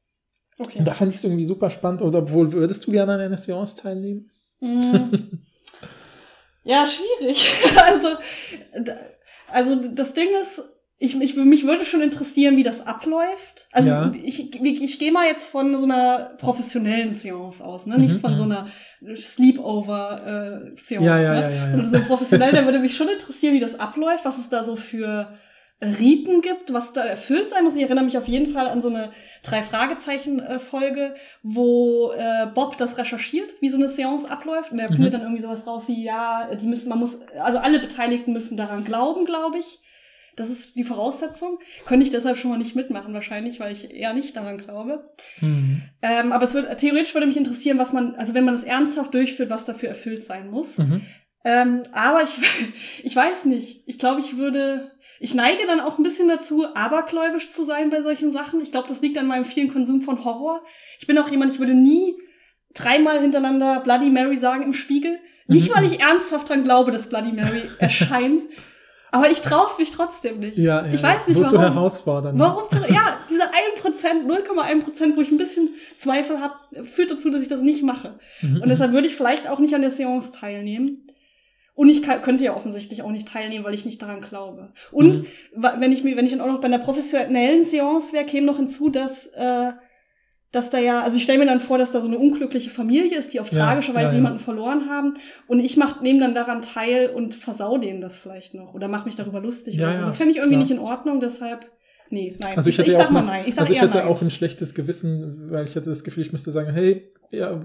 Okay. 0.60 0.80
Und 0.80 0.86
da 0.86 0.94
fand 0.94 1.12
ich 1.12 1.18
es 1.18 1.24
irgendwie 1.24 1.46
super 1.46 1.70
spannend. 1.72 2.04
Oder 2.04 2.20
obwohl, 2.20 2.54
würdest 2.54 2.86
du 2.86 2.92
gerne 2.92 3.14
an 3.14 3.20
einer 3.20 3.38
Seance 3.38 3.76
teilnehmen? 3.76 4.30
Mm. 4.60 5.06
ja, 6.64 6.86
schwierig. 6.86 7.48
also, 7.86 8.08
also 9.52 9.76
das 9.90 10.14
Ding 10.14 10.30
ist, 10.42 10.62
ich, 11.00 11.20
ich, 11.22 11.36
mich 11.36 11.66
würde 11.66 11.86
schon 11.86 12.02
interessieren, 12.02 12.58
wie 12.58 12.64
das 12.64 12.86
abläuft. 12.86 13.68
Also 13.72 13.90
Ja. 13.90 14.14
ich, 14.24 14.54
ich, 14.54 14.82
ich 14.82 15.00
gehe 15.00 15.12
mal 15.12 15.26
jetzt 15.28 15.48
von 15.50 15.76
so 15.78 15.84
einer 15.84 16.36
professionellen 16.40 17.14
Seance 17.14 17.64
aus, 17.64 17.86
ne? 17.86 17.98
Nicht 18.00 18.16
Mhm, 18.16 18.20
von 18.20 18.36
so 18.36 18.46
mhm. 18.46 18.52
einer 18.52 18.68
Sleepover-Seance. 19.16 21.06
Ja, 21.06 21.20
ja, 21.20 21.34
ne? 21.34 21.42
ja, 21.42 21.50
ja, 21.50 21.70
ja. 21.70 21.74
Und 21.76 21.94
so 21.94 22.00
professionell, 22.02 22.52
da 22.52 22.66
würde 22.66 22.80
mich 22.80 22.96
schon 22.96 23.10
interessieren, 23.10 23.54
wie 23.54 23.60
das 23.60 23.80
abläuft, 23.80 24.26
was 24.26 24.38
es 24.40 24.50
da 24.50 24.64
so 24.64 24.76
für 24.76 25.38
Riten 25.82 26.42
gibt, 26.42 26.74
was 26.74 26.94
da 26.94 27.04
erfüllt 27.04 27.50
sein 27.50 27.64
muss. 27.64 27.76
Ich 27.76 27.84
erinnere 27.84 28.06
mich 28.06 28.18
auf 28.18 28.28
jeden 28.28 28.52
Fall 28.52 28.68
an 28.68 28.82
so 28.82 28.90
eine 28.90 29.12
Drei-Fragezeichen-Folge, 29.44 31.16
wo 31.44 32.12
äh, 32.12 32.48
Bob 32.54 32.78
das 32.78 32.98
recherchiert, 32.98 33.54
wie 33.62 33.70
so 33.70 33.78
eine 33.78 33.90
Seance 33.90 34.30
abläuft. 34.30 34.72
Und 34.72 34.80
er 34.80 34.90
Mhm. 34.90 34.96
findet 34.96 35.14
dann 35.14 35.22
irgendwie 35.22 35.42
sowas 35.42 35.68
raus 35.68 35.88
wie, 35.88 36.04
ja, 36.04 36.50
die 36.56 36.66
müssen, 36.68 36.90
man 36.90 37.00
muss, 37.00 37.20
also 37.44 37.60
alle 37.60 37.80
Beteiligten 37.80 38.34
müssen 38.34 38.58
daran 38.58 38.84
glauben, 38.84 39.26
glaube 39.26 39.60
ich. 39.60 39.80
Das 40.36 40.50
ist 40.52 40.76
die 40.76 40.84
Voraussetzung. 40.84 41.58
Könnte 41.88 42.06
ich 42.06 42.12
deshalb 42.12 42.38
schon 42.38 42.52
mal 42.52 42.58
nicht 42.58 42.76
mitmachen, 42.76 43.14
wahrscheinlich, 43.14 43.60
weil 43.60 43.74
ich 43.74 43.92
eher 43.92 44.14
nicht 44.14 44.36
daran 44.36 44.60
glaube. 44.60 45.10
Mhm. 45.42 45.82
Ähm, 46.04 46.32
aber 46.32 46.44
es 46.46 46.54
wird, 46.54 46.78
theoretisch 46.80 47.14
würde 47.16 47.26
mich 47.28 47.38
interessieren, 47.38 47.80
was 47.80 47.92
man, 47.92 48.16
also 48.16 48.34
wenn 48.36 48.46
man 48.46 48.54
das 48.56 48.64
ernsthaft 48.64 49.14
durchführt, 49.16 49.50
was 49.50 49.66
dafür 49.66 49.90
erfüllt 49.90 50.24
sein 50.24 50.50
muss. 50.52 50.78
Mhm. 50.78 51.02
Ähm, 51.48 51.84
aber 51.94 52.24
ich, 52.24 52.38
ich 53.06 53.16
weiß 53.16 53.46
nicht. 53.46 53.84
Ich 53.86 53.98
glaube, 53.98 54.20
ich 54.20 54.38
würde, 54.38 54.92
ich 55.22 55.34
neige 55.34 55.66
dann 55.66 55.80
auch 55.80 55.98
ein 55.98 56.04
bisschen 56.04 56.28
dazu, 56.28 56.66
abergläubisch 56.76 57.48
zu 57.48 57.64
sein 57.64 57.90
bei 57.90 58.02
solchen 58.02 58.34
Sachen. 58.34 58.60
Ich 58.60 58.72
glaube, 58.72 58.90
das 58.90 59.02
liegt 59.02 59.18
an 59.18 59.28
meinem 59.28 59.46
vielen 59.46 59.72
Konsum 59.72 60.02
von 60.02 60.26
Horror. 60.26 60.62
Ich 61.00 61.08
bin 61.08 61.18
auch 61.18 61.30
jemand, 61.30 61.54
ich 61.54 61.60
würde 61.60 61.74
nie 61.74 62.16
dreimal 62.74 63.22
hintereinander 63.22 63.80
Bloody 63.80 64.10
Mary 64.10 64.36
sagen 64.38 64.64
im 64.64 64.74
Spiegel. 64.74 65.20
Nicht, 65.48 65.74
weil 65.74 65.86
ich 65.86 66.00
ernsthaft 66.02 66.50
dran 66.50 66.64
glaube, 66.64 66.92
dass 66.92 67.08
Bloody 67.08 67.32
Mary 67.32 67.62
erscheint, 67.80 68.42
aber 69.14 69.32
ich 69.32 69.40
traue 69.40 69.68
es 69.72 69.80
mich 69.80 69.92
trotzdem 69.92 70.40
nicht. 70.40 70.58
Ja, 70.58 70.86
ja. 70.86 70.94
ich 70.94 71.02
weiß 71.02 71.30
nicht 71.30 71.38
Wozu 71.40 71.56
warum. 71.56 71.76
herausfordern. 71.76 72.38
Warum? 72.38 72.70
Zu, 72.70 72.80
ja, 72.94 73.18
diese 73.30 73.44
1%, 73.44 74.28
0,1%, 74.28 75.16
wo 75.16 75.22
ich 75.22 75.32
ein 75.32 75.38
bisschen 75.38 75.70
Zweifel 75.98 76.42
habe, 76.42 76.84
führt 76.84 77.10
dazu, 77.10 77.30
dass 77.30 77.42
ich 77.42 77.48
das 77.48 77.62
nicht 77.62 77.84
mache. 77.84 78.20
Mhm, 78.42 78.64
Und 78.64 78.68
deshalb 78.68 78.92
würde 78.92 79.08
ich 79.08 79.16
vielleicht 79.16 79.48
auch 79.48 79.60
nicht 79.60 79.74
an 79.74 79.82
der 79.82 79.92
Seance 79.92 80.34
teilnehmen. 80.34 81.08
Und 81.78 81.90
ich 81.90 82.02
kann, 82.02 82.24
könnte 82.24 82.44
ja 82.44 82.56
offensichtlich 82.56 83.04
auch 83.04 83.12
nicht 83.12 83.28
teilnehmen, 83.28 83.64
weil 83.64 83.76
ich 83.76 83.86
nicht 83.86 84.02
daran 84.02 84.20
glaube. 84.20 84.74
Und 84.92 85.18
Mhm. 85.20 85.26
wenn 85.78 85.92
ich 85.92 86.04
mir, 86.04 86.18
wenn 86.18 86.26
ich 86.26 86.32
dann 86.32 86.42
auch 86.42 86.48
noch 86.48 86.60
bei 86.60 86.66
einer 86.66 86.80
professionellen 86.80 87.64
Seance 87.64 88.14
wäre, 88.14 88.26
käme 88.26 88.48
noch 88.48 88.58
hinzu, 88.58 88.90
dass, 88.90 89.28
äh, 89.28 89.74
dass 90.52 90.72
da 90.72 90.80
ja, 90.80 91.02
also 91.04 91.18
ich 91.18 91.24
stelle 91.24 91.38
mir 91.38 91.46
dann 91.46 91.60
vor, 91.60 91.78
dass 91.78 91.92
da 91.92 92.02
so 92.02 92.08
eine 92.08 92.18
unglückliche 92.18 92.72
Familie 92.72 93.20
ist, 93.20 93.32
die 93.34 93.40
auf 93.40 93.52
Ja, 93.52 93.60
tragische 93.68 93.94
Weise 93.94 94.06
ja, 94.06 94.10
ja. 94.14 94.16
jemanden 94.16 94.40
verloren 94.40 94.90
haben. 94.90 95.14
Und 95.46 95.60
ich 95.60 95.78
mach, 95.78 96.02
nehme 96.02 96.20
dann 96.20 96.34
daran 96.34 96.64
teil 96.64 97.12
und 97.12 97.36
versau 97.36 97.78
denen 97.78 98.02
das 98.02 98.18
vielleicht 98.18 98.56
noch. 98.56 98.74
Oder 98.74 98.88
mache 98.88 99.06
mich 99.06 99.16
darüber 99.16 99.40
lustig. 99.40 99.78
Oder 99.78 99.98
so. 99.98 100.02
Das 100.06 100.18
fände 100.18 100.32
ich 100.32 100.38
irgendwie 100.38 100.56
klar. 100.56 100.64
nicht 100.64 100.72
in 100.72 100.80
Ordnung, 100.80 101.20
deshalb, 101.20 101.70
nee, 102.10 102.36
nein. 102.40 102.58
Also 102.58 102.72
ich, 102.72 102.80
ich, 102.80 102.88
ich 102.88 102.94
sag 102.96 103.12
mal 103.12 103.22
nein. 103.22 103.44
Ich 103.46 103.54
sag 103.54 103.62
also 103.62 103.74
ich 103.74 103.82
hatte 103.82 103.98
nein. 104.00 104.08
auch 104.08 104.20
ein 104.24 104.32
schlechtes 104.32 104.74
Gewissen, 104.74 105.52
weil 105.52 105.66
ich 105.66 105.76
hatte 105.76 105.90
das 105.90 106.04
Gefühl, 106.04 106.24
ich 106.24 106.32
müsste 106.32 106.50
sagen, 106.50 106.74
hey, 106.74 107.12
ja, 107.32 107.60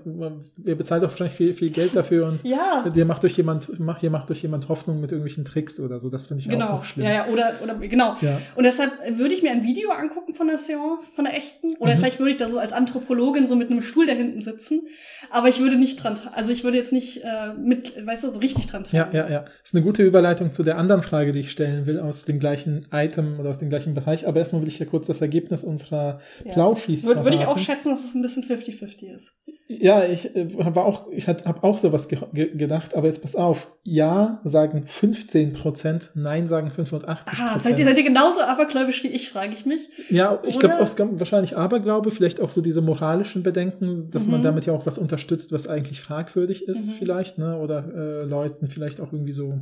ihr 0.64 0.76
bezahlt 0.76 1.02
doch 1.02 1.10
wahrscheinlich 1.10 1.36
viel, 1.36 1.52
viel 1.52 1.70
Geld 1.70 1.94
dafür 1.94 2.26
und 2.26 2.42
ja. 2.44 2.88
dir 2.88 3.04
macht 3.04 3.22
durch 3.22 3.36
jemand, 3.36 3.78
mach, 3.78 4.00
hier 4.00 4.10
macht 4.10 4.28
durch 4.28 4.42
jemand 4.42 4.68
Hoffnung 4.68 5.00
mit 5.00 5.12
irgendwelchen 5.12 5.44
Tricks 5.44 5.78
oder 5.78 6.00
so. 6.00 6.10
Das 6.10 6.26
finde 6.26 6.40
ich 6.40 6.48
auch 6.48 6.52
Genau, 6.52 6.68
noch 6.76 6.84
schlimm. 6.84 7.06
ja, 7.06 7.12
ja, 7.12 7.26
oder, 7.26 7.54
oder, 7.62 7.74
genau. 7.76 8.16
Ja. 8.20 8.40
Und 8.56 8.64
deshalb 8.64 8.92
würde 9.18 9.34
ich 9.34 9.42
mir 9.42 9.50
ein 9.52 9.62
Video 9.62 9.90
angucken 9.90 10.34
von 10.34 10.48
der 10.48 10.58
Seance, 10.58 11.12
von 11.14 11.24
der 11.24 11.36
echten. 11.36 11.76
Oder 11.78 11.94
Mhm. 11.94 11.98
vielleicht 11.98 12.18
würde 12.18 12.30
ich 12.32 12.36
da 12.38 12.48
so 12.48 12.58
als 12.58 12.72
Anthropologin 12.72 13.46
so 13.46 13.54
mit 13.56 13.70
einem 13.70 13.82
Stuhl 13.82 14.06
da 14.06 14.12
hinten 14.14 14.40
sitzen. 14.42 14.82
Aber 15.30 15.48
ich 15.48 15.60
würde 15.60 15.76
nicht 15.76 16.02
dran, 16.02 16.18
also 16.32 16.50
ich 16.50 16.64
würde 16.64 16.78
jetzt 16.78 16.92
nicht 16.92 17.22
äh, 17.24 17.54
mit, 17.56 18.04
weißt 18.04 18.24
du, 18.24 18.30
so 18.30 18.38
richtig 18.40 18.66
dran 18.66 18.82
Ja, 18.90 19.04
teilnehmen. 19.04 19.26
ja, 19.28 19.32
ja. 19.32 19.40
Das 19.42 19.52
ist 19.64 19.74
eine 19.74 19.84
gute 19.84 20.02
Überleitung 20.02 20.52
zu 20.52 20.62
der 20.64 20.76
anderen 20.78 21.02
Frage, 21.02 21.32
die 21.32 21.40
ich 21.40 21.50
stellen 21.52 21.86
will, 21.86 22.00
aus 22.00 22.24
dem 22.24 22.38
gleichen 22.40 22.86
Item 22.92 23.38
oder 23.38 23.50
aus 23.50 23.58
dem 23.58 23.68
gleichen 23.70 23.94
Bereich. 23.94 24.26
Aber 24.26 24.38
erstmal 24.40 24.60
will 24.62 24.68
ich 24.68 24.78
ja 24.78 24.86
kurz 24.86 25.06
das 25.06 25.20
Ergebnis 25.20 25.62
unserer 25.64 26.20
Ja. 26.44 26.52
Plauschis 26.52 27.04
Würde, 27.04 27.24
würde 27.24 27.36
ich 27.36 27.46
auch 27.46 27.58
schätzen, 27.58 27.90
dass 27.90 28.04
es 28.04 28.14
ein 28.14 28.22
bisschen 28.22 28.42
50-50 28.42 29.14
ist. 29.14 29.32
Ja, 29.68 30.04
ich 30.04 30.36
äh, 30.36 30.48
war 30.54 30.84
auch, 30.84 31.06
ich 31.10 31.28
habe 31.28 31.62
auch 31.62 31.78
sowas 31.78 32.08
ge 32.08 32.18
ge 32.32 32.54
gedacht, 32.56 32.94
aber 32.94 33.06
jetzt 33.06 33.22
pass 33.22 33.36
auf. 33.36 33.72
Ja 33.84 34.40
sagen 34.44 34.84
15 34.86 35.54
Prozent, 35.54 36.10
Nein 36.14 36.46
sagen 36.46 36.70
85 36.70 37.08
Ah, 37.08 37.52
Prozent. 37.52 37.62
seid 37.64 37.78
ihr, 37.78 37.84
seid 37.86 37.98
ihr 37.98 38.04
genauso 38.04 38.40
abergläubisch 38.42 39.02
wie 39.02 39.08
ich, 39.08 39.30
frage 39.30 39.54
ich 39.54 39.64
mich. 39.66 39.88
Ja, 40.10 40.40
ich 40.44 40.58
glaube, 40.58 40.78
wahrscheinlich 41.18 41.56
Aberglaube, 41.56 42.10
vielleicht 42.10 42.40
auch 42.40 42.50
so 42.52 42.60
diese 42.60 42.82
moralischen 42.82 43.42
Bedenken, 43.42 44.10
dass 44.10 44.28
man 44.28 44.40
Mhm. 44.40 44.44
damit 44.44 44.66
ja 44.66 44.72
auch 44.72 44.84
was 44.86 44.98
unterstützt, 44.98 45.52
was 45.52 45.66
eigentlich 45.68 46.00
fragwürdig 46.00 46.68
ist, 46.68 46.90
Mhm. 46.92 46.94
vielleicht, 46.98 47.38
ne? 47.38 47.58
Oder 47.58 47.84
äh, 47.94 48.24
Leuten 48.24 48.68
vielleicht 48.68 49.00
auch 49.00 49.12
irgendwie 49.12 49.32
so 49.32 49.58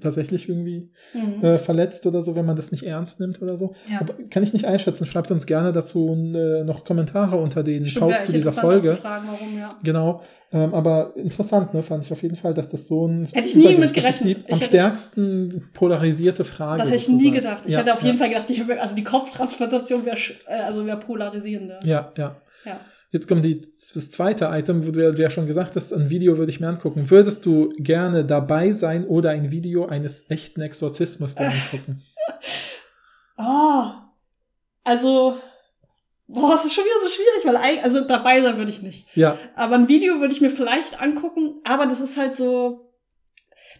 tatsächlich 0.00 0.48
irgendwie 0.48 0.90
Mhm. 1.14 1.44
äh, 1.44 1.58
verletzt 1.58 2.06
oder 2.06 2.22
so, 2.22 2.34
wenn 2.36 2.46
man 2.46 2.56
das 2.56 2.70
nicht 2.72 2.82
ernst 2.84 3.20
nimmt 3.20 3.40
oder 3.42 3.56
so. 3.56 3.74
ja. 3.90 4.00
Aber 4.00 4.14
kann 4.30 4.42
ich 4.42 4.52
nicht 4.52 4.64
einschätzen. 4.66 5.06
Schreibt 5.06 5.30
uns 5.30 5.46
gerne 5.46 5.72
dazu 5.72 6.14
äh, 6.34 6.64
noch 6.64 6.84
Kommentare 6.84 7.36
unter 7.36 7.62
den 7.62 7.86
Stimmt, 7.86 8.06
Posts 8.06 8.24
zu 8.26 8.32
dieser 8.32 8.52
Folge. 8.52 8.96
Fragen, 8.96 9.26
warum, 9.30 9.58
ja. 9.58 9.68
Genau. 9.82 10.22
Ähm, 10.52 10.74
aber 10.74 11.12
interessant, 11.16 11.74
ne, 11.74 11.82
fand 11.82 12.04
ich 12.04 12.12
auf 12.12 12.22
jeden 12.22 12.36
Fall, 12.36 12.54
dass 12.54 12.68
das 12.70 12.88
so 12.88 13.06
ein 13.06 13.26
Hätte 13.26 13.48
ich 13.48 13.54
nie 13.56 13.76
mit 13.76 13.94
gerechnet. 13.94 14.38
Ich 14.46 14.52
am 14.52 14.58
hätte- 14.58 14.64
stärksten 14.66 15.68
polarisierte 15.74 16.44
Frage. 16.44 16.78
Das 16.78 16.88
hätte 16.88 16.96
ich 16.96 17.06
sozusagen. 17.06 17.24
nie 17.24 17.36
gedacht. 17.36 17.62
Ich 17.66 17.72
ja, 17.74 17.80
hätte 17.80 17.94
auf 17.94 18.02
jeden 18.02 18.18
Fall 18.18 18.28
gedacht, 18.30 18.48
die, 18.48 18.62
also 18.78 18.96
die 18.96 19.04
Kopftransplantation 19.04 20.04
wäre 20.04 20.16
äh, 20.48 20.60
also 20.62 20.84
wäre 20.86 20.98
polarisierender. 20.98 21.78
Ja, 21.84 22.12
ja. 22.16 22.36
Ja. 22.64 22.78
Jetzt 23.12 23.26
kommt 23.26 23.44
die, 23.44 23.60
das 23.60 24.10
zweite 24.10 24.46
Item, 24.52 24.86
wo 24.86 24.92
du 24.92 25.12
ja- 25.12 25.30
schon 25.30 25.46
gesagt 25.46 25.74
hast, 25.74 25.92
ein 25.92 26.10
Video 26.10 26.38
würde 26.38 26.50
ich 26.52 26.60
mir 26.60 26.68
angucken. 26.68 27.10
Würdest 27.10 27.44
du 27.44 27.70
gerne 27.76 28.24
dabei 28.24 28.72
sein 28.72 29.04
oder 29.04 29.30
ein 29.30 29.50
Video 29.50 29.86
eines 29.86 30.30
echten 30.30 30.60
Exorzismus 30.60 31.34
dir 31.34 31.50
angucken? 31.50 32.02
Oh, 33.36 33.84
also, 34.84 35.38
boah, 36.28 36.54
es 36.56 36.66
ist 36.66 36.74
schon 36.74 36.84
wieder 36.84 37.02
so 37.02 37.08
schwierig, 37.08 37.44
weil 37.62 37.80
also 37.80 38.02
dabei 38.02 38.42
sein 38.42 38.56
würde 38.58 38.70
ich 38.70 38.82
nicht. 38.82 39.08
Ja, 39.16 39.36
Aber 39.56 39.74
ein 39.74 39.88
Video 39.88 40.20
würde 40.20 40.32
ich 40.32 40.40
mir 40.40 40.50
vielleicht 40.50 41.00
angucken, 41.02 41.54
aber 41.64 41.86
das 41.86 42.00
ist 42.00 42.16
halt 42.16 42.36
so, 42.36 42.89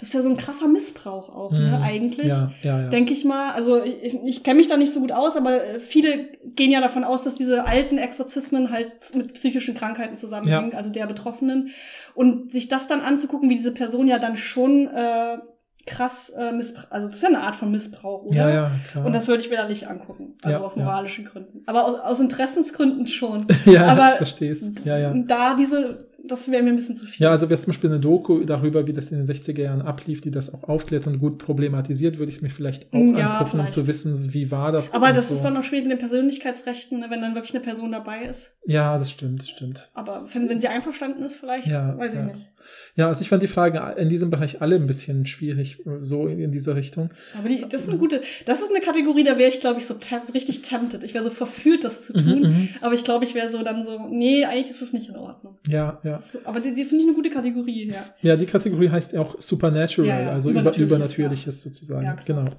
das 0.01 0.09
ist 0.09 0.15
ja 0.15 0.23
so 0.23 0.31
ein 0.31 0.37
krasser 0.37 0.67
Missbrauch 0.67 1.29
auch, 1.29 1.53
ne, 1.53 1.77
Mhm. 1.79 1.83
eigentlich. 1.83 2.27
ja, 2.29 2.51
ja, 2.63 2.81
ja. 2.81 2.89
Denke 2.89 3.13
ich 3.13 3.25
mal. 3.25 3.53
Also 3.53 3.83
ich, 3.85 4.15
ich 4.25 4.43
kenne 4.43 4.57
mich 4.57 4.67
da 4.69 4.77
nicht 4.77 4.93
so 4.93 5.01
gut 5.01 5.13
aus, 5.13 5.37
aber 5.37 5.63
äh, 5.63 5.79
viele 5.81 6.31
gehen 6.57 6.71
ja 6.71 6.81
davon 6.81 7.05
aus, 7.05 7.23
dass 7.23 7.35
diese 7.35 7.67
alten 7.67 7.99
Exorzismen 7.99 8.71
halt 8.71 9.15
mit 9.15 9.35
psychischen 9.35 9.75
Krankheiten 9.75 10.17
zusammenhängen, 10.17 10.75
also 10.75 10.91
der 10.91 11.07
Betroffenen. 11.07 11.69
Und 12.15 12.51
sich 12.51 12.69
das 12.69 12.87
dann 12.87 13.03
anzugucken, 13.03 13.49
wie 13.51 13.57
diese 13.57 13.73
Person 13.73 14.09
ja 14.09 14.19
dann 14.19 14.37
schon 14.37 14.89
äh, 14.89 15.39
krass 15.87 16.29
äh, 16.31 16.53
Missbrauch, 16.53 16.91
also 16.91 17.07
das 17.07 17.17
ist 17.17 17.23
ja 17.23 17.29
eine 17.31 17.41
Art 17.41 17.57
von 17.57 17.71
Missbrauch, 17.71 18.25
oder? 18.25 18.37
ja, 18.37 18.51
ja, 18.51 18.71
klar. 18.93 19.07
Und 19.07 19.13
das 19.15 19.29
würde 19.29 19.43
ich 19.43 19.49
mir 19.51 19.57
dann 19.57 19.69
nicht 19.69 19.89
angucken. 19.89 20.35
Also 20.43 20.59
Ja, 20.59 20.65
aus 20.65 20.77
ja. 20.77 20.83
moralischen 20.85 21.25
Gründen. 21.25 21.63
Aber 21.67 21.87
aus, 21.87 22.01
aus 22.01 22.21
Interessensgründen 22.21 23.07
schon. 23.07 23.47
ja, 23.65 23.85
aber- 23.85 24.11
ich 24.13 24.17
verstehe 24.19 24.53
es. 24.53 24.71
Ja, 24.85 24.99
ja. 24.99 25.15
Da 25.15 25.55
diese, 25.55 26.09
das 26.27 26.51
wäre 26.51 26.63
mir 26.63 26.71
ein 26.71 26.77
bisschen 26.77 26.97
zu 26.97 27.07
viel. 27.07 27.25
Ja, 27.25 27.31
also 27.31 27.49
wäre 27.51 27.59
zum 27.61 27.73
Beispiel 27.73 27.91
eine 27.91 28.01
Doku 28.01 28.45
darüber, 28.45 28.87
wie 28.87 28.93
das 28.93 29.11
in 29.13 29.19
den 29.19 29.27
60er 29.27 29.63
Jahren 29.63 29.83
ablief, 29.83 30.21
die 30.21 30.31
das 30.31 30.53
auch 30.55 30.65
aufklärt 30.65 31.07
und 31.07 31.19
gut 31.19 31.39
problematisiert, 31.39 32.19
würde 32.19 32.31
ich 32.31 32.37
es 32.37 32.43
mir 32.43 32.51
vielleicht 32.51 32.93
auch 32.93 32.99
Ja, 32.99 33.39
angucken, 33.39 33.43
um 33.43 33.47
vielleicht. 33.61 33.73
zu 33.73 33.87
wissen, 33.87 34.33
wie 34.35 34.51
war 34.51 34.73
das. 34.73 34.93
aber 34.95 35.13
das 35.13 35.29
so. 35.29 35.35
ist 35.35 35.43
dann 35.43 35.55
noch 35.55 35.65
schwierig 35.65 35.87
mit 35.87 35.93
den 35.99 36.01
Persönlichkeitsrechten, 36.01 37.01
ne, 37.01 37.07
wenn 37.11 37.21
dann 37.21 37.35
wirklich 37.35 37.55
eine 37.55 37.63
Person 37.65 37.93
dabei 37.93 38.25
ist. 38.25 38.53
Ja, 38.67 38.99
das 38.99 39.11
stimmt, 39.11 39.41
das 39.41 39.49
stimmt. 39.49 39.91
Aber 39.95 40.27
wenn, 40.33 40.49
wenn 40.49 40.61
sie 40.61 40.69
einverstanden 40.69 41.23
ist, 41.23 41.37
vielleicht, 41.37 41.67
Ja, 41.67 41.97
weiß 41.99 42.13
ich 42.13 42.19
ja. 42.21 42.27
nicht. 42.27 42.50
Ja, 42.97 43.09
also 43.09 43.23
ich 43.23 43.29
fand 43.29 43.43
die 43.43 43.49
Fragen 43.49 43.79
in 43.99 44.09
diesem 44.09 44.31
Bereich 44.31 44.61
alle 44.61 44.77
ein 44.77 44.87
bisschen 44.87 45.27
schwierig, 45.27 45.83
so 46.01 46.27
in, 46.27 46.41
in 46.41 46.51
diese 46.51 46.75
Richtung. 46.75 47.11
Aber 47.39 47.49
die, 47.49 47.65
das 47.69 47.83
ist 47.83 47.89
eine 47.89 47.99
gute, 47.99 48.21
das 48.47 48.63
ist 48.63 48.71
eine 48.71 48.81
Kategorie, 48.81 49.25
da 49.25 49.39
wäre 49.39 49.49
ich, 49.49 49.61
glaube 49.61 49.79
ich, 49.79 49.87
so 49.87 49.95
so 49.95 50.33
richtig 50.33 50.63
tempted. 50.63 51.03
Ich 51.05 51.15
wäre 51.15 51.25
so 51.25 51.31
verführt, 51.31 51.85
das 51.85 52.07
zu 52.07 52.13
tun. 52.13 52.41
Mhm, 52.41 52.49
mhm. 52.49 52.69
Aber 52.81 52.95
ich 52.95 53.05
glaube, 53.05 53.25
ich 53.25 53.35
wäre 53.35 53.51
so 53.51 53.63
dann 53.63 53.85
so, 53.85 53.99
nee, 54.09 54.45
eigentlich 54.45 54.71
ist 54.71 54.83
es 54.83 54.93
nicht 54.93 55.09
in 55.09 55.17
Ordnung. 55.17 55.59
Ja, 55.67 56.01
ja. 56.03 56.17
Das, 56.17 56.45
aber 56.45 56.61
die, 56.61 56.75
die 56.75 56.85
finde 56.85 57.03
ich 57.03 57.09
eine 57.09 57.17
gute 57.17 57.31
Kategorie, 57.31 57.91
ja. 57.91 58.05
Ja, 58.23 58.37
die 58.37 58.47
Kategorie 58.47 58.91
heißt 58.91 59.13
ja 59.13 59.21
auch 59.21 59.41
Supernatural, 59.41 60.09
Ja, 60.09 60.21
ja, 60.21 60.31
also 60.31 60.51
über, 60.51 60.61
Übernatürliches, 60.61 61.17
Übernatürliches 61.17 61.63
sozusagen. 61.63 62.05
Ja, 62.05 62.15
klar. 62.15 62.45
genau. 62.45 62.57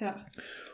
Ja. 0.00 0.26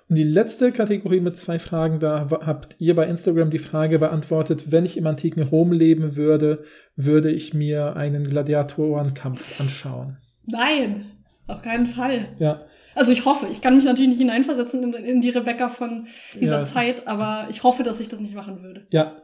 Und 0.08 0.16
die 0.18 0.22
letzte 0.24 0.70
Kategorie 0.70 1.20
mit 1.20 1.36
zwei 1.36 1.58
Fragen, 1.58 1.98
da 1.98 2.28
habt 2.44 2.76
ihr 2.78 2.94
bei 2.94 3.06
Instagram 3.06 3.50
die 3.50 3.58
Frage 3.58 3.98
beantwortet, 3.98 4.70
wenn 4.70 4.84
ich 4.84 4.96
im 4.98 5.06
antiken 5.06 5.42
Rom 5.42 5.72
leben 5.72 6.14
würde, 6.16 6.62
würde 6.94 7.30
ich 7.30 7.54
mir 7.54 7.96
einen 7.96 8.24
Gladiatorenkampf 8.24 9.60
anschauen. 9.60 10.18
Nein, 10.46 11.06
auf 11.46 11.62
keinen 11.62 11.86
Fall. 11.86 12.28
Ja, 12.38 12.62
Also 12.94 13.12
ich 13.12 13.24
hoffe, 13.24 13.46
ich 13.50 13.60
kann 13.62 13.76
mich 13.76 13.84
natürlich 13.84 14.10
nicht 14.10 14.20
hineinversetzen 14.20 14.82
in, 14.82 14.92
in 15.04 15.20
die 15.20 15.30
Rebecca 15.30 15.68
von 15.68 16.06
dieser 16.34 16.58
Ja. 16.60 16.64
Zeit, 16.64 17.06
aber 17.08 17.46
ich 17.50 17.62
hoffe, 17.62 17.82
dass 17.82 17.98
ich 18.00 18.08
das 18.08 18.20
nicht 18.20 18.34
machen 18.34 18.62
würde. 18.62 18.86
ja, 18.90 19.16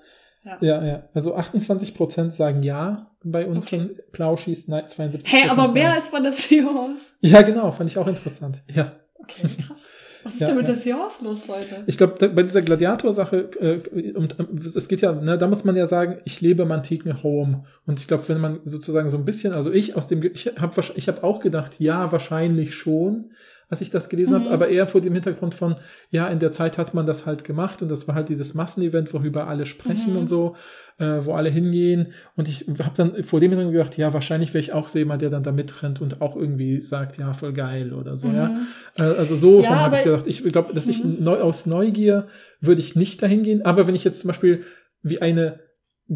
Ja. 0.44 0.56
ja, 0.62 0.84
ja. 0.86 1.02
Also 1.12 1.36
28% 1.36 2.30
sagen 2.30 2.62
ja 2.62 3.10
bei 3.22 3.46
unseren 3.46 3.90
Plauschis, 4.12 4.66
nein, 4.66 4.86
72%. 4.86 5.22
Hey, 5.26 5.48
aber 5.50 5.68
mehr 5.68 5.88
nein. 5.88 5.96
als 5.98 6.10
bei 6.10 6.20
der 6.20 6.32
Seance. 6.32 7.04
Ja, 7.20 7.42
genau, 7.42 7.70
fand 7.70 7.90
ich 7.90 7.98
auch 7.98 8.06
interessant. 8.06 8.62
Ja. 8.74 8.92
Okay, 9.18 9.42
krass. 9.42 9.76
Was 10.22 10.35
ist 10.35 10.40
Ja, 10.40 10.46
denn 10.48 10.56
mit 10.56 10.68
ja. 10.68 10.74
der 10.74 10.83
Seance 10.83 11.24
los, 11.24 11.46
Leute? 11.46 11.83
Ich 11.87 11.96
glaube, 11.96 12.28
bei 12.28 12.42
dieser 12.42 12.62
Gladiator-Sache, 12.62 13.50
äh, 13.61 14.12
und, 14.12 14.38
äh, 14.38 14.44
es 14.76 14.88
geht 14.88 15.00
ja, 15.00 15.12
ne, 15.12 15.38
da 15.38 15.46
muss 15.46 15.64
man 15.64 15.76
ja 15.76 15.87
sagen, 15.87 16.18
ich 16.24 16.40
lebe 16.40 16.62
im 16.62 16.72
antiken 16.72 17.12
Rom. 17.12 17.64
Und 17.87 17.98
ich 17.98 18.09
glaube, 18.09 18.28
wenn 18.28 18.40
man 18.40 18.61
sozusagen 18.64 19.09
so 19.09 19.16
ein 19.16 19.24
bisschen, 19.24 19.52
also 19.52 19.72
ich 19.72 19.96
aus 19.96 20.09
dem, 20.09 20.22
ich 20.22 20.52
habe 20.59 20.80
ich 20.94 21.09
hab 21.09 21.24
auch 21.24 21.40
gedacht, 21.40 21.80
ja, 21.80 22.12
wahrscheinlich 22.12 22.74
schon, 22.74 23.30
als 23.70 23.80
ich 23.80 23.88
das 23.90 24.09
gelesen 24.09 24.35
Mhm. 24.35 24.40
habe, 24.40 24.50
aber 24.50 24.68
eher 24.68 24.87
vor 24.88 25.00
dem 25.00 25.14
Hintergrund 25.14 25.54
von, 25.54 25.76
ja, 26.11 26.26
in 26.28 26.40
der 26.40 26.50
Zeit 26.50 26.76
hat 26.76 26.92
man 26.92 27.06
das 27.06 27.24
halt 27.24 27.44
gemacht 27.44 27.80
und 27.83 27.90
das 27.90 28.06
war 28.09 28.14
halt 28.16 28.28
dieses 28.28 28.52
Massenevent, 28.54 29.14
worüber 29.14 29.46
alle 29.46 29.64
sprechen 29.64 30.12
Mhm. 30.14 30.18
und 30.18 30.26
so, 30.28 30.56
äh, 30.98 31.20
wo 31.24 31.35
alle 31.35 31.48
hingehen. 31.50 32.09
Und 32.37 32.48
ich 32.48 32.66
habe 32.80 32.90
dann 32.96 33.22
vor 33.24 33.38
dem 33.40 33.50
Hintergrund 33.52 33.76
gedacht, 33.76 33.96
ja, 33.96 34.12
wahrscheinlich 34.12 34.52
wäre 34.52 34.61
ich 34.61 34.72
auch 34.72 34.88
so 34.88 34.98
jemand, 34.98 35.22
der 35.22 35.30
dann 35.30 35.42
da 35.44 35.52
mitrennt 35.52 36.00
und 36.02 36.20
auch 36.20 36.35
irgendwie 36.37 36.80
sagt, 36.80 37.16
ja, 37.18 37.33
voll 37.33 37.52
geil 37.52 37.94
oder 37.94 38.16
so, 38.16 38.26
ja. 38.28 38.48
Mhm. 38.48 38.66
Äh, 38.98 39.02
Also 39.02 39.37
so 39.37 39.62
Ja, 39.62 39.70
habe 39.80 39.96
ich 39.96 40.02
gedacht. 40.04 40.26
Ich 40.26 40.42
glaube, 40.42 40.74
dass 40.74 40.88
ich 40.88 41.04
Mhm. 41.04 41.16
neu, 41.20 41.40
aus 41.40 41.64
Neugier 41.66 42.26
würde 42.61 42.80
ich 42.80 42.96
nicht 42.96 43.22
dahin 43.22 43.42
gehen. 43.44 43.64
Aber 43.64 43.87
wenn 43.87 43.94
ich 43.94 44.04
jetzt 44.04 44.20
zum 44.20 44.28
Beispiel 44.28 44.64
wie 45.02 45.22
eine 45.22 45.61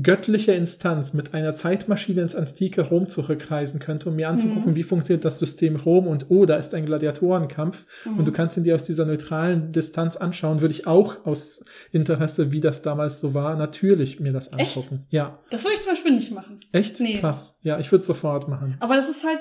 göttliche 0.02 0.52
Instanz 0.52 1.12
mit 1.14 1.34
einer 1.34 1.54
Zeitmaschine 1.54 2.22
ins 2.22 2.34
antike 2.34 2.82
Rom 2.82 3.06
zurückreisen 3.06 3.78
könnte, 3.78 4.08
um 4.08 4.16
mir 4.16 4.28
anzugucken, 4.28 4.72
Mhm. 4.72 4.76
wie 4.76 4.82
funktioniert 4.82 5.24
das 5.24 5.38
System 5.38 5.76
Rom 5.76 6.06
und 6.08 6.26
oh, 6.30 6.46
da 6.46 6.56
ist 6.56 6.74
ein 6.74 6.84
Gladiatorenkampf 6.84 7.86
Mhm. 8.04 8.18
und 8.18 8.24
du 8.26 8.32
kannst 8.32 8.56
ihn 8.56 8.64
dir 8.64 8.74
aus 8.74 8.84
dieser 8.84 9.04
neutralen 9.06 9.70
Distanz 9.72 10.16
anschauen, 10.16 10.60
würde 10.60 10.74
ich 10.74 10.86
auch 10.86 11.24
aus 11.24 11.64
Interesse, 11.92 12.50
wie 12.50 12.60
das 12.60 12.82
damals 12.82 13.20
so 13.20 13.34
war, 13.34 13.56
natürlich 13.56 14.18
mir 14.20 14.32
das 14.32 14.52
Echt? 14.52 14.76
angucken. 14.76 15.06
Ja, 15.10 15.38
Das 15.50 15.62
würde 15.64 15.74
ich 15.74 15.80
zum 15.82 15.92
Beispiel 15.92 16.12
nicht 16.14 16.32
machen. 16.32 16.58
echt 16.72 16.98
Nee. 17.00 17.18
krass. 17.18 17.58
Ja, 17.62 17.78
ich 17.78 17.92
würde 17.92 18.00
es 18.00 18.06
sofort 18.06 18.48
machen. 18.48 18.76
Aber 18.80 18.96
das 18.96 19.08
ist 19.08 19.24
halt, 19.24 19.38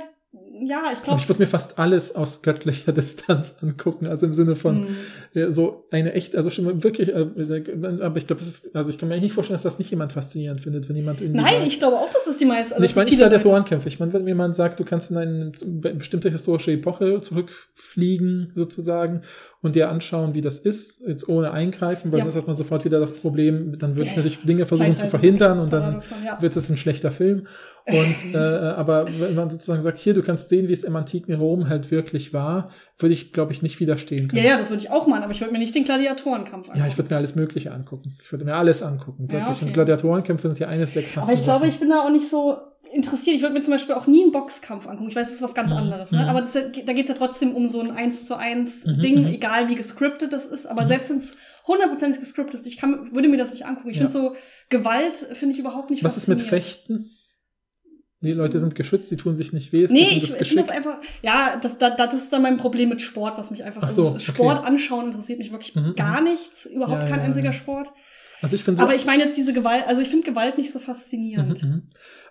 ja, 0.66 0.84
ich 0.94 1.02
glaube. 1.02 1.20
ich 1.20 1.28
würde 1.28 1.42
mir 1.42 1.48
fast 1.48 1.80
alles 1.80 2.16
aus 2.16 2.42
göttlicher 2.44 2.92
Distanz 2.94 3.56
angucken, 3.62 4.08
also 4.08 4.26
im 4.26 4.34
Sinne 4.34 4.56
von 4.56 4.84
Hm. 4.88 4.96
ja, 5.34 5.50
so 5.52 5.86
eine 5.92 6.14
echt, 6.14 6.36
also 6.36 6.50
schon 6.50 6.84
wirklich, 6.84 7.10
äh, 7.10 7.26
aber 8.02 8.18
ich 8.18 8.28
glaube, 8.28 8.40
das 8.40 8.48
ist, 8.48 8.76
also 8.76 8.90
ich 8.90 8.98
kann 8.98 9.10
mir 9.10 9.16
eigentlich 9.16 9.24
nicht 9.26 9.34
vorstellen, 9.34 9.56
dass 9.56 9.64
das 9.64 9.80
nicht 9.80 9.90
jemand 9.92 10.14
faszinierend 10.14 10.62
findet, 10.62 10.88
wenn 10.90 10.96
jemand 10.96 11.22
irgendwie 11.22 11.42
Nein, 11.42 11.54
sagt, 11.56 11.68
ich 11.68 11.80
glaube 11.80 11.98
auch, 11.98 12.10
dass 12.12 12.26
das 12.26 12.38
die 12.38 12.46
meisten. 12.46 12.76
Nee, 12.80 12.86
ich 12.86 12.96
meine 12.96 13.10
nicht 13.10 13.20
Leute- 13.20 13.30
Gladiatorenkämpfe. 13.32 13.88
Ich 13.88 14.00
meine, 14.00 14.14
wenn 14.14 14.28
jemand 14.28 14.56
sagt, 14.56 14.80
du 14.80 14.84
kannst 14.86 15.10
in 15.12 15.18
eine 15.18 15.52
be- 15.66 15.96
bestimmte 15.96 16.30
historische 16.30 16.72
Epoche 16.72 17.20
zurückfliegen, 17.22 18.52
sozusagen, 18.56 19.22
und 19.62 19.76
dir 19.76 19.90
anschauen, 19.90 20.36
wie 20.36 20.42
das 20.42 20.60
ist, 20.60 21.02
jetzt 21.08 21.30
ohne 21.30 21.52
eingreifen, 21.52 22.12
weil 22.12 22.20
Ja. 22.20 22.26
sonst 22.26 22.36
hat 22.36 22.48
man 22.48 22.56
sofort 22.58 22.84
wieder 22.84 23.00
das 23.00 23.14
Problem, 23.14 23.78
dann 23.80 23.96
würde 23.96 24.10
ich 24.10 24.16
natürlich 24.16 24.44
Dinge 24.44 24.66
versuchen 24.66 24.98
zu 24.98 25.08
verhindern 25.08 25.60
und 25.60 25.72
dann 25.72 26.02
ja. 26.26 26.42
wird 26.42 26.56
es 26.58 26.70
ein 26.70 26.76
schlechter 26.76 27.12
Film. 27.12 27.48
Und 27.86 28.16
äh, 28.34 28.38
aber 28.38 29.08
wenn 29.20 29.36
man 29.36 29.50
sozusagen 29.50 29.82
sagt, 29.82 29.98
hier, 29.98 30.14
du 30.14 30.22
kannst 30.24 30.50
sehen, 30.50 30.68
wie 30.70 30.74
es 30.74 30.84
im 30.84 30.96
antiken 30.96 31.36
Rom 31.36 31.68
halt 31.70 31.92
wirklich 31.92 32.34
war, 32.34 32.70
würde 32.98 33.14
ich, 33.14 33.34
glaube 33.34 33.52
ich, 33.52 33.62
nicht 33.62 33.80
widerstehen 33.80 34.24
Ja, 34.24 34.28
können. 34.30 34.46
ja, 34.46 34.58
das 34.58 34.70
würde 34.70 34.82
ich 34.84 34.90
auch 34.92 35.06
machen, 35.08 35.24
aber 35.24 35.34
ich 35.34 35.42
würde 35.42 35.52
mir 35.52 35.60
nicht 35.60 35.76
den 35.76 35.84
Gladiatorenkampf 35.84 36.68
angucken. 36.68 36.80
Ja, 36.80 36.88
ich 36.88 36.98
würde 36.98 37.10
mir 37.14 37.18
alles 37.18 37.36
Mögliche 37.36 37.72
angucken. 37.74 38.16
Ich 38.24 38.32
würde 38.32 38.46
mir 38.46 38.56
alles 38.56 38.82
angucken. 38.84 39.28
Ja, 39.30 39.40
Wirklich. 39.40 39.58
okay. 39.58 39.66
Und 39.66 39.74
Gladiatorenkämpfe 39.74 40.48
sind 40.48 40.60
ja 40.60 40.68
eines 40.70 40.94
der 40.94 41.04
krassen 41.04 41.24
Aber 41.24 41.34
ich 41.34 41.44
glaube, 41.44 41.60
Sachen. 41.66 41.70
ich 41.70 41.80
bin 41.80 41.90
da 41.90 42.00
auch 42.06 42.10
nicht 42.12 42.30
so 42.30 42.58
interessiert. 42.94 43.36
Ich 43.38 43.42
würde 43.42 43.54
mir 43.56 43.62
zum 43.64 43.74
Beispiel 43.74 43.96
auch 43.96 44.08
nie 44.08 44.22
einen 44.24 44.32
Boxkampf 44.32 44.88
angucken. 44.88 45.10
Ich 45.10 45.16
weiß, 45.16 45.26
das 45.28 45.36
ist 45.38 45.42
was 45.42 45.54
ganz 45.56 45.72
anderes. 45.72 46.12
Ne? 46.12 46.20
Mhm. 46.22 46.30
Aber 46.30 46.42
das, 46.42 46.54
ja- 46.54 46.62
da 46.86 46.94
geht 46.94 47.06
es 47.06 47.10
ja 47.10 47.16
trotzdem 47.16 47.54
um 47.56 47.68
so 47.68 47.82
ein 47.82 47.92
1 47.92 48.26
zu 48.28 48.38
1 48.38 48.86
Mhm, 48.86 49.00
Ding, 49.02 49.20
mhm. 49.22 49.28
egal 49.28 49.68
wie 49.68 49.76
gescriptet 49.76 50.32
das 50.32 50.46
ist. 50.46 50.68
Aber 50.68 50.84
Mhm. 50.84 50.88
selbst 50.88 51.10
wenn 51.10 51.18
es 51.18 51.36
hundertprozentig 51.68 52.20
gescriptet 52.20 52.60
ist, 52.62 52.68
ich 52.68 52.78
kann, 52.78 53.14
würde 53.14 53.30
mir 53.30 53.38
das 53.38 53.52
nicht 53.52 53.66
angucken. 53.66 53.90
Ich 53.90 53.98
Ja. 53.98 54.08
finde 54.08 54.14
so, 54.14 54.36
Gewalt 54.70 55.16
finde 55.18 55.54
ich 55.54 55.60
überhaupt 55.60 55.90
nicht 55.90 56.04
Was 56.04 56.18
ist 56.18 56.28
mit. 56.28 56.42
Fechten? 56.42 57.10
Die 58.24 58.32
Leute 58.32 58.58
sind 58.58 58.74
geschützt, 58.76 59.12
die 59.12 59.18
tun 59.18 59.36
sich 59.36 59.52
nicht 59.52 59.74
weh. 59.74 59.84
Es 59.84 59.92
Nee, 59.92 60.08
ich, 60.12 60.30
ich 60.34 60.48
finde 60.48 60.64
das 60.64 60.70
einfach, 60.70 60.98
ja, 61.22 61.58
das, 61.62 61.78
das, 61.78 61.96
das 61.98 62.14
ist 62.14 62.32
dann 62.32 62.42
mein 62.42 62.58
Problem 62.58 62.90
mit 62.90 63.02
Sport, 63.02 63.38
was 63.38 63.52
mich 63.52 63.64
einfach, 63.64 63.82
Ach 63.84 63.88
also 63.88 64.14
so, 64.14 64.20
Sport 64.20 64.60
okay. 64.60 64.68
anschauen 64.68 65.08
interessiert 65.08 65.40
mich 65.40 65.52
wirklich 65.52 65.76
Mhm, 65.76 65.96
gar 65.96 66.22
nichts, 66.22 66.66
überhaupt 66.66 67.04
Ja, 67.04 67.08
kein 67.10 67.20
ja, 67.20 67.26
einziger 67.26 67.48
ja. 67.48 67.54
Sport. 67.54 67.92
Also 68.44 68.56
ich 68.56 68.64
finde 68.64 68.80
so, 68.80 68.84
Aber 68.86 68.94
ich 68.96 69.06
meine 69.06 69.24
jetzt 69.24 69.38
diese 69.38 69.54
Gewalt, 69.54 69.86
also 69.88 70.02
ich 70.02 70.10
finde 70.10 70.30
Gewalt 70.30 70.58
nicht 70.58 70.72
so 70.72 70.78
faszinierend. 70.80 71.64
Mhm, 71.64 71.70
mhm. 71.70 71.82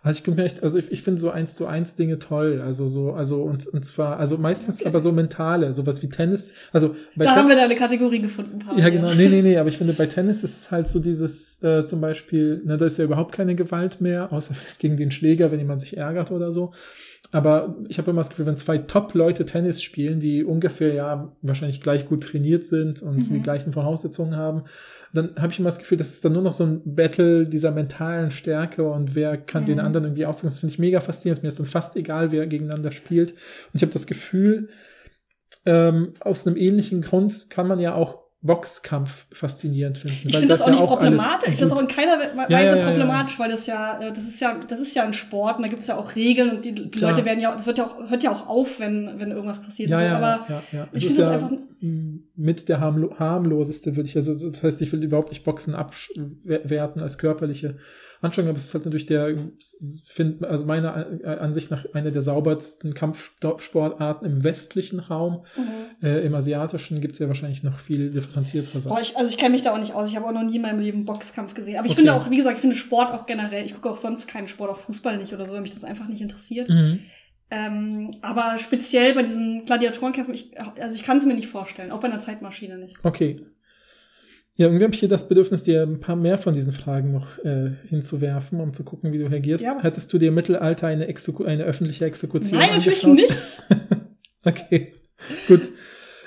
Also 0.04 0.20
ich 0.20 0.34
mir 0.36 0.44
echt, 0.44 0.62
also 0.64 0.78
ich, 0.78 0.90
ich 0.90 1.02
finde 1.02 1.20
so 1.20 1.30
eins 1.30 1.54
zu 1.54 1.66
eins 1.66 1.94
Dinge 1.94 2.18
toll. 2.18 2.60
Also 2.60 2.86
so, 2.88 3.12
also 3.12 3.42
und, 3.42 3.66
und 3.68 3.84
zwar, 3.84 4.18
also 4.18 4.36
meistens 4.36 4.80
Okay. 4.80 4.88
aber 4.88 5.00
so 5.00 5.12
mentale, 5.12 5.72
sowas 5.72 6.02
wie 6.02 6.08
Tennis. 6.08 6.52
Also 6.72 6.96
bei 7.16 7.24
Da 7.24 7.30
Ten- 7.30 7.38
haben 7.40 7.48
wir 7.48 7.56
da 7.56 7.62
eine 7.64 7.76
Kategorie 7.76 8.20
gefunden, 8.20 8.58
Paul. 8.58 8.78
Ja, 8.78 8.88
genau. 8.90 9.14
Nee, 9.14 9.28
nee, 9.28 9.42
nee, 9.42 9.56
aber 9.56 9.68
ich 9.68 9.78
finde, 9.78 9.92
bei 9.94 10.06
Tennis 10.06 10.42
ist 10.44 10.56
es 10.58 10.70
halt 10.70 10.88
so 10.88 10.98
dieses, 10.98 11.62
äh, 11.62 11.86
zum 11.86 12.00
Beispiel, 12.00 12.60
na, 12.64 12.76
da 12.76 12.86
ist 12.86 12.98
ja 12.98 13.04
überhaupt 13.04 13.32
keine 13.32 13.54
Gewalt 13.54 14.00
mehr, 14.00 14.32
außer 14.32 14.54
vielleicht 14.54 14.80
gegen 14.80 14.96
den 14.96 15.12
Schläger, 15.12 15.50
wenn 15.52 15.60
jemand 15.60 15.80
sich 15.80 15.96
ärgert 15.96 16.30
oder 16.32 16.50
so. 16.52 16.72
Aber 17.32 17.76
ich 17.88 17.96
habe 17.98 18.10
immer 18.10 18.20
das 18.20 18.28
Gefühl, 18.28 18.44
wenn 18.46 18.56
zwei 18.58 18.76
Top-Leute 18.78 19.46
Tennis 19.46 19.82
spielen, 19.82 20.20
die 20.20 20.44
ungefähr 20.44 20.92
ja 20.92 21.32
wahrscheinlich 21.40 21.80
gleich 21.80 22.06
gut 22.06 22.22
trainiert 22.24 22.64
sind 22.66 23.00
und 23.02 23.16
Mhm. 23.16 23.32
die 23.34 23.40
gleichen 23.42 23.72
Voraussetzungen 23.72 24.36
haben, 24.36 24.64
dann 25.14 25.34
habe 25.36 25.50
ich 25.52 25.58
immer 25.58 25.68
das 25.68 25.78
Gefühl, 25.78 25.96
das 25.98 26.10
ist 26.10 26.24
dann 26.24 26.34
nur 26.34 26.42
noch 26.42 26.52
so 26.52 26.64
ein 26.64 26.82
Battle 26.84 27.46
dieser 27.46 27.70
mentalen 27.70 28.30
Stärke 28.30 28.82
und 28.84 29.14
wer 29.14 29.36
kann 29.38 29.64
den 29.64 29.78
Mhm. 29.78 29.84
anderen 29.84 30.04
irgendwie 30.06 30.26
ausdrücken. 30.26 30.48
Das 30.48 30.58
finde 30.58 30.74
ich 30.74 30.78
mega 30.78 31.00
faszinierend. 31.00 31.42
Mir 31.42 31.48
ist 31.48 31.58
dann 31.58 31.66
fast 31.66 31.96
egal, 31.96 32.32
wer 32.32 32.46
gegeneinander 32.46 32.92
spielt. 32.92 33.32
Und 33.32 33.38
ich 33.74 33.82
habe 33.82 33.92
das 33.92 34.06
Gefühl, 34.06 34.68
ähm, 35.64 36.14
aus 36.20 36.46
einem 36.46 36.56
ähnlichen 36.56 37.02
Grund 37.02 37.46
kann 37.50 37.68
man 37.68 37.78
ja 37.78 37.94
auch 37.94 38.21
Boxkampf 38.44 39.26
faszinierend 39.32 39.98
finden. 39.98 40.28
Ich 40.28 40.32
finde 40.36 40.48
das, 40.48 40.62
auch 40.62 40.68
nicht 40.70 40.80
ja 40.80 40.86
problematisch. 40.86 41.48
Ich 41.48 41.58
finde 41.58 41.68
das 41.70 41.72
auch 41.78 41.82
in 41.82 41.88
keiner 41.88 42.18
We- 42.18 42.36
Weise 42.36 42.52
Ja, 42.52 42.76
ja, 42.76 42.86
problematisch, 42.88 43.38
weil 43.38 43.50
das 43.50 43.66
ja, 43.66 44.00
äh, 44.00 44.12
das 44.12 44.24
ist 44.24 44.40
ja, 44.40 44.56
das 44.66 44.80
ist 44.80 44.94
ja 44.96 45.04
ein 45.04 45.12
Sport 45.12 45.58
und 45.58 45.62
da 45.62 45.68
gibt 45.68 45.82
es 45.82 45.86
ja 45.88 45.96
auch 45.96 46.16
Regeln 46.16 46.50
und 46.50 46.64
die, 46.64 46.72
die. 46.72 46.98
Leute 46.98 47.24
werden 47.24 47.38
ja, 47.40 47.54
das 47.54 47.66
wird 47.66 47.78
ja 47.78 47.86
auch, 47.86 48.10
hört 48.10 48.22
ja 48.24 48.32
auch 48.32 48.48
auf, 48.48 48.80
wenn, 48.80 49.18
wenn 49.18 49.30
irgendwas 49.30 49.62
passiert. 49.62 49.90
ja, 49.90 49.98
so. 49.98 50.04
ja, 50.04 50.16
aber 50.16 50.46
ja, 50.72 50.88
ich 50.92 51.06
finde 51.06 51.22
das 51.22 51.28
einfach- 51.32 51.52
mit 52.36 52.68
der 52.68 52.80
harmlo 52.80 53.14
harmloseste, 53.18 53.96
würde 53.96 54.08
ich 54.08 54.16
also, 54.16 54.34
das 54.34 54.62
heißt, 54.62 54.82
ich 54.82 54.92
will 54.92 55.02
überhaupt 55.04 55.30
nicht 55.30 55.44
Boxen 55.44 55.74
abwerten 55.74 57.00
als 57.02 57.18
körperliche 57.18 57.76
Anstrengung, 58.22 58.50
aber 58.50 58.56
es 58.56 58.64
ist 58.64 58.74
halt 58.74 58.84
natürlich 58.84 59.06
der, 59.06 59.36
find, 60.06 60.44
also 60.44 60.64
meiner 60.64 61.06
äh, 61.22 61.26
Ansicht 61.26 61.70
nach 61.70 61.84
eine 61.92 62.12
der 62.12 62.22
saubersten 62.22 62.94
Kampfsportarten 62.94 64.26
im 64.26 64.44
westlichen 64.44 65.00
Raum. 65.00 65.44
Mhm. 65.56 66.06
Äh, 66.06 66.24
Im 66.24 66.34
asiatischen 66.34 67.00
gibt 67.00 67.14
es 67.14 67.18
ja 67.18 67.28
wahrscheinlich 67.28 67.62
noch 67.62 67.78
viel 67.78 68.10
differenziertere 68.10 68.80
Sachen. 68.80 68.94
Boah, 68.94 69.02
ich, 69.02 69.16
also 69.16 69.30
ich 69.30 69.38
kenne 69.38 69.50
mich 69.50 69.62
da 69.62 69.74
auch 69.74 69.78
nicht 69.78 69.94
aus. 69.94 70.08
Ich 70.08 70.16
habe 70.16 70.26
auch 70.26 70.32
noch 70.32 70.44
nie 70.44 70.56
in 70.56 70.62
meinem 70.62 70.80
Leben 70.80 71.04
Boxkampf 71.04 71.54
gesehen. 71.54 71.76
Aber 71.76 71.86
ich 71.86 71.92
Okay. 71.92 72.02
finde 72.02 72.14
auch, 72.14 72.30
wie 72.30 72.36
gesagt, 72.36 72.56
ich 72.56 72.60
finde 72.60 72.76
Sport 72.76 73.12
auch 73.12 73.26
generell. 73.26 73.64
Ich 73.64 73.74
gucke 73.74 73.90
auch 73.90 73.96
sonst 73.96 74.28
keinen 74.28 74.48
Sport, 74.48 74.70
auch 74.70 74.78
Fußball 74.78 75.16
nicht 75.18 75.32
oder 75.32 75.46
so, 75.46 75.54
weil 75.54 75.62
mich 75.62 75.74
das 75.74 75.84
einfach 75.84 76.06
nicht 76.08 76.22
interessiert. 76.22 76.68
Mhm. 76.68 77.00
Ähm, 77.50 78.10
aber 78.22 78.58
speziell 78.58 79.14
bei 79.14 79.22
diesen 79.22 79.66
Gladiatorenkämpfen, 79.66 80.32
ich, 80.32 80.58
also 80.80 80.96
ich 80.96 81.02
kann 81.02 81.18
es 81.18 81.26
mir 81.26 81.34
nicht 81.34 81.48
vorstellen, 81.48 81.90
auch 81.90 82.00
bei 82.00 82.08
einer 82.08 82.18
Zeitmaschine 82.20 82.78
nicht. 82.78 82.96
Okay. 83.02 83.44
Ja, 84.56 84.66
irgendwie 84.66 84.84
habe 84.84 84.92
ich 84.94 85.00
hier 85.00 85.08
das 85.08 85.28
Bedürfnis, 85.28 85.62
dir 85.62 85.82
ein 85.82 86.00
paar 86.00 86.14
mehr 86.16 86.36
von 86.36 86.52
diesen 86.52 86.74
Fragen 86.74 87.10
noch 87.12 87.38
äh, 87.38 87.70
hinzuwerfen, 87.88 88.60
um 88.60 88.74
zu 88.74 88.84
gucken, 88.84 89.12
wie 89.12 89.18
du 89.18 89.26
reagierst. 89.26 89.64
Ja. 89.64 89.80
Hättest 89.80 90.12
du 90.12 90.18
dir 90.18 90.28
im 90.28 90.34
Mittelalter 90.34 90.88
eine, 90.88 91.06
Exeku 91.06 91.44
eine 91.44 91.64
öffentliche 91.64 92.04
Exekution 92.04 92.58
Nein, 92.58 92.70
natürlich 92.76 93.06
nicht. 93.06 93.34
Okay, 94.44 94.94
gut. 95.46 95.68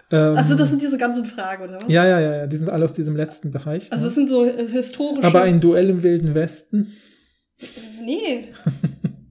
Ähm, 0.10 0.38
Also 0.38 0.56
das 0.56 0.70
sind 0.70 0.82
diese 0.82 0.98
ganzen 0.98 1.26
Fragen, 1.26 1.64
oder 1.66 1.76
was? 1.76 1.88
ja, 1.90 2.08
ja, 2.08 2.22
ja, 2.22 2.36
ja, 2.38 2.48
die 2.48 2.56
sind 2.56 2.70
alle 2.70 2.86
aus 2.86 2.94
diesem 2.94 3.16
letzten 3.18 3.52
Bereich. 3.52 3.92
Also 3.92 4.04
ne? 4.04 4.08
das 4.08 4.16
sind 4.16 4.30
so 4.30 4.46
äh, 4.46 4.66
historische. 4.66 5.24
Aber 5.24 5.42
ein 5.42 5.60
Duell 5.60 5.90
im 5.90 6.02
Wilden 6.02 6.34
Westen. 6.34 6.94
nee. 8.04 8.52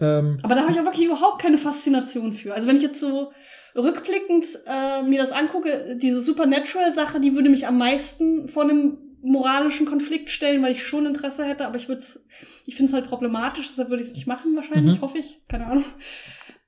Ähm, 0.00 0.40
Aber 0.42 0.56
da 0.56 0.62
habe 0.62 0.72
ich 0.72 0.80
auch 0.80 0.84
wirklich 0.84 1.06
überhaupt 1.06 1.40
keine 1.40 1.58
Faszination 1.58 2.32
für. 2.32 2.52
Also 2.52 2.66
wenn 2.66 2.76
ich 2.76 2.82
jetzt 2.82 2.98
so 2.98 3.30
rückblickend 3.74 4.46
äh, 4.66 5.02
mir 5.02 5.20
das 5.20 5.32
angucke, 5.32 5.96
diese 6.00 6.20
Supernatural-Sache, 6.20 7.20
die 7.20 7.34
würde 7.34 7.48
mich 7.48 7.66
am 7.66 7.78
meisten 7.78 8.48
vor 8.48 8.64
einem 8.64 8.98
moralischen 9.22 9.86
Konflikt 9.86 10.30
stellen, 10.30 10.62
weil 10.62 10.72
ich 10.72 10.84
schon 10.84 11.06
Interesse 11.06 11.44
hätte, 11.44 11.66
aber 11.66 11.76
ich 11.76 11.88
würde 11.88 12.02
ich 12.66 12.74
finde 12.74 12.90
es 12.90 12.92
halt 12.94 13.06
problematisch, 13.06 13.68
deshalb 13.68 13.88
würde 13.88 14.02
ich 14.02 14.10
es 14.10 14.14
nicht 14.14 14.26
machen 14.26 14.56
wahrscheinlich, 14.56 14.96
Mhm. 14.96 15.00
hoffe 15.00 15.18
ich, 15.18 15.40
keine 15.48 15.66
Ahnung. 15.66 15.84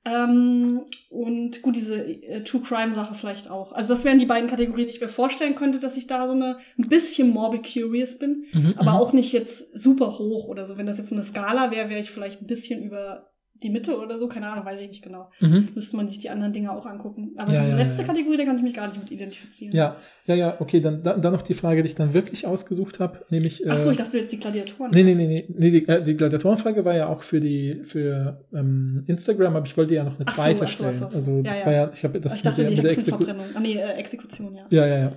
Ähm, 0.07 0.81
und 1.09 1.63
gut, 1.63 1.75
diese 1.75 1.95
äh, 1.97 2.43
True 2.43 2.61
Crime-Sache 2.61 3.15
vielleicht 3.15 3.49
auch. 3.49 3.73
Also 3.73 3.89
das 3.89 4.03
wären 4.05 4.19
die 4.19 4.27
beiden 4.27 4.47
Kategorien, 4.47 4.87
die 4.87 4.93
ich 4.93 5.01
mir 5.01 5.07
vorstellen 5.09 5.55
könnte, 5.55 5.79
dass 5.79 5.97
ich 5.97 6.05
da 6.05 6.27
so 6.27 6.33
eine 6.33 6.59
ein 6.77 6.87
bisschen 6.87 7.31
morbid 7.31 7.63
curious 7.63 8.19
bin, 8.19 8.45
mhm, 8.53 8.75
aber 8.77 8.91
mhm. 8.91 8.97
auch 8.97 9.13
nicht 9.13 9.33
jetzt 9.33 9.75
super 9.77 10.19
hoch 10.19 10.47
oder 10.47 10.67
so. 10.67 10.77
Wenn 10.77 10.85
das 10.85 10.99
jetzt 10.99 11.09
so 11.09 11.15
eine 11.15 11.23
Skala 11.23 11.71
wäre, 11.71 11.89
wäre 11.89 11.99
ich 11.99 12.11
vielleicht 12.11 12.39
ein 12.41 12.47
bisschen 12.47 12.83
über 12.83 13.31
die 13.63 13.69
Mitte 13.69 13.97
oder 13.97 14.19
so, 14.19 14.27
keine 14.27 14.47
Ahnung, 14.47 14.65
weiß 14.65 14.81
ich 14.81 14.89
nicht 14.89 15.03
genau. 15.03 15.29
Mhm. 15.39 15.69
Müsste 15.73 15.95
man 15.95 16.07
sich 16.07 16.19
die 16.19 16.29
anderen 16.29 16.51
Dinge 16.51 16.71
auch 16.71 16.85
angucken. 16.85 17.31
Aber 17.37 17.53
Ja, 17.53 17.61
diese 17.61 17.71
ja, 17.71 17.77
letzte 17.77 18.01
ja. 18.01 18.07
Kategorie, 18.07 18.37
da 18.37 18.45
kann 18.45 18.57
ich 18.57 18.63
mich 18.63 18.73
gar 18.73 18.87
nicht 18.87 18.99
mit 18.99 19.09
identifizieren. 19.11 19.73
Ja, 19.73 19.95
ja, 20.25 20.35
ja, 20.35 20.57
okay, 20.59 20.81
dann, 20.81 21.03
dann, 21.03 21.21
noch 21.21 21.41
die 21.41 21.53
Frage, 21.53 21.81
die 21.81 21.89
ich 21.89 21.95
dann 21.95 22.13
wirklich 22.13 22.45
ausgesucht 22.45 22.99
habe, 22.99 23.25
nämlich. 23.29 23.63
Ach 23.67 23.77
so, 23.77 23.89
äh, 23.89 23.91
ich 23.93 23.97
dachte 23.97 24.11
du 24.11 24.17
jetzt 24.19 24.31
die 24.31 24.39
Gladiatoren. 24.39 24.91
Nee, 24.91 25.03
nee, 25.03 25.15
nee, 25.15 25.27
nee. 25.27 25.45
nee 25.47 25.71
die, 25.71 25.87
äh, 25.87 26.03
die 26.03 26.17
Gladiatorenfrage 26.17 26.83
war 26.83 26.95
ja 26.95 27.07
auch 27.07 27.23
für 27.23 27.39
die 27.39 27.81
für 27.83 28.45
ähm, 28.53 29.03
Instagram, 29.07 29.55
aber 29.55 29.65
ich 29.65 29.77
wollte 29.77 29.95
ja 29.95 30.03
noch 30.03 30.15
eine 30.15 30.27
Ach 30.27 30.35
zweite 30.35 30.65
ach 30.65 30.71
so, 30.71 30.85
ach 30.85 30.93
stellen. 30.93 30.93
so, 30.93 31.05
ach 31.05 31.11
so. 31.11 31.17
Also 31.17 31.41
das 31.41 31.65
war 31.65 31.73
ja, 31.73 31.91
ich 31.93 32.03
habe 32.03 32.19
das 32.19 32.35
ich 32.35 32.41
dachte 32.43 32.63
mit 32.63 32.71
die 32.71 32.75
der, 32.75 32.83
mit 32.83 32.91
der 32.91 32.97
Exeku. 32.97 33.25
Ah, 33.55 33.59
nee, 33.61 33.75
äh, 33.75 33.93
Exekution, 33.93 34.55
ja. 34.55 34.65
Ja, 34.69 34.85
ja, 34.85 34.97
ja. 34.97 35.11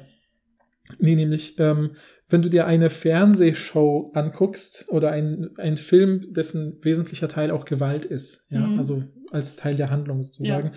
Nee, 0.99 1.17
nämlich, 1.17 1.59
ähm, 1.59 1.91
wenn 2.31 2.43
du 2.43 2.51
dir 2.51 2.67
eine 2.67 2.91
Fernsehshow 2.91 4.11
anguckst 4.15 4.87
oder 4.89 5.11
ein, 5.11 5.51
ein 5.57 5.77
Film, 5.77 6.33
dessen 6.33 6.79
wesentlicher 6.83 7.29
Teil 7.29 7.51
auch 7.51 7.65
Gewalt 7.65 8.05
ist, 8.05 8.45
ja, 8.51 8.61
Mhm. 8.67 8.79
also 8.79 9.03
als 9.31 9.57
Teil 9.57 9.77
der 9.77 9.91
Handlung 9.91 10.23
sozusagen, 10.23 10.73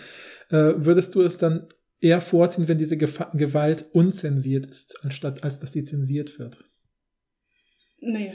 äh, 0.50 0.74
würdest 0.78 1.14
du 1.16 1.22
es 1.22 1.38
dann 1.38 1.68
eher 2.00 2.22
vorziehen, 2.22 2.68
wenn 2.68 2.78
diese 2.78 2.98
Gefa 2.98 3.32
Gewalt 3.36 3.86
unzensiert 3.94 4.66
ist, 4.66 4.98
anstatt 5.04 5.44
als 5.44 5.60
dass 5.60 5.74
sie 5.74 5.84
zensiert 5.84 6.40
wird? 6.40 6.58
Nee. 8.00 8.34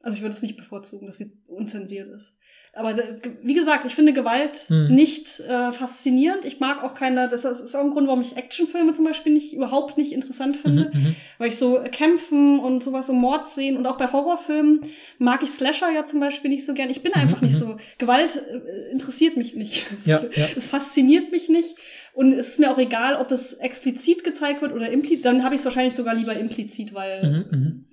Also 0.00 0.16
ich 0.16 0.22
würde 0.22 0.34
es 0.34 0.42
nicht 0.42 0.56
bevorzugen, 0.56 1.06
dass 1.06 1.18
sie 1.18 1.32
unzensiert 1.46 2.08
ist. 2.10 2.36
Aber 2.74 2.94
ge- 2.94 3.32
wie 3.42 3.52
gesagt, 3.52 3.84
ich 3.84 3.94
finde 3.94 4.14
Gewalt 4.14 4.62
Hm. 4.68 4.94
nicht 4.94 5.40
äh, 5.40 5.72
faszinierend. 5.72 6.46
Ich 6.46 6.58
mag 6.58 6.82
auch 6.82 6.94
keine, 6.94 7.28
das 7.28 7.44
ist 7.44 7.76
auch 7.76 7.80
ein 7.84 7.90
Grund, 7.90 8.06
warum 8.06 8.22
ich 8.22 8.34
Actionfilme 8.38 8.94
zum 8.94 9.04
Beispiel 9.04 9.34
nicht, 9.34 9.52
überhaupt 9.52 9.98
nicht 9.98 10.12
interessant 10.12 10.56
finde. 10.56 10.90
Mhm, 10.94 11.00
mhm. 11.02 11.16
Weil 11.36 11.50
ich 11.50 11.56
so 11.56 11.78
Kämpfen 11.92 12.58
und 12.60 12.82
sowas 12.82 13.08
so 13.08 13.12
Mordszenen 13.12 13.76
und 13.76 13.86
auch 13.86 13.98
bei 13.98 14.10
Horrorfilmen 14.10 14.80
mag 15.18 15.42
ich 15.42 15.50
Slasher 15.50 15.90
ja 15.92 16.06
zum 16.06 16.20
Beispiel 16.20 16.50
nicht 16.50 16.64
so 16.64 16.72
gern. 16.72 16.88
Ich 16.88 17.02
bin 17.02 17.12
einfach 17.12 17.42
Mhm, 17.42 17.46
nicht 17.48 17.56
mhm. 17.56 17.64
so. 17.66 17.76
Gewalt 17.98 18.36
äh, 18.36 18.90
interessiert 18.90 19.36
mich 19.36 19.54
nicht. 19.54 19.86
Ja, 20.06 20.22
ja. 20.34 20.48
Es 20.56 20.66
fasziniert 20.66 21.30
mich 21.30 21.50
nicht. 21.50 21.76
Und 22.14 22.32
es 22.32 22.48
ist 22.48 22.58
mir 22.58 22.70
auch 22.70 22.78
egal, 22.78 23.16
ob 23.16 23.30
es 23.32 23.52
explizit 23.54 24.24
gezeigt 24.24 24.62
wird 24.62 24.72
oder 24.72 24.90
implizit. 24.90 25.24
Dann 25.26 25.44
habe 25.44 25.54
ich 25.54 25.60
es 25.60 25.64
wahrscheinlich 25.66 25.94
sogar 25.94 26.14
lieber 26.14 26.34
implizit, 26.34 26.94
weil 26.94 27.22
Mhm, 27.50 27.58
mhm. 27.58 27.84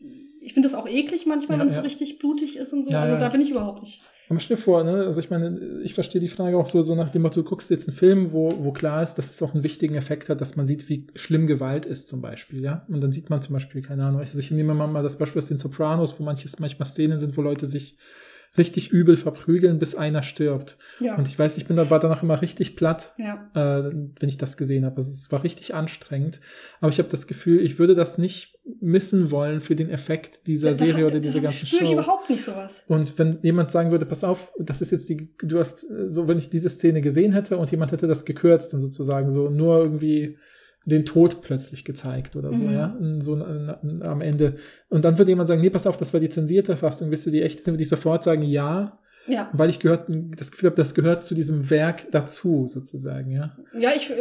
ich 0.41 0.53
finde 0.53 0.69
das 0.69 0.77
auch 0.77 0.87
eklig 0.87 1.25
manchmal, 1.25 1.57
Ja, 1.57 1.61
wenn 1.63 1.69
es 1.69 1.75
so 1.75 1.81
richtig 1.81 2.17
blutig 2.17 2.55
ist 2.55 2.71
und 2.71 2.85
so. 2.85 2.91
Also 2.91 3.17
da 3.17 3.27
bin 3.27 3.41
ich 3.41 3.49
überhaupt 3.51 3.81
nicht. 3.81 4.01
Aber 4.29 4.39
stell 4.39 4.57
dir 4.57 4.61
vor, 4.61 4.83
ne, 4.83 5.05
also 5.05 5.19
ich 5.19 5.31
meine, 5.31 5.81
ich 5.83 5.95
verstehe 5.95 6.21
die 6.21 6.27
Frage 6.27 6.55
auch 6.55 6.67
so, 6.67 6.83
so 6.83 6.93
nach 6.93 7.09
dem 7.09 7.23
Motto, 7.23 7.41
du 7.41 7.49
guckst 7.49 7.71
jetzt 7.71 7.87
einen 7.87 7.97
Film, 7.97 8.31
wo, 8.31 8.53
wo 8.63 8.71
klar 8.71 9.01
ist, 9.01 9.15
dass 9.15 9.31
es 9.31 9.41
auch 9.41 9.55
einen 9.55 9.63
wichtigen 9.63 9.95
Effekt 9.95 10.29
hat, 10.29 10.39
dass 10.39 10.55
man 10.55 10.67
sieht, 10.67 10.87
wie 10.87 11.07
schlimm 11.15 11.47
Gewalt 11.47 11.87
ist 11.87 12.07
zum 12.07 12.21
Beispiel, 12.21 12.61
ja. 12.61 12.85
Und 12.89 13.01
dann 13.01 13.11
sieht 13.11 13.31
man 13.31 13.41
zum 13.41 13.53
Beispiel, 13.53 13.81
keine 13.81 14.05
Ahnung, 14.05 14.21
also 14.21 14.37
ich 14.37 14.51
nehme 14.51 14.75
mal 14.75 15.01
das 15.01 15.17
Beispiel 15.17 15.39
aus 15.39 15.47
den 15.47 15.57
Sopranos, 15.57 16.19
wo 16.19 16.23
manches, 16.23 16.59
manchmal 16.59 16.85
Szenen 16.85 17.17
sind, 17.19 17.37
wo 17.37 17.41
Leute 17.41 17.65
sich 17.65 17.97
richtig 18.59 18.91
übel 18.91 19.17
verprügeln, 19.17 19.79
bis 19.79 19.95
einer 19.95 20.21
stirbt. 20.21 20.77
Ja. 20.99 21.15
Und 21.15 21.27
ich 21.27 21.39
weiß, 21.39 21.57
ich 21.57 21.65
bin 21.65 21.75
da, 21.75 21.89
war 21.89 21.99
danach 21.99 22.21
immer 22.21 22.39
richtig 22.41 22.75
platt, 22.75 23.15
ja. 23.17 23.49
äh, 23.55 23.91
wenn 24.19 24.29
ich 24.29 24.37
das 24.37 24.57
gesehen 24.57 24.85
habe. 24.85 24.97
Also 24.97 25.09
es 25.09 25.31
war 25.31 25.43
richtig 25.43 25.73
anstrengend. 25.73 26.39
Aber 26.79 26.91
ich 26.91 26.99
habe 26.99 27.09
das 27.09 27.25
Gefühl, 27.25 27.61
ich 27.61 27.79
würde 27.79 27.95
das 27.95 28.19
nicht 28.19 28.59
missen 28.79 29.31
wollen 29.31 29.61
für 29.61 29.75
den 29.75 29.89
Effekt 29.89 30.45
dieser 30.45 30.69
Das 30.69 30.79
Serie 30.79 31.07
oder 31.07 31.19
dieser 31.19 31.39
ganzen 31.39 31.65
spüre 31.65 31.83
ich 31.83 31.89
Show. 31.89 31.93
überhaupt 31.93 32.29
nicht 32.29 32.43
sowas. 32.43 32.83
Und 32.87 33.17
wenn 33.17 33.39
jemand 33.41 33.71
sagen 33.71 33.91
würde, 33.91 34.05
pass 34.05 34.23
auf, 34.23 34.53
das 34.59 34.81
ist 34.81 34.91
jetzt 34.91 35.09
die, 35.09 35.33
du 35.41 35.57
hast, 35.57 35.89
äh, 35.89 36.07
so 36.07 36.27
wenn 36.27 36.37
ich 36.37 36.51
diese 36.51 36.69
Szene 36.69 37.01
gesehen 37.01 37.33
hätte 37.33 37.57
und 37.57 37.71
jemand 37.71 37.91
hätte 37.91 38.05
das 38.05 38.25
gekürzt 38.25 38.73
und 38.75 38.81
sozusagen 38.81 39.31
so 39.31 39.49
nur 39.49 39.79
irgendwie 39.79 40.37
den 40.89 41.05
Tod 41.05 41.41
plötzlich 41.41 41.85
gezeigt 41.85 42.35
oder 42.35 42.51
so, 42.53 42.65
Mhm. 42.65 42.73
ja, 42.73 42.97
so 43.19 43.35
n- 43.35 43.75
n- 43.83 44.01
am 44.03 44.21
Ende. 44.21 44.55
Und 44.89 45.05
dann 45.05 45.17
würde 45.17 45.31
jemand 45.31 45.47
sagen, 45.47 45.61
nee, 45.61 45.69
pass 45.69 45.87
auf, 45.87 45.97
das 45.97 46.11
war 46.13 46.19
die 46.19 46.29
zensierte 46.29 46.75
Fassung, 46.77 47.11
willst 47.11 47.25
du 47.25 47.31
die 47.31 47.41
echte, 47.41 47.65
würde 47.71 47.83
ich 47.83 47.89
sofort 47.89 48.23
sagen, 48.23 48.41
ja, 48.43 48.99
Ja. 49.27 49.49
weil 49.53 49.69
ich 49.69 49.79
gehört, 49.79 50.05
das 50.37 50.51
Gefühl 50.51 50.69
habe, 50.71 50.75
das 50.77 50.93
gehört 50.95 51.23
zu 51.23 51.35
diesem 51.35 51.69
Werk 51.69 52.07
dazu, 52.11 52.67
sozusagen, 52.67 53.31
ja. 53.31 53.55
Ja, 53.79 53.91
ich, 53.95 54.11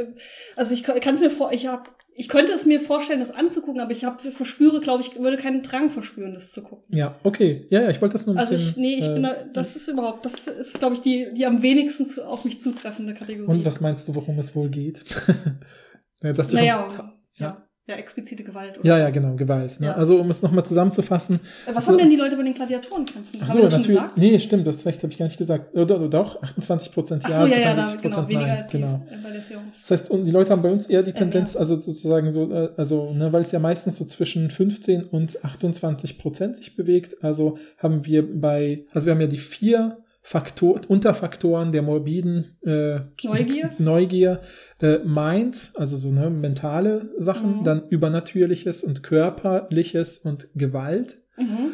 also 0.56 0.72
ich 0.74 0.82
kann 0.84 1.14
es 1.16 1.20
mir 1.20 1.30
vor, 1.30 1.52
ich 1.52 1.66
habe, 1.66 1.84
ich 2.20 2.28
könnte 2.28 2.52
es 2.52 2.66
mir 2.66 2.80
vorstellen, 2.80 3.20
das 3.20 3.30
anzugucken, 3.30 3.80
aber 3.80 3.92
ich 3.92 4.04
habe 4.04 4.32
verspüre, 4.32 4.80
glaube 4.80 5.02
ich, 5.04 5.16
würde 5.20 5.36
keinen 5.36 5.62
Drang 5.62 5.88
verspüren, 5.88 6.34
das 6.34 6.50
zu 6.50 6.62
gucken. 6.62 6.84
Ja, 6.96 7.14
okay. 7.22 7.66
Ja, 7.70 7.82
ja, 7.82 7.90
ich 7.90 8.02
wollte 8.02 8.14
das 8.14 8.26
nur 8.26 8.34
ein 8.34 8.40
Also 8.40 8.54
bisschen. 8.54 8.70
ich, 8.70 8.76
nee, 8.76 8.94
ich 8.98 9.06
äh, 9.06 9.14
bin 9.14 9.22
da, 9.22 9.36
das 9.54 9.76
ist 9.76 9.86
überhaupt, 9.86 10.24
das 10.26 10.34
ist, 10.48 10.74
glaube 10.80 10.94
ich, 10.96 11.00
die, 11.00 11.28
die 11.32 11.46
am 11.46 11.62
wenigsten 11.62 12.06
zu, 12.06 12.26
auf 12.26 12.44
mich 12.44 12.60
zutreffende 12.60 13.14
Kategorie. 13.14 13.48
Und 13.48 13.64
was 13.64 13.80
meinst 13.80 14.08
du, 14.08 14.16
worum 14.16 14.36
es 14.40 14.56
wohl 14.56 14.68
geht? 14.68 15.04
ja, 16.22 16.32
dass 16.32 16.52
Naja, 16.52 16.86
schon, 16.94 17.12
ja. 17.36 17.62
ja. 17.86 17.94
explizite 17.94 18.44
Gewalt. 18.44 18.78
ja, 18.82 18.98
ja, 18.98 19.10
genau, 19.10 19.34
Gewalt. 19.34 19.80
Ne? 19.80 19.86
Ja. 19.88 19.92
Also, 19.94 20.18
um 20.20 20.28
es 20.30 20.42
nochmal 20.42 20.64
zusammenzufassen. 20.66 21.36
Äh, 21.36 21.68
Was 21.68 21.76
Also- 21.76 21.92
haben 21.92 21.98
denn 21.98 22.10
die 22.10 22.16
Leute 22.16 22.36
bei 22.36 22.42
den 22.42 22.54
Gladiatorenkämpfen? 22.54 23.40
Ach 23.42 23.48
Haben 23.48 23.52
so, 23.52 23.56
wir 23.58 23.62
das 23.64 23.72
schon 23.74 23.80
natürlich. 23.82 24.00
gesagt? 24.00 24.18
Nee, 24.18 24.38
stimmt, 24.40 24.66
du 24.66 24.70
hast 24.70 24.84
recht, 24.84 25.02
habe 25.02 25.12
ich 25.12 25.18
gar 25.18 25.26
nicht 25.26 25.38
gesagt. 25.38 25.74
Oder, 25.74 25.96
oder 25.96 26.08
doch? 26.08 26.42
28 26.42 26.92
Prozent 26.92 27.22
ja, 27.22 27.30
so, 27.30 27.46
ja, 27.46 27.58
ja, 27.58 27.74
da, 27.74 27.82
72 27.84 28.02
genau, 28.02 28.14
Prozent 28.16 28.28
weniger 28.28 28.46
nein. 28.48 28.62
als 28.62 28.70
die, 28.70 28.76
Genau. 28.78 29.06
äh, 29.10 29.16
bei 29.22 29.30
der 29.30 29.42
Seance. 29.42 29.80
Das 29.88 29.90
heißt, 29.90 30.10
und 30.10 30.24
die 30.24 30.30
Leute 30.30 30.50
haben 30.52 30.62
bei 30.62 30.70
uns 30.70 30.86
eher 30.88 31.02
die 31.02 31.12
Tendenz, 31.12 31.54
ja. 31.54 31.60
also 31.60 31.74
sozusagen 31.80 32.30
so, 32.30 32.52
äh, 32.52 32.70
also, 32.76 33.12
ne, 33.14 33.32
weil 33.32 33.42
es 33.42 33.52
ja 33.52 33.58
meistens 33.58 33.96
so 33.96 34.04
zwischen 34.04 34.50
15 34.50 35.04
und 35.04 35.44
28 35.44 36.18
Prozent 36.18 36.56
sich 36.56 36.76
bewegt. 36.76 37.16
Also 37.22 37.58
haben 37.78 38.04
wir 38.04 38.40
bei, 38.40 38.84
also 38.92 39.06
wir 39.06 39.12
haben 39.14 39.20
ja 39.20 39.26
die 39.28 39.38
vier 39.38 39.98
Faktor, 40.30 40.82
Unterfaktoren 40.88 41.72
der 41.72 41.80
morbiden 41.80 42.58
äh, 42.62 43.00
Neugier? 43.24 43.70
Neugier, 43.78 44.42
äh, 44.78 44.98
Mind, 44.98 45.72
also 45.74 45.96
so 45.96 46.10
ne, 46.10 46.28
mentale 46.28 47.10
Sachen, 47.16 47.60
Mhm. 47.60 47.64
dann 47.64 47.88
Übernatürliches 47.88 48.84
und 48.84 49.02
Körperliches 49.02 50.18
und 50.18 50.48
Gewalt. 50.54 51.22
Mhm. 51.38 51.70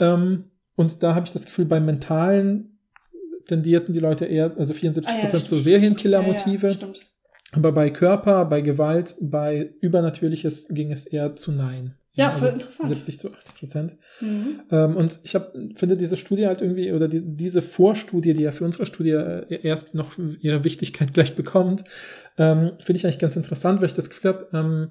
Ähm, 0.00 0.44
und 0.74 1.02
da 1.02 1.14
habe 1.14 1.24
ich 1.24 1.32
das 1.32 1.46
Gefühl, 1.46 1.64
beim 1.64 1.86
Mentalen 1.86 2.78
tendierten 3.46 3.94
die 3.94 4.00
Leute 4.00 4.26
eher, 4.26 4.52
also 4.58 4.74
74 4.74 5.10
Ah, 5.10 5.16
ja, 5.16 5.20
Prozent 5.22 5.48
so 5.48 5.56
Serienkiller-Motive. 5.56 6.66
Ja, 6.68 6.74
ja, 6.74 6.88
aber 7.52 7.72
bei 7.72 7.88
Körper, 7.88 8.44
bei 8.44 8.60
Gewalt, 8.60 9.14
bei 9.18 9.70
Übernatürliches 9.80 10.68
ging 10.68 10.92
es 10.92 11.06
eher 11.06 11.36
zu 11.36 11.52
Nein. 11.52 11.94
Ja, 12.16 12.28
also 12.28 12.38
voll 12.38 12.48
interessant. 12.48 12.88
70 12.88 13.20
zu 13.20 13.32
80 13.32 13.54
Prozent. 13.54 13.96
Mhm. 14.20 14.60
Ähm, 14.70 14.96
und 14.96 15.20
ich 15.22 15.34
hab, 15.34 15.52
finde 15.74 15.96
diese 15.96 16.16
Studie 16.16 16.46
halt 16.46 16.62
irgendwie, 16.62 16.92
oder 16.92 17.08
die, 17.08 17.20
diese 17.22 17.62
Vorstudie, 17.62 18.32
die 18.32 18.42
ja 18.42 18.52
für 18.52 18.64
unsere 18.64 18.86
Studie 18.86 19.10
äh, 19.10 19.60
erst 19.62 19.94
noch 19.94 20.12
ihre 20.40 20.64
Wichtigkeit 20.64 21.12
gleich 21.12 21.36
bekommt, 21.36 21.84
ähm, 22.38 22.72
finde 22.82 22.98
ich 22.98 23.04
eigentlich 23.04 23.18
ganz 23.18 23.36
interessant, 23.36 23.80
weil 23.80 23.88
ich 23.88 23.94
das 23.94 24.08
Gefühl 24.08 24.32
habe, 24.32 24.48
ähm, 24.52 24.88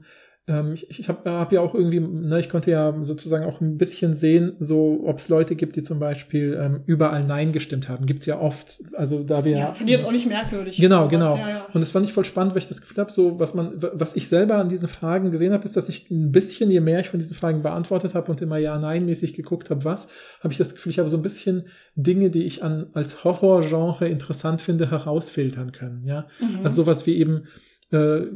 ähm, 0.48 0.74
ich, 0.74 1.00
ich 1.00 1.10
habe 1.10 1.28
hab 1.30 1.52
ja 1.52 1.62
auch 1.62 1.74
irgendwie, 1.74 2.00
ne, 2.00 2.39
ich 2.39 2.50
konnte 2.50 2.70
ja 2.70 2.96
sozusagen 3.02 3.46
auch 3.46 3.62
ein 3.62 3.78
bisschen 3.80 4.14
sehen, 4.14 4.54
so 4.60 5.02
ob 5.06 5.18
es 5.18 5.28
Leute 5.28 5.56
gibt, 5.56 5.76
die 5.76 5.82
zum 5.82 5.98
Beispiel 6.00 6.56
ähm, 6.62 6.82
überall 6.86 7.24
Nein 7.26 7.52
gestimmt 7.52 7.89
haben. 7.89 8.06
Gibt's 8.06 8.28
ja 8.28 8.39
oft. 8.39 8.80
Also 8.93 9.24
da 9.24 9.43
wir 9.43 9.58
Ja, 9.58 9.66
finde 9.74 9.91
ich 9.93 9.98
jetzt 9.98 10.08
auch 10.08 10.12
nicht 10.12 10.28
merkwürdig. 10.28 10.78
Genau, 10.78 11.08
genau. 11.08 11.36
Ja, 11.38 11.50
ja. 11.50 11.66
Und 11.74 11.82
das 11.82 11.89
fand 11.89 12.06
ich 12.06 12.14
voll 12.14 12.26
spannend, 12.26 12.54
weil 12.54 12.60
ich 12.62 12.68
das 12.68 12.80
Gefühl 12.82 12.98
habe, 13.02 13.12
so 13.12 13.39
was 13.39 13.56
man, 13.56 13.72
was 13.93 14.16
ich 14.16 14.28
selber 14.28 14.56
an 14.58 14.70
diesen 14.70 14.88
Fragen 14.88 15.32
gesehen 15.32 15.52
habe, 15.52 15.64
ist, 15.64 15.76
dass 15.76 15.89
ich 15.89 16.12
ein 16.12 16.32
bisschen, 16.32 16.70
je 16.70 16.80
mehr 16.80 17.00
ich 17.00 17.10
von 17.10 17.20
diesen 17.20 17.36
Fragen 17.36 17.64
beantwortet 17.64 18.14
habe 18.14 18.30
und 18.32 18.39
immer 18.41 18.58
Ja-Nein-mäßig 18.60 19.34
geguckt 19.34 19.72
habe, 19.72 19.84
was, 19.84 20.10
habe 20.41 20.52
ich 20.52 20.60
das 20.60 20.76
Gefühl, 20.76 20.91
ich 20.91 21.00
habe 21.00 21.10
so 21.10 21.18
ein 21.18 21.24
bisschen 21.24 21.64
Dinge, 21.96 22.30
die 22.30 22.43
ich 22.43 22.64
an 22.64 22.86
als 22.93 23.24
Horrorgenre 23.24 24.08
interessant 24.08 24.62
finde, 24.62 24.91
herausfiltern 24.91 25.72
können. 25.72 26.04
Ja, 26.06 26.28
Mhm. 26.39 26.60
also 26.64 26.84
sowas 26.84 27.08
wie 27.08 27.16
eben 27.18 27.46
äh, 27.91 28.27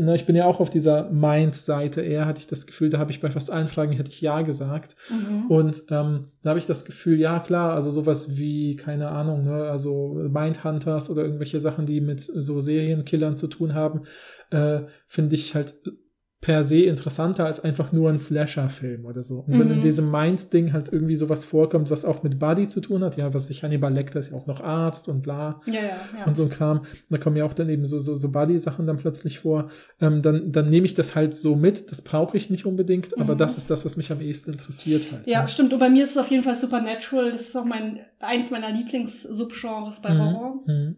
na, 0.00 0.14
ich 0.14 0.26
bin 0.26 0.36
ja 0.36 0.46
auch 0.46 0.60
auf 0.60 0.70
dieser 0.70 1.10
Mind-Seite 1.10 2.02
eher, 2.02 2.26
hatte 2.26 2.40
ich 2.40 2.46
das 2.46 2.66
Gefühl, 2.66 2.88
da 2.88 2.98
habe 2.98 3.10
ich 3.10 3.20
bei 3.20 3.30
fast 3.30 3.50
allen 3.50 3.68
Fragen 3.68 3.92
hätte 3.92 4.10
ich 4.10 4.20
Ja 4.20 4.42
gesagt. 4.42 4.96
Mhm. 5.10 5.50
Und 5.50 5.84
ähm, 5.90 6.28
da 6.42 6.50
habe 6.50 6.58
ich 6.58 6.66
das 6.66 6.84
Gefühl, 6.84 7.18
ja 7.18 7.40
klar, 7.40 7.74
also 7.74 7.90
sowas 7.90 8.36
wie, 8.36 8.76
keine 8.76 9.08
Ahnung, 9.08 9.44
ne, 9.44 9.64
also 9.64 10.20
Mindhunters 10.30 11.10
oder 11.10 11.22
irgendwelche 11.22 11.58
Sachen, 11.58 11.84
die 11.84 12.00
mit 12.00 12.20
so 12.20 12.60
Serienkillern 12.60 13.36
zu 13.36 13.48
tun 13.48 13.74
haben, 13.74 14.02
äh, 14.50 14.82
finde 15.08 15.34
ich 15.34 15.54
halt 15.54 15.74
per 16.42 16.64
se 16.64 16.80
interessanter 16.80 17.46
als 17.46 17.60
einfach 17.62 17.92
nur 17.92 18.10
ein 18.10 18.18
Slasher-Film 18.18 19.04
oder 19.06 19.22
so. 19.22 19.44
Und 19.46 19.60
wenn 19.60 19.68
Mhm. 19.68 19.74
in 19.74 19.80
diesem 19.80 20.10
Mind-Ding 20.10 20.72
halt 20.72 20.92
irgendwie 20.92 21.14
sowas 21.14 21.44
vorkommt, 21.44 21.88
was 21.88 22.04
auch 22.04 22.24
mit 22.24 22.40
Buddy 22.40 22.66
zu 22.66 22.80
tun 22.80 23.04
hat, 23.04 23.16
ja, 23.16 23.32
was 23.32 23.46
sich 23.46 23.62
Hannibal 23.62 23.92
Lecter 23.94 24.18
ist 24.18 24.32
ja 24.32 24.36
auch 24.36 24.46
noch 24.48 24.60
Arzt 24.60 25.08
und 25.08 25.22
bla 25.22 25.60
ja, 25.66 25.74
ja, 25.74 25.80
ja. 26.18 26.24
und 26.26 26.36
so 26.36 26.42
ein 26.42 26.48
Kram. 26.48 26.84
Da 27.10 27.18
kommen 27.18 27.36
ja 27.36 27.44
auch 27.44 27.54
dann 27.54 27.68
eben 27.68 27.84
so, 27.84 28.00
so, 28.00 28.16
so 28.16 28.32
Buddy-Sachen 28.32 28.88
dann 28.88 28.96
plötzlich 28.96 29.38
vor. 29.38 29.70
Ähm, 30.00 30.20
dann, 30.20 30.50
dann 30.50 30.66
nehme 30.66 30.84
ich 30.84 30.94
das 30.94 31.14
halt 31.14 31.32
so 31.32 31.54
mit. 31.54 31.92
Das 31.92 32.02
brauche 32.02 32.36
ich 32.36 32.50
nicht 32.50 32.66
unbedingt, 32.66 33.16
aber 33.20 33.34
Mhm. 33.34 33.38
das 33.38 33.56
ist 33.56 33.70
das, 33.70 33.84
was 33.84 33.96
mich 33.96 34.10
am 34.10 34.20
ehesten 34.20 34.50
interessiert 34.50 35.12
halt. 35.12 35.24
Ja, 35.28 35.42
ne? 35.42 35.48
stimmt. 35.48 35.72
Und 35.72 35.78
bei 35.78 35.90
mir 35.90 36.02
ist 36.02 36.10
es 36.10 36.16
auf 36.18 36.26
jeden 36.28 36.42
Fall 36.42 36.56
Supernatural. 36.56 37.30
Das 37.30 37.42
ist 37.42 37.56
auch 37.56 37.64
mein, 37.64 38.00
eins 38.18 38.50
meiner 38.50 38.72
Lieblings-Subgenres 38.72 40.00
bei 40.02 40.18
Horror. 40.18 40.60
Mhm. 40.66 40.74
Mhm. 40.74 40.96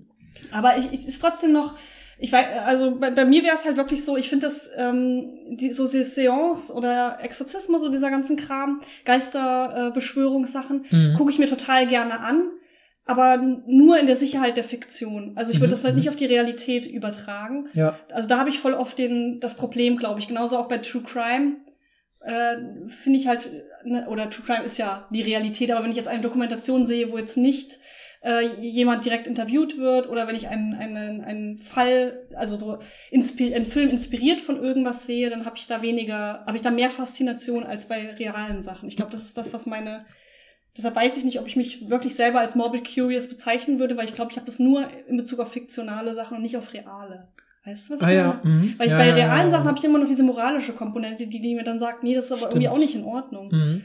Aber 0.53 0.79
ich, 0.79 0.91
ich 0.91 1.07
ist 1.07 1.21
trotzdem 1.21 1.53
noch, 1.53 1.75
ich 2.19 2.33
weiß, 2.33 2.47
also 2.65 2.97
bei, 2.97 3.11
bei 3.11 3.25
mir 3.25 3.43
wäre 3.43 3.57
es 3.57 3.65
halt 3.65 3.77
wirklich 3.77 4.05
so, 4.05 4.17
ich 4.17 4.29
finde 4.29 4.47
das, 4.47 4.69
ähm, 4.77 5.31
die, 5.51 5.73
so 5.73 5.85
diese 5.87 6.05
Seance 6.05 6.73
oder 6.73 7.19
Exorzismus 7.23 7.83
oder 7.83 7.91
dieser 7.91 8.11
ganzen 8.11 8.37
Kram, 8.37 8.81
Geisterbeschwörungssachen, 9.05 10.85
äh, 10.91 10.95
Mhm. 10.95 11.15
gucke 11.15 11.31
ich 11.31 11.39
mir 11.39 11.47
total 11.47 11.87
gerne 11.87 12.21
an, 12.21 12.51
aber 13.07 13.37
nur 13.67 13.99
in 13.99 14.07
der 14.07 14.17
Sicherheit 14.17 14.57
der 14.57 14.65
Fiktion. 14.65 15.33
Also 15.37 15.53
ich 15.53 15.59
würde 15.59 15.69
Mhm, 15.69 15.71
das 15.77 15.85
halt 15.85 15.95
mhm. 15.95 15.99
nicht 16.01 16.09
auf 16.09 16.17
die 16.17 16.25
Realität 16.27 16.87
übertragen. 16.87 17.69
Ja, 17.75 17.99
Also 18.13 18.29
da 18.29 18.39
habe 18.39 18.49
ich 18.49 18.59
voll 18.61 18.75
oft 18.75 18.99
den, 18.99 19.41
das 19.41 19.57
Problem, 19.57 19.97
glaube 19.97 20.21
ich. 20.21 20.29
Genauso 20.29 20.57
auch 20.57 20.69
bei 20.69 20.79
True 20.79 21.03
Crime. 21.03 21.57
Äh, 22.21 22.57
Finde 23.03 23.19
ich 23.19 23.27
halt, 23.29 23.51
ne, 23.85 24.07
oder 24.09 24.31
True 24.31 24.47
Crime 24.47 24.65
ist 24.65 24.79
ja 24.79 25.07
die 25.11 25.21
Realität, 25.23 25.71
aber 25.71 25.83
wenn 25.85 25.91
ich 25.91 25.97
jetzt 25.99 26.09
eine 26.09 26.23
Dokumentation 26.23 26.87
sehe, 26.87 27.13
wo 27.13 27.19
jetzt 27.19 27.37
nicht 27.37 27.79
äh, 28.25 28.47
jemand 28.61 29.05
direkt 29.05 29.27
interviewt 29.27 29.79
wird 29.79 30.09
oder 30.09 30.27
wenn 30.27 30.35
ich 30.35 30.49
einen, 30.49 30.75
einen, 30.75 31.21
einen 31.21 31.59
Fall, 31.59 32.27
also 32.35 32.57
so 32.57 32.79
einen 33.13 33.67
Film 33.67 33.91
inspiriert 33.91 34.41
von 34.41 34.63
irgendwas 34.63 35.07
sehe, 35.07 35.31
dann 35.31 35.45
habe 35.45 35.57
ich 35.57 35.67
da 35.67 35.83
weniger, 35.83 36.45
habe 36.47 36.57
ich 36.57 36.63
da 36.63 36.71
mehr 36.71 36.91
Faszination 36.91 37.65
als 37.65 37.87
bei 37.87 38.13
realen 38.13 38.63
Sachen. 38.63 38.89
Ich 38.89 38.97
glaube, 38.97 39.13
das 39.13 39.23
ist 39.23 39.37
das, 39.37 39.53
was 39.53 39.67
meine 39.67 40.07
Deshalb 40.77 40.97
weiß 40.97 41.17
ich 41.17 41.25
nicht, 41.25 41.39
ob 41.39 41.47
ich 41.47 41.55
mich 41.55 41.89
wirklich 41.89 42.17
selber 42.17 42.41
als 42.41 42.57
morbid 42.57 42.83
curious 42.85 43.29
bezeichnen 43.29 43.79
würde, 43.79 43.97
weil 43.97 44.07
ich 44.07 44.15
glaube, 44.15 44.33
ich 44.33 44.37
habe 44.37 44.47
das 44.47 44.59
nur 44.59 44.89
in 45.07 45.17
Bezug 45.17 45.39
auf 45.39 45.53
fiktionale 45.53 46.15
Sachen 46.15 46.37
und 46.37 46.43
nicht 46.43 46.57
auf 46.57 46.73
reale. 46.73 47.29
Weißt 47.65 47.89
du, 47.89 47.95
was 47.95 48.03
ah 48.03 48.11
ich 48.11 48.17
ja. 48.17 48.41
Mhm. 48.43 48.75
Weil 48.77 48.87
ich 48.87 48.93
ja, 48.93 48.99
bei 48.99 49.13
realen 49.13 49.47
ja, 49.47 49.51
Sachen 49.51 49.65
ja. 49.65 49.69
habe 49.69 49.79
ich 49.79 49.85
immer 49.85 50.01
noch 50.01 50.09
diese 50.09 50.25
moralische 50.25 50.73
Komponente, 50.73 51.29
die, 51.29 51.41
die 51.41 51.55
mir 51.55 51.63
dann 51.63 51.79
sagt, 51.79 52.03
nee, 52.03 52.15
das 52.15 52.25
ist 52.25 52.33
aber 52.33 52.51
irgendwie 52.51 52.63
Stimmt. 52.63 52.75
auch 52.75 52.79
nicht 52.79 52.95
in 52.97 53.05
Ordnung. 53.05 53.49
Mhm. 53.53 53.83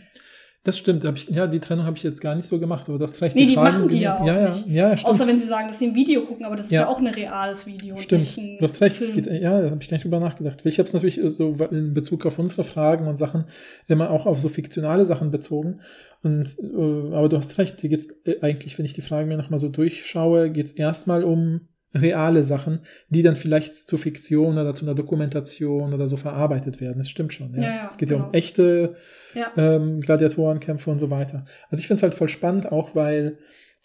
Das 0.69 0.77
stimmt. 0.77 1.03
Ich, 1.03 1.27
ja, 1.27 1.47
die 1.47 1.59
Trennung 1.59 1.87
habe 1.87 1.97
ich 1.97 2.03
jetzt 2.03 2.21
gar 2.21 2.35
nicht 2.35 2.47
so 2.47 2.59
gemacht, 2.59 2.87
aber 2.89 2.99
das 2.99 3.17
vielleicht 3.17 3.35
Nee, 3.35 3.47
die 3.47 3.55
machen 3.55 3.87
die 3.89 4.01
ja 4.01 4.19
auch 4.19 4.27
ja, 4.27 4.39
ja, 4.39 4.47
nicht. 4.49 4.67
Ja, 4.67 4.95
stimmt. 4.95 5.15
Außer 5.15 5.25
wenn 5.25 5.39
sie 5.39 5.47
sagen, 5.47 5.67
dass 5.67 5.79
sie 5.79 5.87
ein 5.87 5.95
Video 5.95 6.21
gucken, 6.21 6.45
aber 6.45 6.55
das 6.55 6.67
ist 6.67 6.71
Ja. 6.71 6.81
ja, 6.81 6.87
auch 6.89 6.99
ein 6.99 7.07
reales 7.07 7.65
Video. 7.65 7.97
Stimmt, 7.97 8.37
du 8.37 8.61
hast 8.61 8.79
recht, 8.79 9.01
es 9.01 9.09
Film. 9.09 9.23
geht, 9.23 9.41
ja, 9.41 9.61
da 9.61 9.71
habe 9.71 9.79
ich 9.81 9.89
gar 9.89 9.95
nicht 9.95 10.03
drüber 10.03 10.19
nachgedacht. 10.19 10.63
Ich 10.67 10.77
habe 10.77 10.85
es 10.85 10.93
natürlich 10.93 11.19
so 11.23 11.55
in 11.71 11.95
Bezug 11.95 12.23
auf 12.27 12.37
unsere 12.37 12.63
Fragen 12.63 13.07
und 13.07 13.17
Sachen 13.17 13.45
immer 13.87 14.11
auch 14.11 14.27
auf 14.27 14.39
so 14.39 14.47
fiktionale 14.47 15.05
Sachen 15.05 15.31
bezogen. 15.31 15.79
Und 16.21 16.55
äh, 16.59 17.15
aber 17.15 17.29
du 17.29 17.37
hast 17.37 17.57
recht, 17.57 17.81
hier 17.81 17.89
geht's 17.89 18.09
äh, 18.25 18.39
eigentlich, 18.41 18.77
wenn 18.77 18.85
ich 18.85 18.93
die 18.93 19.01
Fragen 19.01 19.27
mir 19.27 19.37
nochmal 19.37 19.57
so 19.57 19.69
durchschaue, 19.69 20.51
geht's 20.51 20.73
erstmal 20.73 21.23
um 21.23 21.61
reale 21.93 22.43
Sachen, 22.43 22.79
die 23.09 23.23
dann 23.23 23.35
vielleicht 23.35 23.75
zur 23.75 23.99
Fiktion 23.99 24.57
oder 24.57 24.75
zu 24.75 24.85
einer 24.85 24.95
Dokumentation 24.95 25.93
oder 25.93 26.07
so 26.07 26.17
verarbeitet 26.17 26.79
werden. 26.81 26.99
Das 26.99 27.09
stimmt 27.09 27.33
schon. 27.33 27.55
Ja. 27.55 27.61
Ja, 27.61 27.69
ja, 27.69 27.87
es 27.89 27.97
geht 27.97 28.09
ja 28.09 28.17
um 28.17 28.23
genau. 28.23 28.33
echte 28.33 28.95
Ja. 29.33 29.51
ähm, 29.57 30.01
Gladiatorenkämpfe 30.01 30.91
und 30.91 30.99
so 30.99 31.09
weiter. 31.09 31.45
Also 31.69 31.81
ich 31.81 31.87
finde 31.87 31.99
es 31.99 32.03
halt 32.03 32.13
voll 32.13 32.29
spannend, 32.29 32.71
auch 32.71 32.95
weil 32.95 33.37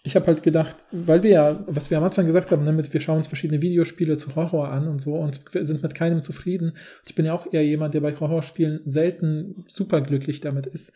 ich 0.06 0.16
habe 0.16 0.26
halt 0.26 0.42
gedacht, 0.42 0.76
weil 0.92 1.22
wir 1.22 1.30
ja, 1.30 1.64
was 1.66 1.90
wir 1.90 1.96
am 1.96 2.04
Anfang 2.04 2.26
gesagt 2.26 2.50
haben, 2.50 2.62
ne, 2.62 2.92
wir 2.92 3.00
schauen 3.00 3.16
uns 3.16 3.26
verschiedene 3.26 3.62
Videospiele 3.62 4.18
zu 4.18 4.36
Horror 4.36 4.68
an 4.68 4.86
und 4.86 5.00
so 5.00 5.14
und 5.14 5.40
wir 5.54 5.64
sind 5.64 5.82
mit 5.82 5.94
keinem 5.94 6.20
zufrieden. 6.20 6.74
Ich 7.06 7.14
bin 7.14 7.24
ja 7.24 7.32
auch 7.32 7.50
eher 7.50 7.64
jemand, 7.64 7.94
der 7.94 8.00
bei 8.00 8.14
Horrorspielen 8.14 8.80
selten 8.84 9.64
superglücklich 9.66 10.40
damit 10.40 10.66
ist. 10.66 10.92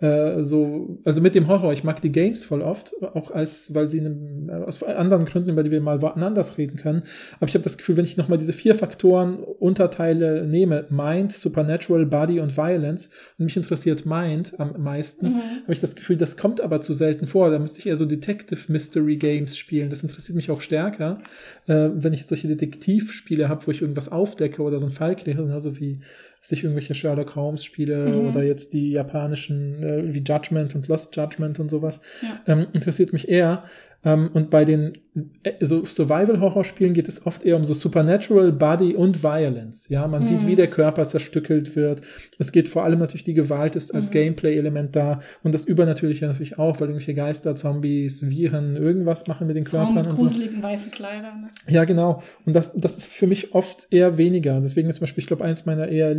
Äh, 0.00 0.42
so, 0.42 0.98
also 1.04 1.20
mit 1.20 1.34
dem 1.34 1.46
Horror, 1.46 1.72
ich 1.72 1.84
mag 1.84 2.00
die 2.00 2.12
Games 2.12 2.44
voll 2.44 2.62
oft, 2.62 2.94
auch 3.02 3.30
als, 3.30 3.74
weil 3.74 3.88
sie 3.88 4.00
einem, 4.00 4.48
aus 4.48 4.82
anderen 4.82 5.26
Gründen, 5.26 5.50
über 5.50 5.62
die 5.62 5.70
wir 5.70 5.80
mal 5.80 6.00
woanders 6.00 6.56
reden 6.56 6.78
können. 6.78 7.02
Aber 7.38 7.48
ich 7.48 7.54
habe 7.54 7.64
das 7.64 7.76
Gefühl, 7.76 7.96
wenn 7.98 8.04
ich 8.04 8.16
nochmal 8.16 8.38
diese 8.38 8.54
vier 8.54 8.74
Faktoren 8.74 9.38
Unterteile 9.38 10.46
nehme, 10.46 10.86
Mind, 10.88 11.32
Supernatural, 11.32 12.06
Body 12.06 12.40
und 12.40 12.56
Violence, 12.56 13.10
und 13.38 13.44
mich 13.44 13.56
interessiert 13.56 14.06
Mind 14.06 14.58
am 14.58 14.82
meisten, 14.82 15.26
mhm. 15.26 15.42
habe 15.62 15.72
ich 15.72 15.80
das 15.80 15.94
Gefühl, 15.94 16.16
das 16.16 16.36
kommt 16.36 16.60
aber 16.60 16.80
zu 16.80 16.94
selten 16.94 17.26
vor. 17.26 17.50
Da 17.50 17.58
müsste 17.58 17.80
ich 17.80 17.86
eher 17.86 17.96
so 17.96 18.06
Detective 18.06 18.72
Mystery 18.72 19.16
Games 19.16 19.58
spielen. 19.58 19.90
Das 19.90 20.02
interessiert 20.02 20.36
mich 20.36 20.50
auch 20.50 20.62
stärker, 20.62 21.20
äh, 21.66 21.90
wenn 21.92 22.14
ich 22.14 22.26
solche 22.26 22.48
Detektivspiele 22.48 23.48
habe, 23.48 23.66
wo 23.66 23.70
ich 23.70 23.82
irgendwas 23.82 24.10
aufdecke 24.10 24.62
oder 24.62 24.78
so 24.78 24.86
einen 24.86 24.94
Fall 24.94 25.14
kläre, 25.14 25.52
also 25.52 25.78
wie 25.78 26.00
sich 26.40 26.64
irgendwelche 26.64 26.94
Sherlock 26.94 27.36
Holmes 27.36 27.64
Spiele 27.64 28.08
mhm. 28.08 28.28
oder 28.28 28.42
jetzt 28.42 28.72
die 28.72 28.92
japanischen 28.92 29.82
äh, 29.82 30.14
wie 30.14 30.20
Judgment 30.20 30.74
und 30.74 30.88
Lost 30.88 31.14
Judgment 31.14 31.58
und 31.58 31.68
sowas 31.68 32.00
ja. 32.22 32.40
ähm, 32.46 32.66
interessiert 32.72 33.12
mich 33.12 33.28
eher. 33.28 33.64
Ähm, 34.02 34.30
und 34.32 34.48
bei 34.48 34.64
den 34.64 34.94
äh, 35.42 35.52
so 35.60 35.84
Survival-Horror-Spielen 35.84 36.94
geht 36.94 37.06
es 37.06 37.26
oft 37.26 37.44
eher 37.44 37.56
um 37.56 37.64
so 37.64 37.74
Supernatural, 37.74 38.50
Body 38.50 38.94
und 38.94 39.22
Violence. 39.22 39.88
Ja, 39.90 40.06
man 40.06 40.22
mhm. 40.22 40.26
sieht, 40.26 40.46
wie 40.46 40.54
der 40.54 40.70
Körper 40.70 41.04
zerstückelt 41.06 41.76
wird. 41.76 42.00
Es 42.38 42.50
geht 42.50 42.68
vor 42.68 42.84
allem 42.84 42.98
natürlich 42.98 43.24
die 43.24 43.34
Gewalt 43.34 43.76
ist 43.76 43.94
als 43.94 44.08
mhm. 44.08 44.14
Gameplay-Element 44.14 44.96
da 44.96 45.20
und 45.42 45.52
das 45.52 45.66
Übernatürliche 45.66 46.26
natürlich 46.26 46.58
auch, 46.58 46.80
weil 46.80 46.88
irgendwelche 46.88 47.14
Geister, 47.14 47.54
Zombies, 47.56 48.28
Viren, 48.28 48.76
irgendwas 48.76 49.26
machen 49.26 49.46
mit 49.46 49.56
den 49.56 49.64
Körpern. 49.64 50.06
und 50.06 50.16
gruseligen 50.16 50.56
so. 50.56 50.62
weißen 50.62 50.90
Kleider. 50.90 51.34
Ne? 51.34 51.50
Ja, 51.68 51.84
genau. 51.84 52.22
Und 52.46 52.56
das, 52.56 52.72
das 52.74 52.96
ist 52.96 53.06
für 53.06 53.26
mich 53.26 53.54
oft 53.54 53.86
eher 53.90 54.16
weniger. 54.16 54.60
Deswegen 54.60 54.88
ist 54.88 54.96
zum 54.96 55.02
Beispiel, 55.02 55.22
ich 55.22 55.28
glaube, 55.28 55.44
eins 55.44 55.66
meiner 55.66 55.88
eher, 55.88 56.16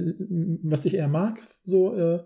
was 0.62 0.86
ich 0.86 0.96
eher 0.96 1.08
mag, 1.08 1.40
so 1.64 1.96
äh, 1.96 2.20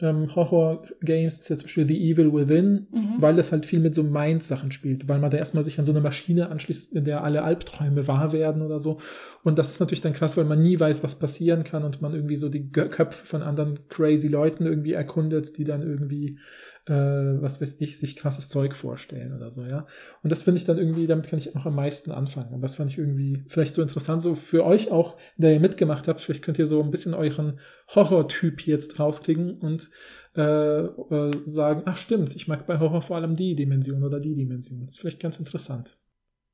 ähm, 0.00 0.34
Horror-Games 0.34 1.38
ist 1.38 1.48
ja 1.48 1.56
zum 1.56 1.66
Beispiel 1.66 1.88
The 1.88 2.10
Evil 2.10 2.32
Within, 2.32 2.86
mhm. 2.90 3.14
weil 3.18 3.34
das 3.36 3.50
halt 3.50 3.64
viel 3.64 3.80
mit 3.80 3.94
so 3.94 4.02
Mind-Sachen 4.02 4.70
spielt, 4.70 5.08
weil 5.08 5.18
man 5.18 5.30
da 5.30 5.38
erstmal 5.38 5.64
sich 5.64 5.78
an 5.78 5.86
so 5.86 5.92
eine 5.92 6.02
Maschine 6.02 6.50
anschließt, 6.50 6.92
in 6.92 7.04
der 7.04 7.24
alle 7.24 7.42
Albträume 7.42 8.06
wahr 8.06 8.32
werden 8.32 8.60
oder 8.60 8.78
so. 8.78 9.00
Und 9.42 9.58
das 9.58 9.70
ist 9.70 9.80
natürlich 9.80 10.02
dann 10.02 10.12
krass, 10.12 10.36
weil 10.36 10.44
man 10.44 10.58
nie 10.58 10.78
weiß, 10.78 11.02
was 11.02 11.18
passieren 11.18 11.64
kann 11.64 11.82
und 11.82 12.02
man 12.02 12.12
irgendwie 12.12 12.36
so 12.36 12.50
die 12.50 12.70
Köpfe 12.70 13.24
von 13.24 13.42
anderen 13.42 13.78
crazy 13.88 14.28
Leuten 14.28 14.66
irgendwie 14.66 14.92
erkundet, 14.92 15.56
die 15.56 15.64
dann 15.64 15.82
irgendwie 15.82 16.38
äh, 16.86 17.42
was 17.42 17.60
weiß 17.60 17.80
ich, 17.80 17.98
sich 17.98 18.14
krasses 18.14 18.48
Zeug 18.48 18.74
vorstellen 18.74 19.34
oder 19.34 19.50
so, 19.50 19.64
ja. 19.64 19.86
Und 20.22 20.30
das 20.30 20.44
finde 20.44 20.58
ich 20.58 20.64
dann 20.64 20.78
irgendwie, 20.78 21.06
damit 21.06 21.28
kann 21.28 21.38
ich 21.38 21.56
auch 21.56 21.66
am 21.66 21.74
meisten 21.74 22.12
anfangen. 22.12 22.54
Und 22.54 22.62
das 22.62 22.76
fand 22.76 22.90
ich 22.90 22.98
irgendwie 22.98 23.44
vielleicht 23.48 23.74
so 23.74 23.82
interessant, 23.82 24.22
so 24.22 24.34
für 24.34 24.64
euch 24.64 24.90
auch, 24.90 25.16
der 25.36 25.52
ihr 25.52 25.60
mitgemacht 25.60 26.06
habt, 26.06 26.20
vielleicht 26.20 26.42
könnt 26.42 26.58
ihr 26.58 26.66
so 26.66 26.82
ein 26.82 26.90
bisschen 26.90 27.14
euren 27.14 27.58
Horrortyp 27.94 28.66
jetzt 28.66 29.00
rauskriegen 29.00 29.58
und 29.58 29.90
äh, 30.36 30.42
äh, 30.42 31.30
sagen, 31.44 31.82
ach 31.86 31.96
stimmt, 31.96 32.36
ich 32.36 32.46
mag 32.46 32.66
bei 32.66 32.78
Horror 32.78 33.02
vor 33.02 33.16
allem 33.16 33.36
die 33.36 33.54
Dimension 33.54 34.04
oder 34.04 34.20
die 34.20 34.36
Dimension. 34.36 34.86
Das 34.86 34.94
ist 34.94 35.00
vielleicht 35.00 35.20
ganz 35.20 35.38
interessant. 35.38 35.96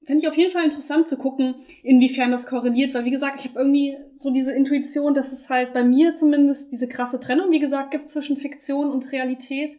Fände 0.05 0.23
ich 0.23 0.29
auf 0.29 0.37
jeden 0.37 0.51
Fall 0.51 0.65
interessant 0.65 1.07
zu 1.07 1.17
gucken, 1.17 1.57
inwiefern 1.83 2.33
das 2.33 2.47
korreliert, 2.47 2.93
weil 2.93 3.05
wie 3.05 3.11
gesagt, 3.11 3.39
ich 3.39 3.49
habe 3.49 3.61
irgendwie 3.61 3.97
so 4.17 4.31
diese 4.31 4.53
Intuition, 4.53 5.15
dass 5.15 5.31
es 5.31 5.49
halt 5.49 5.73
bei 5.75 5.85
mir 5.85 6.15
zumindest 6.17 6.73
diese 6.73 6.89
krasse 6.89 7.21
Trennung, 7.21 7.51
wie 7.53 7.61
gesagt, 7.61 7.93
gibt 7.93 8.09
zwischen 8.09 8.37
Fiktion 8.37 8.91
und 8.91 9.13
Realität. 9.13 9.79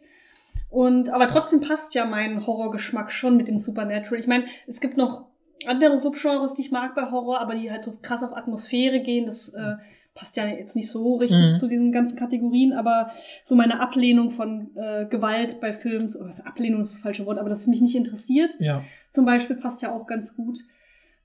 Und 0.74 1.08
aber 1.10 1.28
trotzdem 1.28 1.60
passt 1.60 1.94
ja 1.94 2.04
mein 2.04 2.48
Horrorgeschmack 2.48 3.12
schon 3.12 3.36
mit 3.36 3.46
dem 3.46 3.60
Supernatural. 3.60 4.18
Ich 4.18 4.26
meine, 4.26 4.46
es 4.66 4.80
gibt 4.80 4.96
noch 4.96 5.26
andere 5.68 5.96
Subgenres, 5.96 6.54
die 6.54 6.62
ich 6.62 6.72
mag 6.72 6.96
bei 6.96 7.12
Horror, 7.12 7.40
aber 7.40 7.54
die 7.54 7.70
halt 7.70 7.84
so 7.84 7.96
krass 8.02 8.24
auf 8.24 8.36
Atmosphäre 8.36 8.98
gehen. 8.98 9.24
Das 9.24 9.50
äh, 9.50 9.76
passt 10.16 10.36
ja 10.36 10.48
jetzt 10.48 10.74
nicht 10.74 10.90
so 10.90 11.14
richtig 11.14 11.52
mhm. 11.52 11.58
zu 11.58 11.68
diesen 11.68 11.92
ganzen 11.92 12.18
Kategorien, 12.18 12.72
aber 12.72 13.12
so 13.44 13.54
meine 13.54 13.78
Ablehnung 13.78 14.32
von 14.32 14.74
äh, 14.74 15.06
Gewalt 15.06 15.60
bei 15.60 15.72
Filmen, 15.72 16.12
oder 16.12 16.28
was 16.28 16.44
Ablehnung 16.44 16.80
ist 16.80 16.92
das 16.94 17.02
falsche 17.02 17.24
Wort, 17.24 17.38
aber 17.38 17.50
dass 17.50 17.60
es 17.60 17.66
mich 17.68 17.80
nicht 17.80 17.94
interessiert, 17.94 18.56
ja. 18.58 18.82
zum 19.12 19.24
Beispiel 19.24 19.54
passt 19.54 19.80
ja 19.80 19.92
auch 19.92 20.08
ganz 20.08 20.34
gut. 20.34 20.58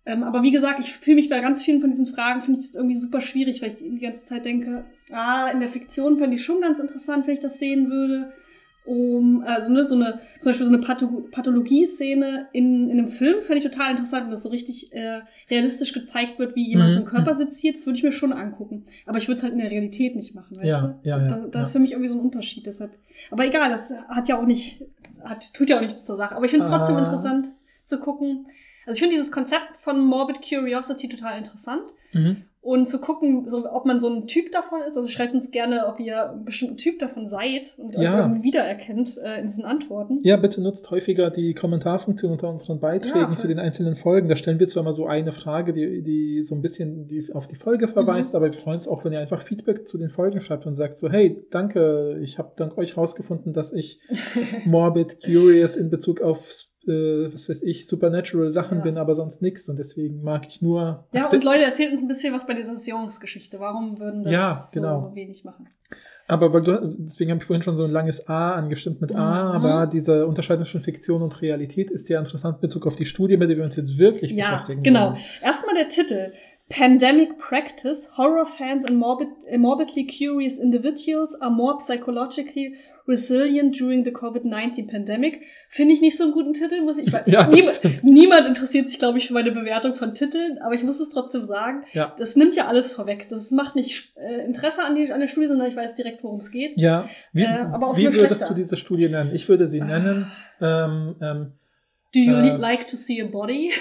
Ähm, 0.06 0.22
aber 0.22 0.43
wie 0.43 0.52
gesagt, 0.52 0.80
ich 0.80 0.93
fühle 0.93 1.16
mich 1.16 1.30
bei 1.30 1.39
ganz 1.39 1.64
vielen 1.64 1.82
von 1.82 1.89
diesen 1.89 2.06
Fragen, 2.06 2.41
finde 2.41 2.60
ich 2.60 2.68
das 2.68 2.76
irgendwie 2.76 2.97
super 2.97 3.20
schwierig, 3.20 3.64
weil 3.64 3.70
ich 3.70 3.76
die 3.78 3.97
ganze 3.97 4.26
Zeit 4.26 4.45
denke, 4.45 4.86
ah, 5.12 5.47
in 5.47 5.60
der 5.60 5.70
Fiktion 5.70 6.20
fände 6.20 6.36
ich 6.36 6.45
schon 6.45 6.62
ganz 6.62 6.78
interessant, 6.78 7.26
wenn 7.26 7.34
ich 7.34 7.39
das 7.39 7.58
sehen 7.58 7.89
würde 7.89 8.32
um, 8.90 9.44
also 9.46 9.72
ne, 9.72 9.84
so 9.84 9.94
eine, 9.94 10.20
zum 10.40 10.50
Beispiel 10.50 10.66
so 10.66 10.74
eine 10.74 10.82
Pathologie-Szene 11.32 12.48
in, 12.54 12.90
in 12.90 12.98
einem 12.98 13.10
Film 13.10 13.42
fände 13.42 13.60
ich 13.60 13.64
total 13.64 13.92
interessant, 13.92 14.24
wenn 14.24 14.32
das 14.32 14.42
so 14.42 14.50
richtig 14.50 14.92
äh, 14.94 15.22
realistisch 15.50 15.94
gezeigt 15.94 16.40
wird, 16.40 16.56
wie 16.56 16.68
jemand 16.68 16.90
mhm. 16.90 16.94
so 16.94 17.00
einen 17.00 17.08
Körper 17.08 17.36
seziert, 17.36 17.76
das 17.76 17.86
würde 17.86 17.98
ich 17.98 18.04
mir 18.04 18.12
schon 18.12 18.34
angucken. 18.34 18.86
Aber 19.06 19.20
ich 19.20 19.28
würde 19.28 19.38
es 19.38 19.44
halt 19.44 19.54
in 19.54 19.60
der 19.60 19.70
Realität 19.70 20.16
nicht 20.16 20.34
machen, 20.34 20.58
weißt 20.58 20.66
ja, 20.66 20.82
du? 20.82 21.08
Ja, 21.08 21.20
ja, 21.20 21.28
da, 21.28 21.36
das 21.48 21.54
ja. 21.54 21.62
ist 21.62 21.72
für 21.74 21.80
mich 21.80 21.92
irgendwie 21.92 22.10
so 22.10 22.16
ein 22.16 22.22
Unterschied, 22.22 22.66
deshalb. 22.66 22.92
Aber 23.30 23.46
egal, 23.46 23.70
das 23.70 23.92
hat 24.10 24.28
ja 24.28 24.40
auch 24.40 24.46
nicht, 24.46 24.84
hat, 25.24 25.54
tut 25.54 25.70
ja 25.70 25.78
auch 25.78 25.82
nichts 25.82 26.06
zur 26.06 26.18
Sache. 26.18 26.36
Aber 26.36 26.46
ich 26.46 26.52
finde 26.52 26.66
es 26.66 26.72
trotzdem 26.72 26.96
ah. 26.96 27.00
interessant 27.00 27.48
zu 27.84 28.00
gucken. 28.00 28.48
Also 28.88 28.96
ich 28.96 29.02
finde 29.02 29.16
dieses 29.16 29.32
Konzept 29.32 29.78
von 29.82 30.00
Morbid 30.00 30.42
Curiosity 30.42 31.10
total 31.10 31.38
interessant. 31.38 31.84
Mhm 32.14 32.38
und 32.62 32.89
zu 32.89 32.99
gucken, 32.99 33.47
so, 33.47 33.66
ob 33.72 33.86
man 33.86 34.01
so 34.01 34.10
ein 34.10 34.28
Typ 34.28 34.51
davon 34.51 34.82
ist. 34.82 34.97
Also 34.97 35.10
schreibt 35.10 35.34
uns 35.34 35.49
gerne, 35.51 35.88
ob 35.88 35.99
ihr 35.99 36.32
ein 36.32 36.43
bestimmter 36.43 36.76
Typ 36.76 36.99
davon 36.99 37.26
seid 37.28 37.76
und 37.78 37.93
ja. 37.95 38.14
euch 38.14 38.20
irgendwie 38.20 38.43
wiedererkennt 38.43 39.18
äh, 39.18 39.39
in 39.39 39.47
diesen 39.47 39.64
Antworten. 39.64 40.20
Ja, 40.24 40.36
bitte 40.36 40.62
nutzt 40.62 40.91
häufiger 40.91 41.30
die 41.30 41.53
Kommentarfunktion 41.53 42.34
unter 42.34 42.49
unseren 42.49 42.80
Beiträgen 42.80 43.32
ja, 43.32 43.36
zu 43.36 43.47
den 43.47 43.60
einzelnen 43.60 43.95
Folgen. 43.95 44.28
Da 44.28 44.36
stellen 44.36 44.60
wir 44.60 44.68
zwar 44.68 44.84
mal 44.84 44.91
so 44.91 45.07
eine 45.07 45.32
Frage, 45.32 45.72
die, 45.72 46.03
die 46.03 46.41
so 46.41 46.53
ein 46.53 46.62
bisschen 46.62 47.07
die, 47.07 47.34
auf 47.34 47.47
die 47.47 47.55
Folge 47.55 47.88
verweist, 47.88 48.34
mhm. 48.34 48.38
aber 48.38 48.45
wir 48.47 48.53
freuen 48.53 48.76
uns 48.76 48.89
auch, 48.89 49.05
wenn 49.05 49.14
ihr 49.14 49.20
einfach 49.20 49.41
Feedback 49.41 49.88
zu 49.88 49.97
den 49.97 50.10
Folgen 50.10 50.41
schreibt 50.41 50.66
und 50.66 50.74
sagt 50.74 50.97
so, 50.97 51.10
hey, 51.10 51.41
danke, 51.51 52.20
ich 52.22 52.39
habe 52.39 52.51
dank 52.57 52.78
euch 52.78 52.97
rausgefunden, 52.97 53.53
dass 53.53 53.72
ich 53.72 54.01
morbid 54.66 55.24
curious 55.24 55.78
in 55.78 55.89
Bezug 55.89 56.20
auf 56.22 56.51
äh, 56.88 57.32
was 57.32 57.50
weiß 57.50 57.64
ich, 57.64 57.88
supernatural 57.88 58.52
Sachen 58.52 58.80
ja. 58.80 58.84
bin, 58.84 58.98
aber 58.98 59.14
sonst 59.14 59.42
nichts 59.42 59.68
und 59.70 59.78
deswegen 59.78 60.22
mag 60.22 60.48
ich 60.48 60.62
nur. 60.62 61.06
Ja, 61.14 61.30
und 61.30 61.44
Leute, 61.44 61.64
erzählt 61.64 61.92
uns 61.92 62.02
ein 62.02 62.08
bisschen 62.08 62.34
was 62.34 62.48
bei 62.48 62.54
dieser 62.54 62.76
Sions-Geschichte. 62.76 63.60
Warum 63.60 64.00
würden 64.00 64.24
das 64.24 64.34
ja, 64.34 64.68
genau. 64.74 65.10
so 65.10 65.16
wenig 65.16 65.44
machen? 65.44 65.70
Aber 66.28 66.54
weil 66.54 66.62
du, 66.62 66.96
deswegen 67.00 67.32
habe 67.32 67.40
ich 67.40 67.46
vorhin 67.46 67.64
schon 67.64 67.76
so 67.76 67.84
ein 67.84 67.92
langes 67.92 68.30
A 68.30 68.52
angestimmt 68.52 69.02
mit 69.02 69.16
A, 69.16 69.46
mhm. 69.46 69.66
aber 69.66 69.88
diese 69.88 70.28
Unterscheidung 70.28 70.64
zwischen 70.64 70.82
Fiktion 70.82 71.24
und 71.24 71.42
Realität 71.42 71.90
ist 71.90 72.08
ja 72.08 72.20
interessant 72.20 72.58
in 72.58 72.62
Bezug 72.62 72.86
auf 72.86 72.96
die 72.96 73.06
Studie, 73.06 73.36
mit 73.36 73.50
der 73.50 73.58
wir 73.58 73.64
uns 73.64 73.76
jetzt 73.76 73.98
wirklich 73.98 74.32
ja, 74.32 74.52
beschäftigen. 74.52 74.84
Genau. 74.84 75.12
Wollen. 75.12 75.18
Erstmal 75.42 75.76
der 75.76 75.88
Titel. 75.88 76.32
Pandemic 76.70 77.40
Practice, 77.40 78.16
Horror 78.16 78.46
Fans 78.46 78.86
and 78.86 78.98
morbid, 78.98 79.30
morbidly 79.58 80.06
curious 80.06 80.60
individuals 80.60 81.34
are 81.42 81.50
more 81.50 81.80
psychologically 81.80 82.76
Resilient 83.10 83.78
During 83.78 84.05
the 84.05 84.12
COVID-19 84.12 84.89
Pandemic. 84.89 85.41
Finde 85.68 85.93
ich 85.93 86.01
nicht 86.01 86.16
so 86.18 86.26
einen 86.26 86.34
guten 86.34 86.53
Titel, 86.53 86.82
muss 86.82 86.97
ich. 86.97 87.12
Ja, 87.26 87.47
niemand, 87.47 88.03
niemand 88.03 88.47
interessiert 88.47 88.88
sich, 88.88 88.99
glaube 88.99 89.18
ich, 89.18 89.28
für 89.28 89.34
meine 89.34 89.51
Bewertung 89.51 89.95
von 89.95 90.14
Titeln, 90.14 90.60
aber 90.60 90.76
ich 90.76 90.84
muss 90.84 90.99
es 90.99 91.10
trotzdem 91.10 91.43
sagen. 91.43 91.84
Ja. 91.91 92.16
Das 92.18 92.36
nimmt 92.36 92.55
ja 92.55 92.68
alles 92.68 92.93
vorweg. 92.93 93.28
Das 93.30 93.51
macht 93.51 93.76
nicht 93.76 94.14
äh, 94.16 94.45
Interesse 94.45 94.84
an, 94.84 94.95
die, 94.95 95.12
an 95.12 95.20
der 95.20 95.28
Studie, 95.28 95.47
sondern 95.47 95.68
ich 95.68 95.76
weiß 95.76 95.95
direkt, 95.95 96.24
worum 96.24 96.39
es 96.39 96.51
geht. 96.51 96.74
Ja. 96.78 97.10
Wie, 97.34 97.43
äh, 97.43 97.47
aber 97.47 97.97
wie 97.97 98.05
würdest 98.05 98.20
schlechter. 98.20 98.47
du 98.47 98.53
diese 98.53 98.78
Studie 98.78 99.10
nennen? 99.10 99.32
Ich 99.34 99.49
würde 99.49 99.68
sie 99.68 99.82
nennen. 99.82 100.32
Ähm, 100.62 101.16
ähm, 101.22 101.53
Do 102.14 102.20
you 102.20 102.36
äh, 102.36 102.57
like 102.57 102.88
to 102.88 102.95
see 102.95 103.22
a 103.22 103.26
body? 103.26 103.72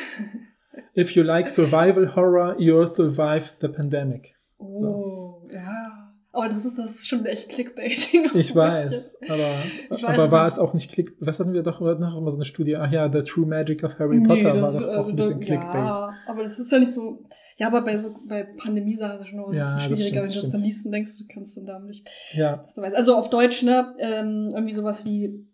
If 0.96 1.12
you 1.12 1.22
like 1.22 1.48
survival 1.48 2.14
horror, 2.14 2.56
you'll 2.58 2.86
survive 2.86 3.52
the 3.60 3.68
pandemic. 3.68 4.34
Oh, 4.58 4.80
so. 4.80 5.48
ja. 5.52 6.07
Aber 6.30 6.48
das 6.48 6.64
ist, 6.64 6.76
das 6.76 6.90
ist 6.96 7.08
schon 7.08 7.24
echt 7.24 7.48
Clickbaiting. 7.48 8.30
Ich 8.34 8.54
weiß, 8.54 9.18
aber, 9.28 9.62
ich 9.90 9.90
weiß 9.90 10.04
aber 10.04 10.30
war 10.30 10.46
es 10.46 10.58
auch 10.58 10.74
nicht 10.74 10.92
Click. 10.92 11.14
Was 11.20 11.40
hatten 11.40 11.54
wir 11.54 11.62
doch 11.62 11.80
noch 11.80 12.16
immer 12.16 12.30
so 12.30 12.36
eine 12.36 12.44
Studie? 12.44 12.76
Ach 12.76 12.90
ja, 12.92 13.10
The 13.10 13.22
True 13.22 13.46
Magic 13.46 13.82
of 13.82 13.98
Harry 13.98 14.18
nee, 14.18 14.26
Potter 14.26 14.60
war 14.60 14.72
doch 14.72 14.88
auch 14.88 15.06
ein 15.06 15.14
äh, 15.14 15.16
bisschen 15.16 15.40
Clickbait. 15.40 15.74
Ja, 15.74 16.14
aber 16.26 16.42
das 16.42 16.58
ist 16.58 16.70
ja 16.70 16.78
nicht 16.78 16.92
so. 16.92 17.24
Ja, 17.56 17.68
aber 17.68 17.82
bei, 17.82 17.98
so, 17.98 18.14
bei 18.26 18.44
Pandemie-Sachen 18.44 19.16
ist 19.16 19.22
es 19.22 19.28
schon 19.28 19.38
noch 19.38 19.46
ein 19.46 19.52
bisschen 19.52 19.78
ja, 19.78 19.80
schwieriger, 19.80 20.22
wenn 20.22 20.32
du 20.32 20.42
das 20.42 20.50
dann 20.52 20.62
liest 20.62 20.84
und 20.84 20.92
denkst, 20.92 21.18
du 21.18 21.24
kannst 21.32 21.56
dann 21.56 21.66
da 21.66 21.78
nicht. 21.78 22.08
Ja. 22.32 22.66
Also 22.76 23.16
auf 23.16 23.30
Deutsch, 23.30 23.62
ne, 23.62 23.94
ähm, 23.98 24.52
irgendwie 24.54 24.74
sowas 24.74 25.04
wie 25.04 25.47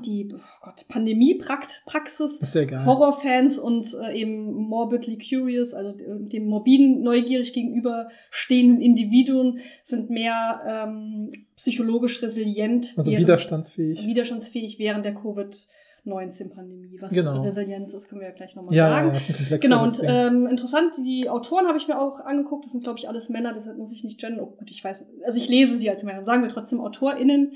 die 0.00 0.28
oh 0.34 0.38
Gott, 0.62 0.86
Pandemie-Praxis, 0.88 2.40
Horrorfans 2.86 3.58
und 3.58 3.94
äh, 4.02 4.18
eben 4.18 4.54
morbidly 4.54 5.18
curious, 5.18 5.74
also 5.74 5.92
dem 5.92 6.46
morbiden, 6.46 7.02
neugierig 7.02 7.52
gegenüberstehenden 7.52 8.80
Individuen 8.80 9.58
sind 9.82 10.08
mehr 10.08 10.62
ähm, 10.66 11.30
psychologisch 11.56 12.22
resilient. 12.22 12.94
Also 12.96 13.10
während, 13.10 13.26
widerstandsfähig. 13.26 14.06
Widerstandsfähig 14.06 14.78
während 14.78 15.04
der 15.04 15.14
Covid-19-Pandemie. 15.14 16.98
Was 17.00 17.12
genau. 17.12 17.42
Resilienz 17.42 17.92
ist, 17.92 18.08
können 18.08 18.22
wir 18.22 18.28
ja 18.28 18.34
gleich 18.34 18.54
nochmal 18.56 18.74
ja, 18.74 18.88
sagen. 18.88 19.08
Ja, 19.08 19.12
das 19.12 19.28
ist 19.28 19.52
ein 19.52 19.60
genau, 19.60 19.84
und 19.84 20.00
ähm, 20.04 20.46
interessant, 20.46 20.94
die 20.98 21.28
Autoren 21.28 21.66
habe 21.66 21.76
ich 21.78 21.88
mir 21.88 22.00
auch 22.00 22.20
angeguckt, 22.20 22.64
das 22.64 22.72
sind, 22.72 22.82
glaube 22.82 22.98
ich, 22.98 23.08
alles 23.08 23.28
Männer, 23.28 23.52
deshalb 23.52 23.76
muss 23.76 23.92
ich 23.92 24.04
nicht 24.04 24.18
gendern. 24.18 24.40
Oh 24.40 24.56
gut, 24.56 24.70
ich 24.70 24.82
weiß, 24.82 25.06
also 25.24 25.38
ich 25.38 25.48
lese 25.48 25.76
sie 25.76 25.90
als 25.90 26.02
Männer, 26.02 26.24
sagen 26.24 26.42
wir 26.42 26.48
trotzdem 26.48 26.80
AutorInnen 26.80 27.52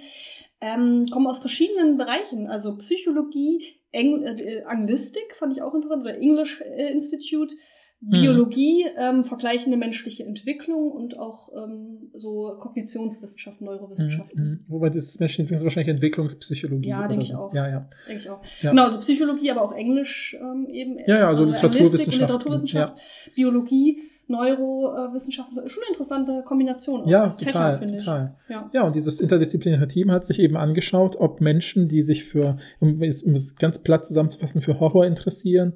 ähm, 0.67 1.07
kommen 1.11 1.27
aus 1.27 1.39
verschiedenen 1.39 1.97
Bereichen, 1.97 2.49
also 2.49 2.77
Psychologie, 2.77 3.63
Eng 3.93 4.25
äh, 4.25 4.63
Anglistik 4.65 5.35
fand 5.35 5.53
ich 5.53 5.63
auch 5.63 5.75
interessant, 5.75 6.03
oder 6.03 6.19
English 6.19 6.61
äh, 6.61 6.93
Institute, 6.93 7.55
Biologie, 7.99 8.85
ähm, 8.99 9.25
vergleichende 9.25 9.79
menschliche 9.79 10.25
Entwicklung 10.25 10.91
und 10.93 11.19
auch 11.19 11.49
ähm, 11.57 12.11
so 12.15 12.55
Kognitionswissenschaften, 12.59 13.65
Neurowissenschaften. 13.65 14.45
Mhm. 14.45 14.65
Wobei 14.69 14.91
das 14.91 15.19
menschliche 15.19 15.43
Entwicklung 15.43 15.57
ist 15.57 15.65
wahrscheinlich 15.65 15.95
Entwicklungspsychologie. 15.95 16.89
Ja, 16.89 17.09
denke 17.09 17.23
ich 17.23 17.31
so. 17.31 17.39
auch. 17.39 17.55
Ja, 17.55 17.69
ja. 17.69 17.89
Denke 18.07 18.21
ich 18.21 18.31
auch. 18.31 18.43
Ja. 18.61 18.71
Genau, 18.71 18.85
also 18.85 18.99
Psychologie, 18.99 19.51
aber 19.51 19.63
auch 19.63 19.73
Englisch 19.73 20.37
ähm, 20.39 20.69
eben. 20.71 20.99
Ja, 21.07 21.21
ja, 21.21 21.29
also 21.29 21.45
Anglistik 21.45 21.65
und 21.65 21.75
Literaturwissenschaften, 21.75 22.21
Literaturwissenschaft, 22.21 22.99
Biologie, 23.35 24.03
Neurowissenschaften. 24.29 25.69
Schon 25.69 25.83
eine 25.85 25.91
interessante 25.93 26.43
Kombination 26.45 27.03
aus 27.03 27.11
Ja, 27.11 27.31
Fächern, 27.39 27.53
total, 27.53 27.79
finde 27.79 27.95
ich. 27.95 28.01
total. 28.03 28.35
Ja. 28.49 28.71
Ja, 28.73 28.83
und 28.85 28.97
dieses 28.97 29.21
interdisziplinäre 29.21 29.87
Team 29.87 30.11
hat 30.11 30.25
sich 30.25 30.39
eben 30.41 30.57
angeschaut, 30.57 31.17
ob 31.17 31.41
Menschen, 31.41 31.89
die 31.89 32.03
sich 32.03 32.25
für, 32.25 32.57
um, 32.81 33.03
jetzt, 33.03 33.25
um 33.25 33.33
es 33.33 33.57
ganz 33.57 33.79
platt 33.79 34.05
zusammenzufassen, 34.05 34.61
für 34.61 34.81
Horror 34.81 35.07
interessieren 35.07 35.75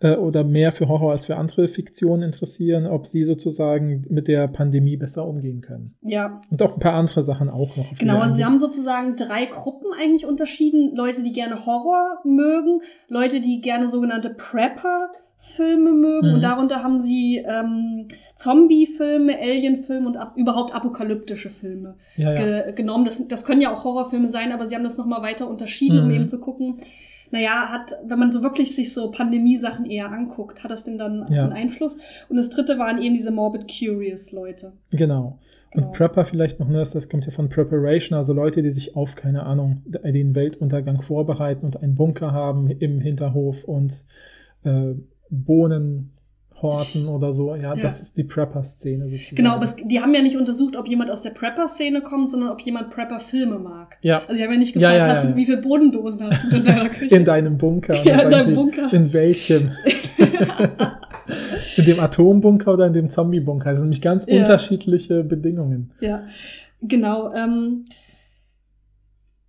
äh, 0.00 0.14
oder 0.16 0.44
mehr 0.44 0.72
für 0.72 0.88
Horror 0.88 1.12
als 1.12 1.26
für 1.26 1.36
andere 1.36 1.68
Fiktionen 1.68 2.22
interessieren, 2.22 2.86
ob 2.86 3.06
sie 3.06 3.24
sozusagen 3.24 4.02
mit 4.10 4.28
der 4.28 4.46
Pandemie 4.48 4.96
besser 4.98 5.26
umgehen 5.26 5.62
können. 5.62 5.94
ja, 6.02 6.40
Und 6.50 6.60
auch 6.62 6.74
ein 6.74 6.80
paar 6.80 6.94
andere 6.94 7.22
Sachen 7.22 7.48
auch 7.48 7.76
noch. 7.76 7.96
Genau, 7.98 8.18
also 8.18 8.36
sie 8.36 8.44
haben 8.44 8.58
sozusagen 8.58 9.16
drei 9.16 9.46
Gruppen 9.46 9.90
eigentlich 9.98 10.26
unterschieden. 10.26 10.94
Leute, 10.94 11.22
die 11.22 11.32
gerne 11.32 11.64
Horror 11.64 12.18
mögen, 12.24 12.82
Leute, 13.08 13.40
die 13.40 13.60
gerne 13.62 13.88
sogenannte 13.88 14.30
Prepper-Filme 15.54 15.92
mögen 15.92 16.28
Mhm. 16.28 16.34
und 16.34 16.40
darunter 16.42 16.82
haben 16.82 17.00
sie 17.00 17.44
ähm, 17.46 18.06
Zombie-Filme, 18.34 19.38
Alien-Filme 19.40 20.06
und 20.06 20.16
ab, 20.16 20.32
überhaupt 20.36 20.74
apokalyptische 20.74 21.50
Filme 21.50 21.96
ja, 22.16 22.32
ja. 22.32 22.62
ge 22.62 22.72
genommen. 22.74 23.04
Das, 23.04 23.26
das 23.28 23.44
können 23.44 23.60
ja 23.60 23.72
auch 23.72 23.84
Horrorfilme 23.84 24.28
sein, 24.30 24.52
aber 24.52 24.66
sie 24.68 24.74
haben 24.74 24.84
das 24.84 24.98
nochmal 24.98 25.22
weiter 25.22 25.48
unterschieden, 25.48 25.98
um 26.00 26.06
Mhm. 26.08 26.14
eben 26.14 26.26
zu 26.26 26.40
gucken, 26.40 26.78
naja, 27.32 27.68
hat, 27.72 27.92
wenn 28.06 28.18
man 28.20 28.30
so 28.30 28.42
wirklich 28.42 28.74
sich 28.76 28.92
so 28.92 29.10
Pandemie-Sachen 29.10 29.84
eher 29.86 30.10
anguckt, 30.12 30.62
hat 30.62 30.70
das 30.70 30.84
denn 30.84 30.96
dann 30.96 31.26
Ja. 31.30 31.42
einen 31.44 31.52
Einfluss? 31.52 31.98
Und 32.28 32.36
das 32.36 32.50
dritte 32.50 32.78
waren 32.78 33.02
eben 33.02 33.14
diese 33.16 33.32
Morbid 33.32 33.66
Curious 33.68 34.32
Leute. 34.32 34.72
Genau. 34.92 35.38
Genau. 35.72 35.88
Und 35.88 35.92
Prepper 35.92 36.24
vielleicht 36.24 36.60
noch, 36.60 36.68
ne, 36.68 36.78
das 36.78 37.08
kommt 37.08 37.26
ja 37.26 37.32
von 37.32 37.48
Preparation, 37.48 38.16
also 38.16 38.32
Leute, 38.32 38.62
die 38.62 38.70
sich 38.70 38.96
auf, 38.96 39.16
keine 39.16 39.42
Ahnung, 39.44 39.82
den 39.84 40.34
Weltuntergang 40.34 41.02
vorbereiten 41.02 41.66
und 41.66 41.82
einen 41.82 41.96
Bunker 41.96 42.30
haben 42.32 42.70
im 42.70 43.00
Hinterhof 43.00 43.64
und 43.64 44.06
äh, 44.64 44.94
Bohnen 45.30 46.12
horten 46.62 47.06
oder 47.08 47.32
so. 47.32 47.54
Ja, 47.54 47.74
Ja. 47.74 47.82
das 47.82 48.00
ist 48.00 48.16
die 48.16 48.24
Prepper-Szene 48.24 49.08
sozusagen. 49.08 49.36
Genau, 49.36 49.50
aber 49.56 49.64
es, 49.64 49.76
die 49.76 50.00
haben 50.00 50.14
ja 50.14 50.22
nicht 50.22 50.36
untersucht, 50.38 50.74
ob 50.76 50.88
jemand 50.88 51.10
aus 51.10 51.20
der 51.20 51.30
Prepper-Szene 51.30 52.00
kommt, 52.00 52.30
sondern 52.30 52.48
ob 52.48 52.60
jemand 52.62 52.88
Prepper-Filme 52.90 53.58
mag. 53.58 53.98
ja, 54.00 54.22
Also 54.22 54.36
die 54.38 54.42
haben 54.42 54.52
ja 54.54 54.58
nicht 54.58 54.72
gefragt, 54.72 54.96
ja, 54.96 55.06
hast 55.06 55.24
ja, 55.24 55.30
du, 55.30 55.30
ja. 55.32 55.36
wie 55.36 55.44
viele 55.44 55.58
Bodendosen 55.58 56.26
hast 56.30 56.50
du 56.50 56.56
in 56.56 56.64
deiner 56.64 56.88
Küche? 56.88 57.14
in 57.14 57.24
deinem 57.26 57.58
Bunker. 57.58 58.02
Ja, 58.04 58.22
in 58.22 58.30
deinem 58.30 58.48
die, 58.48 58.54
Bunker. 58.54 58.92
In 58.92 59.12
welchem? 59.12 59.70
in 61.76 61.84
dem 61.84 62.00
Atombunker 62.00 62.72
oder 62.72 62.86
in 62.86 62.92
dem 62.94 63.10
Zombie-Bunker? 63.10 63.70
Das 63.70 63.80
sind 63.80 63.88
nämlich 63.88 64.02
ganz 64.02 64.26
unterschiedliche 64.26 65.24
Bedingungen. 65.24 65.90
Ja, 66.00 66.22
genau. 66.82 67.32
Ähm, 67.34 67.84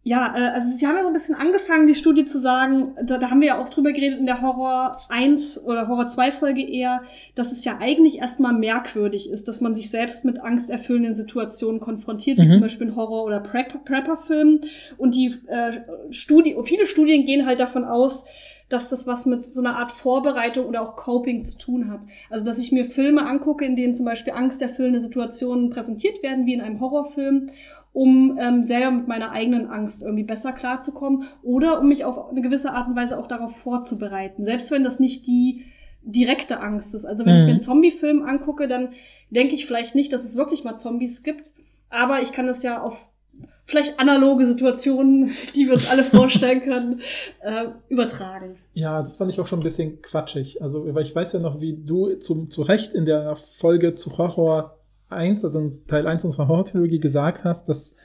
ja, 0.07 0.33
äh, 0.37 0.41
also 0.55 0.69
sie 0.73 0.87
haben 0.87 0.95
ja 0.95 1.01
so 1.01 1.07
ein 1.09 1.13
bisschen 1.13 1.35
angefangen, 1.35 1.85
die 1.85 1.93
Studie 1.93 2.23
zu 2.23 2.39
sagen, 2.39 2.95
da, 3.03 3.17
da 3.17 3.29
haben 3.29 3.41
wir 3.41 3.47
ja 3.49 3.61
auch 3.61 3.67
drüber 3.67 3.91
geredet 3.91 4.19
in 4.19 4.25
der 4.25 4.41
Horror 4.41 5.01
1 5.09 5.65
oder 5.65 5.89
Horror 5.89 6.07
2 6.07 6.31
Folge 6.31 6.61
eher, 6.61 7.01
dass 7.35 7.51
es 7.51 7.65
ja 7.65 7.77
eigentlich 7.81 8.19
erstmal 8.19 8.53
merkwürdig 8.53 9.29
ist, 9.29 9.49
dass 9.49 9.59
man 9.59 9.75
sich 9.75 9.89
selbst 9.89 10.23
mit 10.23 10.39
angsterfüllenden 10.41 11.15
Situationen 11.15 11.81
konfrontiert, 11.81 12.37
wie 12.37 12.43
Mhm. 12.45 12.51
zum 12.51 12.61
Beispiel 12.61 12.87
in 12.87 12.95
Horror- 12.95 13.25
oder 13.25 13.41
Prep- 13.41 13.83
Prepper-Filmen. 13.83 14.61
Und 14.97 15.15
die 15.15 15.35
äh, 15.47 15.81
Studie, 16.09 16.55
viele 16.63 16.85
Studien 16.85 17.25
gehen 17.25 17.45
halt 17.45 17.59
davon 17.59 17.83
aus, 17.83 18.23
dass 18.69 18.89
das 18.89 19.07
was 19.07 19.25
mit 19.25 19.45
so 19.45 19.61
einer 19.61 19.77
Art 19.77 19.91
Vorbereitung 19.91 20.65
oder 20.65 20.81
auch 20.81 20.97
Coping 20.97 21.41
zu 21.41 21.57
tun 21.57 21.89
hat. 21.89 22.01
Also, 22.29 22.43
dass 22.43 22.59
ich 22.59 22.73
mir 22.73 22.83
Filme 22.83 23.25
angucke, 23.25 23.63
in 23.63 23.77
denen 23.77 23.93
zum 23.93 24.05
Beispiel 24.05 24.33
angsterfüllende 24.33 24.99
Situationen 24.99 25.69
präsentiert 25.69 26.21
werden, 26.21 26.45
wie 26.45 26.53
in 26.53 26.59
einem 26.59 26.81
Horrorfilm, 26.81 27.49
um 27.97 28.37
ähm, 28.39 28.63
selber 28.63 28.91
mit 28.91 29.07
meiner 29.07 29.31
eigenen 29.31 29.65
Angst 29.71 30.03
irgendwie 30.03 30.23
besser 30.23 30.51
klarzukommen 30.51 31.23
oder 31.41 31.81
um 31.81 31.87
mich 31.87 32.05
auf 32.05 32.29
eine 32.29 32.41
gewisse 32.41 32.71
Art 32.71 32.87
und 32.87 32.95
Weise 32.95 33.17
auch 33.17 33.25
darauf 33.25 33.55
vorzubereiten. 33.57 34.43
Selbst 34.43 34.69
wenn 34.69 34.83
das 34.83 34.99
nicht 34.99 35.25
die 35.25 35.63
direkte 36.03 36.59
Angst 36.59 36.93
ist. 36.93 37.05
Also 37.05 37.25
wenn 37.25 37.33
ich 37.35 37.41
Mhm. 37.41 37.47
mir 37.47 37.51
einen 37.53 37.61
Zombie-Film 37.61 38.21
angucke, 38.21 38.67
dann 38.67 38.89
denke 39.31 39.55
ich 39.55 39.65
vielleicht 39.65 39.95
nicht, 39.95 40.13
dass 40.13 40.23
es 40.23 40.35
wirklich 40.35 40.63
mal 40.63 40.77
Zombies 40.77 41.23
gibt, 41.23 41.53
aber 41.89 42.21
ich 42.21 42.31
kann 42.33 42.45
das 42.45 42.61
ja 42.61 42.83
auf 42.83 43.09
vielleicht 43.65 43.99
analoge 43.99 44.45
Situationen, 44.45 45.31
die 45.55 45.65
wir 45.65 45.73
uns 45.73 45.89
alle 45.89 46.03
vorstellen 46.03 46.61
können, 46.61 47.01
äh, 47.41 47.65
übertragen. 47.89 48.57
Ja, 48.75 49.01
das 49.01 49.17
fand 49.17 49.31
ich 49.31 49.39
auch 49.41 49.47
schon 49.47 49.59
ein 49.59 49.63
bisschen 49.63 50.03
quatschig. 50.03 50.61
Also, 50.61 50.85
weil 50.93 51.01
ich 51.03 51.15
weiß 51.15 51.33
ja 51.33 51.39
noch, 51.39 51.59
wie 51.61 51.73
du 51.73 52.13
zum, 52.17 52.51
zu 52.51 52.61
Recht 52.61 52.93
in 52.93 53.05
der 53.05 53.35
Folge 53.35 53.95
zu 53.95 54.17
Horror 54.19 54.76
1, 55.09 55.43
also 55.45 55.59
in 55.59 55.71
Teil 55.87 56.07
1 56.07 56.25
unserer 56.25 56.47
Horror-Trilogie 56.47 56.99
gesagt 56.99 57.43
hast, 57.43 57.69
dass 57.69 57.95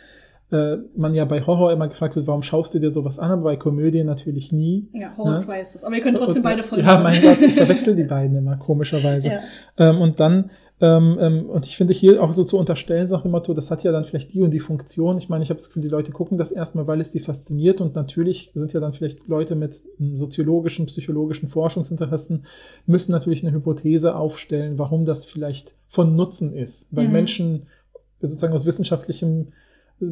äh, 0.50 0.76
man 0.94 1.14
ja 1.14 1.24
bei 1.24 1.40
Horror 1.46 1.72
immer 1.72 1.88
gefragt 1.88 2.14
wird, 2.16 2.26
warum 2.26 2.42
schaust 2.42 2.74
du 2.74 2.78
dir 2.78 2.90
sowas 2.90 3.18
an, 3.18 3.30
aber 3.30 3.42
bei 3.44 3.56
Komödien 3.56 4.06
natürlich 4.06 4.52
nie. 4.52 4.88
Ja, 4.92 5.16
Horror 5.16 5.32
Ja. 5.34 5.38
2 5.38 5.60
ist 5.62 5.74
das. 5.74 5.84
Aber 5.84 5.94
ihr 5.96 6.02
könnt 6.02 6.18
trotzdem 6.18 6.40
Und- 6.40 6.44
beide 6.44 6.62
Folgen 6.62 6.84
Ja, 6.84 7.00
mein 7.00 7.22
Gott, 7.22 7.40
ich 7.40 7.54
verwechsel 7.54 7.94
die 7.96 8.04
beiden 8.16 8.36
immer, 8.36 8.56
komischerweise. 8.56 9.28
Ja. 9.30 9.38
Ähm, 9.78 10.00
und 10.00 10.20
dann, 10.20 10.50
ähm, 10.82 11.16
ähm, 11.20 11.48
und 11.48 11.68
ich 11.68 11.76
finde 11.76 11.94
hier 11.94 12.20
auch 12.20 12.32
so 12.32 12.42
zu 12.42 12.58
unterstellen, 12.58 13.06
sagt 13.06 13.24
dem 13.24 13.30
Motto, 13.30 13.54
das 13.54 13.70
hat 13.70 13.84
ja 13.84 13.92
dann 13.92 14.04
vielleicht 14.04 14.34
die 14.34 14.42
und 14.42 14.50
die 14.50 14.58
Funktion. 14.58 15.16
Ich 15.16 15.28
meine, 15.28 15.44
ich 15.44 15.50
habe 15.50 15.58
das 15.58 15.68
Gefühl, 15.68 15.82
die 15.82 15.88
Leute 15.88 16.10
gucken 16.10 16.38
das 16.38 16.50
erstmal, 16.50 16.88
weil 16.88 17.00
es 17.00 17.12
sie 17.12 17.20
fasziniert 17.20 17.80
und 17.80 17.94
natürlich 17.94 18.50
sind 18.54 18.72
ja 18.72 18.80
dann 18.80 18.92
vielleicht 18.92 19.28
Leute 19.28 19.54
mit 19.54 19.80
ähm, 20.00 20.16
soziologischen, 20.16 20.86
psychologischen 20.86 21.48
Forschungsinteressen, 21.48 22.46
müssen 22.84 23.12
natürlich 23.12 23.44
eine 23.44 23.54
Hypothese 23.54 24.16
aufstellen, 24.16 24.76
warum 24.76 25.04
das 25.04 25.24
vielleicht 25.24 25.76
von 25.88 26.16
Nutzen 26.16 26.52
ist. 26.52 26.88
Weil 26.90 27.06
Mhm. 27.06 27.12
Menschen 27.12 27.66
sozusagen 28.20 28.52
aus 28.52 28.66
wissenschaftlichem, 28.66 29.52
äh, 30.00 30.06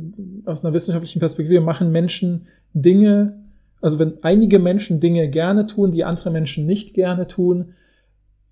aus 0.45 0.65
einer 0.65 0.73
wissenschaftlichen 0.73 1.19
Perspektive 1.19 1.61
machen 1.61 1.91
Menschen 1.91 2.47
Dinge, 2.75 3.43
also 3.81 3.99
wenn 3.99 4.23
einige 4.23 4.61
Menschen 4.61 5.01
Dinge 5.01 5.29
gerne 5.31 5.67
tun, 5.67 5.91
die 5.91 6.05
andere 6.05 6.31
Menschen 6.31 6.65
nicht 6.65 6.95
gerne 6.95 7.27
tun, 7.27 7.75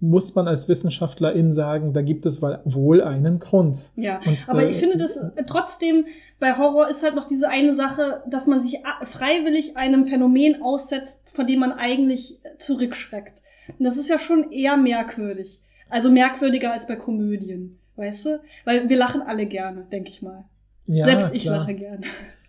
muss 0.00 0.34
man 0.34 0.46
als 0.46 0.68
Wissenschaftlerin 0.68 1.52
sagen, 1.52 1.92
da 1.92 2.02
gibt 2.02 2.24
es 2.24 2.40
wohl 2.40 3.02
einen 3.02 3.40
Grund. 3.40 3.90
Ja, 3.96 4.20
Und, 4.24 4.48
aber 4.48 4.62
äh, 4.62 4.70
ich 4.70 4.76
finde 4.76 4.96
das 4.96 5.16
äh, 5.16 5.44
trotzdem, 5.46 6.06
bei 6.38 6.56
Horror 6.56 6.88
ist 6.88 7.02
halt 7.02 7.16
noch 7.16 7.26
diese 7.26 7.48
eine 7.48 7.74
Sache, 7.74 8.22
dass 8.30 8.46
man 8.46 8.62
sich 8.62 8.86
a- 8.86 9.04
freiwillig 9.04 9.76
einem 9.76 10.06
Phänomen 10.06 10.62
aussetzt, 10.62 11.18
von 11.26 11.46
dem 11.46 11.58
man 11.60 11.72
eigentlich 11.72 12.38
äh, 12.44 12.56
zurückschreckt. 12.58 13.42
Und 13.78 13.84
das 13.84 13.96
ist 13.96 14.08
ja 14.08 14.18
schon 14.18 14.52
eher 14.52 14.76
merkwürdig. 14.76 15.60
Also 15.90 16.10
merkwürdiger 16.10 16.72
als 16.72 16.86
bei 16.86 16.96
Komödien, 16.96 17.78
weißt 17.96 18.26
du? 18.26 18.40
Weil 18.64 18.88
wir 18.88 18.96
lachen 18.96 19.22
alle 19.22 19.46
gerne, 19.46 19.86
denke 19.90 20.10
ich 20.10 20.22
mal. 20.22 20.44
Ja, 20.86 21.06
Selbst 21.06 21.30
ich 21.34 21.42
klar. 21.42 21.58
lache 21.58 21.74
gerne. 21.74 22.02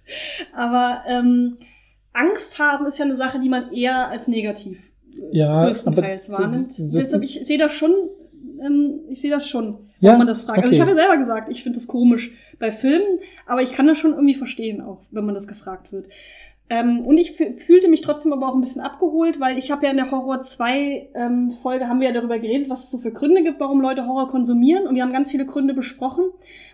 Aber 0.56 1.04
ähm, 1.08 1.58
Angst 2.14 2.60
haben 2.60 2.86
ist 2.86 3.00
ja 3.00 3.06
eine 3.06 3.16
Sache, 3.16 3.39
die 3.39 3.50
man 3.50 3.72
eher 3.72 4.10
als 4.10 4.28
negativ 4.28 4.88
äh, 4.88 4.91
Ja, 5.32 5.66
größtenteils 5.66 6.30
wahrnimmt. 6.30 6.68
das- 6.70 6.78
das- 6.78 6.91
Deshalb, 6.91 7.24
ich 7.24 7.45
sehe 7.45 7.57
das 7.57 7.74
schon, 7.74 7.91
ähm, 8.66 8.99
ich 9.10 9.22
sehe 9.22 9.32
das 9.32 9.47
schon, 9.47 9.78
Ja, 9.99 10.12
wenn 10.12 10.20
man 10.20 10.28
das 10.28 10.43
fragt. 10.43 10.60
Also 10.60 10.70
ich 10.70 10.76
okay. 10.82 10.89
habe 10.89 10.91
ja 10.99 11.05
selber 11.07 11.18
gesagt, 11.18 11.49
ich 11.49 11.64
finde 11.64 11.78
das 11.80 11.88
komisch 11.88 12.32
bei 12.60 12.72
Filmen, 12.72 13.20
aber 13.45 13.62
ich 13.62 13.72
kann 13.72 13.88
das 13.88 13.97
schon 13.97 14.12
irgendwie 14.12 14.34
verstehen, 14.36 14.82
auch 14.82 15.01
wenn 15.12 15.26
man 15.26 15.36
das 15.36 15.47
gefragt 15.47 15.91
wird. 15.91 16.07
Ähm, 16.72 16.99
und 17.05 17.17
ich 17.17 17.32
fü- 17.32 17.53
fühlte 17.53 17.88
mich 17.88 18.01
trotzdem 18.01 18.32
aber 18.32 18.47
auch 18.47 18.53
ein 18.53 18.61
bisschen 18.61 18.82
abgeholt, 18.82 19.39
weil 19.39 19.57
ich 19.57 19.72
habe 19.72 19.86
ja 19.86 19.91
in 19.91 19.97
der 19.97 20.11
Horror 20.11 20.43
2 20.43 21.09
ähm, 21.15 21.49
Folge 21.49 21.88
haben 21.88 21.99
wir 21.99 22.09
ja 22.09 22.13
darüber 22.13 22.38
geredet, 22.38 22.70
was 22.70 22.84
es 22.84 22.91
so 22.91 22.99
für 22.99 23.11
Gründe 23.11 23.41
gibt, 23.41 23.59
warum 23.59 23.82
Leute 23.82 24.05
Horror 24.05 24.28
konsumieren 24.28 24.86
und 24.86 24.93
wir 24.95 25.01
haben 25.01 25.11
ganz 25.11 25.32
viele 25.32 25.47
Gründe 25.47 25.74
besprochen 25.74 26.26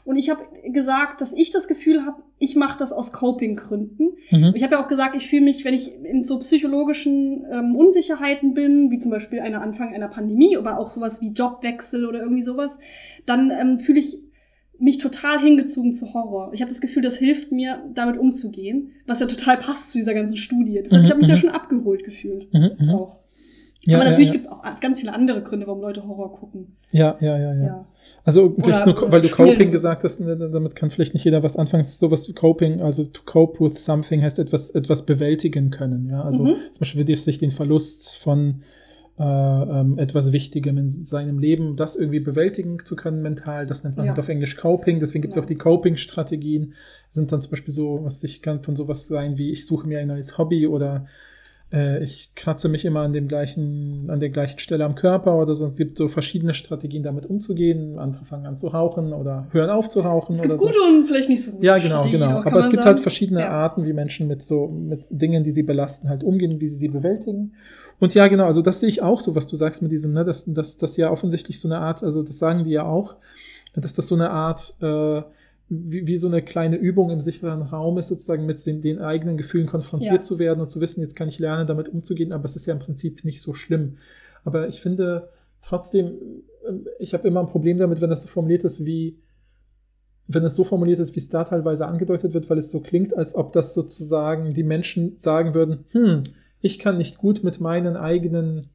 und 0.03 0.17
ich 0.17 0.29
habe 0.29 0.41
gesagt, 0.69 1.21
dass 1.21 1.31
ich 1.31 1.51
das 1.51 1.67
Gefühl 1.69 2.05
habe, 2.05 2.21
ich 2.39 2.57
mache 2.57 2.77
das 2.77 2.91
aus 2.91 3.13
Coping-Gründen. 3.13 4.09
Mhm. 4.31 4.51
Ich 4.53 4.63
habe 4.63 4.75
ja 4.75 4.83
auch 4.83 4.89
gesagt, 4.89 5.15
ich 5.15 5.27
fühle 5.29 5.43
mich, 5.45 5.63
wenn 5.63 5.73
ich 5.73 5.93
in 6.03 6.21
so 6.23 6.39
psychologischen 6.39 7.45
ähm, 7.49 7.75
Unsicherheiten 7.77 8.53
bin, 8.53 8.91
wie 8.91 8.99
zum 8.99 9.11
Beispiel 9.11 9.39
einer 9.39 9.61
Anfang 9.61 9.93
einer 9.95 10.09
Pandemie, 10.09 10.57
aber 10.57 10.77
auch 10.77 10.89
sowas 10.89 11.21
wie 11.21 11.29
Jobwechsel 11.29 12.05
oder 12.05 12.19
irgendwie 12.19 12.43
sowas, 12.43 12.77
dann 13.25 13.49
ähm, 13.49 13.79
fühle 13.79 13.99
ich 13.99 14.19
mich 14.79 14.97
total 14.97 15.39
hingezogen 15.39 15.93
zu 15.93 16.13
Horror. 16.13 16.51
Ich 16.53 16.61
habe 16.61 16.69
das 16.69 16.81
Gefühl, 16.81 17.01
das 17.03 17.17
hilft 17.17 17.51
mir, 17.51 17.83
damit 17.93 18.17
umzugehen, 18.17 18.91
was 19.07 19.19
ja 19.19 19.25
total 19.27 19.57
passt 19.57 19.91
zu 19.91 19.97
dieser 19.97 20.13
ganzen 20.13 20.37
Studie. 20.37 20.81
Deshalb, 20.83 21.01
Mhm, 21.01 21.05
ich 21.05 21.11
habe 21.11 21.19
mich 21.19 21.27
da 21.27 21.35
mhm. 21.35 21.39
schon 21.39 21.49
abgeholt 21.49 22.03
gefühlt. 22.03 22.53
Mhm, 22.53 22.71
mhm. 22.79 22.89
Auch. 22.89 23.17
Ja, 23.85 23.97
aber 23.97 24.05
ja, 24.05 24.09
natürlich 24.09 24.29
ja. 24.29 24.33
gibt's 24.33 24.47
auch 24.47 24.63
ganz 24.79 24.99
viele 24.99 25.13
andere 25.13 25.43
Gründe, 25.43 25.67
warum 25.67 25.81
Leute 25.81 26.07
Horror 26.07 26.33
gucken. 26.33 26.75
Ja, 26.91 27.17
ja, 27.21 27.37
ja, 27.37 27.53
ja. 27.53 27.63
Ja. 27.63 27.85
Also 28.23 28.55
vielleicht 28.59 28.85
nur, 28.87 29.11
weil 29.11 29.21
du 29.21 29.27
Spiele. 29.27 29.51
Coping 29.51 29.71
gesagt 29.71 30.03
hast, 30.03 30.19
ne, 30.21 30.35
damit 30.35 30.75
kann 30.75 30.89
vielleicht 30.89 31.13
nicht 31.13 31.23
jeder 31.23 31.43
was 31.43 31.55
anfangen. 31.55 31.83
Sowas 31.83 32.27
wie 32.27 32.33
Coping, 32.33 32.81
also 32.81 33.03
to 33.03 33.21
cope 33.25 33.63
with 33.63 33.83
something 33.85 34.23
heißt 34.23 34.39
etwas, 34.39 34.71
etwas 34.71 35.05
bewältigen 35.05 35.69
können. 35.69 36.07
Ja, 36.09 36.23
also 36.23 36.43
Mhm. 36.45 36.55
zum 36.71 36.79
Beispiel 36.79 37.05
wie 37.07 37.15
sich 37.15 37.37
den 37.37 37.51
Verlust 37.51 38.15
von 38.15 38.63
äh, 39.17 39.23
ähm, 39.23 39.97
etwas 39.97 40.33
Wichtigem 40.33 40.77
in 40.77 40.89
seinem 40.89 41.39
Leben, 41.39 41.75
das 41.77 41.95
irgendwie 41.95 42.19
bewältigen 42.19 42.79
zu 42.83 42.95
können 42.97 43.21
mental. 43.21 43.65
Das 43.65 43.83
nennt 43.83 43.95
man 43.95 44.07
Ja. 44.07 44.11
halt 44.11 44.19
auf 44.19 44.27
Englisch 44.27 44.57
Coping. 44.57 44.99
Deswegen 44.99 45.21
gibt 45.21 45.31
es 45.31 45.35
Ja. 45.37 45.41
auch 45.41 45.45
die 45.45 45.55
Coping-Strategien. 45.55 46.73
Sind 47.09 47.31
dann 47.31 47.39
zum 47.41 47.51
Beispiel 47.51 47.73
so, 47.73 48.01
was 48.03 48.23
ich 48.23 48.41
kann 48.41 48.61
von 48.61 48.75
sowas 48.75 49.07
sein 49.07 49.37
wie 49.37 49.51
ich 49.51 49.65
suche 49.65 49.87
mir 49.87 49.99
ein 49.99 50.07
neues 50.09 50.37
Hobby 50.37 50.67
oder 50.67 51.05
äh, 51.73 52.03
ich 52.03 52.31
kratze 52.35 52.69
mich 52.69 52.85
immer 52.85 52.99
an 53.01 53.11
dem 53.13 53.27
gleichen, 53.27 54.09
an 54.09 54.19
der 54.19 54.29
gleichen 54.29 54.59
Stelle 54.59 54.83
am 54.85 54.93
Körper 54.95 55.35
oder 55.41 55.55
sonst 55.55 55.77
gibt 55.77 55.97
so 55.97 56.07
verschiedene 56.09 56.53
Strategien, 56.53 57.01
damit 57.01 57.25
umzugehen. 57.25 57.97
Andere 57.97 58.23
fangen 58.25 58.45
an 58.45 58.55
zu 58.57 58.67
rauchen 58.67 59.13
oder 59.13 59.47
hören 59.51 59.69
auf 59.71 59.87
zu 59.89 60.01
rauchen. 60.01 60.33
Es 60.33 60.41
gibt 60.41 60.53
oder 60.53 60.59
so. 60.59 60.67
gute 60.67 60.79
und 60.79 61.05
vielleicht 61.07 61.29
nicht 61.29 61.43
so 61.43 61.51
gute 61.53 61.65
Ja, 61.65 61.77
genau, 61.77 61.87
Strategien, 62.01 62.19
genau. 62.19 62.39
Aber 62.41 62.59
es 62.59 62.69
gibt 62.69 62.83
sagen. 62.83 62.95
halt 62.95 62.99
verschiedene 62.99 63.39
Ja. 63.41 63.49
Arten, 63.49 63.85
wie 63.85 63.93
Menschen 63.93 64.27
mit 64.27 64.41
so, 64.43 64.67
mit 64.67 65.05
Dingen, 65.09 65.43
die 65.43 65.51
sie 65.51 65.63
belasten, 65.63 66.07
halt 66.09 66.23
umgehen, 66.23 66.59
wie 66.61 66.67
sie 66.67 66.77
sie 66.77 66.89
bewältigen. 66.89 67.53
Und 67.99 68.13
ja, 68.13 68.27
genau, 68.27 68.45
also 68.45 68.61
das 68.61 68.79
sehe 68.79 68.89
ich 68.89 69.01
auch 69.01 69.19
so, 69.21 69.35
was 69.35 69.47
du 69.47 69.55
sagst 69.55 69.81
mit 69.81 69.91
diesem, 69.91 70.13
ne, 70.13 70.23
dass, 70.23 70.45
dass, 70.45 70.77
dass 70.77 70.97
ja 70.97 71.11
offensichtlich 71.11 71.59
so 71.59 71.67
eine 71.67 71.79
Art, 71.79 72.03
also 72.03 72.23
das 72.23 72.37
sagen 72.39 72.63
die 72.63 72.71
ja 72.71 72.83
auch, 72.83 73.15
dass 73.73 73.93
das 73.93 74.07
so 74.07 74.15
eine 74.15 74.29
Art, 74.31 74.75
äh, 74.81 75.21
wie, 75.69 76.05
wie 76.05 76.17
so 76.17 76.27
eine 76.27 76.41
kleine 76.41 76.75
Übung 76.77 77.09
im 77.09 77.21
sicheren 77.21 77.61
Raum 77.61 77.97
ist, 77.97 78.09
sozusagen 78.09 78.45
mit 78.45 78.63
den, 78.65 78.81
den 78.81 78.99
eigenen 78.99 79.37
Gefühlen 79.37 79.67
konfrontiert 79.67 80.13
Ja. 80.13 80.21
zu 80.21 80.39
werden 80.39 80.61
und 80.61 80.69
zu 80.69 80.79
wissen, 80.81 81.01
jetzt 81.01 81.15
kann 81.15 81.27
ich 81.27 81.39
lernen, 81.39 81.67
damit 81.67 81.89
umzugehen, 81.89 82.33
aber 82.33 82.45
es 82.45 82.55
ist 82.55 82.65
ja 82.67 82.73
im 82.73 82.79
Prinzip 82.79 83.23
nicht 83.25 83.41
so 83.41 83.53
schlimm. 83.53 83.97
Aber 84.43 84.67
ich 84.67 84.81
finde 84.81 85.29
trotzdem, 85.61 86.07
äh, 86.67 86.71
ich 86.99 87.13
habe 87.13 87.27
immer 87.27 87.39
ein 87.39 87.47
Problem 87.47 87.77
damit, 87.77 88.01
wenn 88.01 88.09
das 88.09 88.23
so 88.23 88.27
formuliert 88.29 88.63
ist 88.63 88.85
wie, 88.85 89.17
wenn 90.27 90.43
es 90.43 90.55
so 90.55 90.63
formuliert 90.63 90.99
ist, 90.99 91.15
wie 91.15 91.19
es 91.19 91.29
da 91.29 91.43
teilweise 91.43 91.85
angedeutet 91.87 92.33
wird, 92.33 92.49
weil 92.49 92.57
es 92.57 92.71
so 92.71 92.79
klingt, 92.79 93.15
als 93.15 93.35
ob 93.35 93.53
das 93.53 93.73
sozusagen 93.73 94.53
die 94.53 94.63
Menschen 94.63 95.17
sagen 95.17 95.53
würden, 95.53 95.85
hm, 95.91 96.23
ich 96.65 96.79
kann 96.79 96.97
nicht 96.97 97.19
gut 97.19 97.43
mit 97.43 97.59
meinen 97.59 97.95
eigenen 97.95 98.67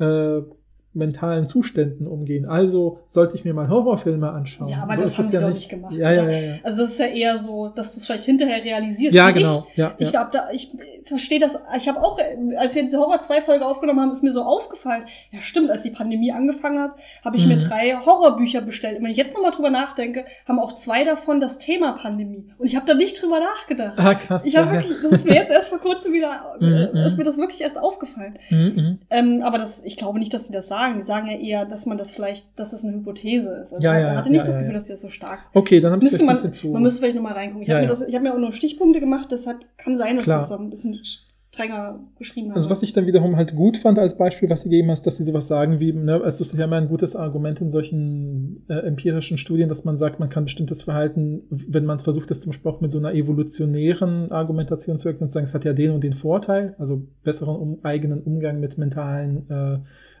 äh, 0.00 0.40
mentalen 0.96 1.46
Zuständen 1.46 2.06
umgehen. 2.06 2.46
Also 2.46 2.98
sollte 3.06 3.36
ich 3.36 3.44
mir 3.44 3.54
mal 3.54 3.68
Horrorfilme 3.68 4.30
anschauen. 4.30 4.68
Ja, 4.68 4.82
aber 4.82 4.96
so 4.96 5.02
das 5.02 5.10
ist 5.12 5.18
haben 5.18 5.28
die 5.28 5.34
ja 5.34 5.40
doch 5.40 5.48
nicht 5.48 5.68
gemacht, 5.68 5.92
Ja, 5.94 6.10
ja, 6.12 6.28
ja, 6.28 6.38
ja. 6.38 6.54
Also 6.62 6.82
das 6.82 6.90
ist 6.90 6.98
ja 6.98 7.06
eher 7.06 7.38
so, 7.38 7.68
dass 7.68 7.92
du 7.92 8.00
es 8.00 8.06
vielleicht 8.06 8.24
hinterher 8.24 8.64
realisierst. 8.64 9.14
Ja, 9.14 9.30
genau. 9.30 9.66
Ich, 9.70 9.76
ja, 9.76 9.94
ich 9.98 10.10
ja. 10.12 10.24
da, 10.24 10.48
ich 10.52 10.70
verstehe 11.04 11.38
das. 11.38 11.58
Ich 11.76 11.88
habe 11.88 12.02
auch, 12.02 12.18
als 12.56 12.74
wir 12.74 12.82
diese 12.82 12.98
Horror 12.98 13.20
2 13.20 13.40
Folge 13.42 13.66
aufgenommen 13.66 14.00
haben, 14.00 14.10
ist 14.10 14.22
mir 14.22 14.32
so 14.32 14.42
aufgefallen. 14.42 15.04
Ja, 15.30 15.40
stimmt, 15.40 15.70
als 15.70 15.82
die 15.82 15.90
Pandemie 15.90 16.32
angefangen 16.32 16.80
hat, 16.80 16.92
habe 17.24 17.36
ich 17.36 17.46
mir 17.46 17.56
Mhm. 17.56 17.60
drei 17.60 17.96
Horrorbücher 18.04 18.60
bestellt. 18.62 18.98
Und 18.98 19.04
wenn 19.04 19.10
ich 19.12 19.18
jetzt 19.18 19.34
nochmal 19.34 19.52
drüber 19.52 19.70
nachdenke, 19.70 20.24
haben 20.48 20.58
auch 20.58 20.74
zwei 20.76 21.04
davon 21.04 21.40
das 21.40 21.58
Thema 21.58 21.92
Pandemie. 21.92 22.44
Und 22.58 22.66
ich 22.66 22.76
habe 22.76 22.86
da 22.86 22.94
nicht 22.94 23.20
drüber 23.20 23.40
nachgedacht. 23.40 23.94
Ah, 23.98 24.14
krass. 24.14 24.44
Ich 24.44 24.56
habe 24.56 24.72
wirklich, 24.72 24.92
das 25.02 25.12
ist 25.12 25.24
mir 25.26 25.34
jetzt 25.34 25.50
erst 25.50 25.68
vor 25.68 25.78
kurzem 25.78 26.12
wieder, 26.12 26.26
Mhm, 26.60 26.66
äh, 26.72 27.06
ist 27.06 27.12
mhm. 27.12 27.18
mir 27.18 27.24
das 27.24 27.36
wirklich 27.36 27.60
erst 27.60 27.78
aufgefallen. 27.78 28.38
Mhm. 28.50 28.98
Ähm, 29.10 29.42
aber 29.42 29.58
das, 29.58 29.82
ich 29.84 29.96
glaube 29.96 30.18
nicht, 30.18 30.32
dass 30.32 30.46
die 30.46 30.52
das 30.52 30.68
sagen. 30.68 30.85
Die 30.94 31.02
sagen 31.02 31.26
ja 31.28 31.36
eher, 31.38 31.64
dass 31.66 31.86
man 31.86 31.98
das 31.98 32.12
vielleicht, 32.12 32.58
dass 32.58 32.70
das 32.70 32.84
eine 32.84 32.94
Hypothese 32.96 33.62
ist. 33.64 33.72
Also 33.72 33.84
Ja, 33.84 33.94
ich 33.98 34.02
ja, 34.06 34.16
hatte 34.16 34.30
nicht 34.30 34.40
ja, 34.42 34.46
das 34.46 34.58
Gefühl, 34.58 34.74
dass 34.74 34.84
die 34.84 34.92
das 34.92 35.00
so 35.02 35.08
stark 35.08 35.40
Okay, 35.54 35.80
dann 35.80 35.92
haben 35.92 36.00
sie 36.00 36.06
Müsste 36.06 36.18
vielleicht 36.18 36.44
ein 36.44 36.50
bisschen 36.50 36.68
zu. 36.68 36.72
man 36.72 36.82
müsste 36.82 37.00
vielleicht 37.00 37.16
nochmal 37.16 37.32
reingucken. 37.34 37.62
Ich 37.62 37.70
habe 37.70 37.80
mir, 37.82 37.86
das- 37.88 38.02
ich 38.02 38.14
hab 38.14 38.22
mir 38.22 38.32
auch 38.34 38.38
nur 38.38 38.52
Stichpunkte 38.52 39.00
gemacht, 39.00 39.28
deshalb 39.30 39.58
kann 39.78 39.98
sein, 39.98 40.16
dass 40.16 40.24
Klar. 40.24 40.38
das 40.40 40.48
da 40.50 40.56
ein 40.56 40.70
bisschen 40.70 40.98
strenger 41.02 42.00
geschrieben 42.18 42.48
haben. 42.50 42.56
Also 42.56 42.68
was 42.68 42.82
ich 42.82 42.92
dann 42.92 43.06
wiederum 43.06 43.36
halt 43.36 43.56
gut 43.56 43.78
fand 43.78 43.98
als 43.98 44.18
Beispiel, 44.18 44.50
was 44.50 44.62
sie 44.62 44.68
gegeben 44.68 44.90
hast, 44.90 45.06
dass 45.06 45.16
sie 45.16 45.24
sowas 45.24 45.48
sagen 45.48 45.80
wie, 45.80 45.90
ne, 45.92 46.14
also 46.22 46.42
es 46.42 46.52
ist 46.52 46.58
ja 46.58 46.66
immer 46.66 46.76
ein 46.76 46.88
gutes 46.88 47.16
Argument 47.16 47.60
in 47.62 47.70
solchen 47.70 48.66
äh, 48.68 48.74
empirischen 48.80 49.38
Studien, 49.38 49.70
dass 49.70 49.84
man 49.84 49.96
sagt, 49.96 50.20
man 50.20 50.28
kann 50.28 50.44
bestimmtes 50.44 50.82
Verhalten, 50.82 51.44
wenn 51.48 51.86
man 51.86 51.98
versucht, 51.98 52.30
das 52.30 52.40
zum 52.42 52.50
Beispiel 52.52 52.70
auch 52.70 52.82
mit 52.82 52.90
so 52.90 52.98
einer 52.98 53.14
evolutionären 53.14 54.30
Argumentation 54.32 54.98
zu 54.98 55.08
erklären, 55.08 55.28
zu 55.30 55.34
sagen, 55.34 55.44
es 55.46 55.54
hat 55.54 55.64
ja 55.64 55.72
den 55.72 55.92
und 55.92 56.04
den 56.04 56.12
Vorteil, 56.14 56.74
also 56.78 57.02
besseren 57.24 57.56
um, 57.56 57.78
eigenen 57.84 58.22
Umgang 58.22 58.60
mit 58.60 58.76
mentalen, 58.76 59.48
äh, 59.50 59.78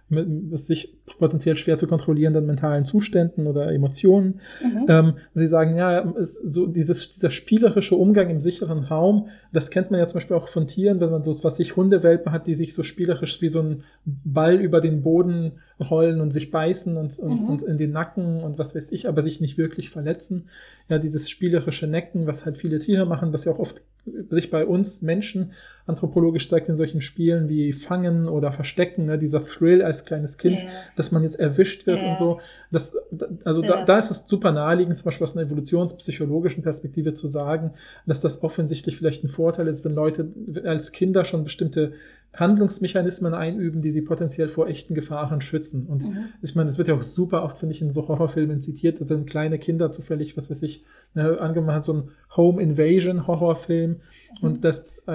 mit, 0.08 0.28
mit 0.28 0.58
sich 0.58 0.94
potenziell 1.18 1.56
schwer 1.56 1.76
zu 1.76 1.86
kontrollierenden 1.86 2.46
mentalen 2.46 2.84
Zuständen 2.84 3.46
oder 3.46 3.72
Emotionen. 3.72 4.40
mhm. 4.62 4.86
Ähm, 4.88 5.14
sie 5.34 5.46
sagen, 5.46 5.76
ja, 5.76 6.12
so 6.20 6.66
dieses, 6.66 7.10
dieser 7.10 7.30
spielerische 7.30 7.96
Umgang 7.96 8.30
im 8.30 8.40
sicheren 8.40 8.84
Raum, 8.84 9.28
das 9.52 9.70
kennt 9.70 9.90
man 9.90 10.00
ja 10.00 10.06
zum 10.06 10.18
Beispiel 10.18 10.36
auch 10.36 10.48
von 10.48 10.66
Tieren, 10.66 11.00
wenn 11.00 11.10
man 11.10 11.22
so, 11.22 11.32
was 11.42 11.56
sich 11.56 11.76
Hundewelpen 11.76 12.32
hat, 12.32 12.46
die 12.46 12.54
sich 12.54 12.74
so 12.74 12.82
spielerisch 12.82 13.40
wie 13.40 13.48
so 13.48 13.60
ein 13.60 13.84
Ball 14.04 14.56
über 14.56 14.80
den 14.80 15.02
Boden 15.02 15.52
rollen 15.78 16.20
und 16.20 16.30
sich 16.32 16.50
beißen 16.50 16.96
und, 16.96 17.18
und, 17.18 17.40
Mhm. 17.42 17.48
und 17.48 17.62
in 17.62 17.76
den 17.76 17.90
Nacken 17.90 18.40
und 18.42 18.58
was 18.58 18.74
weiß 18.74 18.92
ich, 18.92 19.08
aber 19.08 19.20
sich 19.22 19.40
nicht 19.40 19.58
wirklich 19.58 19.90
verletzen. 19.90 20.46
Ja, 20.88 20.98
dieses 20.98 21.28
spielerische 21.28 21.86
Necken, 21.86 22.26
was 22.26 22.46
halt 22.46 22.56
viele 22.58 22.78
Tiere 22.78 23.04
machen, 23.06 23.32
was 23.32 23.44
ja 23.44 23.52
auch 23.52 23.58
oft 23.58 23.82
sich 24.30 24.50
bei 24.50 24.64
uns 24.64 25.02
Menschen 25.02 25.50
anthropologisch 25.84 26.48
zeigt 26.48 26.68
in 26.68 26.76
solchen 26.76 27.00
Spielen 27.00 27.48
wie 27.48 27.72
Fangen 27.72 28.28
oder 28.28 28.52
Verstecken, 28.52 29.04
ne, 29.06 29.18
dieser 29.18 29.42
Thrill 29.44 29.82
als 29.82 30.04
kleines 30.04 30.38
Kind, 30.38 30.60
Ja. 30.62 30.68
dass 30.94 31.10
man 31.10 31.24
jetzt 31.24 31.40
erwischt 31.40 31.86
wird 31.88 32.00
Ja. 32.02 32.10
und 32.10 32.16
so. 32.18 32.40
Das, 32.70 32.96
da- 33.10 33.26
also 33.44 33.62
Ja. 33.64 33.78
da, 33.78 33.84
da 33.84 33.98
ist 33.98 34.12
es 34.12 34.28
super 34.28 34.52
naheliegend, 34.52 34.96
zum 34.96 35.06
Beispiel 35.06 35.24
aus 35.24 35.36
einer 35.36 35.44
evolutionspsychologischen 35.46 36.62
Perspektive 36.62 37.14
zu 37.14 37.26
sagen, 37.26 37.72
dass 38.06 38.20
das 38.20 38.42
offensichtlich 38.44 38.96
vielleicht 38.96 39.24
ein 39.24 39.28
Vorteil 39.28 39.66
ist, 39.66 39.84
wenn 39.84 39.94
Leute 39.94 40.28
als 40.64 40.92
Kinder 40.92 41.24
schon 41.24 41.42
bestimmte 41.44 41.92
Handlungsmechanismen 42.36 43.34
einüben, 43.34 43.82
die 43.82 43.90
sie 43.90 44.02
potenziell 44.02 44.48
vor 44.48 44.68
echten 44.68 44.94
Gefahren 44.94 45.40
schützen. 45.40 45.86
Und 45.86 46.04
Mhm. 46.04 46.16
ich 46.42 46.54
meine, 46.54 46.68
das 46.68 46.78
wird 46.78 46.88
ja 46.88 46.94
auch 46.94 47.02
super 47.02 47.42
oft, 47.42 47.58
finde 47.58 47.74
ich, 47.74 47.82
in 47.82 47.90
so 47.90 48.06
Horrorfilmen 48.08 48.60
zitiert, 48.60 48.98
wenn 49.08 49.26
kleine 49.26 49.58
Kinder 49.58 49.90
zufällig, 49.92 50.36
was 50.36 50.50
weiß 50.50 50.62
ich, 50.62 50.84
ne, 51.14 51.40
angenommen 51.40 51.72
hat 51.74 51.84
so 51.84 51.92
ein 51.94 52.08
Home 52.36 52.60
Invasion 52.62 53.26
Horrorfilm 53.26 54.00
Mhm. 54.40 54.48
und 54.48 54.64
das 54.64 55.04
äh, 55.08 55.12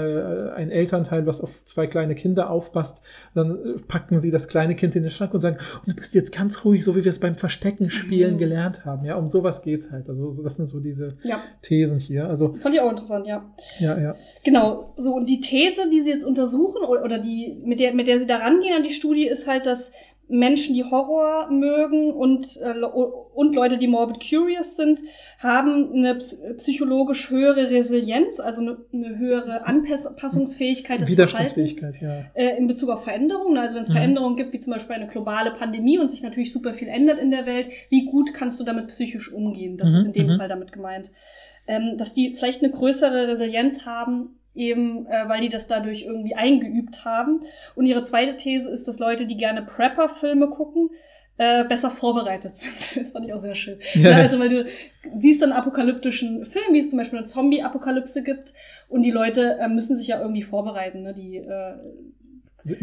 ein 0.55 0.72
Elternteil, 0.72 1.28
was 1.28 1.41
auf 1.41 1.63
zwei 1.65 1.86
kleine 1.86 2.15
Kinder 2.15 2.49
aufpasst, 2.49 3.03
dann 3.36 3.51
äh, 3.51 3.80
packen 3.88 4.19
sie 4.22 4.32
das 4.32 4.47
kleine 4.47 4.74
Kind 4.76 4.95
in 4.95 5.03
den 5.03 5.11
Schrank 5.11 5.34
und 5.34 5.41
sagen, 5.41 5.57
"Oh, 5.78 5.84
du 5.86 5.93
bist 5.95 6.15
jetzt 6.15 6.36
ganz 6.36 6.63
ruhig, 6.65 6.84
so 6.84 6.95
wie 6.95 7.03
wir 7.03 7.09
es 7.11 7.19
beim 7.19 7.36
Verstecken 7.36 7.89
spielen 7.89 8.36
Mhm. 8.36 8.39
gelernt 8.39 8.86
haben. 8.86 9.05
Ja, 9.05 9.15
um 9.17 9.28
sowas 9.28 9.61
geht's 9.61 9.91
halt. 9.91 10.07
Also 10.09 10.32
so- 10.32 10.41
das 10.43 10.55
sind 10.55 10.65
so 10.65 10.80
diese 10.80 11.17
Ja, 11.24 11.41
Thesen 11.61 11.97
hier. 11.99 12.28
Also 12.30 12.55
fand 12.61 12.74
ich 12.74 12.82
auch 12.82 12.89
interessant, 12.89 13.28
ja. 13.28 13.43
ja, 13.80 13.99
ja. 13.99 14.15
Genau, 14.43 14.93
so 14.97 15.13
und 15.13 15.30
die 15.30 15.39
These, 15.41 15.89
die 15.91 16.01
sie 16.01 16.09
jetzt 16.11 16.26
untersuchen 16.26 16.82
oder, 16.84 17.03
oder 17.03 17.19
die 17.19 17.61
mit 17.63 17.80
der 17.80 17.93
mit 17.93 18.07
der 18.07 18.17
sie 18.17 18.26
da 18.26 18.38
rangehen 18.38 18.74
an 18.76 18.84
die 18.84 18.93
Studie 18.93 19.28
ist 19.28 19.45
halt, 19.45 19.65
dass 19.67 19.91
Menschen, 20.32 20.73
die 20.75 20.84
Horror 20.84 21.51
mögen 21.51 22.11
und 22.11 22.45
äh, 22.63 22.73
und 23.34 23.53
Leute, 23.55 23.77
die 23.77 23.88
morbid 23.88 24.17
curious 24.27 24.75
sind, 24.75 24.99
haben 25.39 25.93
eine 25.93 26.15
ps- 26.15 26.41
psychologisch 26.57 27.29
höhere 27.29 27.69
Resilienz, 27.69 28.39
also 28.39 28.61
eine, 28.61 28.77
eine 28.93 29.17
höhere 29.19 29.65
Anpassungsfähigkeit 29.65 31.01
des 31.01 31.09
Widerstandsfähigkeit, 31.09 31.97
Verhaltens, 31.97 32.32
ja. 32.36 32.41
äh, 32.41 32.57
in 32.57 32.67
Bezug 32.67 32.89
auf 32.89 33.03
Veränderungen. 33.03 33.57
Also 33.57 33.75
wenn 33.75 33.84
es 33.84 33.89
Mhm. 33.89 33.93
Veränderungen 33.93 34.36
gibt, 34.36 34.53
wie 34.53 34.59
zum 34.59 34.73
Beispiel 34.73 34.95
eine 34.95 35.07
globale 35.07 35.51
Pandemie 35.51 35.99
und 35.99 36.11
sich 36.11 36.23
natürlich 36.23 36.51
super 36.51 36.73
viel 36.73 36.88
ändert 36.88 37.19
in 37.19 37.32
der 37.32 37.45
Welt, 37.45 37.69
wie 37.89 38.05
gut 38.05 38.34
kannst 38.34 38.59
du 38.59 38.63
damit 38.63 38.88
psychisch 38.88 39.32
umgehen? 39.32 39.77
Das 39.77 39.89
Mhm, 39.91 39.97
ist 39.97 40.05
in 40.07 40.13
dem 40.13 40.27
mhm. 40.34 40.38
Fall 40.38 40.49
damit 40.49 40.71
gemeint. 40.71 41.11
Ähm, 41.67 41.97
dass 41.97 42.13
die 42.13 42.34
vielleicht 42.34 42.63
eine 42.63 42.71
größere 42.71 43.27
Resilienz 43.27 43.86
haben, 43.86 44.39
eben 44.54 45.06
äh, 45.08 45.28
weil 45.28 45.41
die 45.41 45.49
das 45.49 45.68
dadurch 45.68 46.04
irgendwie 46.04 46.36
eingeübt 46.36 47.06
haben. 47.06 47.41
Und 47.76 47.86
ihre 47.86 48.04
zweite 48.04 48.36
These 48.36 48.70
ist, 48.70 48.88
dass 48.88 48.99
Leute, 48.99 49.26
die 49.26 49.38
gerne 49.38 49.62
Prepper-Filme 49.62 50.49
gucken, 50.49 50.89
äh, 51.38 51.64
besser 51.64 51.89
vorbereitet 51.89 52.56
sind. 52.58 52.72
Das 53.02 53.12
fand 53.12 53.26
ich 53.26 53.34
auch 53.34 53.41
sehr 53.41 53.56
schön. 53.56 53.80
Ja. 53.93 54.12
Ja, 54.12 54.18
also 54.18 54.39
weil 54.39 54.49
du 54.49 54.66
siehst 55.18 55.41
dann 55.41 55.54
apokalyptischen 55.54 56.45
Film, 56.45 56.74
wie 56.74 56.80
es 56.80 56.89
zum 56.89 56.99
Beispiel 56.99 57.20
eine 57.20 57.28
Zombie-Apokalypse 57.28 58.24
gibt 58.24 58.54
und 58.89 59.04
die 59.04 59.12
Leute 59.12 59.58
äh, 59.60 59.68
müssen 59.68 59.97
sich 59.97 60.08
ja 60.08 60.20
irgendwie 60.20 60.43
vorbereiten. 60.43 61.02
Ne? 61.02 61.14
Die 61.14 61.38
äh, 61.38 61.74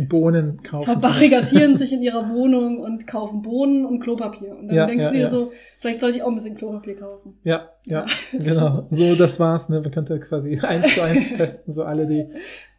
Bohnen 0.09 0.63
kaufen. 0.63 0.85
verbarrikadieren 0.85 1.77
sich 1.79 1.93
in 1.93 2.03
ihrer 2.03 2.31
Wohnung 2.31 2.79
und 2.81 3.07
kaufen 3.07 3.43
Bohnen 3.43 3.85
und 3.87 4.01
Klopapier. 4.01 4.57
Und 4.57 4.69
dann 4.69 4.77
Ja, 4.77 4.87
denkst 4.87 5.05
ja, 5.05 5.11
du 5.11 5.17
dir 5.17 5.23
ja. 5.25 5.31
so, 5.31 5.53
vielleicht 5.81 6.01
sollte 6.01 6.17
ich 6.19 6.23
auch 6.23 6.29
ein 6.29 6.35
bisschen 6.35 6.57
Klopapier 6.57 6.97
kaufen. 6.97 7.35
Ja, 7.45 7.69
ja, 7.87 8.07
genau. 8.33 8.87
So, 8.91 9.15
das 9.15 9.39
war's. 9.41 9.69
Ne? 9.69 9.81
Man 9.81 9.91
könnte 9.91 10.19
quasi 10.21 10.59
eins 10.63 10.95
zu 10.95 11.03
eins 11.03 11.29
testen, 11.37 11.73
so 11.73 11.85
alle, 11.85 12.07
die 12.07 12.27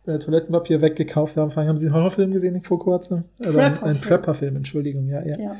äh, 0.10 0.20
Toilettenpapier 0.20 0.82
weggekauft 0.82 1.38
haben. 1.38 1.52
Fragen, 1.52 1.70
haben 1.70 1.78
Sie 1.78 1.88
einen 1.88 1.96
Horrorfilm 1.96 2.32
gesehen 2.32 2.62
vor 2.64 2.80
kurzem? 2.80 3.26
Oder 3.40 3.64
ein, 3.64 3.84
ein 3.84 4.02
Prepper-Film. 4.02 4.56
Entschuldigung, 4.58 5.08
ja, 5.08 5.26
ja. 5.26 5.56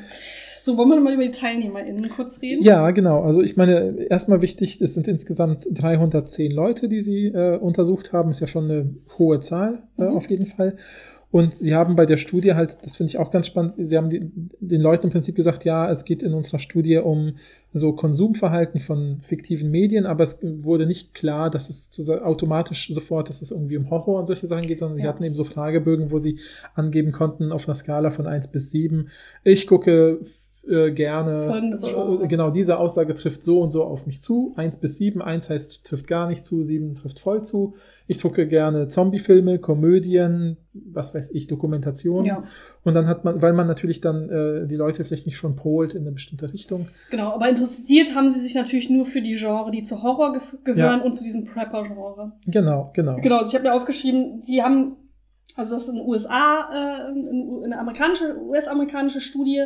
So, 0.62 0.76
wollen 0.76 0.90
wir 0.90 1.00
mal 1.00 1.14
über 1.14 1.22
die 1.22 1.30
TeilnehmerInnen 1.30 2.06
kurz 2.10 2.42
reden? 2.42 2.62
Ja, 2.62 2.90
genau. 2.90 3.22
Also 3.22 3.40
ich 3.40 3.56
meine, 3.56 3.96
erstmal 4.10 4.42
wichtig, 4.42 4.78
es 4.82 4.92
sind 4.92 5.08
insgesamt 5.08 5.66
310 5.72 6.50
Leute, 6.52 6.90
die 6.90 7.00
sie 7.00 7.28
äh, 7.28 7.56
untersucht 7.56 8.12
haben. 8.12 8.30
Ist 8.30 8.40
ja 8.40 8.46
schon 8.46 8.64
eine 8.70 8.94
hohe 9.18 9.40
Zahl 9.40 9.84
äh, 9.98 10.02
Mhm. 10.02 10.16
auf 10.16 10.28
jeden 10.28 10.44
Fall. 10.44 10.76
Und 11.32 11.54
sie 11.54 11.74
haben 11.76 11.94
bei 11.94 12.06
der 12.06 12.16
Studie 12.16 12.54
halt, 12.54 12.78
das 12.82 12.96
finde 12.96 13.10
ich 13.10 13.18
auch 13.18 13.30
ganz 13.30 13.46
spannend, 13.46 13.74
sie 13.78 13.96
haben 13.96 14.10
die, 14.10 14.30
den 14.58 14.80
Leuten 14.80 15.06
im 15.06 15.12
Prinzip 15.12 15.36
gesagt, 15.36 15.64
ja, 15.64 15.88
es 15.88 16.04
geht 16.04 16.24
in 16.24 16.34
unserer 16.34 16.58
Studie 16.58 16.98
um 16.98 17.34
so 17.72 17.92
Konsumverhalten 17.92 18.80
von 18.80 19.20
fiktiven 19.22 19.70
Medien, 19.70 20.06
aber 20.06 20.24
es 20.24 20.40
wurde 20.42 20.86
nicht 20.86 21.14
klar, 21.14 21.48
dass 21.48 21.68
es 21.68 22.10
automatisch 22.10 22.88
sofort, 22.92 23.28
dass 23.28 23.42
es 23.42 23.52
irgendwie 23.52 23.76
um 23.76 23.90
Horror 23.90 24.18
und 24.18 24.26
solche 24.26 24.48
Sachen 24.48 24.66
geht, 24.66 24.80
sondern 24.80 24.96
sie 24.96 25.04
Ja. 25.04 25.10
hatten 25.10 25.22
eben 25.22 25.36
so 25.36 25.44
Fragebögen, 25.44 26.10
wo 26.10 26.18
sie 26.18 26.40
angeben 26.74 27.12
konnten 27.12 27.52
auf 27.52 27.68
einer 27.68 27.76
Skala 27.76 28.10
von 28.10 28.26
1 28.26 28.48
bis 28.48 28.72
7. 28.72 29.08
Ich 29.44 29.68
gucke 29.68 30.18
äh, 30.68 30.90
gerne. 30.90 31.46
Folgendes 31.46 31.82
Genre. 31.82 32.28
Genau, 32.28 32.50
diese 32.50 32.78
Aussage 32.78 33.14
trifft 33.14 33.42
so 33.42 33.60
und 33.60 33.70
so 33.70 33.84
auf 33.84 34.06
mich 34.06 34.20
zu. 34.20 34.52
1 34.56 34.76
bis 34.78 34.98
7. 34.98 35.22
1 35.22 35.50
heißt, 35.50 35.86
trifft 35.86 36.06
gar 36.06 36.28
nicht 36.28 36.44
zu, 36.44 36.62
7 36.62 36.94
trifft 36.94 37.18
voll 37.18 37.42
zu. 37.42 37.74
Ich 38.06 38.20
gucke 38.20 38.46
gerne 38.46 38.88
Zombie-Filme, 38.88 39.58
Komödien, 39.58 40.58
was 40.72 41.14
weiß 41.14 41.30
ich, 41.32 41.46
Dokumentationen. 41.46 42.26
Ja, 42.26 42.44
Und 42.84 42.94
dann 42.94 43.06
hat 43.06 43.24
man, 43.24 43.40
weil 43.40 43.52
man 43.52 43.66
natürlich 43.66 44.00
dann 44.00 44.28
äh, 44.28 44.66
die 44.66 44.76
Leute 44.76 45.02
vielleicht 45.04 45.26
nicht 45.26 45.38
schon 45.38 45.56
polt 45.56 45.94
in 45.94 46.02
eine 46.02 46.12
bestimmte 46.12 46.52
Richtung. 46.52 46.88
genau. 47.10 47.32
Aber 47.32 47.48
interessiert 47.48 48.14
haben 48.14 48.30
sie 48.30 48.40
sich 48.40 48.54
natürlich 48.54 48.90
nur 48.90 49.06
für 49.06 49.22
die 49.22 49.36
Genre, 49.36 49.70
die 49.70 49.82
zu 49.82 50.02
Horror 50.02 50.32
ge 50.34 50.42
gehören 50.64 51.00
und 51.00 51.14
zu 51.14 51.24
diesem 51.24 51.46
Prepper-Genre. 51.46 52.32
Genau, 52.46 52.90
genau. 52.94 53.16
Genau, 53.16 53.36
also 53.36 53.48
ich 53.48 53.54
habe 53.54 53.68
mir 53.68 53.74
aufgeschrieben, 53.74 54.42
sie 54.42 54.62
haben 54.62 54.96
Also 55.56 55.74
das 55.74 55.84
ist 55.84 55.90
eine 55.90 56.02
USA, 56.02 56.68
äh, 56.70 57.64
eine 57.64 57.78
amerikanische, 57.78 58.36
US-amerikanische 58.40 59.20
Studie. 59.20 59.64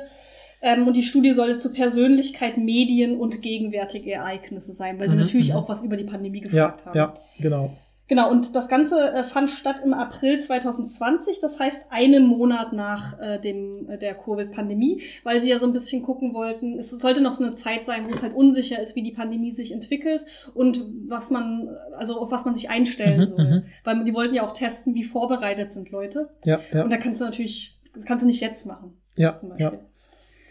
Ähm, 0.66 0.86
und 0.88 0.96
die 0.96 1.02
Studie 1.02 1.32
sollte 1.34 1.56
zu 1.58 1.72
Persönlichkeit, 1.72 2.56
Medien 2.56 3.18
und 3.18 3.42
gegenwärtige 3.42 4.12
Ereignisse 4.12 4.72
sein, 4.72 4.98
weil 4.98 5.08
sie 5.10 5.14
Mhm, 5.16 5.20
natürlich 5.22 5.50
mhm. 5.50 5.56
auch 5.56 5.68
was 5.68 5.82
über 5.82 5.96
die 5.96 6.04
Pandemie 6.04 6.38
Ja, 6.38 6.44
gefragt 6.44 6.86
haben. 6.86 6.96
ja, 6.96 7.14
genau. 7.38 7.76
Genau, 8.06 8.30
und 8.30 8.54
das 8.54 8.68
Ganze 8.68 8.96
äh, 9.14 9.24
fand 9.24 9.48
statt 9.48 9.76
im 9.82 9.94
April 9.94 10.38
2020, 10.38 11.40
das 11.40 11.58
heißt 11.58 11.90
einen 11.90 12.26
Monat 12.26 12.74
nach 12.74 13.18
äh, 13.18 13.38
dem, 13.40 13.88
äh, 13.88 13.96
der 13.98 14.14
Covid-Pandemie, 14.14 15.00
weil 15.22 15.40
sie 15.42 15.48
ja 15.48 15.58
so 15.58 15.66
ein 15.66 15.72
bisschen 15.72 16.02
gucken 16.02 16.34
wollten, 16.34 16.78
es 16.78 16.90
sollte 16.90 17.22
noch 17.22 17.32
so 17.32 17.44
eine 17.44 17.54
Zeit 17.54 17.86
sein, 17.86 18.06
wo 18.06 18.10
es 18.10 18.22
halt 18.22 18.34
unsicher 18.34 18.78
ist, 18.80 18.94
wie 18.94 19.02
die 19.02 19.12
Pandemie 19.12 19.52
sich 19.52 19.72
entwickelt 19.72 20.26
und 20.54 20.84
was 21.08 21.30
man, 21.30 21.68
also 21.92 22.20
auf 22.20 22.30
was 22.30 22.44
man 22.44 22.54
sich 22.54 22.68
einstellen 22.68 23.20
Mhm, 23.20 23.26
soll. 23.26 23.44
mhm. 23.44 23.62
Weil 23.84 24.04
die 24.04 24.12
wollten 24.14 24.34
ja 24.34 24.42
auch 24.44 24.52
testen, 24.52 24.94
wie 24.94 25.04
vorbereitet 25.04 25.72
sind 25.72 25.90
Leute. 25.90 26.28
Ja, 26.44 26.60
ja, 26.74 26.84
Und 26.84 26.90
da 26.92 26.98
kannst 26.98 27.20
du 27.22 27.24
natürlich, 27.24 27.78
das 27.94 28.04
kannst 28.04 28.22
du 28.22 28.26
nicht 28.26 28.40
jetzt 28.42 28.66
machen, 28.66 28.98
ja, 29.16 29.36
zum 29.38 29.52
ja. 29.56 29.72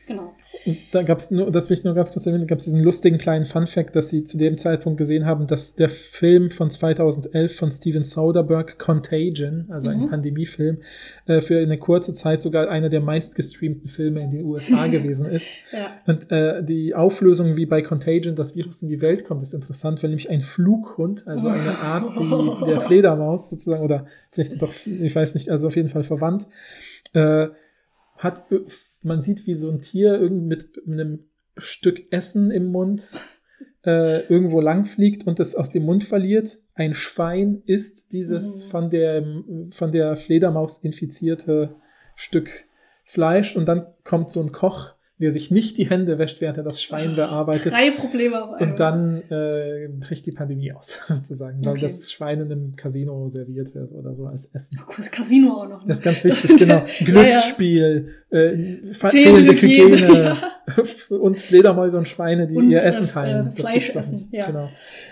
Genau. 0.06 0.34
Und 0.66 0.78
da 0.92 1.02
gab 1.04 1.20
es 1.20 1.32
nur, 1.32 1.50
das 1.50 1.70
will 1.70 1.78
ich 1.78 1.84
nur 1.86 1.94
ganz 1.94 2.12
kurz 2.12 2.26
erwähnen, 2.26 2.46
gab 2.46 2.58
es 2.58 2.66
diesen 2.66 2.84
lustigen 2.84 3.18
kleinen 3.18 3.46
Fun-Fact, 3.46 3.96
dass 3.96 4.10
sie 4.10 4.26
zu 4.26 4.38
dem 4.38 4.58
Zeitpunkt 4.58 4.98
gesehen 4.98 5.26
haben, 5.26 5.48
dass 5.48 5.76
der 5.76 5.88
Film 5.88 6.52
von 6.52 6.70
2011 6.70 7.56
von 7.56 7.72
Steven 7.72 8.04
Soderbergh, 8.04 8.74
Contagion, 8.78 9.68
also 9.70 9.90
ein 9.90 10.02
Mhm. 10.02 10.10
Pandemiefilm, 10.10 10.78
äh, 11.26 11.40
für 11.40 11.58
eine 11.58 11.78
kurze 11.78 12.14
Zeit 12.14 12.42
sogar 12.42 12.68
einer 12.70 12.90
der 12.90 13.00
meistgestreamten 13.00 13.90
Filme 13.90 14.22
in 14.22 14.32
den 14.32 14.44
USA 14.44 14.88
gewesen 14.88 15.26
ist. 15.30 15.48
Ja. 15.72 15.92
Und 16.06 16.30
äh, 16.32 16.64
die 16.64 16.94
Auflösung, 16.96 17.56
wie 17.56 17.66
bei 17.66 17.82
Contagion 17.82 18.36
das 18.36 18.56
Virus 18.56 18.82
in 18.84 18.90
die 18.90 19.00
Welt 19.02 19.24
kommt, 19.24 19.42
ist 19.42 19.54
interessant, 19.54 20.04
weil 20.04 20.10
nämlich 20.10 20.30
ein 20.30 20.42
Flughund, 20.42 21.26
also 21.28 21.48
eine 21.48 21.78
Art 21.80 22.08
die, 22.20 22.66
der 22.66 22.82
Fledermaus 22.82 23.50
sozusagen, 23.50 23.84
oder 23.84 24.06
vielleicht 24.32 24.62
doch, 24.62 24.74
ich 24.86 25.16
weiß 25.16 25.34
nicht, 25.34 25.50
also 25.50 25.68
auf 25.68 25.76
jeden 25.78 25.90
Fall 25.90 26.04
verwandt, 26.04 26.46
äh, 27.14 27.48
hat, 28.18 28.44
ö- 28.52 28.66
man 29.04 29.22
sieht, 29.22 29.46
wie 29.48 29.56
so 29.56 29.70
ein 29.70 29.82
Tier 29.82 30.20
irgendwie 30.20 30.48
mit 30.48 30.82
einem 30.88 31.26
Stück 31.58 32.12
Essen 32.12 32.52
im 32.52 32.68
Mund 32.68 33.12
äh, 33.86 34.26
irgendwo 34.28 34.62
langfliegt 34.62 35.28
und 35.28 35.40
es 35.40 35.56
aus 35.56 35.72
dem 35.72 35.84
Mund 35.84 36.04
verliert. 36.04 36.58
Ein 36.74 36.94
Schwein 36.94 37.62
isst 37.66 38.14
dieses 38.14 38.66
Mhm. 38.66 38.70
von 38.70 38.90
der, 38.90 39.26
von 39.72 39.92
der 39.92 40.16
Fledermaus 40.16 40.80
infizierte 40.80 41.76
Stück 42.16 42.50
Fleisch 43.06 43.56
und 43.56 43.68
dann 43.68 43.86
kommt 44.04 44.30
so 44.30 44.42
ein 44.42 44.52
Koch, 44.52 44.94
der 45.24 45.32
sich 45.32 45.50
nicht 45.50 45.78
die 45.78 45.90
Hände 45.90 46.20
wäscht, 46.20 46.40
während 46.42 46.58
er 46.58 46.64
das 46.64 46.82
Schwein 46.84 47.16
bearbeitet. 47.16 47.72
Drei 47.74 47.90
Probleme 47.92 48.44
auf 48.44 48.52
einmal. 48.54 48.70
Und 48.72 48.80
dann 48.80 49.24
äh, 49.32 49.88
bricht 50.00 50.26
die 50.26 50.32
Pandemie 50.32 50.72
aus, 50.74 51.00
sozusagen, 51.08 51.64
weil 51.66 51.72
Okay. 51.74 51.82
das 51.82 52.12
Schwein 52.12 52.42
in 52.42 52.52
einem 52.52 52.76
Casino 52.76 53.28
serviert 53.30 53.74
wird 53.74 53.92
oder 53.94 54.14
so 54.14 54.26
als 54.28 54.48
Essen. 54.54 54.80
Oh 54.82 54.86
Gott, 54.96 55.12
Casino 55.12 55.54
auch 55.62 55.68
noch. 55.70 55.80
ne? 55.82 55.88
Das 55.88 55.98
ist 55.98 56.04
ganz 56.04 56.24
wichtig, 56.24 56.58
genau. 56.58 56.84
Glücksspiel, 57.06 58.10
äh, 58.30 58.94
fe- 58.94 59.08
Fehlende 59.10 59.54
fehlende 59.54 59.54
Hygiene 59.54 59.98
Hygiene. 59.98 60.38
und 61.22 61.42
Fledermäuse 61.42 61.98
und 61.98 62.08
Schweine, 62.08 62.48
die 62.48 62.56
Und, 62.58 62.70
ihr 62.70 62.80
äh, 62.84 62.86
Essen 62.88 63.08
teilen. 63.08 63.48
äh, 63.48 63.52
Fleisch 63.52 63.96
essen, 63.96 64.30
ja. 64.32 64.46
Genau. 64.48 64.70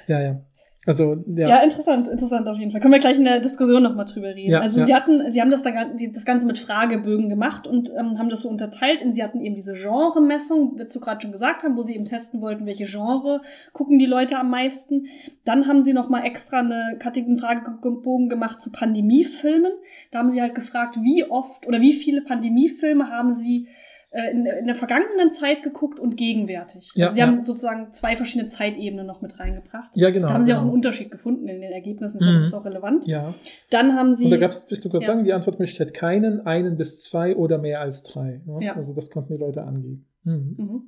Ja, 0.08 0.22
ja. 0.22 0.42
Also, 0.88 1.24
ja. 1.28 1.48
Ja. 1.48 1.64
interessant, 1.64 2.08
interessant 2.08 2.48
auf 2.48 2.58
jeden 2.58 2.72
Fall. 2.72 2.82
Können 2.82 2.94
wir 2.94 3.00
gleich 3.00 3.18
in 3.18 3.24
der 3.24 3.40
Diskussion 3.40 3.84
nochmal 3.84 4.06
drüber 4.06 4.30
reden. 4.30 4.50
Ja, 4.50 4.62
also 4.62 4.80
ja. 4.80 4.86
sie 4.88 4.96
hatten, 4.96 5.30
sie 5.30 5.40
haben 5.40 5.52
das, 5.52 5.62
dann, 5.62 5.96
das 6.12 6.26
Ganze 6.26 6.48
mit 6.48 6.58
Fragebögen 6.58 7.30
gemacht 7.30 7.68
und 7.68 7.92
ähm, 8.00 8.18
haben 8.18 8.30
das 8.30 8.42
so 8.42 8.50
unterteilt. 8.50 9.04
Und 9.04 9.14
sie 9.14 9.24
hatten 9.24 9.42
eben 9.42 9.56
diese 9.56 9.74
Genre-Messung, 9.74 10.78
du 10.78 11.00
gerade 11.00 11.22
schon 11.22 11.32
gesagt 11.32 11.64
haben, 11.64 11.78
wo 11.78 11.84
sie 11.84 11.94
eben 11.94 12.06
testen 12.06 12.42
wollten, 12.42 12.66
welche 12.66 12.86
Genre 12.86 13.42
gucken 13.74 14.00
die 14.00 14.08
Leute 14.08 14.40
am 14.40 14.50
meisten. 14.50 15.06
Dann 15.46 15.68
haben 15.68 15.84
sie 15.84 15.94
nochmal 15.94 16.26
extra 16.26 16.60
eine 16.60 16.98
Kategorie 16.98 17.22
Fragebogen 17.38 18.30
gemacht 18.30 18.60
zu 18.60 18.72
Pandemiefilmen. 18.72 19.72
Da 20.10 20.20
haben 20.20 20.32
sie 20.32 20.42
halt 20.42 20.56
gefragt, 20.56 20.98
wie 21.02 21.26
oft 21.26 21.68
oder 21.68 21.80
wie 21.80 21.94
viele 21.94 22.22
Pandemiefilme 22.22 23.10
haben 23.10 23.36
sie 23.36 23.68
äh, 24.12 24.32
in, 24.32 24.46
in 24.46 24.66
der 24.68 24.76
vergangenen 24.76 25.32
Zeit 25.32 25.64
geguckt 25.64 26.00
und 26.00 26.18
gegenwärtig. 26.18 26.92
Ja, 26.96 27.06
also 27.06 27.14
sie 27.16 27.20
ja. 27.22 27.28
haben 27.28 27.42
sozusagen 27.42 27.92
zwei 27.92 28.16
verschiedene 28.16 28.50
Zeitebenen 28.50 29.06
noch 29.08 29.22
mit 29.22 29.40
reingebracht. 29.40 29.92
ja, 29.96 30.10
genau. 30.10 30.28
Da 30.28 30.34
haben 30.34 30.44
sie 30.44 30.52
auch 30.54 30.58
genau. 30.58 30.68
einen 30.68 30.76
Unterschied 30.76 31.12
gefunden 31.12 31.48
in 31.48 31.62
den 31.62 31.72
Ergebnissen, 31.72 32.20
deshalb 32.20 32.38
Mhm. 32.38 32.44
ist 32.44 32.48
es 32.50 32.54
auch 32.54 32.66
relevant. 32.66 33.06
Ja. 33.08 33.34
Dann 33.70 33.96
haben 33.96 34.16
sie. 34.16 34.26
Und 34.26 34.32
da 34.32 34.38
gab 34.38 34.52
es, 34.52 34.66
willst 34.70 34.84
du 34.86 34.90
kurz 34.90 35.06
Ja. 35.06 35.14
sagen, 35.14 35.24
die 35.24 35.34
Antwortmöglichkeit 35.34 35.94
keinen, 35.94 36.46
einen 36.46 36.78
bis 36.78 37.02
zwei 37.02 37.36
oder 37.36 37.58
mehr 37.58 37.80
als 37.82 38.04
drei. 38.04 38.42
Ne? 38.46 38.60
Ja. 38.66 38.76
Also 38.76 38.94
das 38.94 39.10
konnten 39.12 39.34
die 39.34 39.40
Leute 39.40 39.64
angeben. 39.64 40.08
Mhm. 40.24 40.56
Mhm. 40.58 40.84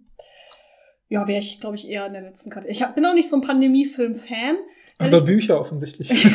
Ja, 1.09 1.27
wäre 1.27 1.39
ich, 1.39 1.59
glaube 1.61 1.75
ich, 1.75 1.87
eher 1.87 2.05
in 2.07 2.13
der 2.13 2.21
letzten 2.23 2.49
Karte. 2.49 2.67
Ich 2.67 2.81
hab, 2.81 2.95
bin 2.95 3.05
auch 3.05 3.13
nicht 3.13 3.29
so 3.29 3.35
ein 3.37 3.41
Pandemiefilm-Fan. 3.41 4.55
Aber 4.99 5.21
Bücher 5.21 5.59
offensichtlich. 5.59 6.11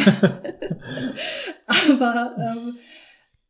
aber, 1.66 2.36
ähm, 2.38 2.76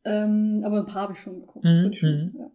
ähm, 0.05 0.61
aber 0.65 0.79
ein 0.79 0.85
paar 0.85 1.03
habe 1.03 1.13
ich 1.13 1.19
schon 1.19 1.39
geguckt. 1.41 1.65
Das 1.65 1.75
Mhm, 1.81 1.91
mhm. 2.01 2.35
ja. 2.39 2.51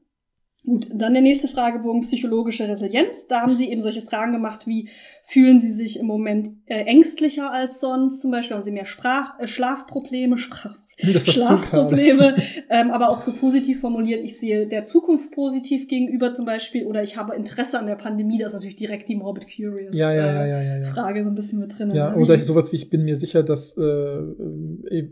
Gut, 0.67 0.89
dann 0.91 1.13
der 1.13 1.21
nächste 1.23 1.47
Fragebogen, 1.47 2.01
psychologische 2.01 2.67
Resilienz. 2.67 3.27
Da 3.27 3.43
haben 3.43 3.55
sie 3.55 3.71
eben 3.71 3.83
solche 3.83 4.01
Fragen 4.01 4.33
gemacht 4.33 4.67
wie, 4.67 4.89
fühlen 5.23 5.61
sie 5.61 5.73
sich 5.73 5.99
im 5.99 6.07
Moment 6.07 6.51
äh, 6.65 6.85
ängstlicher 6.85 7.53
als 7.53 7.81
sonst? 7.81 8.23
Zum 8.23 8.31
Beispiel 8.31 8.57
haben 8.57 8.63
sie 8.63 8.71
mehr 8.71 8.87
Sprach, 8.87 9.39
äh, 9.39 9.47
Schlafprobleme, 9.47 10.39
Sprach, 10.39 10.77
Das. 11.13 11.27
Schlafprobleme, 11.27 12.37
ähm, 12.71 12.91
aber 12.91 13.11
auch 13.11 13.21
so 13.21 13.33
positiv 13.33 13.81
formuliert, 13.81 14.23
ich 14.23 14.39
sehe 14.39 14.67
der 14.67 14.85
Zukunft 14.85 15.33
positiv 15.33 15.89
gegenüber 15.89 16.33
zum 16.33 16.45
Beispiel 16.47 16.87
oder 16.87 17.03
ich 17.03 17.17
habe 17.17 17.35
Interesse 17.35 17.79
an 17.79 17.87
der 17.87 17.97
Pandemie, 17.97 18.39
das 18.39 18.49
ist 18.49 18.55
natürlich 18.55 18.77
direkt 18.77 19.09
die 19.09 19.17
Morbid 19.17 19.47
Curious 19.47 19.97
Ja, 19.97 20.13
ja, 20.13 20.47
ja, 20.47 20.61
äh. 20.61 20.85
Frage 20.85 21.25
so 21.25 21.31
ein 21.31 21.35
bisschen 21.35 21.61
mit 21.61 21.77
drin. 21.79 21.91
Ja, 21.93 22.15
oder 22.15 22.39
sowas 22.39 22.73
wie 22.73 22.77
ich 22.77 22.91
bin 22.91 23.05
mir 23.05 23.17
sicher, 23.17 23.43
dass 23.43 23.77
äh, 23.77 24.21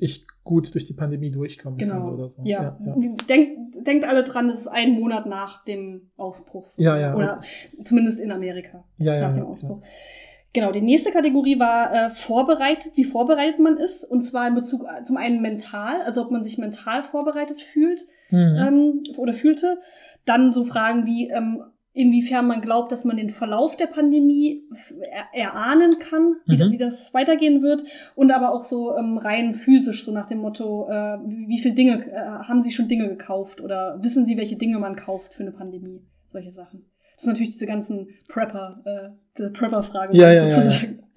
ich 0.00 0.26
gut 0.44 0.72
durch 0.74 0.84
die 0.84 0.94
Pandemie 0.94 1.30
durchkommen 1.30 1.78
kann 1.78 1.88
Genau, 1.88 2.12
oder 2.12 2.28
so. 2.28 2.42
ja. 2.44 2.78
ja. 2.84 2.94
Denkt, 3.86 4.08
alle 4.08 4.22
dran, 4.24 4.48
das 4.48 4.60
ist 4.60 4.68
ein 4.68 4.92
Monat 4.92 5.26
nach 5.26 5.64
dem 5.64 6.10
Ausbruch. 6.16 6.68
Ja, 6.76 6.98
ja. 6.98 7.14
Oder 7.14 7.40
zumindest 7.84 8.20
in 8.20 8.30
Amerika, 8.30 8.84
nach 8.98 9.34
dem 9.34 9.46
Ausbruch. 9.46 9.82
Genau, 10.54 10.70
die 10.70 10.82
nächste 10.82 11.12
Kategorie 11.12 11.58
war 11.58 11.92
äh, 11.94 12.10
vorbereitet, 12.10 12.92
wie 12.96 13.04
vorbereitet 13.04 13.58
man 13.58 13.78
ist. 13.78 14.04
Und 14.04 14.22
zwar 14.22 14.46
in 14.48 14.54
Bezug 14.54 14.84
äh, 14.84 15.02
zum 15.02 15.16
einen 15.16 15.40
mental, 15.40 16.02
also 16.02 16.22
ob 16.22 16.30
man 16.30 16.44
sich 16.44 16.58
mental 16.58 17.02
vorbereitet 17.02 17.60
fühlt 17.62 18.02
Mhm. 18.30 18.56
ähm, 18.58 19.02
oder 19.18 19.32
fühlte. 19.34 19.78
Dann 20.24 20.52
so 20.52 20.64
Fragen 20.64 21.04
wie, 21.06 21.28
ähm, 21.30 21.62
inwiefern 21.94 22.46
man 22.46 22.62
glaubt, 22.62 22.90
dass 22.92 23.04
man 23.04 23.16
den 23.18 23.28
Verlauf 23.28 23.76
der 23.76 23.86
Pandemie 23.86 24.62
er 25.12 25.26
erahnen 25.38 25.98
kann, 25.98 26.36
wie, 26.46 26.56
Mhm. 26.62 26.70
wie 26.72 26.78
das 26.78 27.12
weitergehen 27.12 27.60
wird. 27.62 27.84
Und 28.14 28.30
aber 28.30 28.54
auch 28.54 28.62
so 28.62 28.96
ähm, 28.96 29.18
rein 29.18 29.52
physisch, 29.54 30.04
so 30.04 30.12
nach 30.12 30.26
dem 30.26 30.38
Motto, 30.38 30.88
äh, 30.88 31.18
wie, 31.26 31.48
wie 31.48 31.58
viele 31.58 31.74
Dinge, 31.74 32.06
äh, 32.10 32.24
haben 32.48 32.62
Sie 32.62 32.72
schon 32.72 32.88
Dinge 32.88 33.08
gekauft 33.08 33.60
oder 33.60 33.98
wissen 34.02 34.24
Sie, 34.26 34.36
welche 34.36 34.56
Dinge 34.56 34.78
man 34.78 34.96
kauft 34.96 35.34
für 35.34 35.42
eine 35.42 35.52
Pandemie? 35.52 36.02
Solche 36.26 36.50
Sachen. 36.50 36.86
Das 37.14 37.24
sind 37.24 37.32
natürlich 37.32 37.52
diese 37.52 37.66
ganzen 37.66 38.08
Prepper, 38.28 38.82
äh, 38.84 39.48
Prepper-Frage 39.50 40.16
Ja, 40.16 40.32
ja, 40.32 40.48
ja, 40.48 40.50
sozusagen. 40.50 41.02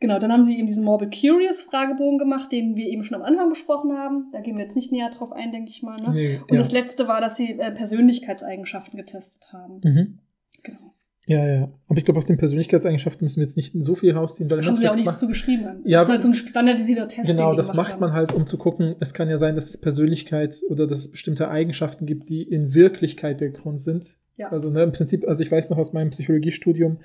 Genau, 0.00 0.18
dann 0.18 0.32
haben 0.32 0.46
sie 0.46 0.56
eben 0.56 0.66
diesen 0.66 0.82
Morbid 0.82 1.10
Curious 1.12 1.60
Fragebogen 1.62 2.16
gemacht, 2.18 2.50
den 2.52 2.74
wir 2.74 2.86
eben 2.86 3.04
schon 3.04 3.20
am 3.20 3.22
Anfang 3.22 3.50
besprochen 3.50 3.92
haben. 3.92 4.30
Da 4.32 4.40
gehen 4.40 4.56
wir 4.56 4.62
jetzt 4.62 4.74
nicht 4.74 4.90
näher 4.90 5.10
drauf 5.10 5.30
ein, 5.30 5.52
denke 5.52 5.68
ich 5.68 5.82
mal. 5.82 5.96
Ne? 5.96 6.10
Nee, 6.12 6.40
Und 6.48 6.52
ja. 6.52 6.56
das 6.56 6.72
letzte 6.72 7.06
war, 7.06 7.20
dass 7.20 7.36
sie 7.36 7.58
äh, 7.58 7.70
Persönlichkeitseigenschaften 7.70 8.96
getestet 8.96 9.52
haben. 9.52 9.80
Mhm. 9.84 10.18
Genau. 10.62 10.94
Ja, 11.26 11.46
ja. 11.46 11.68
Aber 11.86 11.98
ich 11.98 12.04
glaube, 12.06 12.16
aus 12.16 12.26
den 12.26 12.38
Persönlichkeitseigenschaften 12.38 13.24
müssen 13.24 13.40
wir 13.40 13.46
jetzt 13.46 13.58
nicht 13.58 13.74
so 13.78 13.94
viel 13.94 14.12
rausziehen, 14.12 14.50
weil 14.50 14.64
Haben 14.64 14.74
sie 14.74 14.88
auch 14.88 14.96
nichts 14.96 15.18
zu 15.18 15.28
geschrieben. 15.28 15.66
haben. 15.66 15.82
Ja, 15.84 15.98
das 15.98 16.08
ist 16.08 16.12
halt 16.12 16.22
so 16.22 16.28
ein 16.28 16.34
standardisierter 16.34 17.06
Test. 17.06 17.28
Genau, 17.28 17.54
das 17.54 17.74
macht 17.74 17.92
haben. 17.92 18.00
man 18.00 18.12
halt, 18.14 18.32
um 18.32 18.46
zu 18.46 18.56
gucken, 18.56 18.96
es 19.00 19.12
kann 19.12 19.28
ja 19.28 19.36
sein, 19.36 19.54
dass 19.54 19.68
es 19.68 19.78
Persönlichkeit 19.78 20.56
oder 20.70 20.86
dass 20.86 21.00
es 21.00 21.10
bestimmte 21.10 21.50
Eigenschaften 21.50 22.06
gibt, 22.06 22.30
die 22.30 22.42
in 22.42 22.74
Wirklichkeit 22.74 23.40
der 23.42 23.50
Grund 23.50 23.80
sind. 23.80 24.16
Ja. 24.40 24.48
Also 24.48 24.70
ne, 24.70 24.82
im 24.82 24.92
Prinzip, 24.92 25.28
also 25.28 25.42
ich 25.42 25.52
weiß 25.52 25.68
noch 25.68 25.76
aus 25.76 25.92
meinem 25.92 26.08
Psychologiestudium, 26.08 26.96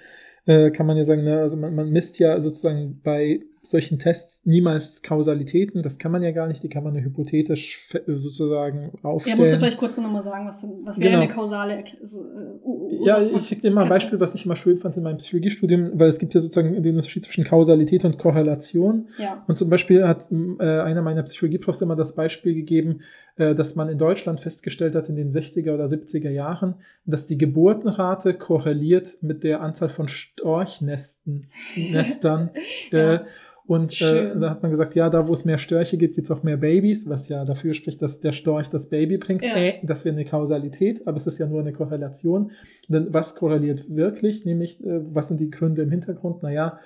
äh, 0.46 0.72
kann 0.72 0.86
man 0.86 0.96
ja 0.96 1.04
sagen, 1.04 1.24
ne, 1.24 1.42
also 1.42 1.58
man, 1.58 1.76
man 1.76 1.90
misst 1.90 2.18
ja 2.18 2.40
sozusagen 2.40 3.02
bei 3.04 3.42
solchen 3.66 4.00
Tests 4.00 4.42
niemals 4.46 5.02
Kausalitäten, 5.02 5.82
das 5.82 5.98
kann 5.98 6.12
man 6.12 6.22
ja 6.24 6.32
gar 6.32 6.48
nicht, 6.48 6.62
die 6.64 6.70
kann 6.70 6.84
man 6.84 6.94
nur 6.94 7.02
hypothetisch 7.04 7.88
sozusagen 8.08 8.92
Ja, 9.04 9.10
aufstellen. 9.10 9.38
musst 9.40 9.54
du 9.54 9.58
vielleicht 9.58 9.78
kurz 9.78 9.98
nochmal 9.98 10.24
sagen, 10.24 10.48
was, 10.48 10.64
was 10.84 11.00
wäre 11.00 11.10
Genau. 11.12 11.24
eine 11.24 11.32
kausale 11.32 11.74
Erkl- 11.74 11.98
so, 12.06 12.22
äh, 12.26 12.64
U- 12.64 12.88
U- 13.02 13.06
Ja, 13.06 13.22
ich 13.22 13.62
nehme 13.64 13.76
mal 13.76 13.84
ein? 13.84 13.90
Beispiel, 13.90 14.20
was 14.20 14.36
ich 14.36 14.46
immer 14.46 14.56
schön 14.56 14.78
fand 14.78 14.96
in 14.98 15.04
meinem 15.04 15.18
Psychologiestudium, 15.18 15.92
weil 16.00 16.10
es 16.10 16.20
gibt 16.20 16.34
ja 16.34 16.40
sozusagen 16.40 16.82
den 16.82 16.96
Unterschied 16.96 17.24
zwischen 17.24 17.44
Kausalität 17.44 18.06
und 18.06 18.18
Korrelation. 18.18 19.08
Ja. 19.18 19.44
Und 19.48 19.58
zum 19.58 19.70
Beispiel 19.70 20.08
hat 20.08 20.28
äh, 20.32 20.64
einer 20.64 21.02
meiner 21.02 21.24
Psychologieprofs 21.24 21.82
immer 21.82 21.96
das 21.96 22.16
Beispiel 22.16 22.54
gegeben, 22.54 23.02
äh, 23.38 23.54
dass 23.56 23.76
man 23.76 23.90
in 23.90 23.98
Deutschland 23.98 24.40
festgestellt 24.40 24.96
hat 24.96 25.10
in 25.10 25.16
den 25.16 25.30
60er 25.32 25.74
oder 25.74 25.86
70er 25.86 26.30
Jahren, 26.30 26.76
dass 27.06 27.28
die 27.28 27.38
Geburtenrate 27.38 28.34
korreliert 28.36 29.18
mit 29.22 29.44
der 29.44 29.62
Anzahl 29.62 29.90
von 29.90 30.08
Storchnesten, 30.08 31.48
Nestern. 31.76 32.52
Ja. 32.92 33.14
äh, 33.16 33.20
und 33.68 34.00
äh, 34.00 34.38
da 34.40 34.52
hat 34.52 34.62
man 34.62 34.70
gesagt, 34.70 34.94
ja, 34.94 35.10
da 35.10 35.28
wo 35.28 35.34
es 35.34 35.44
mehr 35.44 35.58
Störche 35.58 35.98
gibt, 35.98 36.16
gibt 36.16 36.28
es 36.28 36.32
auch 36.32 36.44
mehr 36.44 36.58
Babys, 36.58 37.10
was 37.10 37.30
ja 37.30 37.46
dafür 37.46 37.74
spricht, 37.74 38.02
dass 38.02 38.20
der 38.20 38.32
Storch 38.32 38.70
das 38.70 38.90
Baby 38.90 39.18
bringt. 39.18 39.44
Ja. 39.44 39.56
Äh, 39.56 39.80
das 39.82 40.06
wäre 40.06 40.16
eine 40.16 40.26
Kausalität, 40.26 41.08
aber 41.08 41.18
es 41.18 41.26
ist 41.26 41.40
ja 41.40 41.48
nur 41.48 41.62
eine 41.62 41.74
Korrelation. 41.74 42.52
Denn 42.88 43.12
was 43.12 43.36
korreliert 43.36 43.86
wirklich? 43.90 44.46
Nämlich, 44.46 44.84
äh, 44.84 45.00
was 45.14 45.30
sind 45.30 45.40
die 45.40 45.50
Gründe 45.50 45.82
im 45.82 45.90
Hintergrund? 45.90 46.44
Naja, 46.44 46.80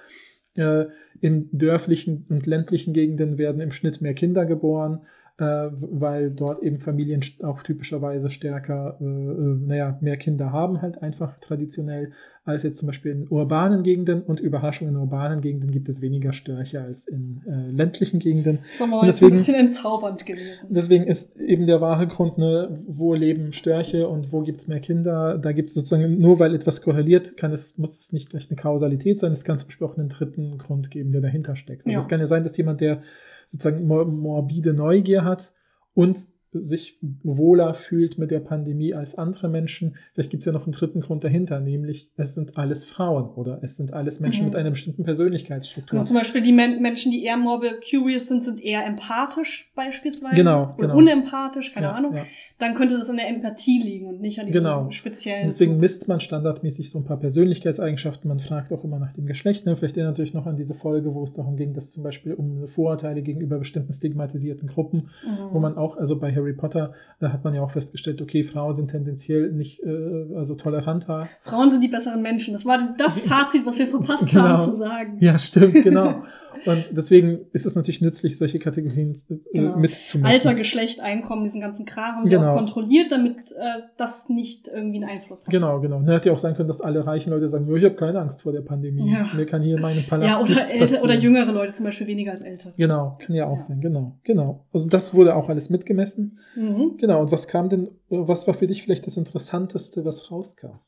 äh, 0.55 0.85
in 1.19 1.49
dörflichen 1.51 2.25
und 2.29 2.45
ländlichen 2.47 2.93
Gegenden 2.93 3.37
werden 3.37 3.59
im 3.59 3.71
Schnitt 3.71 4.01
mehr 4.01 4.13
Kinder 4.13 4.45
geboren. 4.45 5.01
Äh, 5.39 5.69
weil 5.71 6.31
dort 6.31 6.61
eben 6.61 6.79
Familien 6.79 7.21
auch 7.43 7.63
typischerweise 7.63 8.29
stärker, 8.29 8.97
äh, 9.01 9.05
äh, 9.05 9.57
naja, 9.67 9.97
mehr 10.01 10.17
Kinder 10.17 10.51
haben, 10.51 10.81
halt 10.81 11.01
einfach 11.01 11.37
traditionell, 11.39 12.11
als 12.45 12.63
jetzt 12.63 12.79
zum 12.79 12.87
Beispiel 12.87 13.11
in 13.11 13.27
urbanen 13.29 13.83
Gegenden. 13.83 14.21
Und 14.23 14.39
Überraschung, 14.39 14.87
in 14.87 14.95
urbanen 14.97 15.39
Gegenden 15.41 15.69
gibt 15.71 15.87
es 15.87 16.01
weniger 16.01 16.33
Störche 16.33 16.81
als 16.81 17.07
in 17.07 17.41
äh, 17.47 17.69
ländlichen 17.71 18.19
Gegenden. 18.19 18.59
Ist 18.73 18.81
aber 18.81 19.01
Und 19.01 19.05
jetzt 19.05 19.21
ein 19.21 19.29
deswegen- 19.29 19.35
bisschen 19.37 19.55
entzaubernd 19.55 20.25
gewesen. 20.25 20.67
Deswegen 20.71 21.03
ist 21.05 21.37
eben 21.39 21.67
der 21.67 21.79
wahre 21.79 22.07
Grund, 22.07 22.37
ne, 22.37 22.79
wo 22.87 23.13
leben 23.13 23.53
Störche 23.53 24.07
und 24.07 24.31
wo 24.33 24.41
gibt's 24.41 24.67
mehr 24.67 24.79
Kinder. 24.79 25.37
Da 25.37 25.51
gibt's 25.51 25.73
sozusagen, 25.75 26.17
nur 26.19 26.39
weil 26.39 26.55
etwas 26.55 26.81
korreliert, 26.81 27.37
kann 27.37 27.51
es, 27.53 27.77
muss 27.77 27.99
es 27.99 28.11
nicht 28.13 28.29
gleich 28.31 28.49
eine 28.49 28.57
Kausalität 28.57 29.19
sein. 29.19 29.31
Es 29.31 29.43
kann 29.43 29.57
zum 29.59 29.67
Beispiel 29.69 29.87
auch 29.87 29.97
einen 29.97 30.09
dritten 30.09 30.57
Grund 30.57 30.89
geben, 30.89 31.11
der 31.11 31.21
dahinter 31.21 31.55
steckt. 31.55 31.85
Also 31.85 31.93
Ja. 31.93 31.99
es 31.99 32.07
kann 32.07 32.19
ja 32.19 32.25
sein, 32.25 32.43
dass 32.43 32.57
jemand, 32.57 32.81
der 32.81 33.03
sozusagen 33.51 33.85
mor 33.85 34.05
morbide 34.05 34.73
Neugier 34.73 35.23
hat 35.23 35.53
und 35.93 36.27
sich 36.51 36.97
wohler 37.23 37.73
fühlt 37.73 38.17
mit 38.17 38.31
der 38.31 38.39
Pandemie 38.39 38.93
als 38.93 39.15
andere 39.17 39.49
Menschen. 39.49 39.95
Vielleicht 40.13 40.31
gibt's 40.31 40.45
ja 40.45 40.51
noch 40.51 40.63
einen 40.63 40.71
dritten 40.71 41.01
Grund 41.01 41.23
dahinter, 41.23 41.59
nämlich 41.59 42.09
es 42.17 42.33
sind 42.35 42.57
alles 42.57 42.85
Frauen 42.85 43.29
oder 43.35 43.59
es 43.61 43.77
sind 43.77 43.93
alles 43.93 44.19
Menschen 44.19 44.41
Mhm. 44.41 44.45
mit 44.47 44.55
einer 44.55 44.69
bestimmten 44.71 45.03
Persönlichkeitsstruktur. 45.03 45.97
Genau, 45.99 46.05
zum 46.05 46.17
Beispiel 46.17 46.41
die 46.41 46.51
Men 46.51 46.81
Menschen, 46.81 47.11
die 47.11 47.23
eher 47.23 47.37
morbid 47.37 47.83
curious 47.89 48.27
sind, 48.27 48.43
sind 48.43 48.63
eher 48.63 48.85
empathisch 48.85 49.71
beispielsweise. 49.75 50.35
Genau, 50.35 50.73
Oder 50.77 50.87
genau. 50.87 50.97
unempathisch, 50.97 51.73
keine 51.73 51.87
Ja, 51.87 51.91
Ahnung. 51.93 52.15
ja. 52.15 52.25
Dann 52.57 52.73
könnte 52.73 52.95
es 52.95 53.09
an 53.09 53.17
der 53.17 53.29
Empathie 53.29 53.79
liegen 53.81 54.07
und 54.07 54.19
nicht 54.21 54.39
an 54.39 54.47
diesem 54.47 54.63
Genau. 54.63 54.91
speziellen. 54.91 55.45
Deswegen 55.45 55.73
Zug. 55.73 55.81
misst 55.81 56.07
man 56.07 56.19
standardmäßig 56.19 56.89
so 56.89 56.99
ein 56.99 57.05
paar 57.05 57.17
Persönlichkeitseigenschaften. 57.19 58.27
Man 58.27 58.39
fragt 58.39 58.71
auch 58.71 58.83
immer 58.83 58.99
nach 58.99 59.13
dem 59.13 59.25
Geschlecht. 59.25 59.65
Ne? 59.65 59.75
Vielleicht 59.75 59.97
erinnert 59.97 60.19
euch 60.19 60.33
noch 60.33 60.45
an 60.45 60.55
diese 60.55 60.73
Folge, 60.73 61.13
wo 61.13 61.23
es 61.23 61.33
darum 61.33 61.55
ging, 61.57 61.73
dass 61.73 61.91
zum 61.91 62.03
Beispiel 62.03 62.33
um 62.33 62.67
Vorurteile 62.67 63.21
gegenüber 63.21 63.57
bestimmten 63.59 63.93
stigmatisierten 63.93 64.67
Gruppen, 64.67 65.09
Mhm. 65.25 65.53
wo 65.53 65.59
man 65.59 65.77
auch, 65.77 65.97
also 65.97 66.17
bei 66.19 66.31
Harry 66.39 66.53
Potter, 66.53 66.93
da 67.19 67.31
hat 67.33 67.43
man 67.43 67.53
ja 67.53 67.61
auch 67.61 67.71
festgestellt, 67.71 68.21
okay, 68.21 68.43
Frauen 68.43 68.73
sind 68.73 68.89
tendenziell 68.91 69.51
nicht 69.51 69.81
äh, 69.83 70.35
also 70.35 70.55
toleranter. 70.55 71.27
Frauen 71.41 71.71
sind 71.71 71.83
die 71.83 71.87
besseren 71.89 72.21
Menschen. 72.21 72.53
Das 72.53 72.65
war 72.65 72.95
das 72.97 73.21
Fazit, 73.29 73.65
was 73.65 73.77
wir 73.79 73.87
verpasst 73.87 74.29
Genau. 74.31 74.41
haben 74.43 74.71
zu 74.71 74.77
sagen. 74.77 75.17
Ja, 75.19 75.37
stimmt, 75.37 75.83
genau. 75.83 76.23
Und 76.65 76.89
deswegen 76.91 77.39
ist 77.53 77.65
es 77.65 77.75
natürlich 77.75 78.01
nützlich, 78.01 78.37
solche 78.37 78.59
Kategorien 78.59 79.13
äh, 79.29 79.35
Genau. 79.53 79.77
mitzumessen. 79.77 80.25
Alter, 80.25 80.55
Geschlecht, 80.55 80.99
Einkommen, 81.01 81.45
diesen 81.45 81.61
ganzen 81.61 81.85
Kram 81.85 82.15
haben 82.17 82.25
sie 82.25 82.35
Genau. 82.35 82.49
auch 82.49 82.55
kontrolliert, 82.57 83.11
damit 83.13 83.37
äh, 83.37 83.81
das 83.97 84.27
nicht 84.27 84.67
irgendwie 84.67 85.01
einen 85.01 85.09
Einfluss 85.09 85.43
hat. 85.43 85.49
Genau, 85.49 85.79
genau. 85.79 85.99
Ne, 86.01 86.15
hätte 86.15 86.29
ja 86.29 86.35
auch 86.35 86.39
sein 86.39 86.55
können, 86.55 86.67
dass 86.67 86.81
alle 86.81 87.05
reichen 87.05 87.29
Leute 87.31 87.47
sagen, 87.47 87.65
"Ja, 87.69 87.75
ich 87.75 87.85
habe 87.85 87.95
keine 87.95 88.19
Angst 88.19 88.41
vor 88.43 88.51
der 88.51 88.61
Pandemie. 88.61 89.09
Ja. 89.09 89.25
Mir 89.35 89.45
kann 89.45 89.61
hier 89.61 89.75
in 89.77 89.81
meinem 89.81 90.05
Palast 90.05 90.27
Ja, 90.29 90.39
oder, 90.41 90.51
älter, 90.69 90.75
oder 90.75 90.87
passieren." 91.13 91.21
jüngere 91.21 91.51
Leute 91.53 91.71
zum 91.73 91.85
Beispiel 91.85 92.07
weniger 92.07 92.31
als 92.33 92.41
ältere. 92.41 92.73
Genau, 92.75 93.17
kann 93.25 93.35
ja 93.35 93.45
auch 93.45 93.53
Ja. 93.53 93.59
sein, 93.61 93.79
genau, 93.79 94.17
genau. 94.23 94.65
Also 94.73 94.89
das 94.89 95.13
wurde 95.13 95.35
auch 95.35 95.47
alles 95.47 95.69
mitgemessen. 95.69 96.28
Mhm. 96.55 96.97
Genau, 96.97 97.21
und 97.21 97.31
was 97.31 97.47
kam 97.47 97.69
denn, 97.69 97.89
was 98.09 98.47
war 98.47 98.53
für 98.53 98.67
dich 98.67 98.83
vielleicht 98.83 99.05
das 99.05 99.17
Interessanteste, 99.17 100.05
was 100.05 100.31
rauskam? 100.31 100.79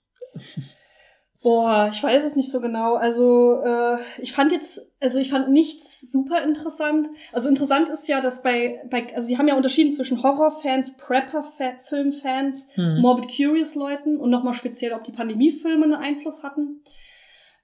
Boah, 1.42 1.90
ich 1.92 2.04
weiß 2.04 2.24
es 2.24 2.36
nicht 2.36 2.52
so 2.52 2.62
genau. 2.62 2.94
Also 2.94 3.62
äh, 3.64 3.98
ich 4.20 4.32
fand 4.32 4.52
jetzt, 4.52 4.80
also 5.00 5.18
ich 5.18 5.32
fand 5.32 5.50
nichts 5.50 6.00
super 6.02 6.44
interessant. 6.44 7.08
Also 7.34 7.50
interessant 7.50 7.90
ist 7.90 8.08
ja, 8.08 8.22
dass 8.22 8.44
bei, 8.44 8.80
bei 8.92 9.08
also 9.16 9.28
die 9.28 9.40
haben 9.40 9.48
ja 9.48 9.56
unterschieden 9.56 9.92
zwischen 9.92 10.22
Horrorfans, 10.22 10.98
Prepper-Filmfans, 10.98 12.68
Hm. 12.76 13.02
Morbid 13.02 13.26
Curious 13.36 13.74
Leuten 13.74 14.18
und 14.18 14.30
nochmal 14.30 14.54
speziell, 14.54 14.94
ob 14.94 15.04
die 15.04 15.12
Pandemiefilme 15.12 15.86
einen 15.86 15.96
Einfluss 15.96 16.44
hatten. 16.44 16.84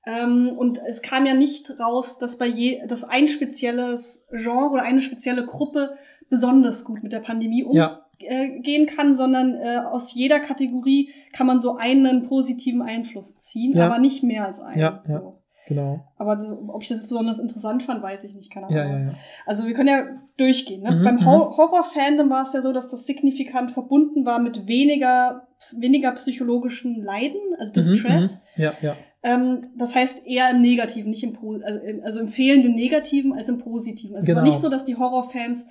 Ähm, 0.07 0.53
und 0.57 0.79
es 0.87 1.03
kam 1.03 1.27
ja 1.27 1.35
nicht 1.35 1.79
raus, 1.79 2.17
dass 2.17 2.39
bei 2.39 2.47
je, 2.47 2.81
dass 2.87 3.03
ein 3.03 3.27
spezielles 3.27 4.25
Genre 4.31 4.71
oder 4.71 4.83
eine 4.83 5.01
spezielle 5.01 5.45
Gruppe 5.45 5.97
besonders 6.29 6.83
gut 6.85 7.03
mit 7.03 7.11
der 7.13 7.19
Pandemie 7.19 7.65
Ja, 7.71 7.87
umgehen 7.87 8.63
gehen 8.63 8.87
kann, 8.87 9.13
sondern 9.13 9.53
äh, 9.53 9.77
aus 9.77 10.13
jeder 10.15 10.39
Kategorie 10.39 11.11
kann 11.33 11.45
man 11.45 11.61
so 11.61 11.75
einen 11.75 12.23
positiven 12.23 12.81
Einfluss 12.81 13.35
ziehen, 13.37 13.73
Ja. 13.73 13.85
aber 13.85 13.99
nicht 13.99 14.23
mehr 14.23 14.45
als 14.45 14.59
einen. 14.59 14.79
Ja, 14.79 15.03
ja. 15.07 15.19
So. 15.21 15.37
genau. 15.67 15.99
Aber 16.17 16.39
so, 16.39 16.63
ob 16.69 16.81
ich 16.81 16.89
das 16.89 17.03
besonders 17.07 17.37
interessant 17.37 17.83
fand, 17.83 18.01
weiß 18.01 18.23
ich 18.23 18.33
nicht, 18.33 18.51
keine 18.51 18.65
Ahnung. 18.65 18.77
Ja, 18.79 18.89
ja, 18.89 19.05
ja. 19.05 19.11
Also 19.45 19.67
wir 19.67 19.73
können 19.75 19.89
ja 19.89 20.03
durchgehen. 20.37 20.81
Ne? 20.81 20.91
Mhm, 20.95 21.03
Beim 21.03 21.15
mhm. 21.17 21.25
Hor 21.25 21.57
Horror-Fandom 21.57 22.27
war 22.31 22.47
es 22.47 22.53
ja 22.53 22.63
so, 22.63 22.73
dass 22.73 22.89
das 22.89 23.05
signifikant 23.05 23.69
verbunden 23.69 24.25
war 24.25 24.39
mit 24.39 24.65
weniger, 24.65 25.45
weniger 25.77 26.11
psychologischen 26.13 26.95
Leiden, 27.03 27.39
also 27.59 27.71
Distress. 27.73 28.41
Mhm, 28.55 28.63
mhm. 28.63 28.63
Ja, 28.63 28.73
ja. 28.81 28.95
Ähm, 29.21 29.67
das 29.77 29.93
heißt 29.93 30.25
eher 30.25 30.49
im 30.49 30.61
Negativen, 30.61 31.11
nicht 31.11 31.23
im 31.23 31.33
Po- 31.33 31.59
also, 31.63 31.79
im- 31.85 32.01
also 32.03 32.25
fehlenden 32.25 32.73
Negativen 32.73 33.33
als 33.33 33.47
im 33.47 33.59
Positiven. 33.59 34.15
Also 34.15 34.23
es 34.23 34.27
Genau. 34.27 34.37
war 34.39 34.43
nicht 34.47 34.59
so, 34.59 34.69
dass 34.69 34.85
die 34.85 34.95
Horrorfans 34.95 35.67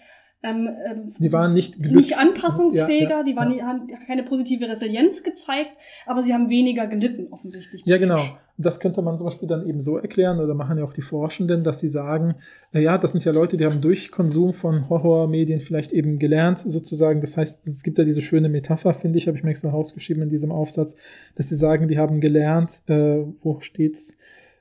ähm, 0.47 0.69
ähm, 0.87 1.13
Die 1.19 1.33
waren 1.33 1.53
nicht 1.53 1.75
glück- 1.77 1.95
nicht 1.97 2.17
anpassungsfähiger, 2.19 3.11
Ja, 3.11 3.17
ja, 3.19 3.23
die 3.25 3.37
waren, 3.37 3.55
ja. 3.55 3.67
haben 3.67 3.89
keine 4.07 4.23
positive 4.23 4.69
Resilienz 4.69 5.23
gezeigt, 5.23 5.71
aber 6.07 6.23
sie 6.23 6.33
haben 6.33 6.49
weniger 6.51 6.87
gelitten, 6.87 7.29
offensichtlich. 7.31 7.83
Ja, 7.85 7.99
genau. 7.99 8.23
Das 8.59 8.81
könnte 8.81 9.03
man 9.03 9.19
zum 9.19 9.27
Beispiel 9.27 9.49
dann 9.49 9.69
eben 9.69 9.81
so 9.81 9.99
erklären, 9.99 10.41
oder 10.41 10.55
machen 10.55 10.79
ja 10.79 10.85
auch 10.85 10.95
die 10.95 11.03
Forschenden, 11.03 11.63
dass 11.63 11.81
sie 11.81 11.89
sagen, 11.89 12.37
ja, 12.73 12.97
das 12.97 13.13
sind 13.13 13.23
ja 13.25 13.33
Leute, 13.33 13.59
die 13.59 13.67
haben 13.67 13.83
durch 13.83 14.11
Konsum 14.11 14.55
von 14.55 14.89
Horrormedien 14.89 15.61
vielleicht 15.61 15.93
eben 15.93 16.19
gelernt, 16.19 16.59
sozusagen. 16.59 17.21
Das 17.21 17.37
heißt, 17.37 17.67
es 17.67 17.83
gibt 17.83 17.99
ja 17.99 18.05
diese 18.05 18.23
schöne 18.23 18.49
Metapher, 18.49 18.95
finde 18.95 19.19
ich, 19.19 19.27
habe 19.27 19.37
ich 19.37 19.45
mir 19.45 19.51
extra 19.51 19.69
rausgeschrieben 19.69 20.23
in 20.23 20.31
diesem 20.31 20.53
Aufsatz, 20.53 20.97
dass 21.35 21.51
sie 21.51 21.57
sagen, 21.57 21.87
die 21.89 21.99
haben 21.99 22.21
gelernt, 22.21 22.81
äh, 22.87 23.25
wo 23.43 23.61
steht's, 23.61 24.17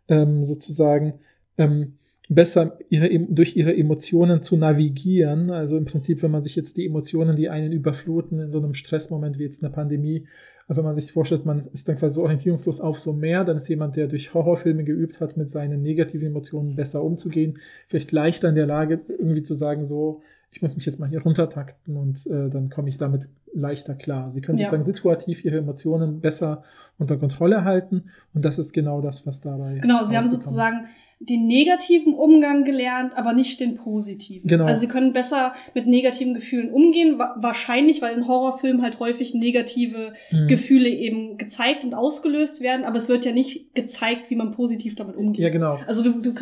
ähm, 0.10 0.44
sozusagen, 0.44 1.14
ähm, 1.58 1.94
besser 2.30 2.78
ihre, 2.89 3.09
durch 3.30 3.55
ihre 3.55 3.76
Emotionen 3.76 4.41
zu 4.41 4.57
navigieren. 4.57 5.51
Also 5.51 5.78
im 5.78 5.86
Prinzip, 5.86 6.23
wenn 6.23 6.32
man 6.32 6.41
sich 6.41 6.55
jetzt 6.55 6.78
die 6.78 6.86
Emotionen, 6.86 7.36
die 7.36 7.49
einen 7.49 7.71
überfluten 7.71 8.39
in 8.39 8.51
so 8.51 8.59
einem 8.59 8.73
Stressmoment 8.73 9.38
wie 9.39 9.43
jetzt 9.43 9.63
eine 9.63 9.71
Pandemie, 9.71 10.26
aber 10.67 10.78
wenn 10.78 10.86
man 10.86 10.95
sich 10.95 11.11
vorstellt, 11.11 11.45
man 11.45 11.67
ist 11.73 11.88
dann 11.88 11.95
quasi 11.95 12.15
so 12.15 12.23
orientierungslos 12.23 12.82
auf 12.82 12.99
so 12.99 13.13
mehr, 13.13 13.43
dann 13.43 13.57
ist 13.57 13.69
jemand, 13.69 13.95
der 13.95 14.07
durch 14.07 14.34
Horrorfilme 14.34 14.84
geübt 14.84 15.21
hat, 15.21 15.38
mit 15.38 15.49
seinen 15.49 15.82
negativen 15.84 16.30
Emotionen 16.30 16.76
besser 16.76 17.03
umzugehen, 17.03 17.59
vielleicht 17.88 18.11
leichter 18.11 18.49
in 18.49 18.55
der 18.55 18.65
Lage, 18.65 19.01
irgendwie 19.07 19.43
zu 19.43 19.53
sagen, 19.53 19.84
so, 19.84 20.21
ich 20.51 20.61
muss 20.61 20.76
mich 20.76 20.86
jetzt 20.86 20.99
mal 20.99 21.09
hier 21.09 21.21
runtertakten 21.21 21.97
und 21.97 22.26
äh, 22.28 22.49
dann 22.49 22.69
komme 22.69 22.89
ich 22.89 22.97
damit 22.97 23.28
leichter 23.53 23.93
klar. 23.93 24.32
Sie 24.32 24.41
können 24.41 24.57
Ja. 24.57 24.65
sozusagen 24.65 24.84
situativ 24.84 25.45
ihre 25.45 25.57
Emotionen 25.57 26.21
besser 26.21 26.63
unter 26.98 27.18
Kontrolle 27.18 27.64
halten 27.64 28.06
und 28.34 28.46
das 28.46 28.58
ist 28.60 28.74
genau 28.74 29.02
das, 29.02 29.26
was 29.28 29.41
dabei. 29.41 29.80
Genau, 29.82 30.04
sie 30.04 30.16
haben 30.18 30.26
ist. 30.26 30.32
sozusagen 30.32 30.88
den 31.22 31.48
negativen 31.48 32.14
Umgang 32.14 32.66
gelernt, 32.66 33.18
aber 33.18 33.32
nicht 33.32 33.62
den 33.62 33.78
positiven. 33.78 34.50
Genau. 34.50 34.66
Also 34.66 34.82
sie 34.82 34.88
können 34.89 35.14
besser 35.14 35.54
mit 35.74 35.88
negativen 35.88 36.34
Gefühlen 36.34 36.70
umgehen, 36.72 37.18
wa 37.18 37.36
wahrscheinlich, 37.39 38.02
weil 38.02 38.18
in 38.18 38.28
Horrorfilmen 38.28 38.82
halt 38.82 39.00
häufig 39.00 39.34
negative 39.34 40.12
Mhm. 40.32 40.48
Gefühle 40.50 40.89
eben 40.89 41.38
gezeigt 41.38 41.86
und 41.86 41.93
ausgelöst 41.93 42.60
werden, 42.60 42.84
aber 42.86 42.98
es 42.98 43.08
wird 43.08 43.24
ja 43.24 43.32
nicht 43.32 43.74
gezeigt, 43.76 44.30
wie 44.30 44.36
man 44.36 44.52
positiv 44.52 44.96
damit 44.96 45.16
umgeht. 45.16 45.39
Ja, 45.41 45.50
genau. 45.50 45.80
Also 45.88 46.04
du, 46.04 46.22
du 46.22 46.34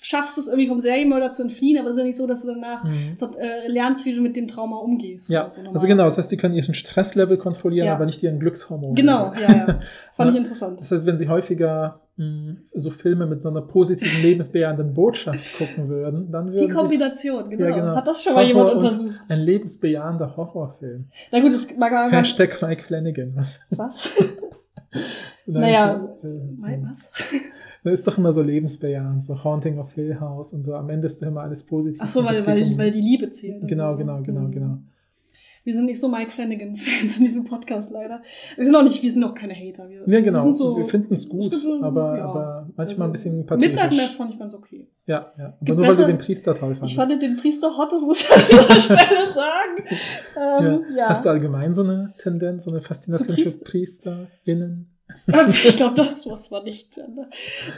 schaffst 0.00 0.38
es 0.38 0.48
irgendwie 0.48 0.68
vom 0.68 0.80
Serienmörder 0.80 1.30
zu 1.30 1.42
entfliehen, 1.42 1.78
aber 1.78 1.88
es 1.90 1.96
ist 1.96 2.00
ja 2.00 2.06
nicht 2.06 2.16
so, 2.16 2.26
dass 2.26 2.40
du 2.42 2.48
danach 2.48 2.82
Mhm. 2.82 3.12
so, 3.16 3.26
äh, 3.38 3.68
lernst, 3.68 4.06
wie 4.06 4.14
du 4.14 4.22
mit 4.22 4.36
dem 4.36 4.48
Trauma 4.48 4.78
umgehst. 4.78 5.28
Ja, 5.28 5.42
Also, 5.44 5.60
also 5.70 5.86
genau, 5.86 6.04
das 6.04 6.16
heißt, 6.16 6.30
sie 6.30 6.38
können 6.38 6.54
ihren 6.54 6.72
Stresslevel 6.74 7.36
kontrollieren, 7.36 7.88
Ja. 7.88 7.94
aber 7.94 8.06
nicht 8.06 8.22
ihren 8.22 8.40
Glückshormon. 8.40 8.94
Genau, 8.94 9.34
ja, 9.34 9.40
ja. 9.54 9.80
Fand 10.14 10.30
ich 10.30 10.36
interessant. 10.36 10.80
Das 10.80 10.90
heißt, 10.90 11.06
wenn 11.06 11.18
sie 11.18 11.28
häufiger 11.28 12.00
mh, 12.16 12.54
so 12.74 12.90
Filme 12.90 13.26
mit 13.26 13.42
so 13.42 13.48
einer 13.48 13.62
positiven, 13.62 14.22
lebensbejahenden 14.22 14.94
Botschaft 14.94 15.46
gucken 15.58 15.88
würden, 15.88 16.30
dann 16.30 16.52
würden 16.52 16.68
Die 16.68 16.74
Kombination, 16.74 17.48
genau. 17.50 17.64
Ja, 17.64 17.74
genau. 17.74 17.96
Hat 17.96 18.06
das 18.06 18.22
schon 18.22 18.34
mal 18.34 18.40
Horror 18.40 18.48
jemand 18.48 18.68
und- 18.70 18.74
untersucht? 18.76 19.20
ein 19.28 19.40
lebensbejahender 19.40 20.36
Horrorfilm. 20.36 21.06
Na 21.32 21.40
gut, 21.40 21.52
das 21.52 21.66
mag 21.76 21.92
man. 21.92 22.10
Hashtag 22.10 22.60
Mike 22.62 22.82
Flanagan. 22.82 23.32
Was? 23.34 23.60
Was? 23.70 24.12
Naja, 25.46 26.00
ich, 26.22 26.24
äh, 26.28 26.82
Was? 26.88 27.10
Das 27.82 27.92
ist 27.94 28.06
doch 28.06 28.16
immer 28.16 28.32
so 28.32 28.40
lebensbejahend, 28.42 29.22
so 29.22 29.42
Haunting 29.44 29.78
of 29.78 29.92
Hill 29.92 30.18
House 30.20 30.54
und 30.54 30.62
so. 30.62 30.74
Am 30.74 30.88
Ende 30.88 31.06
ist 31.06 31.20
doch 31.20 31.26
immer 31.26 31.42
alles 31.42 31.62
positiv. 31.64 32.00
Ach 32.02 32.08
so, 32.08 32.24
weil, 32.24 32.46
weil, 32.46 32.62
um- 32.62 32.78
weil 32.78 32.90
die 32.90 33.00
Liebe 33.00 33.30
zählt. 33.30 33.66
Genau, 33.68 33.92
so. 33.92 33.98
genau, 33.98 34.22
genau, 34.22 34.40
Mhm. 34.42 34.52
genau. 34.52 34.78
Wir 35.64 35.72
sind 35.72 35.86
nicht 35.86 35.98
so 35.98 36.08
Mike 36.08 36.30
Flanagan-Fans 36.30 37.16
in 37.18 37.24
diesem 37.24 37.44
Podcast 37.44 37.90
leider. 37.90 38.22
Wir 38.56 38.64
sind 38.66 38.76
auch 38.76 38.82
nicht, 38.82 39.02
wir 39.02 39.10
sind 39.10 39.24
auch 39.24 39.34
keine 39.34 39.54
Hater. 39.54 39.88
Wir, 39.88 40.02
Ja, 40.06 40.20
genau. 40.20 40.42
sind 40.42 40.56
so, 40.56 40.76
wir 40.76 40.84
finden 40.84 41.14
es 41.14 41.26
gut, 41.28 41.54
so- 41.54 41.82
aber, 41.82 42.18
ja. 42.18 42.24
aber 42.26 42.68
manchmal 42.76 42.86
Also, 42.86 43.02
ein 43.04 43.12
bisschen 43.12 43.36
Midnight 43.38 43.60
pathetisch. 43.76 43.96
Mass 43.98 44.14
fand 44.14 44.32
ich 44.34 44.38
ganz 44.38 44.54
okay. 44.54 44.88
Ja, 45.06 45.32
ja. 45.38 45.44
Aber 45.46 45.56
Gibt 45.62 45.68
nur 45.68 45.78
weil 45.78 45.84
du 45.92 45.96
besser- 46.02 46.06
den 46.06 46.18
Priester 46.18 46.54
toll 46.54 46.74
fandest. 46.74 46.92
Ich 46.92 46.96
fand 46.96 47.22
den 47.22 47.36
Priester 47.36 47.76
hot, 47.76 47.90
das 47.92 48.02
muss 48.02 48.20
ich 48.22 48.30
an 48.30 48.40
dieser 48.50 48.78
Stelle 48.80 49.32
sagen. 49.32 49.84
Ähm, 50.86 50.96
ja. 50.96 51.08
Hast 51.08 51.24
du 51.24 51.30
allgemein 51.30 51.72
so 51.72 51.82
eine 51.82 52.12
Tendenz, 52.18 52.64
so 52.64 52.70
eine 52.70 52.80
Faszination 52.82 53.34
Zu 53.36 53.42
für 53.42 53.58
PriesterInnen? 53.64 54.90
ich 55.64 55.76
glaube, 55.76 55.94
das 55.94 56.26
was 56.26 56.50
war 56.50 56.62
nicht 56.62 56.94
Gender. 56.94 57.28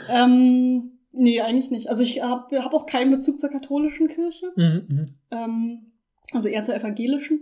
Ähm, 0.09 0.91
nee, 1.13 1.39
eigentlich 1.41 1.71
nicht. 1.71 1.89
Also 1.89 2.03
ich 2.03 2.21
habe 2.21 2.63
hab 2.63 2.73
auch 2.73 2.85
keinen 2.85 3.11
Bezug 3.11 3.39
zur 3.39 3.49
katholischen 3.49 4.07
Kirche. 4.07 4.47
Mhm, 4.55 4.83
mhm. 4.87 5.05
Ähm, 5.31 5.79
also 6.33 6.49
eher 6.49 6.63
zur 6.63 6.75
evangelischen. 6.75 7.41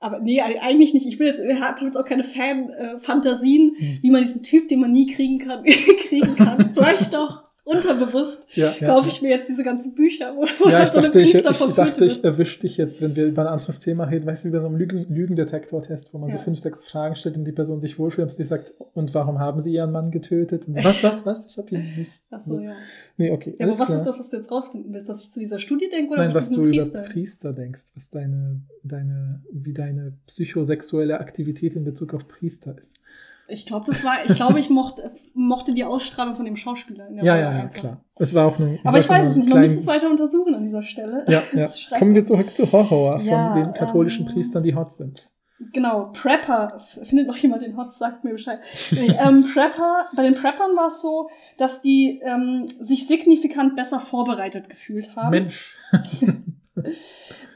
Aber 0.00 0.20
nee, 0.20 0.40
eigentlich 0.40 0.94
nicht. 0.94 1.06
Ich 1.06 1.18
bin 1.18 1.26
jetzt, 1.26 1.40
habe 1.60 1.84
jetzt 1.84 1.96
auch 1.96 2.04
keine 2.04 2.22
Fan-Fantasien, 2.24 3.74
Hm. 3.78 3.98
wie 4.02 4.10
man 4.10 4.22
diesen 4.22 4.42
Typ, 4.42 4.68
den 4.68 4.80
man 4.80 4.92
nie 4.92 5.06
kriegen 5.12 5.38
kann, 5.38 5.64
kriegen 6.08 6.36
kann. 6.36 6.72
Vielleicht 6.74 7.12
doch. 7.14 7.47
Unterbewusst 7.68 8.46
Ja, 8.56 8.72
ja. 8.78 8.86
kaufe 8.86 9.08
ich 9.08 9.22
mir 9.22 9.30
jetzt 9.30 9.48
diese 9.48 9.62
ganzen 9.62 9.94
Bücher, 9.94 10.34
wo, 10.36 10.42
wo 10.42 10.68
Ja, 10.68 10.82
ich 10.82 10.90
so 10.90 11.00
dachte, 11.00 11.20
ich, 11.20 11.34
ich, 11.34 11.42
dachte, 11.42 12.04
ich 12.04 12.24
erwische 12.24 12.60
dich 12.60 12.76
jetzt, 12.76 13.00
wenn 13.02 13.14
wir 13.14 13.26
über 13.26 13.42
ein 13.42 13.48
anderes 13.48 13.80
Thema 13.80 14.04
reden, 14.04 14.26
weißt 14.26 14.44
du, 14.44 14.48
wie 14.48 14.52
bei 14.52 14.60
so 14.60 14.66
einem 14.66 14.76
Lügen, 14.76 15.06
Lügendetektor-Test, 15.08 16.12
wo 16.14 16.18
man 16.18 16.30
so 16.30 16.38
fünf, 16.38 16.58
sechs 16.58 16.84
Fragen 16.86 17.14
stellt 17.14 17.36
und 17.36 17.44
die 17.44 17.52
Person 17.52 17.80
sich 17.80 17.98
wohlfühlt 17.98 18.28
und 18.28 18.34
sie 18.34 18.44
sagt, 18.44 18.74
und 18.94 19.14
warum 19.14 19.38
haben 19.38 19.60
sie 19.60 19.72
ihren 19.72 19.92
Mann 19.92 20.10
getötet? 20.10 20.66
Und 20.66 20.74
so, 20.74 20.84
was, 20.84 21.02
was, 21.02 21.26
was? 21.26 21.46
Ich 21.46 21.58
habe 21.58 21.74
ihn 21.74 21.84
nicht. 21.96 22.12
Ach 22.30 22.40
so, 22.44 22.58
ja. 22.58 22.72
Nee, 23.16 23.30
okay. 23.30 23.54
Ja, 23.58 23.66
aber 23.66 23.78
was 23.78 23.86
klar. 23.86 23.98
ist 23.98 24.04
das, 24.04 24.18
was 24.18 24.30
du 24.30 24.36
jetzt 24.36 24.50
rausfinden 24.50 24.92
willst? 24.92 25.08
Dass 25.08 25.22
ich 25.22 25.32
zu 25.32 25.40
dieser 25.40 25.58
Studie 25.58 25.88
denke 25.90 26.12
oder 26.12 26.24
Nein, 26.24 26.34
was 26.34 26.50
du 26.50 26.62
Priester? 26.62 27.00
über 27.00 27.08
Priester 27.08 27.52
denkst, 27.52 27.82
was 27.94 28.10
deine, 28.10 28.62
deine, 28.82 29.42
wie 29.52 29.72
deine 29.72 30.14
psychosexuelle 30.26 31.20
Aktivität 31.20 31.76
in 31.76 31.84
Bezug 31.84 32.14
auf 32.14 32.26
Priester 32.28 32.76
ist. 32.78 32.96
Ich 33.50 33.64
glaube, 33.64 33.86
das 33.86 34.04
war, 34.04 34.14
ich 34.26 34.34
glaube, 34.36 34.60
ich 34.60 34.68
mochte, 34.68 35.10
mochte 35.38 35.72
die 35.72 35.84
Ausstrahlung 35.84 36.34
von 36.34 36.44
dem 36.44 36.56
Schauspieler. 36.56 37.06
In 37.08 37.16
der 37.16 37.24
Ja, 37.24 37.32
Rolle 37.34 37.44
ja, 37.44 37.52
ja, 37.52 37.58
einfach. 37.62 37.80
klar. 37.80 38.04
Es 38.16 38.34
war 38.34 38.46
auch 38.46 38.58
nur. 38.58 38.78
Aber 38.84 38.98
ich 38.98 39.08
weiß 39.08 39.30
es 39.30 39.36
nicht, 39.36 39.48
man 39.48 39.60
müsste 39.60 39.78
es 39.78 39.86
weiter 39.86 40.10
untersuchen 40.10 40.54
an 40.54 40.64
dieser 40.64 40.82
Stelle. 40.82 41.24
Ja, 41.28 41.42
ja. 41.54 41.68
Kommen 41.98 42.14
wir 42.14 42.24
zurück 42.24 42.54
zu 42.54 42.70
Horror 42.70 43.20
Ja, 43.20 43.52
von 43.52 43.62
den 43.62 43.72
katholischen 43.72 44.26
ähm, 44.26 44.32
Priestern, 44.32 44.62
die 44.64 44.74
hot 44.74 44.92
sind. 44.92 45.30
Genau, 45.72 46.10
Prepper. 46.12 46.78
Findet 47.02 47.26
noch 47.26 47.36
jemand 47.36 47.62
den 47.62 47.76
Hot, 47.76 47.92
sagt 47.92 48.24
mir 48.24 48.32
Bescheid. 48.32 48.60
Nee, 48.92 49.12
ähm, 49.20 49.44
Prepper, 49.54 50.06
bei 50.14 50.22
den 50.22 50.34
Preppern 50.34 50.76
war 50.76 50.88
es 50.88 51.00
so, 51.02 51.28
dass 51.56 51.80
die 51.82 52.20
ähm, 52.24 52.66
sich 52.80 53.06
signifikant 53.06 53.74
besser 53.74 54.00
vorbereitet 54.00 54.68
gefühlt 54.68 55.16
haben. 55.16 55.30
Mensch. 55.30 55.76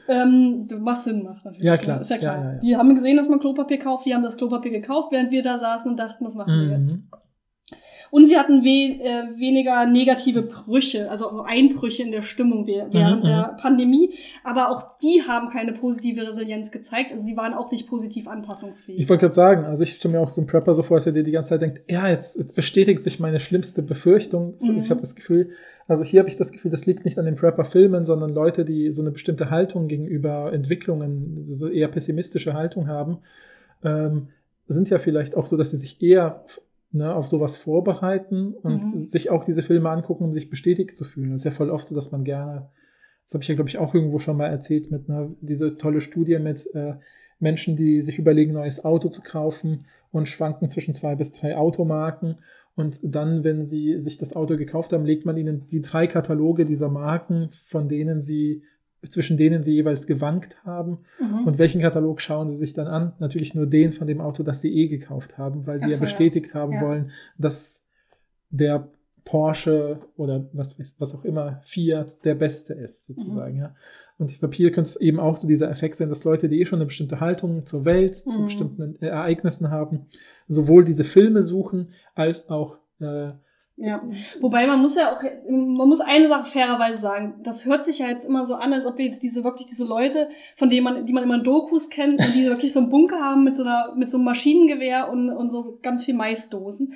Ähm, 0.07 0.67
was 0.69 1.05
Sinn 1.05 1.23
macht 1.23 1.45
natürlich. 1.45 1.63
Ja, 1.65 1.77
klar. 1.77 1.95
ne? 1.95 2.01
Ist 2.01 2.09
ja 2.09 2.17
klar. 2.17 2.35
Ja, 2.37 2.43
ja, 2.43 2.53
ja. 2.55 2.59
Die 2.59 2.75
haben 2.75 2.93
gesehen, 2.93 3.15
dass 3.15 3.29
man 3.29 3.39
Klopapier 3.39 3.79
kauft, 3.79 4.05
die 4.05 4.13
haben 4.13 4.23
das 4.23 4.35
Klopapier 4.35 4.71
gekauft, 4.71 5.11
während 5.11 5.31
wir 5.31 5.43
da 5.43 5.57
saßen 5.57 5.89
und 5.91 5.97
dachten, 5.97 6.25
was 6.25 6.35
machen 6.35 6.53
wir 6.69 6.77
jetzt? 6.77 6.99
Mhm. 7.71 7.75
Und 8.11 8.27
sie 8.27 8.37
hatten 8.37 8.63
we 8.63 8.99
äh, 9.01 9.39
weniger 9.39 9.87
negative 9.87 10.43
Brüche, 10.43 11.09
also 11.09 11.41
Einbrüche 11.41 12.03
in 12.03 12.11
der 12.11 12.21
Stimmung 12.21 12.67
we- 12.67 12.87
während 12.91 13.21
Mhm, 13.23 13.27
der 13.27 13.57
Pandemie. 13.59 14.13
Aber 14.43 14.69
auch 14.69 14.99
die 14.99 15.23
haben 15.27 15.49
keine 15.49 15.73
positive 15.73 16.27
Resilienz 16.27 16.69
gezeigt. 16.71 17.11
Also 17.11 17.25
sie 17.25 17.35
waren 17.35 17.55
auch 17.55 17.71
nicht 17.71 17.87
positiv 17.87 18.27
anpassungsfähig. 18.27 18.99
Ich 18.99 19.09
wollte 19.09 19.21
gerade 19.21 19.33
sagen, 19.33 19.65
also 19.65 19.81
ich 19.83 19.95
stelle 19.95 20.13
mir 20.13 20.19
auch 20.21 20.29
so 20.29 20.41
einen 20.41 20.47
Prepper 20.47 20.75
so 20.75 20.83
vor, 20.83 20.97
dass 20.97 21.07
er 21.07 21.13
dir 21.13 21.23
die 21.23 21.31
ganze 21.31 21.49
Zeit 21.49 21.61
denkt, 21.63 21.81
ja, 21.89 22.07
jetzt, 22.07 22.37
jetzt 22.37 22.55
bestätigt 22.55 23.03
sich 23.03 23.19
meine 23.19 23.39
schlimmste 23.39 23.81
Befürchtung. 23.81 24.57
Mhm. 24.61 24.77
Ich 24.77 24.91
habe 24.91 25.01
das 25.01 25.15
Gefühl, 25.15 25.49
also 25.87 26.03
hier 26.03 26.19
habe 26.19 26.29
ich 26.29 26.37
das 26.37 26.51
Gefühl, 26.51 26.69
das 26.69 26.85
liegt 26.85 27.05
nicht 27.05 27.17
an 27.17 27.25
den 27.25 27.35
Prepper-Filmen, 27.35 28.03
sondern 28.05 28.31
Leute, 28.31 28.63
die 28.63 28.91
so 28.91 29.01
eine 29.01 29.09
bestimmte 29.11 29.49
Haltung 29.49 29.87
gegenüber 29.87 30.53
Entwicklungen, 30.53 31.43
so 31.45 31.67
eher 31.67 31.87
pessimistische 31.87 32.53
Haltung 32.53 32.87
haben, 32.87 33.19
ähm, 33.83 34.27
sind 34.67 34.89
ja 34.91 34.99
vielleicht 34.99 35.35
auch 35.35 35.45
so, 35.47 35.57
dass 35.57 35.71
sie 35.71 35.77
sich 35.77 36.01
eher 36.01 36.45
ne, 36.93 37.13
auf 37.13 37.27
sowas 37.27 37.57
vorbereiten 37.57 38.53
und 38.53 38.83
Mhm. 38.83 38.99
sich 38.99 39.29
auch 39.29 39.43
diese 39.43 39.63
Filme 39.63 39.89
angucken, 39.89 40.23
um 40.23 40.33
sich 40.33 40.49
bestätigt 40.49 40.95
zu 40.95 41.03
fühlen. 41.03 41.31
Das 41.31 41.41
ist 41.41 41.45
ja 41.45 41.51
voll 41.51 41.69
oft 41.69 41.87
so, 41.87 41.95
dass 41.95 42.11
man 42.11 42.23
gerne, 42.23 42.69
das 43.25 43.33
habe 43.33 43.43
ich 43.43 43.47
ja, 43.47 43.55
glaube 43.55 43.69
ich, 43.69 43.77
auch 43.79 43.93
irgendwo 43.93 44.19
schon 44.19 44.37
mal 44.37 44.47
erzählt, 44.47 44.91
mit 44.91 45.09
einer, 45.09 45.31
diese 45.41 45.77
tolle 45.77 46.01
Studie 46.01 46.39
mit 46.39 46.69
äh, 46.73 46.93
Menschen, 47.39 47.75
die 47.75 47.99
sich 48.01 48.19
überlegen, 48.19 48.51
ein 48.51 48.61
neues 48.61 48.85
Auto 48.85 49.09
zu 49.09 49.21
kaufen 49.21 49.85
und 50.11 50.29
schwanken 50.29 50.69
zwischen 50.69 50.93
zwei 50.93 51.15
bis 51.15 51.31
drei 51.31 51.57
Automarken. 51.57 52.35
Und 52.75 52.99
dann, 53.03 53.43
wenn 53.43 53.63
sie 53.63 53.99
sich 53.99 54.17
das 54.17 54.35
Auto 54.35 54.55
gekauft 54.57 54.93
haben, 54.93 55.05
legt 55.05 55.25
man 55.25 55.37
ihnen 55.37 55.67
die 55.67 55.81
drei 55.81 56.07
Kataloge 56.07 56.65
dieser 56.65 56.89
Marken, 56.89 57.49
von 57.67 57.87
denen 57.87 58.21
sie, 58.21 58.63
zwischen 59.09 59.37
denen 59.37 59.63
sie 59.63 59.73
jeweils 59.73 60.07
gewankt 60.07 60.63
haben. 60.65 60.99
Mhm. 61.19 61.45
Und 61.47 61.57
welchen 61.59 61.81
Katalog 61.81 62.21
schauen 62.21 62.49
sie 62.49 62.57
sich 62.57 62.73
dann 62.73 62.87
an? 62.87 63.13
Natürlich 63.19 63.53
nur 63.53 63.65
den 63.67 63.91
von 63.93 64.07
dem 64.07 64.21
Auto, 64.21 64.43
das 64.43 64.61
sie 64.61 64.73
eh 64.73 64.87
gekauft 64.87 65.37
haben, 65.37 65.65
weil 65.67 65.79
sie 65.79 65.89
ja 65.89 65.97
so, 65.97 66.03
ja. 66.03 66.09
bestätigt 66.09 66.53
haben 66.53 66.73
Ja. 66.73 66.81
wollen, 66.81 67.11
dass 67.37 67.85
der 68.49 68.87
Porsche 69.25 69.99
oder 70.17 70.49
was, 70.53 70.77
was 70.99 71.15
auch 71.15 71.23
immer, 71.23 71.61
Fiat, 71.63 72.23
der 72.25 72.35
beste 72.35 72.73
ist, 72.73 73.09
Mhm. 73.09 73.13
sozusagen, 73.15 73.57
ja. 73.57 73.75
Und 74.17 74.31
ich 74.31 74.39
glaube, 74.39 74.53
hier 74.53 74.71
könnte 74.71 74.89
es 74.89 74.95
eben 74.97 75.19
auch 75.19 75.37
so 75.37 75.47
dieser 75.47 75.71
Effekt 75.71 75.95
sein, 75.97 76.09
dass 76.09 76.23
Leute, 76.25 76.49
die 76.49 76.59
eh 76.61 76.65
schon 76.65 76.79
eine 76.79 76.85
bestimmte 76.85 77.19
Haltung 77.19 77.65
zur 77.65 77.85
Welt, 77.85 78.15
zu 78.15 78.41
Mhm. 78.41 78.45
bestimmten 78.45 79.01
Ereignissen 79.01 79.71
haben, 79.71 80.07
sowohl 80.47 80.83
diese 80.83 81.03
Filme 81.05 81.41
suchen, 81.41 81.89
als 82.15 82.49
auch 82.49 82.77
äh, 82.99 83.31
Ja, 83.75 84.03
wobei 84.39 84.67
man 84.67 84.81
muss 84.81 84.95
ja 84.95 85.11
auch, 85.11 85.23
man 85.49 85.89
muss 85.89 85.99
eine 85.99 86.27
Sache 86.27 86.45
fairerweise 86.45 87.01
sagen. 87.01 87.41
Das 87.43 87.65
hört 87.65 87.85
sich 87.85 87.99
ja 87.99 88.07
jetzt 88.07 88.23
immer 88.23 88.45
so 88.45 88.53
an, 88.53 88.71
als 88.71 88.85
ob 88.85 88.99
wir 88.99 89.05
jetzt 89.05 89.23
diese 89.23 89.43
wirklich 89.43 89.67
diese 89.67 89.83
Leute, 89.83 90.29
von 90.55 90.69
denen 90.69 90.83
man, 90.83 91.05
die 91.07 91.13
man 91.13 91.23
immer 91.23 91.35
in 91.35 91.43
Dokus 91.43 91.89
kennt 91.89 92.19
und 92.19 92.35
die 92.35 92.45
wirklich 92.49 92.71
so 92.71 92.79
einen 92.79 92.91
Bunker 92.91 93.19
haben 93.19 93.43
mit 93.43 93.55
so 93.55 93.63
einer, 93.63 93.93
mit 93.95 94.11
so 94.11 94.17
einem 94.17 94.25
Maschinengewehr 94.25 95.09
und, 95.11 95.31
und 95.31 95.49
so 95.49 95.79
ganz 95.81 96.05
viel 96.05 96.13
Maisdosen. 96.13 96.93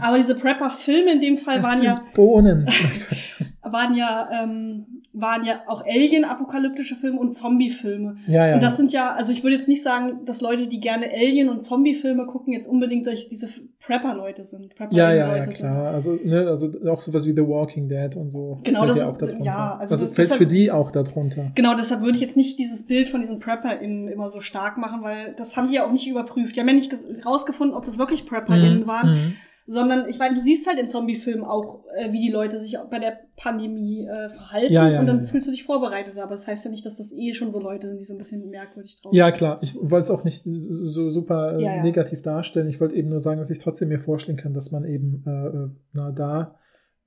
Aber 0.00 0.18
diese 0.18 0.34
Prepper-Filme 0.34 1.12
in 1.12 1.20
dem 1.20 1.36
Fall 1.36 1.56
das 1.56 1.64
waren 1.64 1.78
sind 1.78 1.86
ja, 1.86 2.04
Bohnen. 2.12 2.68
waren 3.62 3.94
ja, 3.94 4.28
ähm, 4.32 5.02
waren 5.18 5.44
ja 5.44 5.60
auch 5.66 5.82
Alien-apokalyptische 5.84 6.94
Filme 6.94 7.18
und 7.20 7.32
Zombie-Filme. 7.32 8.16
ja, 8.26 8.48
ja. 8.48 8.54
Und 8.54 8.62
das 8.62 8.76
sind 8.76 8.92
ja, 8.92 9.12
also 9.12 9.32
ich 9.32 9.42
würde 9.42 9.56
jetzt 9.56 9.68
nicht 9.68 9.82
sagen, 9.82 10.24
dass 10.24 10.40
Leute, 10.40 10.66
die 10.66 10.80
gerne 10.80 11.06
Alien- 11.12 11.48
und 11.48 11.64
Zombie-Filme 11.64 12.26
gucken, 12.26 12.52
jetzt 12.52 12.66
unbedingt 12.66 13.06
diese 13.30 13.48
Prepper-Leute 13.80 14.44
sind. 14.44 14.74
ja, 14.90 15.12
ja, 15.12 15.36
ja, 15.36 15.42
sind. 15.42 15.54
klar. 15.56 15.92
Also, 15.92 16.18
ne, 16.22 16.46
also 16.48 16.70
auch 16.90 17.00
sowas 17.00 17.26
wie 17.26 17.32
The 17.32 17.46
Walking 17.46 17.88
Dead 17.88 18.16
und 18.16 18.30
so. 18.30 18.58
Genau, 18.64 18.80
fällt 18.80 18.90
das 18.90 18.96
ja 18.98 19.04
ist- 19.04 19.10
auch 19.10 19.16
darunter. 19.18 19.44
ja, 19.44 19.76
also 19.78 19.94
also 19.94 20.06
fällt 20.06 20.18
deshalb- 20.18 20.38
für 20.38 20.46
die 20.46 20.70
auch 20.70 20.90
darunter. 20.90 21.52
Genau, 21.54 21.74
deshalb 21.74 22.00
würde 22.02 22.16
ich 22.16 22.20
jetzt 22.20 22.36
nicht 22.36 22.58
dieses 22.58 22.86
Bild 22.86 23.08
von 23.08 23.20
diesen 23.20 23.38
PrepperInnen 23.38 24.08
immer 24.08 24.28
so 24.28 24.40
stark 24.40 24.76
machen, 24.76 25.02
weil 25.02 25.34
das 25.36 25.56
haben 25.56 25.68
die 25.68 25.74
ja 25.74 25.86
auch 25.86 25.92
nicht 25.92 26.08
überprüft. 26.08 26.56
Die 26.56 26.60
haben 26.60 26.68
ja 26.68 26.74
nicht 26.74 26.92
rausgefunden, 27.24 27.76
ob 27.76 27.84
das 27.84 27.98
wirklich 27.98 28.26
PrepperInnen 28.26 28.80
Mhm, 28.82 28.86
waren, 28.86 29.10
mhm. 29.10 29.32
Sondern 29.66 30.08
ich 30.08 30.18
meine, 30.18 30.34
du 30.34 30.40
siehst 30.40 30.66
halt 30.68 30.78
in 30.78 30.86
Zombie-Filmen 30.86 31.44
auch, 31.44 31.84
äh, 31.96 32.12
wie 32.12 32.20
die 32.20 32.30
Leute 32.30 32.60
sich 32.60 32.78
bei 32.90 32.98
der 33.00 33.18
Pandemie 33.36 34.06
äh, 34.06 34.28
verhalten 34.30 34.72
Ja, 34.72 34.88
ja, 34.88 35.00
und 35.00 35.06
dann 35.06 35.18
ja, 35.18 35.22
ja. 35.24 35.28
fühlst 35.28 35.48
du 35.48 35.50
dich 35.50 35.64
vorbereitet. 35.64 36.16
Aber 36.18 36.30
das 36.32 36.46
heißt 36.46 36.64
ja 36.64 36.70
nicht, 36.70 36.86
dass 36.86 36.96
das 36.96 37.12
eh 37.12 37.32
schon 37.32 37.50
so 37.50 37.60
Leute 37.60 37.88
sind, 37.88 37.98
die 38.00 38.04
so 38.04 38.14
ein 38.14 38.18
bisschen 38.18 38.48
merkwürdig 38.48 39.00
drauf 39.02 39.12
Ja, 39.12 39.26
sind. 39.26 39.34
klar. 39.36 39.58
Ich 39.62 39.74
wollte 39.80 40.04
es 40.04 40.10
auch 40.10 40.22
nicht 40.24 40.42
so 40.46 41.10
super 41.10 41.58
äh, 41.58 41.62
Ja, 41.62 41.76
ja. 41.76 41.82
negativ 41.82 42.22
darstellen. 42.22 42.68
Ich 42.68 42.80
wollte 42.80 42.94
eben 42.96 43.08
nur 43.08 43.20
sagen, 43.20 43.38
dass 43.38 43.50
ich 43.50 43.58
trotzdem 43.58 43.88
mir 43.88 43.98
vorstellen 43.98 44.38
kann, 44.38 44.54
dass 44.54 44.70
man 44.70 44.84
eben 44.84 45.24
äh, 45.26 45.30
äh, 45.30 45.68
na, 45.92 46.12
da 46.12 46.54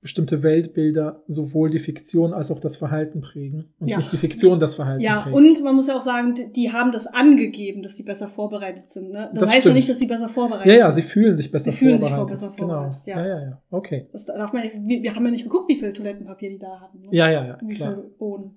bestimmte 0.02 0.42
Weltbilder 0.42 1.22
sowohl 1.26 1.68
die 1.68 1.78
Fiktion 1.78 2.32
als 2.32 2.50
auch 2.50 2.58
das 2.60 2.76
Verhalten 2.78 3.20
prägen 3.20 3.74
und 3.78 3.88
Ja. 3.88 3.98
nicht 3.98 4.10
die 4.12 4.16
Fiktion 4.16 4.58
das 4.58 4.74
Verhalten 4.74 5.02
Ja, 5.02 5.20
prägt. 5.20 5.36
und 5.36 5.62
man 5.62 5.74
muss 5.74 5.88
ja 5.88 5.96
auch 5.98 6.02
sagen, 6.02 6.34
die, 6.56 6.72
haben 6.72 6.90
das 6.90 7.06
angegeben, 7.06 7.82
dass 7.82 7.96
sie 7.96 8.04
besser 8.04 8.28
vorbereitet 8.28 8.88
sind. 8.90 9.10
Ne? 9.10 9.28
Das, 9.34 9.40
Das 9.44 9.52
heißt 9.54 9.66
ja 9.66 9.72
nicht, 9.74 9.88
dass 9.90 9.98
sie 9.98 10.06
besser 10.06 10.28
vorbereitet 10.30 10.66
ja, 10.72 10.78
ja, 10.78 10.92
sind. 10.92 11.04
sie 11.04 11.08
fühlen 11.10 11.36
sich 11.36 11.50
besser 11.52 11.70
Sie 11.72 11.76
fühlen 11.76 12.00
sich 12.00 12.08
vorbereitet. 12.08 12.34
besser 12.36 12.52
genau. 12.56 12.68
vorbereitet, 12.74 13.06
ja. 13.06 13.18
ja, 13.20 13.26
ja, 13.26 13.42
ja. 13.42 13.62
Okay. 13.70 14.06
Das 14.12 14.24
darf 14.24 14.52
man 14.54 14.62
nicht, 14.62 14.74
wir, 14.80 15.02
wir 15.02 15.14
haben 15.14 15.24
ja 15.26 15.30
nicht 15.32 15.44
geguckt, 15.44 15.68
wie 15.68 15.76
viel 15.76 15.92
Toilettenpapier 15.92 16.50
die 16.50 16.58
da 16.58 16.80
hatten. 16.80 17.00
Ne? 17.00 17.08
Ja, 17.10 17.30
ja, 17.30 17.44
ja, 17.44 17.58
Wie 17.60 17.74
klar. 17.74 17.94
viel 17.94 18.02
Bohnen. 18.18 18.56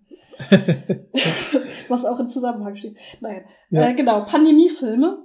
Was 1.90 2.06
auch 2.06 2.20
im 2.20 2.28
Zusammenhang 2.28 2.76
steht. 2.76 2.96
Nein. 3.22 3.42
Ja. 3.70 3.90
Äh, 3.90 3.94
genau, 3.96 4.22
Pandemiefilme. 4.24 5.18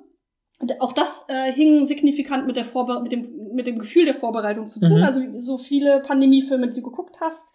Auch 0.80 0.92
das 0.92 1.24
äh, 1.28 1.52
hing 1.52 1.86
signifikant 1.86 2.46
mit, 2.46 2.56
der 2.56 2.64
Vorbe 2.64 3.00
mit, 3.00 3.12
dem, 3.12 3.54
mit 3.54 3.66
dem 3.66 3.78
Gefühl 3.78 4.04
der 4.06 4.14
Vorbereitung 4.14 4.68
zu 4.68 4.80
tun. 4.80 4.98
Mhm. 4.98 5.04
Also 5.04 5.20
so 5.34 5.56
viele 5.56 6.00
Pandemiefilme, 6.00 6.68
die 6.68 6.74
du 6.76 6.82
geguckt 6.82 7.18
hast. 7.20 7.54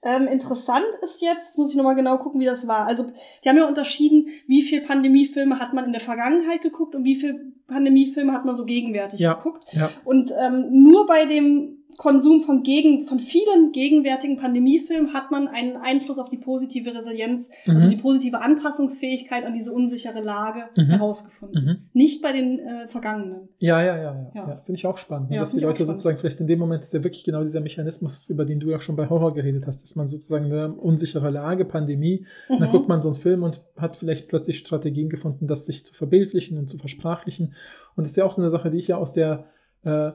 Ähm, 0.00 0.28
interessant 0.28 0.86
ist 1.02 1.20
jetzt, 1.20 1.58
muss 1.58 1.70
ich 1.70 1.76
nochmal 1.76 1.96
genau 1.96 2.18
gucken, 2.18 2.40
wie 2.40 2.44
das 2.44 2.68
war. 2.68 2.86
Also, 2.86 3.06
die 3.42 3.48
haben 3.48 3.56
ja 3.56 3.66
unterschieden, 3.66 4.28
wie 4.46 4.62
viel 4.62 4.82
Pandemiefilme 4.82 5.58
hat 5.58 5.74
man 5.74 5.86
in 5.86 5.92
der 5.92 6.00
Vergangenheit 6.00 6.62
geguckt 6.62 6.94
und 6.94 7.02
wie 7.02 7.16
viel 7.16 7.52
Pandemiefilme 7.66 8.32
hat 8.32 8.44
man 8.44 8.54
so 8.54 8.64
gegenwärtig 8.64 9.18
Ja. 9.18 9.34
geguckt. 9.34 9.64
Ja. 9.72 9.90
Und 10.04 10.30
ähm, 10.40 10.68
nur 10.70 11.06
bei 11.06 11.24
dem 11.26 11.77
Konsum 11.96 12.42
von, 12.42 12.62
gegen, 12.62 13.02
von 13.02 13.18
vielen 13.18 13.72
gegenwärtigen 13.72 14.36
Pandemiefilmen 14.36 15.14
hat 15.14 15.30
man 15.32 15.48
einen 15.48 15.76
Einfluss 15.76 16.18
auf 16.20 16.28
die 16.28 16.36
positive 16.36 16.94
Resilienz, 16.94 17.50
also 17.66 17.86
Mhm. 17.86 17.90
die 17.90 17.96
positive 17.96 18.40
Anpassungsfähigkeit 18.40 19.44
an 19.44 19.52
diese 19.52 19.72
unsichere 19.72 20.20
Lage 20.20 20.64
Mhm. 20.76 20.84
herausgefunden. 20.90 21.64
Mhm. 21.64 21.76
Nicht 21.94 22.22
bei 22.22 22.32
den 22.32 22.60
äh, 22.60 22.86
vergangenen. 22.88 23.48
Ja, 23.58 23.82
ja, 23.82 23.96
ja, 23.96 24.02
ja. 24.02 24.30
Ja. 24.34 24.48
ja. 24.48 24.56
Finde 24.64 24.78
ich 24.78 24.86
auch 24.86 24.96
spannend, 24.96 25.30
ne, 25.30 25.36
Ja, 25.36 25.42
dass 25.42 25.52
die 25.52 25.60
Leute 25.60 25.84
sozusagen 25.84 26.18
vielleicht 26.18 26.38
in 26.40 26.46
dem 26.46 26.58
Moment 26.60 26.82
ist 26.82 26.92
ja 26.94 27.02
wirklich 27.02 27.24
genau 27.24 27.40
dieser 27.40 27.60
Mechanismus, 27.60 28.24
über 28.28 28.44
den 28.44 28.60
du 28.60 28.70
ja 28.70 28.76
auch 28.76 28.80
schon 28.82 28.94
bei 28.96 29.08
Horror 29.08 29.34
geredet 29.34 29.66
hast, 29.66 29.82
dass 29.82 29.96
man 29.96 30.06
sozusagen 30.06 30.44
eine 30.44 30.72
unsichere 30.72 31.30
Lage, 31.30 31.64
Pandemie, 31.64 32.26
und 32.48 32.60
dann 32.60 32.68
Mhm. 32.68 32.72
guckt 32.72 32.88
man 32.88 33.00
so 33.00 33.08
einen 33.08 33.16
Film 33.18 33.42
und 33.42 33.64
hat 33.76 33.96
vielleicht 33.96 34.28
plötzlich 34.28 34.58
Strategien 34.58 35.08
gefunden, 35.08 35.46
das 35.48 35.66
sich 35.66 35.84
zu 35.84 35.94
verbildlichen 35.94 36.58
und 36.58 36.68
zu 36.68 36.78
versprachlichen. 36.78 37.54
Und 37.96 38.04
das 38.04 38.10
ist 38.12 38.16
ja 38.16 38.24
auch 38.24 38.32
so 38.32 38.40
eine 38.42 38.50
Sache, 38.50 38.70
die 38.70 38.78
ich 38.78 38.88
ja 38.88 38.96
aus 38.98 39.12
der 39.14 39.46
äh, 39.84 40.10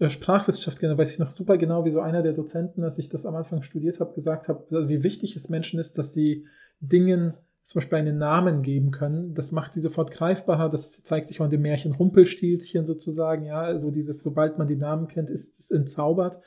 Sprachwissenschaft 0.00 0.78
kenne, 0.80 0.98
weiß 0.98 1.12
ich 1.12 1.18
noch 1.18 1.30
super 1.30 1.56
genau, 1.56 1.84
wie 1.84 1.90
so 1.90 2.00
einer 2.00 2.22
der 2.22 2.32
Dozenten, 2.32 2.82
als 2.82 2.98
ich 2.98 3.08
das 3.08 3.26
am 3.26 3.36
Anfang 3.36 3.62
studiert 3.62 4.00
habe, 4.00 4.14
gesagt 4.14 4.48
hat, 4.48 4.66
wie 4.70 5.02
wichtig 5.02 5.36
es 5.36 5.48
Menschen 5.48 5.78
ist, 5.78 5.98
dass 5.98 6.12
sie 6.12 6.46
Dingen 6.80 7.34
zum 7.64 7.80
Beispiel 7.80 7.98
einen 7.98 8.18
Namen 8.18 8.62
geben 8.62 8.90
können. 8.90 9.32
Das 9.32 9.50
macht 9.50 9.72
sie 9.72 9.80
sofort 9.80 10.10
greifbarer. 10.10 10.68
Das 10.68 11.02
zeigt 11.02 11.28
sich 11.28 11.40
auch 11.40 11.46
in 11.46 11.50
dem 11.50 11.62
Märchen 11.62 11.94
Rumpelstilzchen 11.94 12.84
sozusagen. 12.84 13.46
Ja, 13.46 13.62
also 13.62 13.90
dieses, 13.90 14.22
sobald 14.22 14.58
man 14.58 14.66
die 14.66 14.76
Namen 14.76 15.08
kennt, 15.08 15.30
ist 15.30 15.58
es 15.58 15.70
entzaubert. 15.70 16.40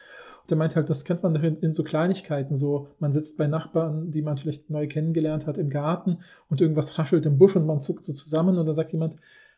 Und 0.44 0.52
er 0.52 0.58
meint 0.58 0.76
halt, 0.76 0.92
das 0.92 1.06
kennt 1.06 1.24
man 1.24 1.36
in 1.36 1.74
so 1.74 1.84
Kleinigkeiten. 1.84 2.56
So, 2.56 2.90
man 3.00 3.14
sitzt 3.14 3.38
bei 3.40 3.48
Nachbarn, 3.48 4.12
die 4.12 4.22
man 4.22 4.38
vielleicht 4.38 4.70
neu 4.70 4.88
kennengelernt 4.88 5.48
hat, 5.48 5.58
im 5.58 5.72
Garten 5.72 6.20
und 6.50 6.62
irgendwas 6.62 7.00
raschelt 7.00 7.26
im 7.26 7.40
Busch 7.40 7.56
und 7.56 7.66
man 7.66 7.82
zuckt 7.82 8.04
so 8.04 8.14
zusammen 8.14 8.58
und 8.58 8.68
dann 8.68 8.76
sagt 8.76 8.92
jemand, 8.92 9.18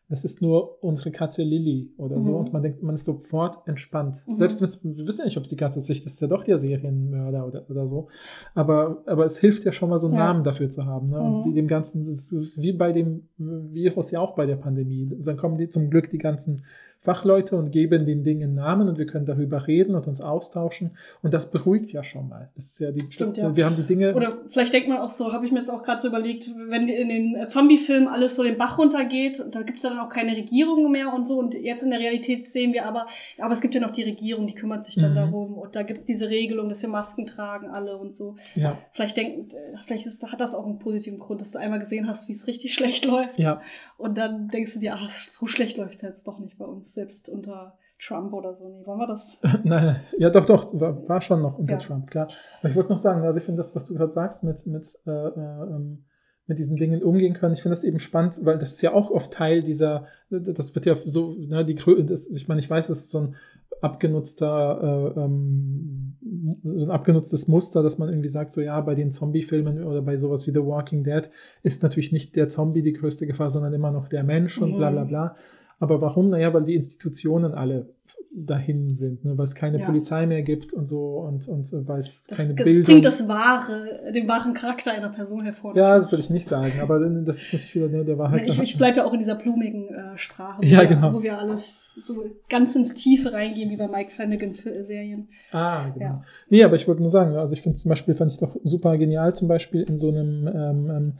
das 0.09 0.25
ist 0.25 0.41
nur 0.41 0.83
unsere 0.83 1.11
Katze 1.11 1.43
Lilly 1.43 1.91
oder 1.97 2.19
so. 2.19 2.31
Mhm. 2.31 2.37
Und 2.37 2.53
man 2.53 2.63
denkt, 2.63 2.81
man 2.81 2.95
ist 2.95 3.05
sofort 3.05 3.67
entspannt. 3.67 4.25
Mhm. 4.27 4.35
Selbst 4.35 4.61
wenn 4.83 4.97
wir 4.97 5.05
wissen 5.07 5.19
ja 5.19 5.25
nicht, 5.25 5.37
ob 5.37 5.43
es 5.43 5.49
die 5.49 5.55
Katze 5.55 5.77
ist, 5.77 5.85
vielleicht 5.85 6.05
ist 6.05 6.13
es 6.15 6.19
ja 6.19 6.27
doch 6.27 6.43
der 6.43 6.57
Serienmörder 6.57 7.45
oder, 7.45 7.69
oder 7.69 7.85
so. 7.85 8.07
Aber, 8.55 9.03
aber 9.05 9.25
es 9.25 9.37
hilft 9.37 9.65
ja 9.65 9.71
schon 9.71 9.89
mal 9.89 9.99
so 9.99 10.07
einen 10.07 10.15
Ja. 10.17 10.25
Namen 10.25 10.43
dafür 10.43 10.69
zu 10.69 10.85
haben. 10.85 11.09
Ne? 11.09 11.19
Und 11.19 11.39
Mhm. 11.39 11.43
die, 11.43 11.53
dem 11.53 11.67
Ganzen, 11.67 12.05
das 12.05 12.31
ist 12.31 12.61
wie 12.61 12.73
bei 12.73 12.91
dem 12.91 13.27
Virus 13.37 14.09
ja 14.11 14.19
auch 14.19 14.35
bei 14.35 14.45
der 14.47 14.55
Pandemie. 14.55 15.07
Dann 15.23 15.37
kommen 15.37 15.57
die 15.57 15.69
zum 15.69 15.89
Glück 15.91 16.09
die 16.09 16.17
ganzen 16.17 16.63
Fachleute 17.01 17.55
und 17.55 17.71
geben 17.71 18.05
den 18.05 18.23
Dingen 18.23 18.53
Namen 18.53 18.89
und 18.89 18.97
wir 18.97 19.05
können 19.05 19.25
darüber 19.25 19.67
reden 19.67 19.95
und 19.95 20.05
uns 20.07 20.19
austauschen. 20.19 20.91
Und 21.21 21.33
das 21.33 21.49
beruhigt 21.49 21.91
ja 21.93 22.03
schon 22.03 22.27
mal. 22.27 22.49
Das 22.55 22.65
ist 22.65 22.79
ja 22.79 22.91
die, 22.91 23.05
Stimmt, 23.09 23.37
das, 23.37 23.43
ja. 23.43 23.55
wir 23.55 23.65
haben 23.65 23.77
die 23.77 23.85
Dinge. 23.85 24.13
Oder 24.15 24.39
vielleicht 24.47 24.73
denkt 24.73 24.89
man 24.89 24.97
auch 24.97 25.09
so, 25.09 25.31
habe 25.31 25.45
ich 25.45 25.51
mir 25.53 25.59
jetzt 25.59 25.69
auch 25.69 25.81
gerade 25.83 26.01
so 26.01 26.09
überlegt, 26.09 26.49
wenn 26.67 26.89
in 26.89 27.07
den 27.09 27.47
Zombie-Filmen 27.49 28.07
alles 28.09 28.35
so 28.35 28.43
den 28.43 28.57
Bach 28.57 28.77
runtergeht, 28.77 29.43
da 29.51 29.61
gibt's 29.61 29.83
ja 29.83 29.91
dann 29.91 29.99
auch 29.99 30.09
keine 30.09 30.35
Regierung 30.35 30.91
mehr 30.91 31.13
und 31.13 31.25
so. 31.27 31.39
Und 31.39 31.53
jetzt 31.53 31.83
in 31.83 31.89
der 31.91 31.99
Realität 31.99 32.43
sehen 32.43 32.73
wir 32.73 32.85
aber, 32.85 33.07
aber 33.37 33.53
es 33.53 33.61
gibt 33.61 33.75
ja 33.75 33.81
noch 33.81 33.91
die 33.91 34.03
Regierung, 34.03 34.45
die 34.47 34.55
kümmert 34.55 34.83
sich 34.85 34.95
dann 34.95 35.11
Mhm. 35.11 35.15
darum. 35.15 35.53
Und 35.57 35.75
da 35.77 35.83
gibt's 35.83 36.05
diese 36.05 36.29
Regelung, 36.29 36.67
dass 36.67 36.81
wir 36.81 36.89
Masken 36.89 37.25
tragen 37.25 37.69
alle 37.69 37.95
und 37.97 38.13
so. 38.15 38.35
ja, 38.55 38.77
Vielleicht 38.91 39.15
denkt, 39.15 39.53
äh, 39.53 39.57
vielleicht 39.85 40.05
ist, 40.05 40.21
hat 40.29 40.41
das 40.41 40.53
auch 40.53 40.65
einen 40.65 40.79
positiven 40.79 41.19
Grund, 41.19 41.39
dass 41.39 41.51
du 41.51 41.59
einmal 41.59 41.79
gesehen 41.79 42.07
hast, 42.09 42.27
wie 42.27 42.33
es 42.33 42.45
richtig 42.47 42.73
schlecht 42.79 43.05
läuft. 43.05 43.39
ja, 43.39 43.61
Und 43.97 44.17
dann 44.17 44.49
denkst 44.49 44.73
du 44.73 44.79
dir, 44.79 44.95
ach, 44.95 45.09
so 45.09 45.47
schlecht 45.47 45.77
läuft 45.77 45.95
es 45.95 46.01
jetzt 46.01 46.27
doch 46.27 46.39
nicht 46.39 46.57
bei 46.57 46.65
uns, 46.65 46.88
selbst 46.93 47.29
unter 47.29 47.77
Trump 47.99 48.33
oder 48.33 48.53
so. 48.53 48.69
Nee, 48.69 48.85
wollen 48.85 48.99
wir 48.99 49.07
das? 49.07 49.39
Nein, 49.63 49.95
ja, 50.17 50.29
doch, 50.29 50.45
doch, 50.45 50.79
war, 50.79 51.07
war 51.09 51.21
schon 51.21 51.41
noch 51.41 51.57
unter 51.57 51.73
Ja. 51.73 51.79
Trump, 51.79 52.09
klar. 52.09 52.27
Aber 52.61 52.69
ich 52.69 52.75
wollte 52.75 52.89
noch 52.91 52.97
sagen, 52.97 53.23
also 53.23 53.39
ich 53.39 53.45
finde 53.45 53.57
das, 53.59 53.75
was 53.75 53.85
du 53.87 53.93
gerade 53.95 54.11
sagst, 54.11 54.43
mit, 54.43 54.65
mit, 54.67 54.87
äh, 55.05 55.11
äh, 55.11 55.31
ähm, 55.63 56.05
mit 56.47 56.57
diesen 56.57 56.77
Dingen 56.77 57.03
umgehen 57.03 57.33
können, 57.35 57.53
ich 57.53 57.61
finde 57.61 57.75
das 57.75 57.83
eben 57.83 57.99
spannend, 57.99 58.39
weil 58.43 58.57
das 58.57 58.73
ist 58.73 58.81
ja 58.81 58.93
auch 58.93 59.11
oft 59.11 59.31
Teil 59.31 59.61
dieser, 59.61 60.07
das 60.31 60.73
wird 60.73 60.85
ja 60.85 60.95
so, 60.95 61.35
ne, 61.37 61.63
die 61.65 61.75
das, 62.05 62.27
ich 62.29 62.47
meine, 62.47 62.59
ich 62.59 62.69
weiß, 62.69 62.89
es 62.89 62.99
ist 63.03 63.11
so 63.11 63.19
ein 63.19 63.35
abgenutzter, 63.81 65.13
äh, 65.15 65.19
ähm, 65.19 66.17
so 66.63 66.85
ein 66.85 66.91
abgenutztes 66.91 67.47
Muster, 67.47 67.83
dass 67.83 67.97
man 67.97 68.09
irgendwie 68.09 68.27
sagt, 68.29 68.51
so 68.51 68.61
ja, 68.61 68.79
bei 68.81 68.95
den 68.95 69.11
Zombie-Filmen 69.11 69.83
oder 69.83 70.01
bei 70.01 70.17
sowas 70.17 70.47
wie 70.47 70.51
The 70.51 70.65
Walking 70.65 71.03
Dead 71.03 71.29
ist 71.63 71.83
natürlich 71.83 72.11
nicht 72.11 72.35
der 72.35 72.49
Zombie 72.49 72.81
die 72.81 72.93
größte 72.93 73.27
Gefahr, 73.27 73.49
sondern 73.49 73.73
immer 73.73 73.91
noch 73.91 74.07
der 74.07 74.23
Mensch 74.23 74.57
und 74.61 74.71
Mhm. 74.73 74.77
bla 74.77 74.89
bla 74.91 75.03
bla. 75.03 75.35
Aber 75.79 76.01
warum? 76.01 76.29
Naja, 76.29 76.53
weil 76.53 76.63
die 76.63 76.75
Institutionen 76.75 77.53
alle 77.53 77.87
dahin 78.31 78.93
sind, 78.93 79.25
ne? 79.25 79.37
weil 79.37 79.45
es 79.45 79.55
keine 79.55 79.79
Ja. 79.79 79.85
Polizei 79.85 80.25
mehr 80.25 80.43
gibt 80.43 80.71
und 80.73 80.85
so 80.85 81.19
und, 81.19 81.47
und 81.47 81.71
äh, 81.73 81.87
weil 81.87 81.99
es 81.99 82.23
Das, 82.27 82.37
keine 82.37 82.53
das 82.53 82.63
Bildung 82.63 82.85
bringt 82.85 83.05
das 83.05 83.27
wahre, 83.27 84.11
den 84.13 84.27
wahren 84.27 84.53
Charakter 84.53 84.91
einer 84.91 85.09
Person 85.09 85.43
hervor. 85.43 85.75
Ja, 85.75 85.95
das 85.97 86.11
würde 86.11 86.21
ich 86.21 86.29
nicht 86.29 86.47
sagen, 86.47 86.71
aber 86.81 86.99
das 86.99 87.41
ist 87.41 87.53
natürlich 87.53 87.75
wieder 87.75 87.87
ne, 87.87 88.05
der 88.05 88.17
Wahrheit. 88.17 88.47
Ich, 88.47 88.59
ich 88.61 88.77
bleibe 88.77 88.97
ja 88.97 89.05
auch 89.05 89.13
in 89.13 89.19
dieser 89.19 89.35
blumigen 89.35 89.89
äh, 89.89 90.17
Sprache, 90.17 90.61
wo, 90.61 90.65
Ja, 90.65 90.81
wir, 90.81 90.87
genau. 90.87 91.13
wo 91.13 91.23
wir 91.23 91.37
alles 91.39 91.93
so 91.99 92.23
ganz 92.49 92.75
ins 92.75 92.93
Tiefe 92.93 93.33
reingehen, 93.33 93.69
wie 93.71 93.77
bei 93.77 93.87
Mike 93.87 94.11
Flanagan-Serien. 94.11 95.29
Ah, 95.51 95.89
genau. 95.89 96.05
Ja. 96.05 96.23
Nee, 96.49 96.63
aber 96.63 96.75
ich 96.75 96.87
wollte 96.87 97.01
nur 97.01 97.09
sagen, 97.11 97.35
also 97.35 97.53
ich 97.53 97.61
finde 97.61 97.77
zum 97.79 97.89
Beispiel, 97.89 98.13
fand 98.15 98.31
ich 98.31 98.37
doch 98.37 98.55
super 98.63 98.97
genial, 98.97 99.33
zum 99.33 99.47
Beispiel 99.47 99.81
in 99.83 99.97
so 99.97 100.09
einem, 100.09 100.47
ähm, 100.47 100.89
ähm, 100.89 101.13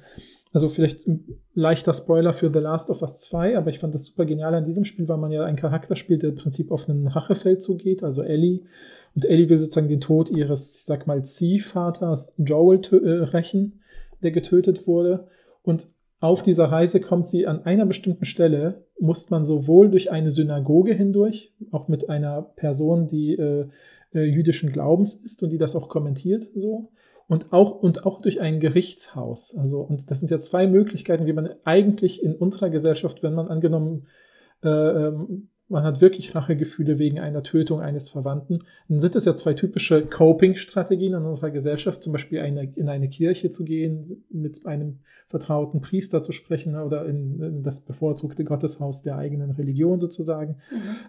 also 0.51 0.69
vielleicht 0.69 1.07
ein 1.07 1.41
leichter 1.53 1.93
Spoiler 1.93 2.34
für 2.34 2.51
The 2.51 2.59
Last 2.59 2.89
of 2.89 3.01
Us 3.01 3.21
2, 3.21 3.57
aber 3.57 3.69
ich 3.69 3.80
fand 3.80 3.93
das 3.93 4.05
super 4.05 4.26
genial 4.26 4.55
an 4.55 4.65
diesem 4.65 4.84
Spiel, 4.85 5.07
weil 5.07 5.17
man 5.17 5.31
ja 5.31 5.43
einen 5.43 5.57
Charakter 5.57 5.95
spielt, 5.95 6.23
der 6.23 6.31
im 6.31 6.35
Prinzip 6.35 6.71
auf 6.71 6.89
einen 6.89 7.07
Rachefeld 7.07 7.61
zugeht, 7.61 8.03
also 8.03 8.23
Ellie. 8.23 8.61
Und 9.15 9.26
Ellie 9.26 9.49
will 9.49 9.59
sozusagen 9.59 9.89
den 9.89 10.01
Tod 10.01 10.30
ihres, 10.30 10.76
ich 10.76 10.85
sag 10.85 11.07
mal, 11.07 11.23
Ziehvaters 11.23 12.34
Joel 12.38 12.81
äh, 12.91 13.23
rächen, 13.23 13.81
der 14.23 14.31
getötet 14.31 14.88
wurde. 14.88 15.27
Und 15.61 15.88
auf 16.19 16.43
dieser 16.43 16.65
Reise 16.65 16.99
kommt 16.99 17.27
sie 17.27 17.47
an 17.47 17.63
einer 17.65 17.85
bestimmten 17.85 18.26
Stelle, 18.26 18.85
muss 18.99 19.30
man 19.30 19.45
sowohl 19.45 19.89
durch 19.89 20.11
eine 20.11 20.31
Synagoge 20.31 20.93
hindurch, 20.93 21.53
auch 21.71 21.88
mit 21.88 22.09
einer 22.09 22.41
Person, 22.41 23.07
die 23.07 23.34
äh, 23.34 23.67
äh, 24.13 24.23
jüdischen 24.23 24.71
Glaubens 24.71 25.13
ist 25.13 25.43
und 25.43 25.51
die 25.51 25.57
das 25.57 25.76
auch 25.76 25.88
kommentiert 25.89 26.49
so, 26.55 26.91
und 27.30 27.53
auch, 27.53 27.76
und 27.76 28.06
auch 28.06 28.22
durch 28.22 28.41
ein 28.41 28.60
Gerichtshaus. 28.60 29.56
Also, 29.56 29.81
und 29.81 30.10
das 30.10 30.19
sind 30.19 30.31
ja 30.31 30.39
zwei 30.39 30.65
Möglichkeiten, 30.65 31.27
wie 31.27 31.34
man 31.34 31.51
eigentlich 31.64 32.23
in 32.23 32.35
unserer 32.35 32.72
Gesellschaft, 32.72 33.22
wenn 33.22 33.35
man 33.35 33.47
angenommen, 33.47 34.07
äh, 34.64 34.68
ähm, 34.68 35.49
man 35.69 35.83
hat 35.83 36.01
wirklich 36.01 36.33
Rachegefühle 36.35 36.97
wegen 36.99 37.19
einer 37.19 37.43
Tötung 37.43 37.79
eines 37.79 38.09
Verwandten, 38.09 38.59
dann 38.87 38.99
sind 38.99 39.15
es 39.15 39.25
ja 39.25 39.35
zwei 39.35 39.53
typische 39.53 40.01
Coping-Strategien 40.05 41.13
in 41.13 41.25
unserer 41.25 41.51
Gesellschaft, 41.51 42.01
zum 42.01 42.11
Beispiel 42.11 42.39
eine, 42.39 42.71
in 42.75 42.89
eine 42.89 43.07
Kirche 43.07 43.51
zu 43.51 43.63
gehen, 43.63 44.23
mit 44.31 44.65
einem 44.65 44.99
vertrauten 45.27 45.81
Priester 45.81 46.21
zu 46.23 46.31
sprechen 46.31 46.75
oder 46.75 47.05
in, 47.05 47.39
in 47.41 47.63
das 47.63 47.81
bevorzugte 47.81 48.43
Gotteshaus 48.43 49.03
der 49.03 49.17
eigenen 49.17 49.51
Religion 49.51 49.99
sozusagen 49.99 50.55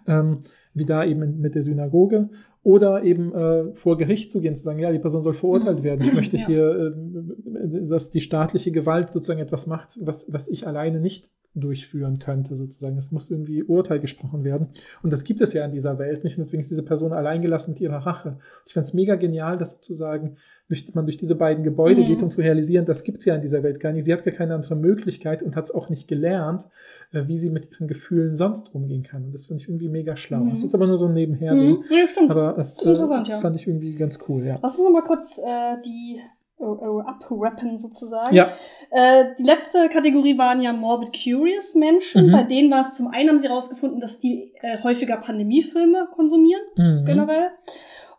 ähm, 0.07 0.39
wie 0.73 0.85
da 0.85 1.03
eben 1.03 1.39
mit 1.41 1.55
der 1.55 1.63
Synagoge 1.63 2.29
oder 2.63 3.03
eben 3.03 3.33
äh, 3.33 3.73
vor 3.73 3.97
Gericht 3.97 4.31
zu 4.31 4.39
gehen, 4.39 4.53
zu 4.55 4.63
sagen, 4.63 4.77
ja, 4.79 4.91
die 4.91 4.99
Person 4.99 5.21
soll 5.23 5.33
verurteilt 5.33 5.79
Mhm. 5.79 5.83
werden. 5.83 6.01
Ich 6.07 6.13
möchte 6.13 6.37
Ja. 6.37 6.45
hier, 6.45 6.93
äh, 6.95 7.87
dass 7.89 8.11
die 8.11 8.21
staatliche 8.21 8.71
Gewalt 8.71 9.11
sozusagen 9.11 9.39
etwas 9.41 9.65
macht, 9.65 9.97
was, 10.01 10.31
was 10.31 10.47
ich 10.47 10.67
alleine 10.67 10.99
nicht 10.99 11.31
durchführen 11.53 12.19
könnte, 12.19 12.55
sozusagen. 12.55 12.97
Es 12.97 13.11
muss 13.11 13.29
irgendwie 13.29 13.63
Urteil 13.63 13.99
gesprochen 13.99 14.43
werden. 14.45 14.67
Und 15.03 15.11
das 15.11 15.23
gibt 15.25 15.41
es 15.41 15.51
ja 15.51 15.65
in 15.65 15.71
dieser 15.71 15.99
Welt 15.99 16.23
nicht. 16.23 16.37
Und 16.37 16.43
deswegen 16.45 16.61
ist 16.61 16.71
diese 16.71 16.83
Person 16.83 17.11
alleingelassen 17.11 17.73
mit 17.73 17.81
ihrer 17.81 17.97
Rache. 18.05 18.37
Ich 18.65 18.73
fand 18.73 18.85
es 18.85 18.93
mega 18.93 19.15
genial, 19.15 19.57
dass 19.57 19.71
sozusagen 19.71 20.37
durch, 20.69 20.93
man 20.95 21.05
durch 21.05 21.17
diese 21.17 21.35
beiden 21.35 21.65
Gebäude 21.65 22.01
Mhm. 22.01 22.05
geht, 22.07 22.23
um 22.23 22.29
zu 22.29 22.39
realisieren, 22.39 22.85
das 22.85 23.03
gibt 23.03 23.17
es 23.17 23.25
ja 23.25 23.35
in 23.35 23.41
dieser 23.41 23.63
Welt 23.63 23.81
gar 23.81 23.91
nicht. 23.91 24.05
Sie 24.05 24.13
hat 24.13 24.23
gar 24.23 24.33
keine 24.33 24.55
andere 24.55 24.77
Möglichkeit 24.77 25.43
und 25.43 25.57
hat 25.57 25.65
es 25.65 25.71
auch 25.75 25.89
nicht 25.89 26.07
gelernt, 26.07 26.69
äh, 27.11 27.27
wie 27.27 27.37
sie 27.37 27.49
mit 27.49 27.69
ihren 27.71 27.89
Gefühlen 27.89 28.33
sonst 28.33 28.73
umgehen 28.73 29.03
kann. 29.03 29.25
Und 29.25 29.33
das 29.33 29.47
finde 29.47 29.61
ich 29.61 29.67
irgendwie 29.67 29.89
mega 29.89 30.15
schlau. 30.15 30.39
Mhm. 30.45 30.49
Das 30.51 30.59
ist 30.59 30.65
jetzt 30.65 30.75
aber 30.75 30.87
nur 30.87 30.97
so 30.97 31.07
ein 31.07 31.13
Nebenher-Ding. 31.13 31.79
Mhm. 31.79 31.83
Ja, 31.89 32.07
stimmt. 32.07 32.31
Aber 32.31 32.51
es 32.57 32.77
Das 32.77 32.81
ist 32.83 32.87
interessant, 32.87 33.27
äh, 33.27 33.31
ja. 33.31 33.39
fand 33.39 33.55
ich 33.57 33.67
irgendwie 33.67 33.93
ganz 33.95 34.19
cool, 34.29 34.45
ja. 34.45 34.57
Lass 34.63 34.77
uns 34.77 34.85
noch 34.85 34.91
mal 34.93 35.03
kurz 35.03 35.37
äh, 35.37 35.75
die 35.85 36.19
abrappen 36.61 37.79
sozusagen. 37.79 38.35
Ja, 38.35 38.49
Äh, 38.91 39.25
die 39.37 39.43
letzte 39.43 39.87
Kategorie 39.89 40.37
waren 40.37 40.61
ja 40.61 40.73
Morbid 40.73 41.11
Curious 41.13 41.75
Menschen. 41.75 42.27
Mhm. 42.27 42.31
Bei 42.31 42.43
denen 42.43 42.69
war 42.71 42.81
es 42.81 42.93
zum 42.93 43.07
einen, 43.07 43.29
haben 43.29 43.39
sie 43.39 43.47
herausgefunden, 43.47 43.99
dass 43.99 44.19
die 44.19 44.51
äh, 44.61 44.77
häufiger 44.83 45.17
Pandemiefilme 45.17 46.07
konsumieren, 46.13 46.61
mhm. 46.75 47.05
generell. 47.05 47.51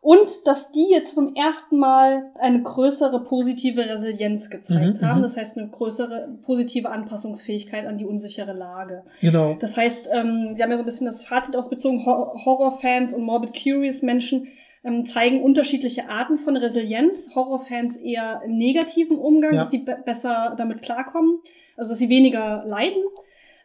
Und 0.05 0.29
dass 0.47 0.73
die 0.73 0.89
jetzt 0.91 1.15
zum 1.15 1.33
ersten 1.37 1.79
Mal 1.79 2.33
eine 2.41 2.61
größere 2.61 3.23
positive 3.23 3.89
Resilienz 3.89 4.51
gezeigt 4.51 5.01
Mhm, 5.01 5.07
haben. 5.07 5.19
mhm. 5.21 5.23
Das 5.23 5.37
heißt, 5.37 5.57
eine 5.57 5.69
größere 5.69 6.29
positive 6.45 6.91
Anpassungsfähigkeit 6.91 7.87
an 7.87 7.99
die 7.99 8.05
unsichere 8.07 8.53
Lage. 8.53 9.05
genau. 9.21 9.55
Das 9.61 9.77
heißt, 9.77 10.11
ähm, 10.13 10.55
sie 10.57 10.63
haben 10.63 10.71
ja 10.73 10.77
so 10.77 10.83
ein 10.83 10.87
bisschen 10.87 11.07
das 11.07 11.25
Fazit 11.25 11.55
auch 11.55 11.69
gezogen, 11.69 12.05
Hor 12.05 12.35
Horrorfans 12.45 13.15
und 13.15 13.23
Morbid 13.23 13.53
Curious 13.55 14.03
Menschen 14.03 14.49
ähm, 14.85 15.07
zeigen 15.07 15.43
unterschiedliche 15.43 16.09
Arten 16.09 16.39
von 16.39 16.57
Resilienz. 16.57 17.31
Horrorfans 17.35 17.97
eher 17.97 18.43
im 18.45 18.57
negativen 18.57 19.17
Umgang, 19.19 19.53
Ja. 19.55 19.61
dass 19.61 19.71
sie 19.71 19.79
be 19.79 19.97
besser 20.05 20.55
damit 20.57 20.83
klarkommen, 20.83 21.39
also 21.77 21.91
dass 21.91 21.99
sie 21.99 22.09
weniger 22.09 22.65
leiden, 22.67 23.03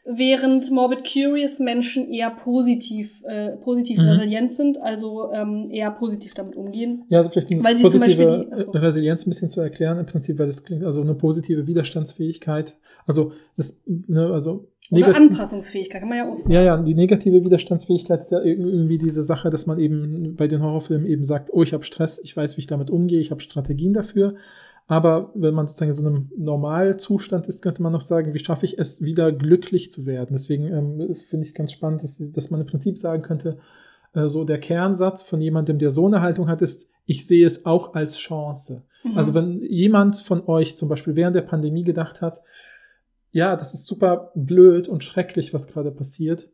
während 0.09 0.71
Morbid 0.71 1.03
Curious 1.03 1.59
Menschen 1.59 2.09
eher 2.11 2.29
positiv, 2.29 3.23
äh, 3.25 3.57
positiv 3.57 3.99
Mhm. 3.99 4.07
resilient 4.07 4.51
sind, 4.53 4.81
also 4.81 5.31
ähm, 5.33 5.65
eher 5.69 5.91
positiv 5.91 6.33
damit 6.33 6.55
umgehen. 6.55 7.03
Ja, 7.09 7.17
also 7.19 7.29
vielleicht 7.29 7.51
Weil 7.63 7.75
positive 7.75 7.99
Beispiel 8.25 8.49
die- 8.73 8.77
Resilienz 8.77 9.25
ein 9.25 9.29
bisschen 9.31 9.49
zu 9.49 9.59
erklären, 9.61 9.99
im 9.99 10.05
Prinzip, 10.05 10.39
weil 10.39 10.47
das 10.47 10.63
klingt, 10.63 10.83
also 10.83 11.01
eine 11.01 11.13
positive 11.13 11.67
Widerstandsfähigkeit, 11.67 12.77
also 13.05 13.33
das, 13.57 13.81
ne, 13.85 14.27
also 14.31 14.67
Oder 14.91 15.07
negat- 15.07 15.15
Anpassungsfähigkeit, 15.15 15.99
kann 16.01 16.09
man 16.09 16.17
ja 16.19 16.31
auch 16.31 16.37
sagen. 16.37 16.53
Ja, 16.53 16.61
ja, 16.61 16.77
die 16.81 16.95
negative 16.95 17.43
Widerstandsfähigkeit 17.43 18.21
ist 18.21 18.31
ja 18.31 18.41
irgendwie 18.41 18.97
diese 18.97 19.23
Sache, 19.23 19.49
dass 19.49 19.65
man 19.65 19.79
eben 19.79 20.35
bei 20.37 20.47
den 20.47 20.61
Horrorfilmen 20.61 21.05
eben 21.05 21.23
sagt, 21.25 21.49
oh, 21.51 21.63
ich 21.63 21.73
habe 21.73 21.83
Stress, 21.83 22.19
ich 22.23 22.35
weiß, 22.37 22.55
wie 22.55 22.61
ich 22.61 22.67
damit 22.67 22.89
umgehe, 22.89 23.19
ich 23.19 23.31
habe 23.31 23.41
Strategien 23.41 23.91
dafür. 23.93 24.35
Aber 24.87 25.31
wenn 25.35 25.53
man 25.53 25.67
sozusagen 25.67 25.91
in 25.91 25.95
so 25.95 26.05
einem 26.05 26.31
Normalzustand 26.37 27.47
ist, 27.47 27.61
könnte 27.61 27.83
man 27.83 27.91
noch 27.91 28.01
sagen, 28.01 28.33
wie 28.33 28.39
schaffe 28.39 28.65
ich 28.65 28.79
es, 28.79 29.01
wieder 29.01 29.33
glücklich 29.33 29.91
zu 29.91 30.05
werden. 30.05 30.29
Deswegen 30.31 30.67
ähm, 30.67 31.13
finde 31.13 31.45
ich 31.45 31.53
ganz 31.53 31.73
spannend, 31.73 32.03
dass, 32.03 32.17
dass 32.31 32.49
man 32.51 32.61
im 32.61 32.67
Prinzip 32.67 32.97
sagen 32.97 33.21
könnte, 33.21 33.57
äh, 34.13 34.27
so 34.27 34.45
der 34.45 34.59
Kernsatz 34.59 35.21
von 35.21 35.41
jemandem, 35.41 35.77
der 35.77 35.91
so 35.91 36.07
eine 36.07 36.21
Haltung 36.21 36.47
hat, 36.47 36.61
ist, 36.61 36.89
ich 37.05 37.27
sehe 37.27 37.45
es 37.45 37.65
auch 37.65 37.95
als 37.95 38.17
Chance. 38.17 38.83
Mhm. 39.03 39.17
Also 39.17 39.33
wenn 39.33 39.61
jemand 39.61 40.17
von 40.17 40.47
euch 40.47 40.77
zum 40.77 40.87
Beispiel 40.87 41.17
während 41.17 41.35
der 41.35 41.41
Pandemie 41.41 41.83
gedacht 41.83 42.21
hat, 42.21 42.41
ja, 43.31 43.57
das 43.57 43.73
ist 43.73 43.87
super 43.87 44.31
blöd 44.35 44.87
und 44.87 45.03
schrecklich, 45.03 45.53
was 45.53 45.67
gerade 45.67 45.91
passiert, 45.91 46.49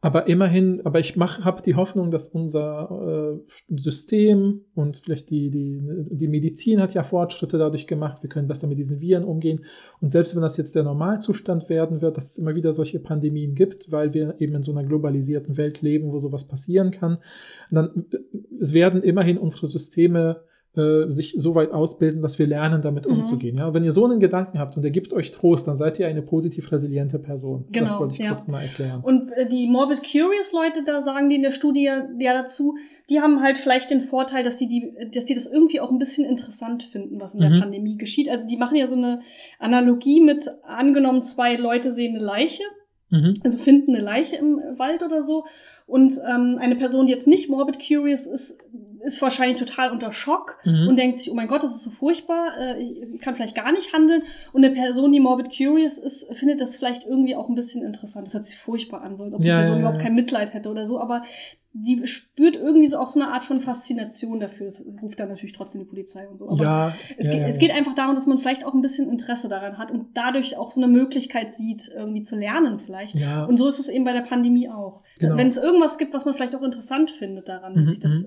aber 0.00 0.28
immerhin, 0.28 0.80
aber 0.84 1.00
ich 1.00 1.16
habe 1.16 1.62
die 1.62 1.74
Hoffnung, 1.74 2.12
dass 2.12 2.28
unser 2.28 3.34
äh, 3.34 3.76
System 3.76 4.64
und 4.76 4.98
vielleicht 4.98 5.28
die, 5.30 5.50
die, 5.50 5.80
die 6.10 6.28
Medizin 6.28 6.80
hat 6.80 6.94
ja 6.94 7.02
Fortschritte 7.02 7.58
dadurch 7.58 7.88
gemacht, 7.88 8.22
wir 8.22 8.30
können 8.30 8.46
besser 8.46 8.68
mit 8.68 8.78
diesen 8.78 9.00
Viren 9.00 9.24
umgehen. 9.24 9.64
Und 10.00 10.10
selbst 10.10 10.36
wenn 10.36 10.42
das 10.42 10.56
jetzt 10.56 10.76
der 10.76 10.84
Normalzustand 10.84 11.68
werden 11.68 12.00
wird, 12.00 12.16
dass 12.16 12.30
es 12.30 12.38
immer 12.38 12.54
wieder 12.54 12.72
solche 12.72 13.00
Pandemien 13.00 13.56
gibt, 13.56 13.90
weil 13.90 14.14
wir 14.14 14.36
eben 14.38 14.54
in 14.54 14.62
so 14.62 14.70
einer 14.70 14.84
globalisierten 14.84 15.56
Welt 15.56 15.82
leben, 15.82 16.12
wo 16.12 16.18
sowas 16.18 16.46
passieren 16.46 16.92
kann, 16.92 17.18
dann 17.72 18.06
äh, 18.12 18.18
es 18.60 18.74
werden 18.74 19.02
immerhin 19.02 19.36
unsere 19.36 19.66
Systeme 19.66 20.42
äh, 20.78 21.10
sich 21.10 21.34
so 21.36 21.54
weit 21.54 21.72
ausbilden, 21.72 22.22
dass 22.22 22.38
wir 22.38 22.46
lernen, 22.46 22.80
damit 22.82 23.06
Mhm. 23.06 23.18
umzugehen. 23.18 23.58
Ja? 23.58 23.74
Wenn 23.74 23.84
ihr 23.84 23.92
so 23.92 24.04
einen 24.04 24.20
Gedanken 24.20 24.58
habt 24.58 24.76
und 24.76 24.82
der 24.82 24.90
gibt 24.90 25.12
euch 25.12 25.32
Trost, 25.32 25.66
dann 25.68 25.76
seid 25.76 25.98
ihr 25.98 26.06
eine 26.06 26.22
positiv 26.22 26.70
resiliente 26.72 27.18
Person. 27.18 27.64
das 27.70 27.72
Genau, 27.90 28.00
wollte 28.00 28.14
ich 28.14 28.20
ja. 28.20 28.28
kurz 28.30 28.46
mal 28.48 28.62
erklären. 28.62 29.00
Und 29.02 29.30
äh, 29.32 29.48
die 29.48 29.68
Morbid 29.68 29.98
Curious 30.02 30.52
Leute, 30.52 30.84
da 30.84 31.02
sagen 31.02 31.28
die 31.28 31.36
in 31.36 31.42
der 31.42 31.50
Studie 31.50 31.84
ja 31.84 32.32
dazu, 32.32 32.76
die 33.10 33.20
haben 33.20 33.42
halt 33.42 33.58
vielleicht 33.58 33.90
den 33.90 34.02
Vorteil, 34.02 34.44
dass 34.44 34.56
die, 34.56 34.68
die, 34.68 34.92
dass 35.12 35.24
die 35.24 35.34
das 35.34 35.46
irgendwie 35.46 35.80
auch 35.80 35.90
ein 35.90 35.98
bisschen 35.98 36.24
interessant 36.24 36.82
finden, 36.84 37.20
was 37.20 37.34
in 37.34 37.40
Mhm. 37.40 37.52
der 37.52 37.60
Pandemie 37.60 37.96
geschieht. 37.96 38.28
Also 38.28 38.46
die 38.46 38.56
machen 38.56 38.76
ja 38.76 38.86
so 38.86 38.96
eine 38.96 39.20
Analogie 39.58 40.20
mit, 40.20 40.48
angenommen, 40.62 41.22
zwei 41.22 41.56
Leute 41.56 41.92
sehen 41.92 42.14
eine 42.16 42.24
Leiche, 42.24 42.62
Mhm. 43.10 43.34
also 43.42 43.56
finden 43.56 43.94
eine 43.94 44.04
Leiche 44.04 44.36
im 44.36 44.60
Wald 44.76 45.02
oder 45.02 45.22
so. 45.22 45.44
Und 45.86 46.12
ähm, 46.30 46.58
eine 46.60 46.76
Person, 46.76 47.06
die 47.06 47.12
jetzt 47.12 47.26
nicht 47.26 47.48
morbid 47.48 47.78
curious 47.78 48.26
ist, 48.26 48.62
ist 49.02 49.20
wahrscheinlich 49.22 49.58
total 49.58 49.90
unter 49.90 50.12
Schock 50.12 50.58
Mhm. 50.64 50.88
und 50.88 50.96
denkt 50.98 51.18
sich, 51.18 51.30
oh 51.30 51.34
mein 51.34 51.48
Gott, 51.48 51.62
das 51.62 51.74
ist 51.74 51.82
so 51.82 51.90
furchtbar, 51.90 52.48
äh, 52.58 52.80
ich 52.80 53.20
kann 53.20 53.34
vielleicht 53.34 53.54
gar 53.54 53.72
nicht 53.72 53.92
handeln. 53.92 54.22
Und 54.52 54.64
eine 54.64 54.74
Person, 54.74 55.12
die 55.12 55.20
morbid 55.20 55.48
curious 55.56 55.98
ist, 55.98 56.34
findet 56.36 56.60
das 56.60 56.76
vielleicht 56.76 57.04
irgendwie 57.06 57.36
auch 57.36 57.48
ein 57.48 57.54
bisschen 57.54 57.84
interessant. 57.84 58.26
Das 58.26 58.34
hört 58.34 58.44
sich 58.46 58.58
furchtbar 58.58 59.02
an, 59.02 59.16
so 59.16 59.24
als 59.24 59.34
ob 59.34 59.40
die 59.40 59.48
Ja, 59.48 59.56
Person 59.58 59.76
ja, 59.76 59.80
überhaupt 59.82 60.00
kein 60.02 60.14
Mitleid 60.14 60.54
hätte 60.54 60.70
oder 60.70 60.86
so. 60.86 61.00
Aber 61.00 61.22
die 61.74 62.06
spürt 62.06 62.56
irgendwie 62.56 62.86
so 62.88 62.98
auch 62.98 63.08
so 63.08 63.20
eine 63.20 63.30
Art 63.32 63.44
von 63.44 63.60
Faszination 63.60 64.40
dafür. 64.40 64.66
Das 64.66 64.82
ruft 65.02 65.20
dann 65.20 65.28
natürlich 65.28 65.52
trotzdem 65.52 65.82
die 65.82 65.86
Polizei 65.86 66.26
und 66.26 66.38
so. 66.38 66.48
Aber 66.48 66.62
ja, 66.64 66.94
es, 67.18 67.30
geht, 67.30 67.42
es 67.46 67.58
geht 67.58 67.70
einfach 67.70 67.94
darum, 67.94 68.14
dass 68.14 68.26
man 68.26 68.38
vielleicht 68.38 68.64
auch 68.64 68.74
ein 68.74 68.80
bisschen 68.82 69.08
Interesse 69.10 69.48
daran 69.48 69.78
hat 69.78 69.90
und 69.90 70.06
dadurch 70.14 70.56
auch 70.56 70.72
so 70.72 70.82
eine 70.82 70.90
Möglichkeit 70.90 71.52
sieht, 71.54 71.88
irgendwie 71.94 72.22
zu 72.22 72.36
lernen 72.36 72.78
vielleicht. 72.78 73.14
Und 73.48 73.58
so 73.58 73.68
ist 73.68 73.78
es 73.78 73.88
eben 73.88 74.04
bei 74.04 74.12
der 74.12 74.22
Pandemie 74.22 74.68
auch. 74.70 75.02
Genau. 75.18 75.36
Wenn 75.36 75.48
es 75.48 75.56
irgendwas 75.56 75.98
gibt, 75.98 76.14
was 76.14 76.24
man 76.24 76.34
vielleicht 76.34 76.56
auch 76.56 76.62
interessant 76.62 77.10
findet 77.10 77.48
daran, 77.48 77.74
wie 77.76 77.80
Mhm, 77.80 77.88
sich 77.90 78.00
das. 78.00 78.24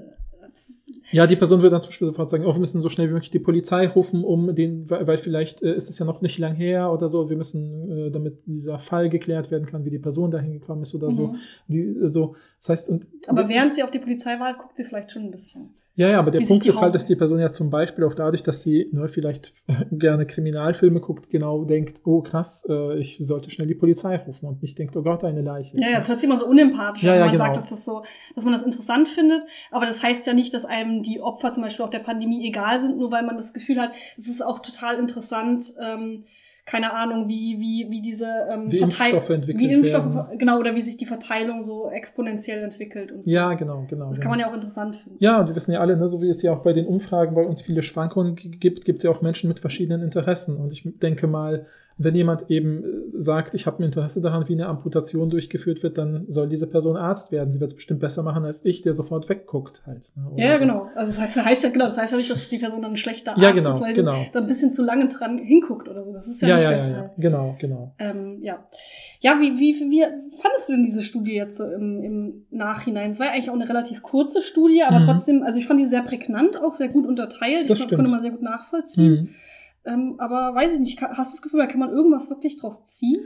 Als- 0.52 0.72
Ja, 1.12 1.26
die 1.28 1.36
Person 1.36 1.62
würde 1.62 1.72
dann 1.72 1.82
zum 1.82 1.90
Beispiel 1.90 2.08
sofort 2.08 2.30
sagen, 2.30 2.46
oh, 2.46 2.54
wir 2.54 2.60
müssen 2.60 2.80
so 2.80 2.88
schnell 2.88 3.10
wie 3.10 3.14
möglich 3.14 3.32
die 3.32 3.40
Polizei 3.40 3.88
rufen, 3.88 4.24
um 4.24 4.54
den, 4.54 4.90
weil, 4.90 5.18
vielleicht 5.18 5.62
äh, 5.64 5.76
ist 5.76 5.90
es 5.90 5.98
ja 5.98 6.06
noch 6.06 6.22
nicht 6.22 6.38
lang 6.38 6.54
her 6.56 6.92
oder 6.94 7.08
so, 7.10 7.30
wir 7.30 7.38
müssen, 7.38 7.90
äh, 7.92 8.12
damit 8.12 8.46
dieser 8.46 8.78
Fall 8.80 9.10
geklärt 9.10 9.50
werden 9.52 9.66
kann, 9.66 9.84
wie 9.84 9.90
die 9.90 10.00
Person 10.00 10.30
dahin 10.32 10.54
gekommen 10.54 10.84
ist 10.84 10.94
oder 10.94 11.10
so. 11.12 11.30
Mhm. 11.30 11.36
Die, 11.68 11.80
äh, 11.80 12.08
so. 12.08 12.36
Das 12.60 12.70
heißt, 12.70 12.90
und 12.90 13.08
Aber 13.28 13.50
während 13.50 13.74
sie 13.74 13.82
auf 13.84 13.90
die 13.92 14.00
Polizei 14.00 14.40
wartet, 14.40 14.62
guckt 14.62 14.78
sie 14.78 14.84
vielleicht 14.86 15.12
schon 15.12 15.24
ein 15.24 15.32
bisschen. 15.32 15.74
Ja, 15.96 16.10
ja, 16.10 16.20
aber 16.20 16.32
der 16.32 16.42
Punkt 16.42 16.66
ist 16.66 16.82
halt, 16.82 16.96
dass 16.96 17.06
die 17.06 17.16
Person 17.16 17.40
ja 17.40 17.52
zum 17.52 17.70
Beispiel 17.70 18.06
auch 18.06 18.14
dadurch, 18.14 18.44
dass 18.44 18.64
sie 18.64 18.90
ne, 18.94 19.08
vielleicht 19.10 19.54
gerne 19.92 20.26
Kriminalfilme 20.26 21.02
guckt, 21.02 21.30
genau 21.30 21.66
denkt, 21.66 22.02
oh 22.06 22.22
krass, 22.22 22.66
äh, 22.70 22.98
ich 22.98 23.18
sollte 23.20 23.52
schnell 23.52 23.68
die 23.68 23.76
Polizei 23.76 24.16
rufen 24.18 24.48
und 24.48 24.62
nicht 24.62 24.80
denkt, 24.80 24.96
oh 24.96 25.04
Gott, 25.04 25.24
eine 25.24 25.42
Leiche. 25.42 25.76
Ja, 25.78 25.90
ja, 25.90 25.98
das 25.98 26.08
hört 26.08 26.22
sich 26.22 26.30
immer 26.30 26.40
so 26.40 26.48
unempathisch 26.48 27.04
Ja, 27.04 27.14
an, 27.14 27.18
ja, 27.18 27.26
man 27.26 27.32
genau. 27.34 27.44
sagt, 27.46 27.58
dass 27.58 27.70
das 27.70 27.84
so, 27.84 28.04
dass 28.36 28.46
man 28.46 28.54
das 28.54 28.64
interessant 28.64 29.10
findet. 29.10 29.44
Aber 29.70 29.86
das 29.86 30.02
heißt 30.02 30.26
ja 30.26 30.34
nicht, 30.34 30.54
dass 30.54 30.64
einem 30.64 31.04
die 31.04 31.20
Opfer 31.20 31.52
zum 31.52 31.64
Beispiel 31.64 31.86
auch 31.86 31.90
der 31.90 32.00
Pandemie 32.00 32.48
egal 32.48 32.80
sind, 32.80 32.98
nur 32.98 33.12
weil 33.12 33.24
man 33.24 33.38
das 33.38 33.54
Gefühl 33.54 33.80
hat, 33.80 33.92
es 34.18 34.30
ist 34.30 34.42
auch 34.42 34.60
total 34.60 34.98
interessant, 34.98 35.74
ähm, 35.82 36.24
keine 36.66 36.94
Ahnung, 36.94 37.28
wie, 37.28 37.60
wie, 37.60 37.88
wie 37.90 38.02
diese 38.02 38.28
ähm, 38.54 38.72
Wie 38.72 38.78
Verteil- 38.78 39.08
Impfstoffe 39.08 39.30
entwickelt 39.32 39.60
wie 39.64 39.74
Impfstoffe, 39.74 40.14
werden. 40.14 40.38
genau, 40.38 40.60
oder 40.60 40.76
wie 40.76 40.82
sich 40.82 40.96
die 40.96 41.06
Verteilung 41.06 41.62
so 41.62 41.90
exponentiell 41.90 42.64
entwickelt 42.64 43.12
und 43.12 43.26
so. 43.26 43.32
Ja, 43.32 43.54
genau, 43.56 43.86
genau. 43.90 44.10
Das 44.10 44.20
genau. 44.20 44.22
kann 44.22 44.30
man 44.32 44.40
ja 44.40 44.50
auch 44.50 44.54
interessant 44.54 44.96
finden. 44.96 45.18
Ja, 45.20 45.40
und 45.40 45.48
wir 45.48 45.56
wissen 45.56 45.72
ja 45.72 45.80
alle, 45.80 45.98
ne, 45.98 46.08
so 46.08 46.22
wie 46.22 46.30
es 46.30 46.42
ja 46.42 46.54
auch 46.54 46.62
bei 46.62 46.74
den 46.74 46.86
Umfragen 46.86 47.34
bei 47.36 47.44
uns 47.44 47.62
viele 47.62 47.82
Schwankungen 47.82 48.36
gibt, 48.36 48.86
gibt 48.86 48.98
es 48.98 49.04
ja 49.04 49.10
auch 49.10 49.22
Menschen 49.22 49.48
mit 49.48 49.60
verschiedenen 49.60 50.02
Interessen. 50.04 50.58
Und 50.58 50.72
ich 50.72 50.84
denke 50.86 51.28
mal, 51.28 51.66
wenn 52.04 52.16
jemand 52.16 52.50
eben 52.50 52.84
äh, 52.84 52.88
sagt, 53.14 53.54
ich 53.54 53.66
habe 53.66 53.80
ein 53.80 53.84
Interesse 53.86 54.22
daran, 54.22 54.48
wie 54.48 54.54
eine 54.54 54.68
Amputation 54.68 55.30
durchgeführt 55.30 55.84
wird, 55.84 55.98
dann 55.98 56.26
soll 56.28 56.48
diese 56.50 56.68
Person 56.68 56.98
Arzt 56.98 57.32
werden. 57.32 57.52
Sie 57.52 57.60
wird 57.60 57.70
es 57.72 57.76
bestimmt 57.76 58.00
besser 58.00 58.24
machen 58.24 58.46
als 58.46 58.64
ich, 58.66 58.82
der 58.82 58.94
sofort 58.94 59.30
wegguckt 59.30 59.84
halt. 59.86 60.12
Ne, 60.16 60.44
Ja, 60.44 60.54
so. 60.56 60.60
genau. 60.62 60.88
Also 60.96 61.12
das 61.12 61.20
heißt, 61.20 61.38
das 61.38 61.64
ja 61.64 61.70
genau, 61.70 61.86
das 61.86 61.98
heißt 61.98 62.12
ja 62.14 62.18
nicht, 62.18 62.32
dass 62.32 62.50
die 62.50 62.58
Person 62.58 62.82
dann 62.82 62.92
ein 62.92 62.98
schlechter 62.98 63.32
Arzt 63.32 63.44
Ja, 63.44 63.52
genau, 63.52 63.74
ist, 63.76 63.82
weil 63.82 63.94
genau. 63.94 64.14
sie 64.14 64.30
da 64.34 64.40
ein 64.40 64.48
bisschen 64.48 64.72
zu 64.72 64.84
lange 64.84 65.08
dran 65.08 65.38
hinguckt 65.38 65.88
oder 65.88 66.04
so. 66.04 66.14
Das 66.14 66.28
ist 66.28 66.42
ja, 66.42 66.48
Ja, 66.50 66.56
nicht 66.56 66.64
ja, 66.64 66.70
der 66.72 66.78
ja, 66.80 66.84
Fall. 66.84 66.92
ja, 66.94 67.12
genau, 67.18 67.56
genau. 67.60 67.96
Ähm, 68.00 68.40
ja. 68.42 68.66
Ja, 69.20 69.40
wie, 69.40 69.60
wie, 69.60 69.76
wie 69.92 70.02
fandest 70.42 70.70
du 70.70 70.74
denn 70.74 70.84
diese 70.84 71.04
Studie 71.04 71.34
jetzt 71.36 71.58
so 71.58 71.66
im, 71.66 72.04
im 72.04 72.46
Nachhinein? 72.50 73.12
Es 73.12 73.20
war 73.20 73.28
ja 73.28 73.34
eigentlich 73.34 73.50
auch 73.50 73.56
eine 73.56 73.70
relativ 73.70 74.02
kurze 74.02 74.42
Studie, 74.42 74.82
aber 74.84 75.00
Mhm. 75.00 75.06
trotzdem, 75.06 75.44
also 75.44 75.60
ich 75.60 75.68
fand 75.68 75.80
die 75.80 75.86
sehr 75.86 76.02
prägnant, 76.02 76.60
auch 76.62 76.74
sehr 76.74 76.88
gut 76.90 77.06
unterteilt. 77.06 77.70
Das 77.70 77.78
ich 77.78 77.84
stimmt. 77.86 77.98
konnte 78.00 78.12
man 78.12 78.22
sehr 78.22 78.32
gut 78.32 78.42
nachvollziehen. 78.42 79.12
Mhm. 79.12 79.30
Ähm, 79.86 80.16
aber 80.18 80.54
weiß 80.56 80.74
ich 80.74 80.80
nicht, 80.80 81.02
hast 81.02 81.34
du 81.34 81.36
das 81.36 81.42
Gefühl, 81.42 81.60
da 81.60 81.68
kann 81.68 81.80
man 81.80 81.92
irgendwas 81.92 82.30
wirklich 82.30 82.60
draus 82.60 82.86
ziehen? 82.88 83.18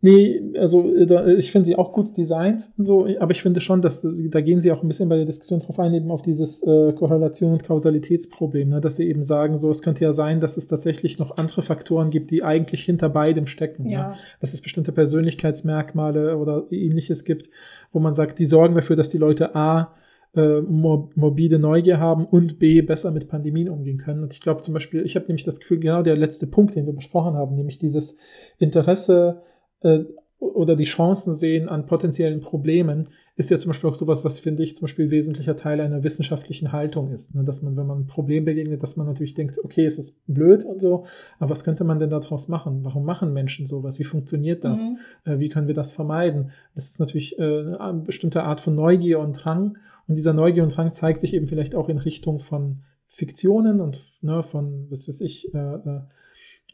Nee, 0.00 0.40
also 0.56 0.94
äh, 0.94 1.06
da, 1.06 1.26
ich 1.26 1.50
finde 1.50 1.66
sie 1.66 1.76
auch 1.76 1.92
gut 1.92 2.16
designt, 2.16 2.70
und 2.78 2.84
so, 2.84 3.08
aber 3.18 3.32
ich 3.32 3.42
finde 3.42 3.60
schon, 3.60 3.82
dass 3.82 4.02
da 4.02 4.40
gehen 4.40 4.60
sie 4.60 4.70
auch 4.70 4.82
ein 4.82 4.88
bisschen 4.88 5.08
bei 5.08 5.16
der 5.16 5.24
Diskussion 5.24 5.58
drauf 5.58 5.80
ein, 5.80 5.92
eben 5.92 6.12
auf 6.12 6.22
dieses 6.22 6.62
äh, 6.62 6.92
Korrelation 6.92 7.52
und 7.52 7.64
Kausalitätsproblem, 7.64 8.68
ne, 8.68 8.80
dass 8.80 8.96
sie 8.96 9.08
eben 9.08 9.24
sagen, 9.24 9.56
so 9.56 9.70
es 9.70 9.82
könnte 9.82 10.04
ja 10.04 10.12
sein, 10.12 10.38
dass 10.38 10.56
es 10.56 10.68
tatsächlich 10.68 11.18
noch 11.18 11.36
andere 11.36 11.62
Faktoren 11.62 12.10
gibt, 12.10 12.30
die 12.30 12.44
eigentlich 12.44 12.84
hinter 12.84 13.08
beidem 13.08 13.48
stecken. 13.48 13.88
Ja. 13.88 14.14
Dass 14.40 14.54
es 14.54 14.62
bestimmte 14.62 14.92
Persönlichkeitsmerkmale 14.92 16.36
oder 16.36 16.66
ähnliches 16.70 17.24
gibt, 17.24 17.50
wo 17.92 17.98
man 17.98 18.14
sagt, 18.14 18.38
die 18.38 18.46
sorgen 18.46 18.76
dafür, 18.76 18.94
dass 18.94 19.08
die 19.08 19.18
Leute 19.18 19.56
A 19.56 19.94
äh, 20.38 20.60
mor 20.60 21.10
morbide 21.16 21.58
Neugier 21.58 21.98
haben 21.98 22.24
und 22.24 22.60
B 22.60 22.80
besser 22.80 23.10
mit 23.10 23.28
Pandemien 23.28 23.68
umgehen 23.68 23.98
können. 23.98 24.22
Und 24.22 24.32
ich 24.32 24.40
glaube 24.40 24.62
zum 24.62 24.72
Beispiel, 24.72 25.04
ich 25.04 25.16
habe 25.16 25.26
nämlich 25.26 25.42
das 25.42 25.58
Gefühl, 25.58 25.80
genau 25.80 26.02
der 26.02 26.16
letzte 26.16 26.46
Punkt, 26.46 26.76
den 26.76 26.86
wir 26.86 26.92
besprochen 26.92 27.34
haben, 27.34 27.56
nämlich 27.56 27.78
dieses 27.78 28.16
Interesse 28.58 29.42
äh, 29.80 30.04
oder 30.38 30.76
die 30.76 30.84
Chancen 30.84 31.34
sehen 31.34 31.68
an 31.68 31.86
potenziellen 31.86 32.40
Problemen, 32.40 33.08
ist 33.34 33.50
ja 33.50 33.58
zum 33.58 33.70
Beispiel 33.70 33.90
auch 33.90 33.96
sowas, 33.96 34.24
was 34.24 34.38
finde 34.38 34.62
ich 34.62 34.76
zum 34.76 34.86
Beispiel 34.86 35.10
wesentlicher 35.10 35.56
Teil 35.56 35.80
einer 35.80 36.04
wissenschaftlichen 36.04 36.70
Haltung 36.70 37.12
ist. 37.12 37.34
Ne? 37.34 37.42
Dass 37.42 37.62
man, 37.62 37.76
wenn 37.76 37.86
man 37.86 38.00
ein 38.00 38.06
Problem 38.06 38.44
begegnet, 38.44 38.80
dass 38.82 38.96
man 38.96 39.08
natürlich 39.08 39.34
denkt, 39.34 39.58
okay, 39.64 39.84
es 39.84 39.98
ist 39.98 40.24
blöd 40.28 40.64
und 40.64 40.80
so, 40.80 41.06
aber 41.40 41.50
was 41.50 41.64
könnte 41.64 41.82
man 41.82 41.98
denn 41.98 42.10
daraus 42.10 42.46
machen? 42.46 42.84
Warum 42.84 43.04
machen 43.04 43.32
Menschen 43.32 43.66
sowas? 43.66 43.98
Wie 43.98 44.04
funktioniert 44.04 44.62
das? 44.62 44.92
Mhm. 45.24 45.32
Äh, 45.32 45.38
wie 45.40 45.48
können 45.48 45.66
wir 45.66 45.74
das 45.74 45.90
vermeiden? 45.90 46.52
Das 46.76 46.90
ist 46.90 47.00
natürlich 47.00 47.38
äh, 47.40 47.74
eine 47.76 48.02
bestimmte 48.02 48.44
Art 48.44 48.60
von 48.60 48.76
Neugier 48.76 49.18
und 49.18 49.32
Drang. 49.32 49.76
Und 50.08 50.16
dieser 50.16 50.32
Neugier 50.32 50.62
und 50.62 50.76
Drang 50.76 50.92
zeigt 50.92 51.20
sich 51.20 51.34
eben 51.34 51.46
vielleicht 51.46 51.74
auch 51.74 51.88
in 51.88 51.98
Richtung 51.98 52.40
von 52.40 52.80
Fiktionen 53.06 53.80
und 53.80 54.12
ne, 54.22 54.42
von, 54.42 54.86
was 54.90 55.06
weiß 55.06 55.20
ich, 55.20 55.54
äh, 55.54 55.58
äh, 55.58 56.00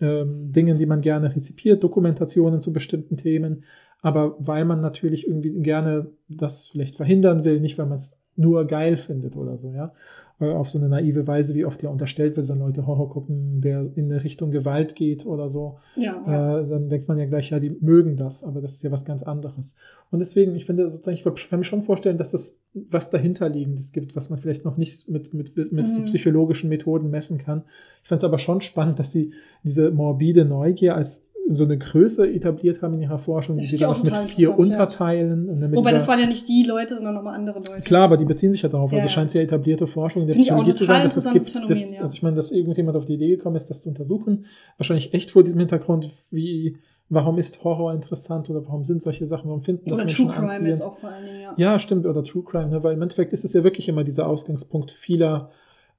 ähm, 0.01 0.53
Dingen, 0.53 0.79
die 0.79 0.87
man 0.87 1.01
gerne 1.01 1.35
rezipiert, 1.35 1.83
Dokumentationen 1.85 2.61
zu 2.61 2.73
bestimmten 2.73 3.17
Themen. 3.17 3.65
Aber 4.01 4.37
weil 4.39 4.65
man 4.65 4.81
natürlich 4.81 5.27
irgendwie 5.27 5.53
gerne 5.63 6.11
das 6.29 6.69
vielleicht 6.69 6.97
verhindern 6.97 7.45
will, 7.45 7.61
nicht 7.61 7.79
weil 7.79 7.87
man 7.87 7.99
es 7.99 8.23
nur 8.37 8.67
geil 8.67 8.97
findet 8.97 9.37
oder 9.37 9.57
so, 9.57 9.73
ja. 9.73 9.93
Äh, 10.41 10.47
Auf 10.47 10.69
so 10.69 10.79
eine 10.79 10.89
naive 10.89 11.27
Weise, 11.29 11.55
wie 11.55 11.65
oft 11.65 11.83
ja 11.85 11.91
unterstellt 11.91 12.37
wird, 12.37 12.49
wenn 12.49 12.59
Leute 12.59 12.87
Horror 12.87 13.09
gucken, 13.09 13.61
der 13.61 13.89
in 13.95 14.11
eine 14.11 14.25
Richtung 14.25 14.51
Gewalt 14.51 14.97
geht 14.97 15.25
oder 15.27 15.49
so 15.49 15.79
Ja. 15.95 16.21
ja. 16.27 16.59
äh, 16.61 16.69
dann 16.69 16.89
denkt 16.89 17.07
man 17.07 17.19
ja 17.19 17.27
gleich, 17.27 17.51
ja, 17.51 17.61
die 17.61 17.71
mögen 17.71 18.17
das, 18.17 18.43
aber 18.43 18.61
das 18.61 18.73
ist 18.73 18.83
ja 18.83 18.91
was 18.91 19.05
ganz 19.05 19.23
anderes. 19.23 19.77
Und 20.11 20.19
deswegen, 20.19 20.57
ich 20.57 20.65
finde 20.67 20.91
sozusagen, 20.91 21.17
ich 21.17 21.49
kann 21.49 21.61
mir 21.61 21.65
schon 21.65 21.83
vorstellen, 21.83 22.19
dass 22.19 22.31
das 22.33 22.61
was 22.91 23.11
dahinterliegendes 23.11 23.93
gibt, 23.93 24.17
was 24.17 24.29
man 24.31 24.39
vielleicht 24.41 24.65
noch 24.65 24.77
nicht 24.77 25.09
mit, 25.09 25.33
mit, 25.35 25.57
mit 25.73 25.89
so 25.89 26.01
Mhm. 26.01 26.07
psychologischen 26.07 26.69
Methoden 26.69 27.11
messen 27.11 27.39
kann. 27.39 27.63
Ich 28.03 28.09
fand 28.09 28.21
es 28.21 28.25
aber 28.25 28.39
schon 28.39 28.61
spannend, 28.61 28.99
dass 28.99 29.13
sie 29.13 29.33
diese 29.63 29.91
morbide 29.93 30.45
Neugier 30.45 30.97
als 30.97 31.23
so 31.47 31.65
eine 31.65 31.77
Größe 31.77 32.27
etabliert 32.33 32.81
haben 32.81 32.95
in 32.95 33.03
ihrer 33.03 33.19
Forschung, 33.19 33.59
die 33.59 33.65
sie 33.65 33.77
ja 33.77 33.89
dann 33.89 33.97
auch 33.97 34.03
mit 34.03 34.17
vier 34.33 34.49
ja. 34.49 34.55
Unterteilen. 34.55 35.59
Mit 35.59 35.73
Wobei 35.73 35.93
das 35.93 36.09
waren 36.09 36.19
ja 36.19 36.27
nicht 36.27 36.49
die 36.49 36.63
Leute, 36.63 36.95
sondern 36.95 37.15
nochmal 37.15 37.35
andere 37.35 37.59
Leute. 37.59 37.81
Klar, 37.81 38.05
aber 38.05 38.17
die 38.17 38.25
beziehen 38.25 38.51
sich 38.51 38.63
ja 38.63 38.69
darauf. 38.71 38.91
Ja, 38.91 38.97
also 38.97 39.07
ja. 39.07 39.13
scheint 39.13 39.29
es 39.29 39.35
ja 39.35 39.43
etablierte 39.43 39.87
Forschung 39.87 40.23
in 40.23 40.29
der 40.29 40.35
Finde 40.35 40.47
Psychologie 40.47 40.75
zu 40.75 40.85
sein, 40.87 41.03
dass 41.03 41.17
es 41.17 41.31
gibt. 41.31 41.51
Phänomen, 41.51 41.77
ja. 41.77 42.01
Also 42.01 42.15
ich 42.15 42.23
meine, 42.23 42.37
dass 42.37 42.51
irgendjemand 42.51 42.97
auf 42.97 43.05
die 43.05 43.15
Idee 43.15 43.29
gekommen 43.29 43.57
ist, 43.57 43.69
das 43.69 43.83
zu 43.83 43.91
untersuchen. 43.91 44.47
Wahrscheinlich 44.79 45.13
echt 45.13 45.33
vor 45.33 45.45
diesem 45.45 45.59
Hintergrund, 45.59 46.11
wie, 46.31 46.79
warum 47.11 47.37
ist 47.37 47.63
Horror 47.63 47.93
interessant 47.93 48.49
oder 48.49 48.65
warum 48.67 48.83
sind 48.83 49.03
solche 49.03 49.27
Sachen, 49.27 49.49
warum 49.49 49.63
finden 49.63 49.85
das 49.85 49.99
Oder 49.99 50.05
Menschen 50.07 50.27
True 50.27 50.35
Crime 50.35 50.49
anziehend? 50.49 50.69
jetzt 50.69 50.83
auch 50.83 50.99
vor 50.99 51.11
allen 51.11 51.27
Dingen, 51.27 51.41
ja. 51.43 51.55
Ja, 51.57 51.79
stimmt, 51.79 52.07
oder 52.07 52.25
True 52.25 52.43
Crime, 52.43 52.69
ne? 52.69 52.83
weil 52.83 52.95
im 52.95 53.03
Endeffekt 53.03 53.35
ist 53.35 53.45
es 53.45 53.53
ja 53.53 53.63
wirklich 53.65 53.89
immer 53.89 54.03
dieser 54.03 54.27
Ausgangspunkt 54.27 54.91
vieler 54.93 55.51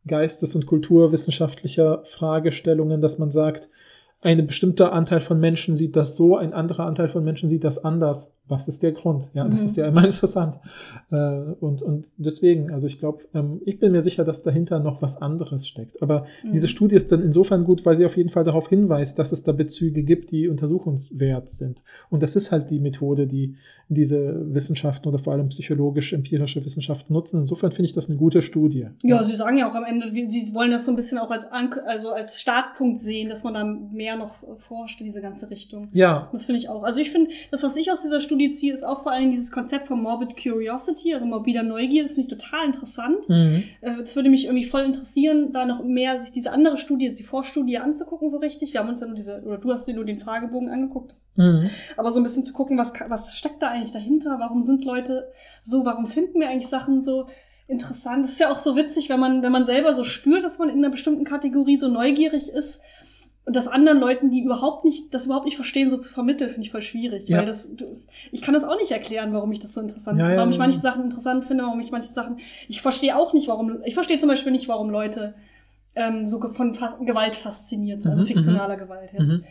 geistes- 0.07 0.55
und 0.55 0.65
kulturwissenschaftlicher 0.65 2.03
Fragestellungen, 2.05 3.01
dass 3.01 3.19
man 3.19 3.31
sagt, 3.31 3.69
ein 4.25 4.47
bestimmter 4.47 4.91
Anteil 4.91 5.21
von 5.21 5.39
Menschen 5.39 5.75
sieht 5.75 5.95
das 5.95 6.15
so, 6.15 6.35
ein 6.35 6.51
anderer 6.51 6.87
Anteil 6.87 7.09
von 7.09 7.23
Menschen 7.23 7.47
sieht 7.47 7.63
das 7.63 7.83
anders. 7.85 8.35
Was 8.47 8.67
ist 8.67 8.83
der 8.83 8.91
Grund? 8.91 9.31
Ja, 9.33 9.47
das 9.47 9.61
Mhm. 9.61 9.65
ist 9.65 9.77
ja 9.77 9.87
immer 9.87 10.03
interessant. 10.05 10.55
Äh, 11.11 11.15
und, 11.59 11.81
und 11.81 12.05
deswegen, 12.17 12.71
also 12.71 12.87
ich 12.87 12.99
glaube, 12.99 13.23
ähm, 13.33 13.61
ich 13.65 13.79
bin 13.79 13.91
mir 13.91 14.01
sicher, 14.01 14.23
dass 14.23 14.43
dahinter 14.43 14.79
noch 14.79 15.01
was 15.01 15.21
anderes 15.21 15.67
steckt. 15.67 16.01
Aber 16.01 16.25
Mhm. 16.43 16.51
diese 16.51 16.67
Studie 16.67 16.95
ist 16.95 17.11
dann 17.11 17.21
insofern 17.21 17.63
gut, 17.63 17.85
weil 17.85 17.95
sie 17.95 18.05
auf 18.05 18.17
jeden 18.17 18.29
Fall 18.29 18.43
darauf 18.43 18.69
hinweist, 18.69 19.17
dass 19.19 19.31
es 19.31 19.43
da 19.43 19.51
Bezüge 19.51 20.03
gibt, 20.03 20.31
die 20.31 20.47
untersuchungswert 20.47 21.49
sind. 21.49 21.83
Und 22.09 22.21
das 22.23 22.35
ist 22.35 22.51
halt 22.51 22.69
die 22.69 22.79
Methode, 22.79 23.27
die 23.27 23.55
diese 23.87 24.41
Wissenschaften 24.51 25.07
oder 25.07 25.19
vor 25.19 25.33
allem 25.33 25.49
psychologisch-empirische 25.49 26.65
Wissenschaften 26.65 27.13
nutzen. 27.13 27.41
Insofern 27.41 27.71
finde 27.71 27.85
ich 27.85 27.93
das 27.93 28.07
eine 28.09 28.17
gute 28.17 28.41
Studie. 28.41 28.87
Ja, 29.03 29.23
sie 29.23 29.35
sagen 29.35 29.57
ja 29.57 29.69
auch 29.69 29.75
am 29.75 29.83
Ende, 29.83 30.11
sie 30.29 30.55
wollen 30.55 30.71
das 30.71 30.85
so 30.85 30.91
ein 30.91 30.95
bisschen 30.95 31.19
auch 31.19 31.29
als, 31.29 31.45
Ank 31.51 31.79
also 31.85 32.09
als 32.11 32.41
Startpunkt 32.41 32.99
sehen, 33.01 33.29
dass 33.29 33.43
man 33.43 33.53
da 33.53 33.63
mehr 33.63 34.15
noch 34.17 34.33
forscht 34.57 35.01
in 35.01 35.05
diese 35.05 35.21
ganze 35.21 35.51
Richtung. 35.51 35.89
Ja, 35.93 36.29
Das 36.33 36.45
finde 36.45 36.57
ich 36.59 36.67
auch. 36.69 36.81
Also 36.83 36.99
ich 36.99 37.11
finde, 37.11 37.29
das, 37.51 37.61
was 37.63 37.75
ich 37.75 37.91
aus 37.91 38.01
dieser 38.01 38.21
Studie 38.21 38.34
Ziehe, 38.53 38.73
ist 38.73 38.83
auch 38.83 39.03
vor 39.03 39.11
allem 39.11 39.31
dieses 39.31 39.51
Konzept 39.51 39.87
von 39.87 40.01
Morbid 40.01 40.35
Curiosity, 40.41 41.13
also 41.13 41.25
morbider 41.25 41.63
Neugier. 41.63 42.03
Das 42.03 42.13
finde 42.13 42.29
ich 42.29 42.37
total 42.37 42.65
interessant. 42.65 43.27
Mhm. 43.29 43.63
Äh, 43.81 43.99
Es 43.99 44.15
würde 44.15 44.29
mich 44.29 44.45
irgendwie 44.45 44.63
voll 44.63 44.83
interessieren, 44.83 45.51
da 45.51 45.65
noch 45.65 45.83
mehr 45.83 46.21
sich 46.21 46.31
diese 46.31 46.51
andere 46.51 46.77
Studie, 46.77 47.13
die 47.13 47.23
Vorstudie 47.23 47.77
anzugucken, 47.77 48.29
so 48.29 48.37
richtig. 48.37 48.73
Wir 48.73 48.81
haben 48.81 48.89
uns 48.89 48.99
ja 48.99 49.07
nur 49.07 49.15
diese, 49.15 49.41
oder 49.43 49.57
du 49.57 49.71
hast 49.71 49.85
dir 49.87 49.95
nur 49.95 50.05
den 50.05 50.19
Fragebogen 50.19 50.69
angeguckt. 50.69 51.15
Mhm. 51.35 51.69
Aber 51.97 52.11
so 52.11 52.19
ein 52.19 52.23
bisschen 52.23 52.45
zu 52.45 52.53
gucken, 52.53 52.77
was, 52.77 52.93
was 53.07 53.35
steckt 53.35 53.61
da 53.61 53.69
eigentlich 53.69 53.91
dahinter? 53.91 54.37
Warum 54.39 54.63
sind 54.63 54.85
Leute 54.85 55.31
so? 55.61 55.85
Warum 55.85 56.07
finden 56.07 56.39
wir 56.39 56.49
eigentlich 56.49 56.67
Sachen 56.67 57.03
so 57.03 57.27
interessant? 57.67 58.25
Das 58.25 58.33
ist 58.33 58.39
ja 58.39 58.51
auch 58.51 58.57
so 58.57 58.75
witzig, 58.75 59.09
wenn 59.09 59.19
man, 59.19 59.41
wenn 59.41 59.51
man 59.51 59.65
selber 59.65 59.93
so 59.93 60.03
spürt, 60.03 60.43
dass 60.43 60.59
man 60.59 60.69
in 60.69 60.77
einer 60.77 60.89
bestimmten 60.89 61.23
Kategorie 61.23 61.77
so 61.77 61.87
neugierig 61.87 62.49
ist 62.49 62.81
und 63.45 63.55
das 63.55 63.67
anderen 63.67 63.99
Leuten, 63.99 64.31
die 64.31 64.41
überhaupt 64.43 64.85
nicht, 64.85 65.13
das 65.13 65.25
überhaupt 65.25 65.45
nicht 65.45 65.55
verstehen, 65.55 65.89
so 65.91 65.97
zu 65.97 66.11
vermitteln, 66.11 66.49
finde 66.49 66.63
ich 66.63 66.71
voll 66.71 66.81
schwierig. 66.81 67.27
Ja. 67.27 67.37
Weil 67.39 67.45
das, 67.45 67.69
ich 68.31 68.41
kann 68.41 68.53
das 68.55 68.63
auch 68.63 68.77
nicht 68.77 68.91
erklären, 68.91 69.33
warum 69.33 69.51
ich 69.51 69.59
das 69.59 69.73
so 69.73 69.81
interessant, 69.81 70.19
Ja, 70.19 70.31
ja, 70.31 70.37
warum 70.37 70.49
ich 70.49 70.57
manche 70.57 70.79
Sachen 70.79 71.03
interessant 71.03 71.45
finde, 71.45 71.63
warum 71.63 71.79
ich 71.79 71.91
manche 71.91 72.07
Sachen, 72.11 72.37
ich 72.67 72.81
verstehe 72.81 73.15
auch 73.15 73.33
nicht, 73.33 73.47
warum, 73.47 73.77
ich 73.85 73.93
verstehe 73.93 74.17
zum 74.17 74.29
Beispiel 74.29 74.51
nicht, 74.51 74.67
warum 74.67 74.89
Leute 74.89 75.35
ähm, 75.95 76.25
so 76.25 76.39
von 76.49 76.73
Fa 76.73 76.97
Gewalt 77.01 77.35
fasziniert 77.35 78.01
sind, 78.01 78.11
also 78.11 78.23
Mhm, 78.23 78.27
fiktionaler 78.27 78.77
Gewalt 78.77 79.13
jetzt. 79.13 79.21
Mhm. 79.21 79.43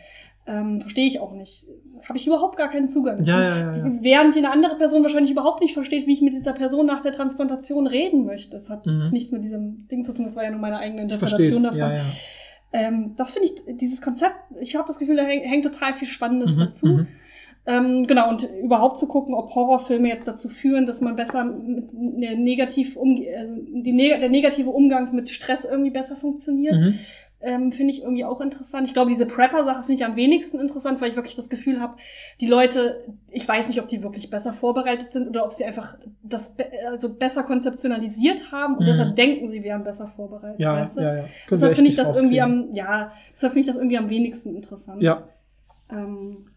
Ähm, 0.47 0.79
Verstehe 0.81 1.07
ich 1.07 1.19
auch 1.21 1.31
nicht. 1.33 1.65
Habe 2.07 2.19
ich 2.19 2.27
überhaupt 2.27 2.55
gar 2.57 2.69
keinen 2.69 2.87
Zugang 2.87 3.17
zu. 3.17 3.23
ja, 3.23 3.41
ja, 3.41 3.77
ja. 3.77 3.91
Während 4.01 4.35
die 4.35 4.39
eine 4.39 4.51
andere 4.51 4.75
Person 4.75 5.01
wahrscheinlich 5.01 5.31
überhaupt 5.31 5.59
nicht 5.61 5.73
versteht, 5.73 6.05
wie 6.05 6.13
ich 6.13 6.21
mit 6.21 6.33
dieser 6.33 6.53
Person 6.53 6.85
nach 6.85 7.01
der 7.01 7.13
Transplantation 7.13 7.87
reden 7.87 8.25
möchte. 8.25 8.51
Das 8.57 8.69
hat 8.69 8.85
Mhm. 8.85 9.09
nichts 9.11 9.31
mit 9.31 9.43
diesem 9.43 9.87
Ding 9.87 10.03
zu 10.03 10.13
tun, 10.13 10.25
das 10.25 10.35
war 10.35 10.43
ja 10.43 10.51
nur 10.51 10.59
meine 10.59 10.77
eigene 10.77 11.01
Interpretation 11.01 11.63
davon. 11.63 11.79
Ähm, 12.77 13.13
das 13.17 13.31
finde 13.31 13.47
ich, 13.49 13.77
dieses 13.77 14.01
Konzept, 14.01 14.35
ich 14.59 14.75
habe 14.75 14.87
das 14.87 14.99
Gefühl, 14.99 15.15
da 15.15 15.23
häng- 15.23 15.43
hängt 15.43 15.63
total 15.65 15.93
viel 15.93 16.07
Spannendes 16.07 16.55
Mhm, 16.55 16.59
dazu. 16.59 16.87
mhm. 16.87 17.07
Ähm, 17.67 18.05
genau, 18.05 18.29
und 18.29 18.47
überhaupt 18.63 18.97
zu 18.99 19.07
gucken, 19.07 19.33
ob 19.33 19.55
Horrorfilme 19.55 20.07
jetzt 20.07 20.27
dazu 20.27 20.49
führen, 20.49 20.85
dass 20.85 21.01
man 21.01 21.15
besser 21.15 21.43
mit 21.45 21.89
der 22.23 22.35
negativ 22.37 22.95
umge 22.95 23.25
also 23.35 23.55
die 23.57 23.91
neg 23.91 24.19
der 24.19 24.29
negative 24.29 24.69
Umgang 24.69 25.11
mit 25.15 25.29
Stress 25.31 25.65
irgendwie 25.65 25.89
besser 25.89 26.15
funktioniert 26.15 26.75
Mhm. 26.75 26.99
Ähm, 27.45 27.71
finde 27.71 27.93
ich 27.93 28.01
irgendwie 28.01 28.25
auch 28.25 28.41
interessant. 28.41 28.87
Ich 28.87 28.93
glaube, 28.93 29.11
diese 29.11 29.25
Prepper-Sache 29.25 29.83
finde 29.83 29.93
ich 29.93 30.05
am 30.05 30.15
wenigsten 30.15 30.59
interessant, 30.59 30.99
weil 30.99 31.09
ich 31.09 31.15
wirklich 31.15 31.35
das 31.35 31.49
Gefühl 31.49 31.79
habe, 31.79 31.95
die 32.41 32.47
Leute, 32.47 33.05
ich 33.29 33.47
weiß 33.47 33.67
nicht, 33.67 33.79
ob 33.79 33.87
die 33.87 34.01
wirklich 34.03 34.29
besser 34.29 34.51
vorbereitet 34.51 35.07
sind 35.07 35.27
oder 35.29 35.45
ob 35.45 35.53
sie 35.53 35.63
einfach 35.63 35.95
das 36.23 36.55
be 36.55 36.65
also 36.89 37.13
besser 37.13 37.43
konzeptionalisiert 37.43 38.51
haben 38.51 38.73
und 38.75 38.81
Mhm. 38.81 38.85
deshalb 38.87 39.15
denken, 39.15 39.47
sie 39.47 39.63
wären 39.63 39.83
besser 39.83 40.07
vorbereitet. 40.07 40.59
Ja, 40.59 40.73
weißt 40.81 40.97
du? 40.97 41.01
ja, 41.01 41.15
ja. 41.15 41.23
Wir 41.23 41.29
Deshalb 41.51 41.75
finde 41.75 41.89
ich 41.89 41.95
das 41.95 42.17
irgendwie 42.17 42.41
am, 42.41 42.73
ja, 42.73 43.11
deshalb 43.33 43.53
finde 43.53 43.61
ich 43.61 43.67
das 43.67 43.77
irgendwie 43.77 43.97
am 43.97 44.09
wenigsten 44.09 44.55
interessant. 44.55 45.01
Ja. 45.01 45.23
Ähm, 45.91 46.47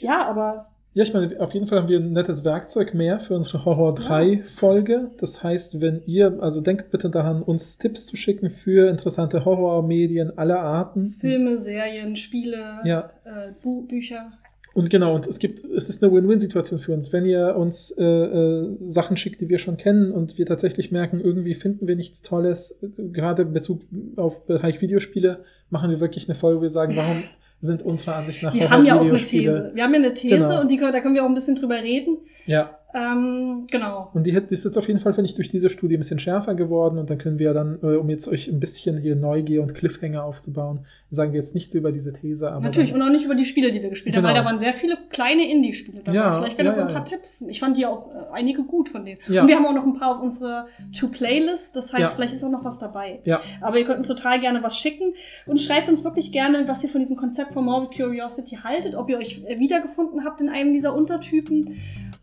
ja, 0.00 0.26
aber 0.26 0.66
Ja, 0.94 1.02
ich 1.02 1.12
meine, 1.12 1.40
auf 1.40 1.52
jeden 1.54 1.66
Fall 1.66 1.78
haben 1.80 1.88
wir 1.88 1.98
ein 1.98 2.12
nettes 2.12 2.44
Werkzeug 2.44 2.94
mehr 2.94 3.18
für 3.18 3.34
unsere 3.34 3.64
Horror 3.64 3.94
3 3.94 4.42
Folge. 4.44 5.10
Das 5.18 5.42
heißt, 5.42 5.80
wenn 5.80 6.00
ihr, 6.06 6.38
also 6.40 6.60
denkt 6.60 6.92
bitte 6.92 7.10
daran, 7.10 7.42
uns 7.42 7.78
Tipps 7.78 8.06
zu 8.06 8.16
schicken 8.16 8.48
für 8.48 8.88
interessante 8.88 9.44
Horrormedien 9.44 10.38
aller 10.38 10.60
Arten. 10.60 11.10
Filme, 11.20 11.58
Serien, 11.60 12.14
Spiele, 12.14 12.78
Ja. 12.84 13.10
äh, 13.24 13.50
Bu 13.60 13.82
Bücher. 13.82 14.32
Und 14.72 14.88
genau, 14.90 15.14
und 15.16 15.26
es 15.26 15.38
gibt, 15.40 15.64
es 15.64 15.88
ist 15.88 16.02
eine 16.02 16.12
Win-Win-Situation 16.12 16.78
für 16.78 16.92
uns. 16.94 17.12
Wenn 17.12 17.26
ihr 17.26 17.56
uns 17.56 17.90
äh, 17.92 18.04
äh, 18.04 18.76
Sachen 18.78 19.16
schickt, 19.16 19.40
die 19.40 19.48
wir 19.48 19.58
schon 19.58 19.76
kennen 19.76 20.10
und 20.12 20.38
wir 20.38 20.46
tatsächlich 20.46 20.92
merken, 20.92 21.20
irgendwie 21.20 21.54
finden 21.54 21.86
wir 21.88 21.94
nichts 21.96 22.22
Tolles, 22.22 22.78
gerade 23.12 23.42
in 23.42 23.52
Bezug 23.52 23.82
auf 24.16 24.46
Bereich 24.46 24.80
Videospiele, 24.80 25.44
machen 25.70 25.90
wir 25.90 26.00
wirklich 26.00 26.28
eine 26.28 26.34
Folge, 26.36 26.58
wo 26.58 26.62
wir 26.62 26.68
sagen, 26.68 26.94
warum 26.96 27.22
sind 27.64 27.82
unserer 27.82 28.16
Ansicht 28.16 28.42
nach 28.42 28.54
Wir 28.54 28.70
haben 28.70 28.86
ja 28.86 28.96
auch 28.96 29.00
eine 29.00 29.18
These. 29.18 29.72
Wir 29.74 29.84
haben 29.84 29.92
ja 29.94 29.98
eine 30.00 30.14
These 30.14 30.36
Genau. 30.36 30.60
und 30.60 30.70
die, 30.70 30.76
da 30.78 31.00
können 31.00 31.14
wir 31.14 31.24
auch 31.24 31.28
ein 31.28 31.34
bisschen 31.34 31.56
drüber 31.56 31.76
reden. 31.76 32.18
Ja, 32.46 32.78
Ähm, 32.94 33.66
genau. 33.70 34.10
Und 34.14 34.24
die 34.24 34.30
ist 34.50 34.64
jetzt 34.64 34.78
auf 34.78 34.86
jeden 34.86 35.00
Fall, 35.00 35.12
finde 35.14 35.28
ich, 35.28 35.34
durch 35.34 35.48
diese 35.48 35.68
Studie 35.68 35.96
ein 35.96 35.98
bisschen 35.98 36.20
schärfer 36.20 36.54
geworden. 36.54 36.98
Und 36.98 37.10
dann 37.10 37.18
können 37.18 37.40
wir 37.40 37.52
dann, 37.52 37.78
äh, 37.82 37.96
um 37.96 38.08
jetzt 38.08 38.28
euch 38.28 38.46
ein 38.48 38.60
bisschen 38.60 38.96
hier 38.96 39.16
Neugier 39.16 39.62
und 39.62 39.74
Cliffhanger 39.74 40.22
aufzubauen, 40.24 40.86
sagen 41.10 41.32
wir 41.32 41.40
jetzt 41.40 41.54
nichts 41.56 41.74
über 41.74 41.90
diese 41.90 42.12
These. 42.12 42.52
Aber 42.52 42.60
Natürlich, 42.64 42.92
dann, 42.92 43.02
und 43.02 43.08
auch 43.08 43.12
nicht 43.12 43.24
über 43.24 43.34
die 43.34 43.44
Spiele, 43.46 43.72
die 43.72 43.82
wir 43.82 43.90
gespielt 43.90 44.14
haben, 44.14 44.22
Genau. 44.22 44.32
weil 44.34 44.40
da 44.40 44.44
waren 44.48 44.60
sehr 44.60 44.72
viele 44.74 44.96
kleine 45.10 45.50
Indie-Spiele 45.50 46.02
dabei. 46.04 46.16
Ja, 46.16 46.38
Vielleicht 46.38 46.56
wären 46.56 46.66
das 46.66 46.76
ja, 46.76 46.82
so 46.82 46.88
ein 46.88 46.94
paar 46.94 47.04
ja. 47.04 47.10
Tipps. 47.10 47.42
Ich 47.48 47.58
fand 47.58 47.76
die 47.76 47.84
auch 47.84 48.10
äh, 48.14 48.32
einige 48.32 48.62
gut 48.62 48.88
von 48.88 49.04
denen. 49.04 49.18
Ja. 49.28 49.42
Und 49.42 49.48
wir 49.48 49.56
haben 49.56 49.66
auch 49.66 49.74
noch 49.74 49.84
ein 49.86 49.94
paar 49.94 50.16
auf 50.16 50.22
unserer 50.22 50.68
To-Playlist. 50.96 51.74
Das 51.76 51.92
heißt, 51.92 52.00
Ja. 52.02 52.08
vielleicht 52.10 52.34
ist 52.34 52.44
auch 52.44 52.50
noch 52.50 52.64
was 52.64 52.78
dabei. 52.78 53.18
ja, 53.24 53.40
Aber 53.60 53.76
ihr 53.78 53.84
könnt 53.86 53.98
uns 53.98 54.06
total 54.06 54.40
gerne 54.40 54.62
was 54.62 54.78
schicken 54.78 55.14
und 55.46 55.60
schreibt 55.60 55.88
uns 55.88 56.04
wirklich 56.04 56.30
gerne, 56.30 56.68
was 56.68 56.82
ihr 56.84 56.90
von 56.90 57.00
diesem 57.00 57.16
Konzept 57.16 57.54
von 57.54 57.64
Morbid 57.64 57.96
Curiosity 57.98 58.56
haltet, 58.62 58.94
ob 58.94 59.10
ihr 59.10 59.18
euch 59.18 59.42
wiedergefunden 59.58 60.24
habt 60.24 60.40
in 60.40 60.48
einem 60.48 60.72
dieser 60.72 60.94
Untertypen 60.94 61.76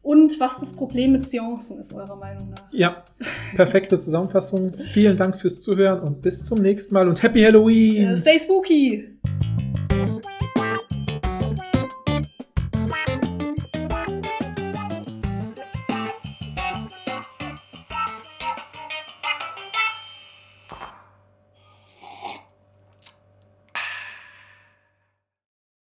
und 0.03 0.39
was 0.39 0.60
das 0.61 0.73
Problem 0.73 1.13
mit 1.13 1.27
Seancen 1.27 1.79
ist, 1.79 1.93
eurer 1.93 2.15
Meinung 2.15 2.49
nach. 2.51 2.71
ja, 2.71 3.03
perfekte 3.55 3.99
Zusammenfassung. 3.99 4.71
Vielen 4.73 5.17
Dank 5.17 5.37
fürs 5.37 5.61
Zuhören 5.61 6.01
und 6.01 6.21
bis 6.21 6.45
zum 6.45 6.59
nächsten 6.59 6.93
Mal 6.93 7.07
und 7.07 7.21
Happy 7.21 7.41
Halloween! 7.41 8.15
Stay 8.15 8.39
spooky! 8.39 9.17